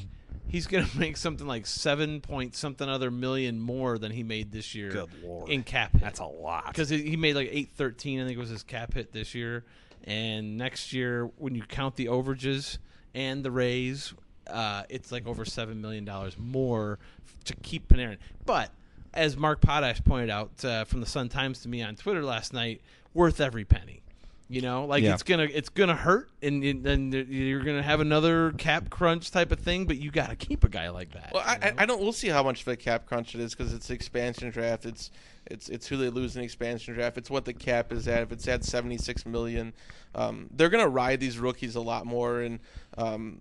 he's 0.48 0.68
going 0.68 0.86
to 0.90 1.00
make 1.00 1.18
something 1.18 1.48
like 1.48 1.66
seven 1.66 2.22
point 2.22 2.56
something 2.56 2.88
other 2.88 3.10
million 3.10 3.60
more 3.60 3.98
than 3.98 4.12
he 4.12 4.22
made 4.22 4.52
this 4.52 4.76
year. 4.76 4.92
Good 4.92 5.10
lord. 5.24 5.50
In 5.50 5.64
cap, 5.64 5.94
hit. 5.94 6.02
That's 6.02 6.20
a 6.20 6.26
lot. 6.26 6.68
because 6.68 6.90
he 6.90 7.02
he 7.02 7.18
made 7.18 7.36
like 7.36 7.50
eight 7.52 7.72
thirteen. 7.76 8.22
I 8.22 8.26
think 8.26 8.38
it 8.38 8.42
was 8.42 8.50
his 8.50 8.62
cap 8.62 8.94
hit 8.94 9.12
this 9.12 9.34
year. 9.34 9.66
And 10.08 10.58
next 10.58 10.94
year, 10.94 11.30
when 11.38 11.54
you 11.54 11.62
count 11.64 11.96
the 11.98 12.06
overages 12.06 12.78
and 13.14 13.44
the 13.44 13.52
raise, 13.52 14.14
uh, 14.50 14.84
it's 14.90 15.12
like 15.12 15.28
over 15.28 15.44
seven 15.46 15.82
million 15.82 16.06
dollars 16.06 16.38
more 16.38 16.98
f- 17.26 17.44
to 17.44 17.56
keep 17.58 17.90
Panarin. 17.90 18.18
But 18.46 18.72
as 19.14 19.36
Mark 19.36 19.60
Potash 19.62 20.02
pointed 20.04 20.30
out 20.30 20.64
uh, 20.64 20.86
from 20.86 21.02
the 21.02 21.06
Sun 21.06 21.28
Times 21.30 21.62
to 21.64 21.68
me 21.70 21.84
on 21.84 21.96
Twitter 21.98 22.24
last 22.24 22.54
night, 22.54 22.82
worth 23.14 23.42
every 23.42 23.66
penny. 23.66 24.02
You 24.50 24.62
know, 24.62 24.86
like 24.86 25.04
Yeah. 25.04 25.14
it's 25.14 25.24
gonna 25.24 25.50
it's 25.52 25.68
gonna 25.68 25.94
hurt, 25.96 26.30
and, 26.42 26.64
and 26.64 26.82
then 26.82 27.12
you're 27.12 27.64
gonna 27.66 27.84
have 27.84 28.00
another 28.00 28.54
cap 28.54 28.90
crunch 28.90 29.30
type 29.30 29.52
of 29.52 29.60
thing. 29.60 29.86
But 29.88 29.98
you 29.98 30.10
got 30.10 30.30
to 30.30 30.38
keep 30.38 30.64
a 30.64 30.70
guy 30.70 30.88
like 30.88 31.12
that. 31.12 31.32
Well, 31.34 31.44
I, 31.46 31.58
I 31.62 31.74
I 31.80 31.86
don't. 31.86 32.00
We'll 32.02 32.14
see 32.14 32.30
how 32.30 32.44
much 32.44 32.62
of 32.62 32.68
a 32.70 32.78
cap 32.78 33.06
crunch 33.08 33.36
it 33.36 33.42
is 33.42 33.54
because 33.54 33.74
it's 33.74 33.90
expansion 33.90 34.50
draft. 34.52 34.86
It's 34.86 35.12
it's 35.50 35.70
it's 35.70 35.88
who 35.88 35.98
they 35.98 36.10
lose 36.10 36.36
in 36.36 36.42
the 36.42 36.46
expansion 36.46 36.94
draft. 36.94 37.18
It's 37.18 37.30
what 37.30 37.46
the 37.46 37.54
cap 37.54 37.92
is 37.92 38.08
at. 38.08 38.22
If 38.24 38.32
it's 38.32 38.48
at 38.48 38.64
seventy 38.64 38.98
six 38.98 39.26
million, 39.26 39.74
um, 40.16 40.50
they're 40.52 40.70
gonna 40.70 40.88
ride 40.88 41.20
these 41.20 41.38
rookies 41.40 41.76
a 41.76 41.82
lot 41.82 42.06
more. 42.06 42.42
And 42.42 42.60
um, 42.98 43.40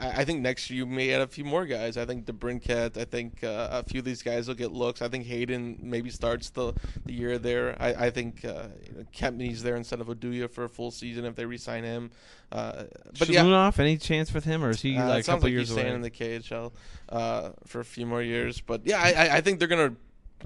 I, 0.00 0.20
I 0.20 0.24
think 0.24 0.40
next 0.40 0.70
year 0.70 0.78
you 0.78 0.86
may 0.86 1.10
add 1.12 1.20
a 1.22 1.26
few 1.26 1.44
more 1.44 1.64
guys. 1.66 1.96
I 1.96 2.04
think 2.04 2.26
DeBrincat. 2.26 2.96
I 2.96 3.04
think 3.04 3.42
uh, 3.44 3.68
a 3.70 3.82
few 3.82 3.98
of 4.00 4.04
these 4.04 4.22
guys 4.22 4.48
will 4.48 4.54
get 4.54 4.72
looks. 4.72 5.02
I 5.02 5.08
think 5.08 5.26
Hayden 5.26 5.78
maybe 5.80 6.10
starts 6.10 6.50
the, 6.50 6.72
the 7.06 7.12
year 7.12 7.38
there. 7.38 7.76
I, 7.80 8.06
I 8.06 8.10
think 8.10 8.44
uh, 8.44 8.68
Kempney's 9.14 9.62
there 9.62 9.76
instead 9.76 10.00
of 10.00 10.08
Oduya 10.08 10.50
for 10.50 10.64
a 10.64 10.68
full 10.68 10.90
season 10.90 11.24
if 11.24 11.34
they 11.36 11.44
re-sign 11.46 11.84
him. 11.84 12.10
Uh, 12.52 12.84
but 13.18 13.28
yeah, 13.28 13.42
Shalunov, 13.42 13.78
any 13.80 13.96
chance 13.96 14.32
with 14.32 14.44
him, 14.44 14.62
or 14.64 14.70
is 14.70 14.80
he 14.82 14.96
uh, 14.96 15.08
like 15.08 15.24
a 15.24 15.26
couple 15.26 15.44
like 15.44 15.52
years 15.52 15.68
he's 15.68 15.72
away? 15.72 15.82
staying 15.82 15.94
in 15.96 16.02
the 16.02 16.10
KHL 16.10 16.72
uh, 17.08 17.50
for 17.66 17.80
a 17.80 17.84
few 17.84 18.06
more 18.06 18.22
years. 18.22 18.60
But 18.60 18.82
yeah, 18.86 19.00
I, 19.02 19.12
I- 19.12 19.36
I 19.36 19.40
think 19.40 19.58
they're 19.58 19.66
gonna 19.68 19.94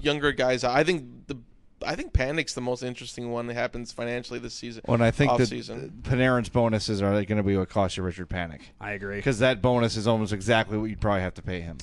younger 0.01 0.31
guys. 0.31 0.63
I 0.63 0.83
think 0.83 1.27
the 1.27 1.37
I 1.85 1.95
think 1.95 2.11
Panik's 2.11 2.53
the 2.55 2.61
most 2.61 2.83
interesting 2.83 3.31
one 3.31 3.47
that 3.47 3.53
happens 3.53 3.91
financially 3.93 4.37
this 4.39 4.53
season. 4.53 4.81
When 4.85 5.01
I 5.01 5.11
think 5.11 5.31
off 5.31 5.37
that 5.39 5.47
season. 5.47 6.01
Panarin's 6.03 6.49
bonuses 6.49 7.01
are 7.01 7.11
going 7.23 7.37
to 7.37 7.43
be 7.43 7.55
what 7.55 7.69
cost 7.69 7.95
you 7.95 8.03
Richard 8.03 8.27
Panik. 8.29 8.59
I 8.81 8.91
agree. 8.91 9.15
because 9.15 9.39
that 9.39 9.61
bonus 9.61 9.95
is 9.95 10.05
almost 10.05 10.33
exactly 10.33 10.77
what 10.77 10.89
you'd 10.89 10.99
probably 10.99 11.21
have 11.21 11.35
to 11.35 11.41
pay 11.41 11.61
him. 11.61 11.77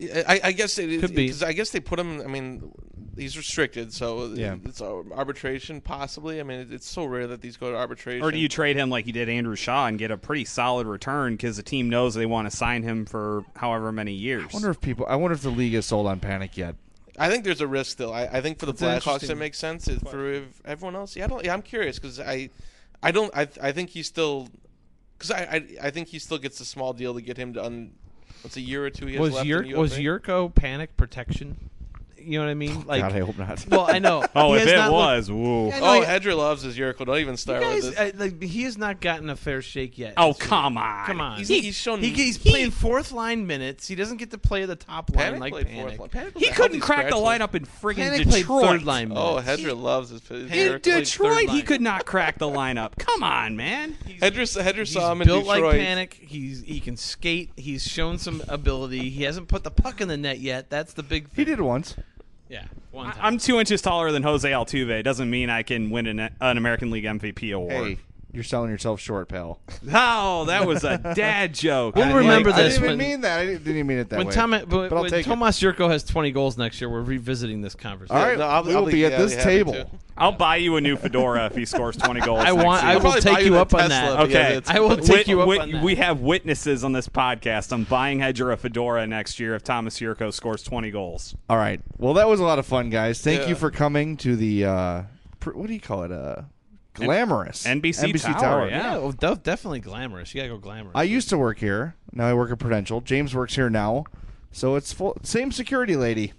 I, 0.00 0.40
I 0.44 0.52
guess 0.52 0.78
it 0.78 1.00
Could 1.00 1.14
be. 1.14 1.28
'cause 1.28 1.42
I 1.42 1.52
guess 1.52 1.70
they 1.70 1.80
put 1.80 1.98
him. 1.98 2.20
I 2.20 2.26
mean, 2.28 2.70
he's 3.16 3.36
restricted, 3.36 3.92
so 3.92 4.26
Yeah. 4.32 4.54
it's 4.64 4.80
uh, 4.80 5.02
arbitration 5.10 5.80
possibly. 5.80 6.38
I 6.38 6.44
mean, 6.44 6.68
it's 6.70 6.88
so 6.88 7.04
rare 7.04 7.26
that 7.26 7.40
these 7.40 7.56
go 7.56 7.72
to 7.72 7.76
arbitration. 7.76 8.22
Or 8.22 8.30
do 8.30 8.38
you 8.38 8.48
trade 8.48 8.76
him 8.76 8.90
like 8.90 9.08
you 9.08 9.12
did 9.12 9.28
Andrew 9.28 9.56
Shaw 9.56 9.86
and 9.86 9.98
get 9.98 10.12
a 10.12 10.16
pretty 10.16 10.44
solid 10.44 10.86
return 10.86 11.32
because 11.34 11.56
the 11.56 11.64
team 11.64 11.88
knows 11.90 12.14
they 12.14 12.26
want 12.26 12.48
to 12.48 12.56
sign 12.56 12.84
him 12.84 13.06
for 13.06 13.42
however 13.56 13.90
many 13.90 14.12
years? 14.12 14.44
I 14.44 14.52
wonder 14.52 14.70
if 14.70 14.80
people. 14.80 15.04
I 15.08 15.16
wonder 15.16 15.34
if 15.34 15.42
the 15.42 15.50
league 15.50 15.74
is 15.74 15.86
sold 15.86 16.06
on 16.06 16.20
Panik 16.20 16.56
yet. 16.56 16.76
I 17.18 17.28
think 17.28 17.44
there's 17.44 17.60
a 17.60 17.66
risk 17.66 17.92
still. 17.92 18.12
I, 18.12 18.24
I 18.24 18.40
think 18.40 18.58
for 18.58 18.66
the 18.66 18.72
an 18.72 19.00
Blackhawks 19.00 19.28
it 19.28 19.36
makes 19.36 19.58
sense. 19.58 19.88
For 20.10 20.42
everyone 20.64 20.96
else, 20.96 21.16
yeah, 21.16 21.24
I 21.24 21.26
don't, 21.28 21.44
yeah, 21.44 21.52
I'm 21.52 21.62
curious 21.62 21.98
because 21.98 22.20
I, 22.20 22.50
I 23.02 23.10
don't, 23.10 23.34
I, 23.36 23.48
I 23.60 23.72
think 23.72 23.90
he 23.90 24.02
still, 24.02 24.48
because 25.16 25.30
I, 25.30 25.40
I, 25.40 25.66
I 25.88 25.90
think 25.90 26.08
he 26.08 26.18
still 26.18 26.38
gets 26.38 26.60
a 26.60 26.64
small 26.64 26.92
deal 26.92 27.14
to 27.14 27.20
get 27.20 27.36
him 27.36 27.54
to 27.54 27.64
un, 27.64 27.92
what's 28.42 28.56
a 28.56 28.60
year 28.60 28.84
or 28.84 28.90
two 28.90 29.06
he 29.06 29.14
has 29.14 29.20
was 29.20 29.34
left. 29.34 29.46
Yur- 29.46 29.76
was 29.76 29.92
Jurco 29.98 30.52
Panik 30.52 30.88
protection? 30.96 31.70
You 32.30 32.38
know 32.38 32.44
what 32.44 32.50
I 32.50 32.54
mean? 32.54 32.84
Like, 32.86 33.00
God, 33.02 33.12
I 33.12 33.20
hope 33.20 33.38
not. 33.38 33.64
well, 33.68 33.86
I 33.88 33.98
know. 33.98 34.24
Oh, 34.34 34.52
He 34.52 34.58
if 34.60 34.64
has 34.64 34.72
it 34.72 34.76
not 34.76 34.90
looked- 34.90 34.92
was, 34.92 35.30
woo. 35.30 35.68
Yeah, 35.68 35.80
no, 35.80 35.86
Oh, 35.86 36.00
he- 36.00 36.06
Hedger 36.06 36.34
loves 36.34 36.62
his 36.62 36.76
Jurco. 36.76 37.04
Don't 37.06 37.18
even 37.18 37.32
you 37.32 37.36
start 37.38 37.62
guys, 37.62 37.84
with 37.84 37.96
this. 37.96 38.14
uh, 38.14 38.16
like, 38.18 38.42
he 38.42 38.62
has 38.64 38.76
not 38.76 39.00
gotten 39.00 39.30
a 39.30 39.36
fair 39.36 39.62
shake 39.62 39.96
yet. 39.98 40.14
Oh, 40.16 40.34
come 40.34 40.76
on. 40.76 41.06
Come 41.06 41.20
on. 41.20 41.36
He's- 41.38 41.48
he, 41.48 41.60
he's 41.60 41.74
shown- 41.74 42.00
he- 42.00 42.10
he's 42.10 42.36
he- 42.36 42.50
playing 42.50 42.70
fourth 42.70 43.10
line 43.12 43.46
minutes. 43.46 43.88
He 43.88 43.94
doesn't 43.94 44.18
get 44.18 44.30
to 44.32 44.38
play 44.38 44.64
the 44.66 44.76
top 44.76 45.14
line 45.16 45.38
like 45.38 45.52
played 45.52 45.66
Panik. 45.68 45.96
fourth 45.96 45.98
line. 45.98 46.08
Panik 46.26 46.34
was 46.34 46.42
He 46.42 46.48
a 46.50 46.54
couldn't 46.54 46.80
crack 46.80 47.10
the 47.10 47.16
scratch 47.16 47.40
lineup 47.40 47.54
in 47.54 47.64
friggin' 47.64 48.10
Panik 48.10 48.28
played 48.28 48.42
Detroit. 48.42 48.64
third 48.66 48.82
line 48.84 49.08
minutes. 49.08 49.24
Oh, 49.26 49.38
Hedger 49.38 49.72
loves 49.74 50.10
his, 50.10 50.20
his 50.28 50.42
In 50.42 50.48
Jurco. 50.48 50.82
third 50.82 50.82
Detroit, 51.04 51.38
he 51.40 51.46
line. 51.46 51.62
could 51.62 51.80
not 51.80 52.04
crack 52.06 52.38
the 52.38 52.46
lineup. 52.46 52.96
Come 52.98 53.22
on, 53.22 53.56
man. 53.56 53.96
Hedger, 54.20 54.44
Hedger 54.62 54.80
He's 54.82 54.92
saw 54.92 55.10
him 55.12 55.22
in 55.22 55.26
built 55.28 55.44
Detroit. 55.46 55.62
like 55.76 55.80
Panik. 55.80 56.12
He's 56.14 56.62
he 56.62 56.80
can 56.80 56.96
skate. 56.96 57.50
He's 57.56 57.86
shown 57.86 58.18
some 58.18 58.42
ability. 58.48 59.10
He 59.10 59.22
hasn't 59.24 59.48
put 59.48 59.64
the 59.64 59.70
puck 59.70 60.00
in 60.00 60.08
the 60.08 60.16
net 60.16 60.38
yet. 60.40 60.68
That's 60.70 60.92
the 60.92 61.02
big. 61.02 61.28
Thing. 61.30 61.44
He 61.46 61.50
did 61.50 61.60
once. 61.60 61.94
Yeah, 62.48 62.64
one 62.90 63.12
time. 63.12 63.18
I'm 63.20 63.38
two 63.38 63.58
inches 63.58 63.82
taller 63.82 64.10
than 64.10 64.22
Jose 64.22 64.50
Altuve. 64.50 65.02
Doesn't 65.04 65.28
mean 65.28 65.50
I 65.50 65.62
can 65.62 65.90
win 65.90 66.06
an, 66.06 66.18
an 66.40 66.56
American 66.56 66.90
League 66.90 67.04
MVP 67.04 67.54
award. 67.54 67.72
Hey, 67.72 67.98
you're 68.32 68.44
selling 68.44 68.70
yourself 68.70 69.00
short, 69.00 69.28
pal. 69.28 69.58
Oh, 69.92 70.44
that 70.44 70.66
was 70.66 70.84
a 70.84 70.98
dad 71.14 71.54
joke. 71.54 71.96
We'll 71.96 72.04
I 72.04 72.12
remember 72.12 72.50
like- 72.50 72.58
I 72.58 72.62
this 72.64 72.74
didn't 72.74 72.88
when- 72.90 72.98
mean 72.98 73.20
that. 73.22 73.40
I 73.40 73.46
didn't, 73.46 73.64
didn't 73.64 73.76
even 73.76 73.86
mean 73.86 73.98
it 73.98 74.10
that 74.10 74.18
when 74.18 74.26
way. 74.28 74.32
Tom, 74.34 74.50
but, 74.50 74.68
But 74.68 74.92
I'll 74.92 75.00
when 75.02 75.10
take 75.10 75.26
it. 75.26 75.28
Tomas 75.28 75.58
Jurco 75.58 75.88
has 75.90 76.04
20 76.04 76.30
goals 76.32 76.58
next 76.58 76.80
year, 76.80 76.90
we're 76.90 77.00
revisiting 77.02 77.62
this 77.62 77.74
conversation. 77.74 78.16
All 78.20 78.26
right, 78.28 78.38
No, 78.38 78.44
I'll- 78.46 78.64
we 78.64 78.74
I'll 78.74 78.80
will 78.80 78.86
be- 78.86 78.92
be 78.92 79.04
at 79.06 79.12
yeah, 79.12 79.18
this 79.18 79.32
I'll 79.32 79.38
be 79.38 79.42
happy 79.42 79.56
table. 79.58 79.72
to. 79.72 79.86
I'll 80.20 80.32
buy 80.32 80.56
you 80.56 80.76
a 80.76 80.80
new 80.80 80.96
fedora 80.96 81.46
if 81.46 81.54
he 81.54 81.64
scores 81.64 81.96
20 81.96 82.20
goals. 82.20 82.40
I 82.42 82.50
next 82.52 82.64
want. 82.64 82.82
I 82.84 82.88
season. 82.88 82.94
will 82.94 83.00
probably 83.00 83.20
take 83.20 83.38
you 83.38 83.52
you 83.52 83.56
a 83.56 83.60
up 83.62 83.72
on 83.74 83.80
Tesla, 83.88 83.96
that. 83.96 84.16
but 84.16 84.20
Okay, 84.28 84.54
yeah, 84.54 84.60
I 84.66 84.80
will 84.80 84.88
Wit- 84.90 85.04
take 85.04 85.28
you 85.28 85.40
up 85.40 85.48
wit- 85.48 85.60
on 85.60 85.70
that. 85.72 85.82
We 85.84 85.94
have 85.94 86.20
witnesses 86.20 86.82
on 86.84 86.92
this 86.92 87.08
podcast. 87.08 87.72
I'm 87.72 87.84
buying 87.84 88.18
Hedger 88.20 88.50
a 88.52 88.56
fedora 88.56 89.06
next 89.06 89.38
year 89.40 89.54
if 89.54 89.62
Tomas 89.62 89.98
Jurco 89.98 90.32
scores 90.32 90.62
20 90.64 90.90
goals. 90.90 91.34
All 91.48 91.56
right. 91.56 91.80
Well, 91.98 92.14
that 92.14 92.28
was 92.28 92.40
a 92.40 92.44
lot 92.44 92.58
of 92.58 92.66
fun, 92.66 92.90
guys. 92.90 93.20
Thank 93.22 93.42
Yeah. 93.42 93.48
you 93.50 93.54
for 93.54 93.70
coming 93.70 94.16
to 94.18 94.34
the 94.36 94.64
uh, 94.64 95.02
pr- 95.40 95.52
what 95.52 95.68
do 95.68 95.72
you 95.74 95.80
call 95.80 96.02
it? 96.02 96.10
Uh, 96.12 96.42
glamorous. 97.04 97.64
NBC 97.66 98.38
Tower, 98.38 98.68
yeah. 98.68 98.96
well, 98.98 99.12
def- 99.12 99.42
definitely 99.42 99.80
glamorous. 99.80 100.34
You 100.34 100.40
gotta 100.40 100.50
go 100.54 100.58
glamorous. 100.58 100.92
I 100.94 101.04
used 101.04 101.28
to 101.30 101.38
work 101.38 101.58
here. 101.58 101.94
Now 102.12 102.26
I 102.26 102.34
work 102.34 102.50
at 102.50 102.58
Prudential. 102.58 103.00
James 103.00 103.34
works 103.34 103.54
here 103.54 103.70
now, 103.70 104.04
so 104.52 104.74
it's 104.76 104.92
full 104.92 105.16
same 105.22 105.52
security 105.52 105.96
lady. 105.96 106.32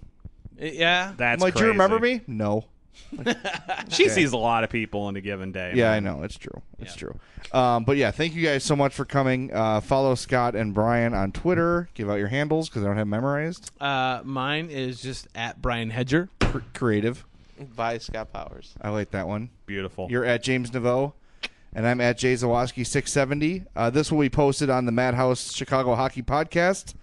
yeah. 0.58 1.12
That's 1.16 1.42
I'm 1.42 1.44
like, 1.46 1.54
do 1.54 1.62
you 1.62 1.68
remember 1.68 1.98
me? 1.98 2.20
No. 2.26 2.64
She 3.88 4.04
Okay. 4.04 4.08
sees 4.08 4.32
a 4.32 4.36
lot 4.36 4.62
of 4.62 4.70
people 4.70 5.08
in 5.08 5.16
a 5.16 5.20
given 5.20 5.52
day. 5.52 5.72
Yeah, 5.74 5.90
man. 5.90 5.94
I 5.94 6.00
know. 6.18 6.22
It's 6.22 6.36
true. 6.36 6.60
It's 6.78 6.94
true. 6.94 7.18
Um, 7.52 7.84
but 7.84 7.96
yeah, 7.96 8.10
thank 8.10 8.34
you 8.34 8.44
guys 8.44 8.62
so 8.62 8.76
much 8.76 8.94
for 8.94 9.04
coming. 9.04 9.52
Uh, 9.52 9.80
follow 9.80 10.14
Scott 10.14 10.54
and 10.54 10.74
Brian 10.74 11.14
on 11.14 11.32
Twitter. 11.32 11.88
Give 11.94 12.10
out 12.10 12.16
your 12.16 12.28
handles 12.28 12.68
because 12.68 12.82
I 12.84 12.86
don't 12.86 12.96
have 12.98 13.08
memorized. 13.08 13.70
Uh, 13.80 14.20
mine 14.24 14.70
is 14.70 15.00
just 15.00 15.28
at 15.34 15.60
Brian 15.62 15.90
Hedger. 15.90 16.28
Cr- 16.40 16.58
creative. 16.74 17.24
By 17.76 17.98
Scott 17.98 18.32
Powers. 18.32 18.74
I 18.80 18.90
like 18.90 19.10
that 19.10 19.28
one. 19.28 19.50
Beautiful. 19.66 20.08
You're 20.10 20.24
at 20.24 20.42
James 20.42 20.70
Neveau, 20.70 21.12
and 21.74 21.86
I'm 21.86 22.00
at 22.00 22.18
Jay 22.18 22.34
Zawaski 22.34 22.86
670. 22.86 23.64
Uh, 23.76 23.90
this 23.90 24.10
will 24.10 24.20
be 24.20 24.30
posted 24.30 24.70
on 24.70 24.86
the 24.86 24.92
Madhouse 24.92 25.52
Chicago 25.52 25.94
Hockey 25.94 26.22
Podcast 26.22 26.94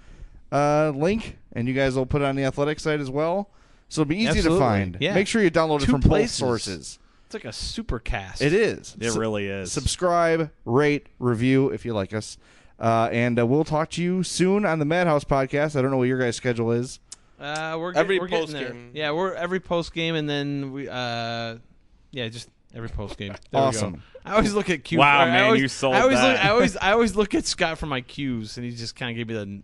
uh, 0.51 0.91
link, 0.95 1.37
and 1.53 1.67
you 1.67 1.73
guys 1.73 1.95
will 1.95 2.05
put 2.05 2.21
it 2.21 2.25
on 2.25 2.35
the 2.35 2.43
athletic 2.43 2.79
site 2.79 2.99
as 2.99 3.09
well. 3.09 3.49
So 3.89 4.01
it'll 4.01 4.09
be 4.09 4.17
easy 4.17 4.29
Absolutely. 4.29 4.59
to 4.59 4.65
find. 4.65 4.97
Yeah. 4.99 5.13
Make 5.13 5.27
sure 5.27 5.41
you 5.41 5.51
download 5.51 5.83
it 5.83 5.89
from 5.89 6.01
places. 6.01 6.39
both 6.39 6.47
sources. 6.47 6.99
It's 7.25 7.33
like 7.33 7.45
a 7.45 7.53
super 7.53 7.99
cast. 7.99 8.41
It 8.41 8.53
is. 8.53 8.95
It 8.99 9.11
Su- 9.11 9.19
really 9.19 9.47
is. 9.47 9.71
Subscribe, 9.71 10.49
rate, 10.65 11.07
review 11.19 11.69
if 11.69 11.85
you 11.85 11.93
like 11.93 12.13
us. 12.13 12.37
Uh, 12.79 13.09
and 13.11 13.39
uh, 13.39 13.45
we'll 13.45 13.63
talk 13.63 13.89
to 13.91 14.03
you 14.03 14.23
soon 14.23 14.65
on 14.65 14.79
the 14.79 14.85
Madhouse 14.85 15.23
podcast. 15.23 15.75
I 15.77 15.81
don't 15.81 15.91
know 15.91 15.97
what 15.97 16.07
your 16.07 16.19
guys' 16.19 16.35
schedule 16.35 16.71
is. 16.71 16.99
Uh, 17.39 17.77
we're 17.79 17.93
Every 17.93 18.19
we're 18.19 18.27
getting 18.27 18.45
post 18.45 18.53
there. 18.53 18.69
game. 18.69 18.91
Yeah, 18.93 19.11
we're 19.11 19.33
every 19.33 19.59
post 19.59 19.93
game, 19.93 20.15
and 20.15 20.27
then 20.29 20.71
we. 20.71 20.89
Uh, 20.89 21.57
yeah, 22.11 22.27
just 22.29 22.49
every 22.73 22.89
post 22.89 23.17
game. 23.17 23.29
There 23.29 23.37
we 23.51 23.59
go. 23.59 23.67
Awesome. 23.67 24.03
I 24.25 24.33
always 24.35 24.53
look 24.53 24.69
at 24.69 24.83
cues. 24.83 24.97
Wow, 24.99 25.21
I 25.21 25.25
man, 25.25 25.43
always, 25.45 25.61
you 25.61 25.67
sold 25.67 25.95
I 25.95 26.01
always 26.01 26.17
that. 26.17 26.31
Look, 26.33 26.45
I 26.45 26.49
always, 26.49 26.77
I 26.77 26.91
always 26.91 27.15
look 27.15 27.33
at 27.35 27.45
Scott 27.45 27.77
for 27.77 27.85
my 27.85 28.01
cues, 28.01 28.57
and 28.57 28.65
he 28.65 28.71
just 28.75 28.95
kind 28.95 29.11
of 29.11 29.15
gave 29.17 29.27
me 29.27 29.33
the 29.35 29.45
no, 29.45 29.61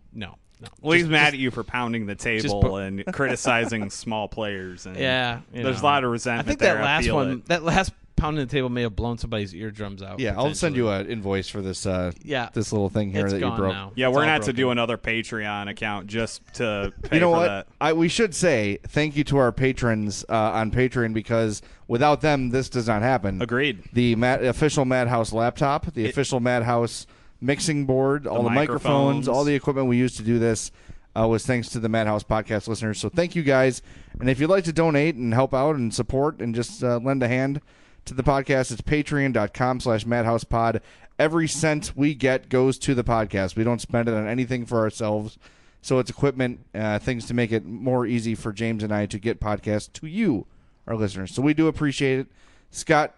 no. 0.61 0.67
Well, 0.81 0.97
he's 0.97 1.07
mad 1.07 1.25
just- 1.25 1.33
at 1.33 1.39
you 1.39 1.51
for 1.51 1.63
pounding 1.63 2.05
the 2.05 2.15
table 2.15 2.61
put- 2.61 2.83
and 2.83 3.05
criticizing 3.13 3.89
small 3.89 4.27
players. 4.27 4.85
And 4.85 4.95
Yeah, 4.95 5.39
there's 5.51 5.81
know. 5.81 5.81
a 5.81 5.89
lot 5.89 6.03
of 6.03 6.11
resentment. 6.11 6.47
I 6.47 6.47
resentment 6.47 6.47
think 6.47 6.59
there. 6.59 6.75
that 6.75 6.83
last 6.83 7.03
feel 7.05 7.15
one, 7.15 7.31
it. 7.31 7.45
that 7.47 7.63
last 7.63 7.91
pounding 8.23 8.45
the 8.45 8.51
table, 8.51 8.69
may 8.69 8.83
have 8.83 8.95
blown 8.95 9.17
somebody's 9.17 9.53
eardrums 9.53 10.01
out. 10.01 10.19
Yeah, 10.19 10.35
I'll 10.37 10.53
send 10.53 10.75
you 10.77 10.89
an 10.89 11.07
invoice 11.07 11.49
for 11.49 11.61
this. 11.61 11.85
Uh, 11.85 12.11
Yeah. 12.23 12.49
this 12.53 12.71
little 12.71 12.89
thing 12.89 13.11
here 13.11 13.25
It's 13.25 13.33
that 13.33 13.39
you 13.41 13.51
broke. 13.51 13.73
now. 13.73 13.91
Yeah, 13.95 14.07
It's 14.07 14.13
we're 14.15 14.21
all 14.21 14.25
gonna 14.27 14.31
have 14.33 14.45
to 14.45 14.53
do 14.53 14.69
another 14.71 14.97
Patreon 14.97 15.69
account 15.69 16.07
just 16.07 16.41
to 16.55 16.93
pay 17.03 17.17
You 17.17 17.21
know 17.21 17.31
for 17.33 17.37
what? 17.39 17.47
that. 17.47 17.67
I 17.81 17.91
we 17.93 18.07
should 18.07 18.33
say 18.33 18.77
thank 18.87 19.15
you 19.17 19.23
to 19.25 19.37
our 19.37 19.51
patrons 19.51 20.23
uh, 20.29 20.33
on 20.33 20.71
Patreon 20.71 21.13
because 21.13 21.61
without 21.87 22.21
them, 22.21 22.49
this 22.51 22.69
does 22.69 22.87
not 22.87 23.01
happen. 23.01 23.41
Agreed. 23.41 23.83
The 23.91 24.15
Mad, 24.15 24.43
official 24.45 24.85
Madhouse 24.85 25.33
laptop, 25.33 25.93
the 25.93 26.07
official 26.09 26.39
Madhouse 26.39 27.05
mixing 27.41 27.85
board, 27.85 28.25
all 28.25 28.41
the 28.43 28.49
microphones, 28.49 28.83
microphones. 28.85 29.27
all 29.27 29.43
the 29.43 29.53
equipment 29.53 29.87
we 29.87 29.97
use 29.97 30.15
to 30.15 30.23
do 30.23 30.39
this 30.39 30.71
uh, 31.19 31.27
was 31.27 31.45
thanks 31.45 31.67
to 31.69 31.79
the 31.79 31.89
Madhouse 31.89 32.23
podcast 32.23 32.67
listeners. 32.69 32.99
So 32.99 33.09
thank 33.09 33.35
you 33.35 33.43
guys. 33.43 33.81
And 34.19 34.29
if 34.29 34.39
you'd 34.39 34.49
like 34.49 34.63
to 34.63 34.71
donate 34.73 35.15
and 35.15 35.33
help 35.33 35.53
out 35.53 35.75
and 35.75 35.93
support 35.93 36.39
and 36.39 36.55
just 36.55 36.81
uh, 36.83 36.99
lend 37.03 37.21
a 37.21 37.27
hand 37.27 37.59
to 38.05 38.13
the 38.13 38.23
podcast, 38.23 38.71
it's 38.71 38.81
patreon.com 38.81 39.79
slash 39.79 40.05
madhousepod. 40.05 40.81
Every 41.19 41.47
cent 41.47 41.93
we 41.95 42.15
get 42.15 42.49
goes 42.49 42.77
to 42.79 42.95
the 42.95 43.03
podcast. 43.03 43.55
We 43.55 43.63
don't 43.63 43.81
spend 43.81 44.09
it 44.09 44.13
on 44.13 44.27
anything 44.27 44.65
for 44.65 44.79
ourselves. 44.79 45.37
So 45.81 45.99
it's 45.99 46.09
equipment, 46.09 46.61
uh, 46.73 46.99
things 46.99 47.25
to 47.27 47.33
make 47.33 47.51
it 47.51 47.65
more 47.65 48.05
easy 48.05 48.35
for 48.35 48.53
James 48.53 48.83
and 48.83 48.93
I 48.93 49.05
to 49.07 49.19
get 49.19 49.39
podcasts 49.39 49.91
to 49.93 50.07
you, 50.07 50.47
our 50.87 50.95
listeners. 50.95 51.33
So 51.33 51.41
we 51.41 51.53
do 51.53 51.67
appreciate 51.67 52.19
it. 52.19 52.27
Scott, 52.71 53.15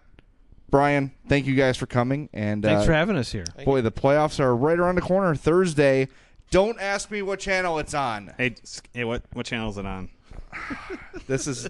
Brian, 0.68 1.12
thank 1.28 1.46
you 1.46 1.54
guys 1.54 1.76
for 1.76 1.86
coming. 1.86 2.28
And 2.32 2.62
Thanks 2.62 2.82
uh, 2.82 2.86
for 2.86 2.92
having 2.92 3.16
us 3.16 3.30
here. 3.30 3.44
Boy, 3.64 3.82
the 3.82 3.92
playoffs 3.92 4.40
are 4.40 4.54
right 4.54 4.78
around 4.78 4.96
the 4.96 5.00
corner. 5.00 5.34
Thursday. 5.34 6.08
Don't 6.50 6.80
ask 6.80 7.10
me 7.10 7.22
what 7.22 7.40
channel 7.40 7.78
it's 7.78 7.94
on. 7.94 8.32
Hey, 8.36 8.56
hey, 8.92 9.04
what 9.04 9.22
what 9.32 9.46
channel 9.46 9.70
is 9.70 9.78
it 9.78 9.86
on? 9.86 10.10
This 11.26 11.46
is 11.46 11.68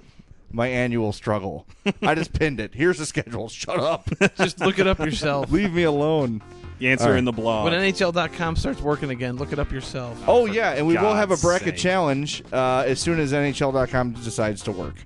my 0.53 0.69
annual 0.69 1.13
struggle. 1.13 1.67
I 2.03 2.15
just 2.15 2.33
pinned 2.33 2.61
it. 2.61 2.75
Here's 2.75 2.99
the 2.99 3.07
schedule. 3.07 3.49
Shut 3.49 3.79
up. 3.79 4.09
Just 4.37 4.61
look 4.61 4.79
it 4.79 4.87
up 4.87 4.99
yourself. 4.99 5.51
Leave 5.51 5.73
me 5.73 5.83
alone. 5.83 6.43
The 6.79 6.89
answer 6.89 7.05
All 7.07 7.11
right. 7.13 7.19
in 7.19 7.25
the 7.25 7.33
blog. 7.33 7.65
When 7.65 7.73
NHL.com 7.73 8.57
starts 8.57 8.81
working 8.81 9.11
again, 9.11 9.37
look 9.37 9.53
it 9.53 9.59
up 9.59 9.73
yourself. 9.73 10.23
Oh 10.27 10.47
yeah, 10.47 10.73
and 10.73 10.87
we 10.87 10.97
will 10.97 11.15
have 11.15 11.31
a 11.31 11.37
bracket 11.39 11.69
sake. 11.69 11.77
challenge 11.77 12.43
uh, 12.53 12.85
as 12.87 13.01
soon 13.01 13.19
as 13.19 13.33
NHL.com 13.33 14.13
decides 14.13 14.63
to 14.65 14.73
work. 14.73 14.97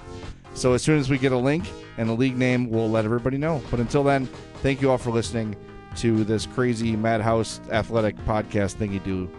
So 0.55 0.73
as 0.73 0.83
soon 0.83 0.99
as 0.99 1.09
we 1.09 1.17
get 1.17 1.33
a 1.33 1.37
link 1.39 1.65
and 1.97 2.11
a 2.11 2.12
league 2.12 2.37
name, 2.37 2.71
we'll 2.71 2.91
let 2.91 3.05
everybody 3.05 3.39
know. 3.39 3.62
But 3.71 3.79
until 3.81 4.03
then, 4.03 4.27
thank 4.62 4.83
you 4.83 4.91
all 4.91 4.99
for 4.99 5.11
listening 5.11 5.55
to 5.97 6.25
this 6.25 6.47
crazy 6.47 6.97
Madhouse 6.97 7.61
Athletic 7.71 8.17
podcast 8.25 8.75
thing 8.75 8.93
you 8.93 9.01
do. 9.01 9.31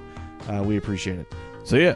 Uh, 0.49 0.63
we 0.63 0.77
appreciate 0.77 1.19
it. 1.19 1.33
See 1.63 1.83
ya. 1.83 1.95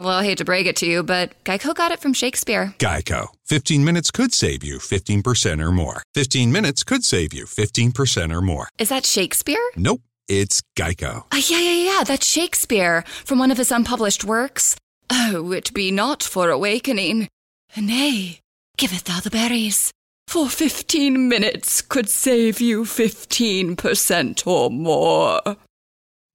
Well, 0.00 0.10
I 0.10 0.24
hate 0.24 0.38
to 0.38 0.44
break 0.44 0.66
it 0.66 0.76
to 0.76 0.86
you, 0.86 1.02
but 1.02 1.32
Geico 1.44 1.74
got 1.74 1.90
it 1.90 1.98
from 1.98 2.12
Shakespeare. 2.12 2.72
Geico. 2.78 3.28
15 3.46 3.84
minutes 3.84 4.12
could 4.12 4.32
save 4.32 4.62
you 4.62 4.78
15% 4.78 5.60
or 5.60 5.72
more. 5.72 6.02
15 6.14 6.52
minutes 6.52 6.84
could 6.84 7.02
save 7.04 7.32
you 7.32 7.46
15% 7.46 8.32
or 8.32 8.40
more. 8.40 8.68
Is 8.78 8.90
that 8.90 9.04
Shakespeare? 9.04 9.58
Nope, 9.76 10.02
it's 10.28 10.62
Geico. 10.76 11.24
Ah, 11.32 11.42
yeah, 11.48 11.58
yeah, 11.58 11.92
yeah, 11.98 12.04
that's 12.04 12.26
Shakespeare 12.26 13.02
from 13.24 13.40
one 13.40 13.50
of 13.50 13.58
his 13.58 13.72
unpublished 13.72 14.22
works. 14.24 14.76
Oh, 15.10 15.50
it 15.50 15.74
be 15.74 15.90
not 15.90 16.22
for 16.22 16.48
awakening. 16.48 17.28
Nay, 17.76 18.38
giveth 18.76 19.04
thou 19.04 19.18
the 19.20 19.30
berries. 19.30 19.90
For 20.28 20.48
fifteen 20.48 21.28
minutes 21.28 21.80
could 21.80 22.08
save 22.10 22.60
you 22.60 22.84
fifteen 22.84 23.74
percent 23.76 24.46
or 24.46 24.70
more. 24.70 25.40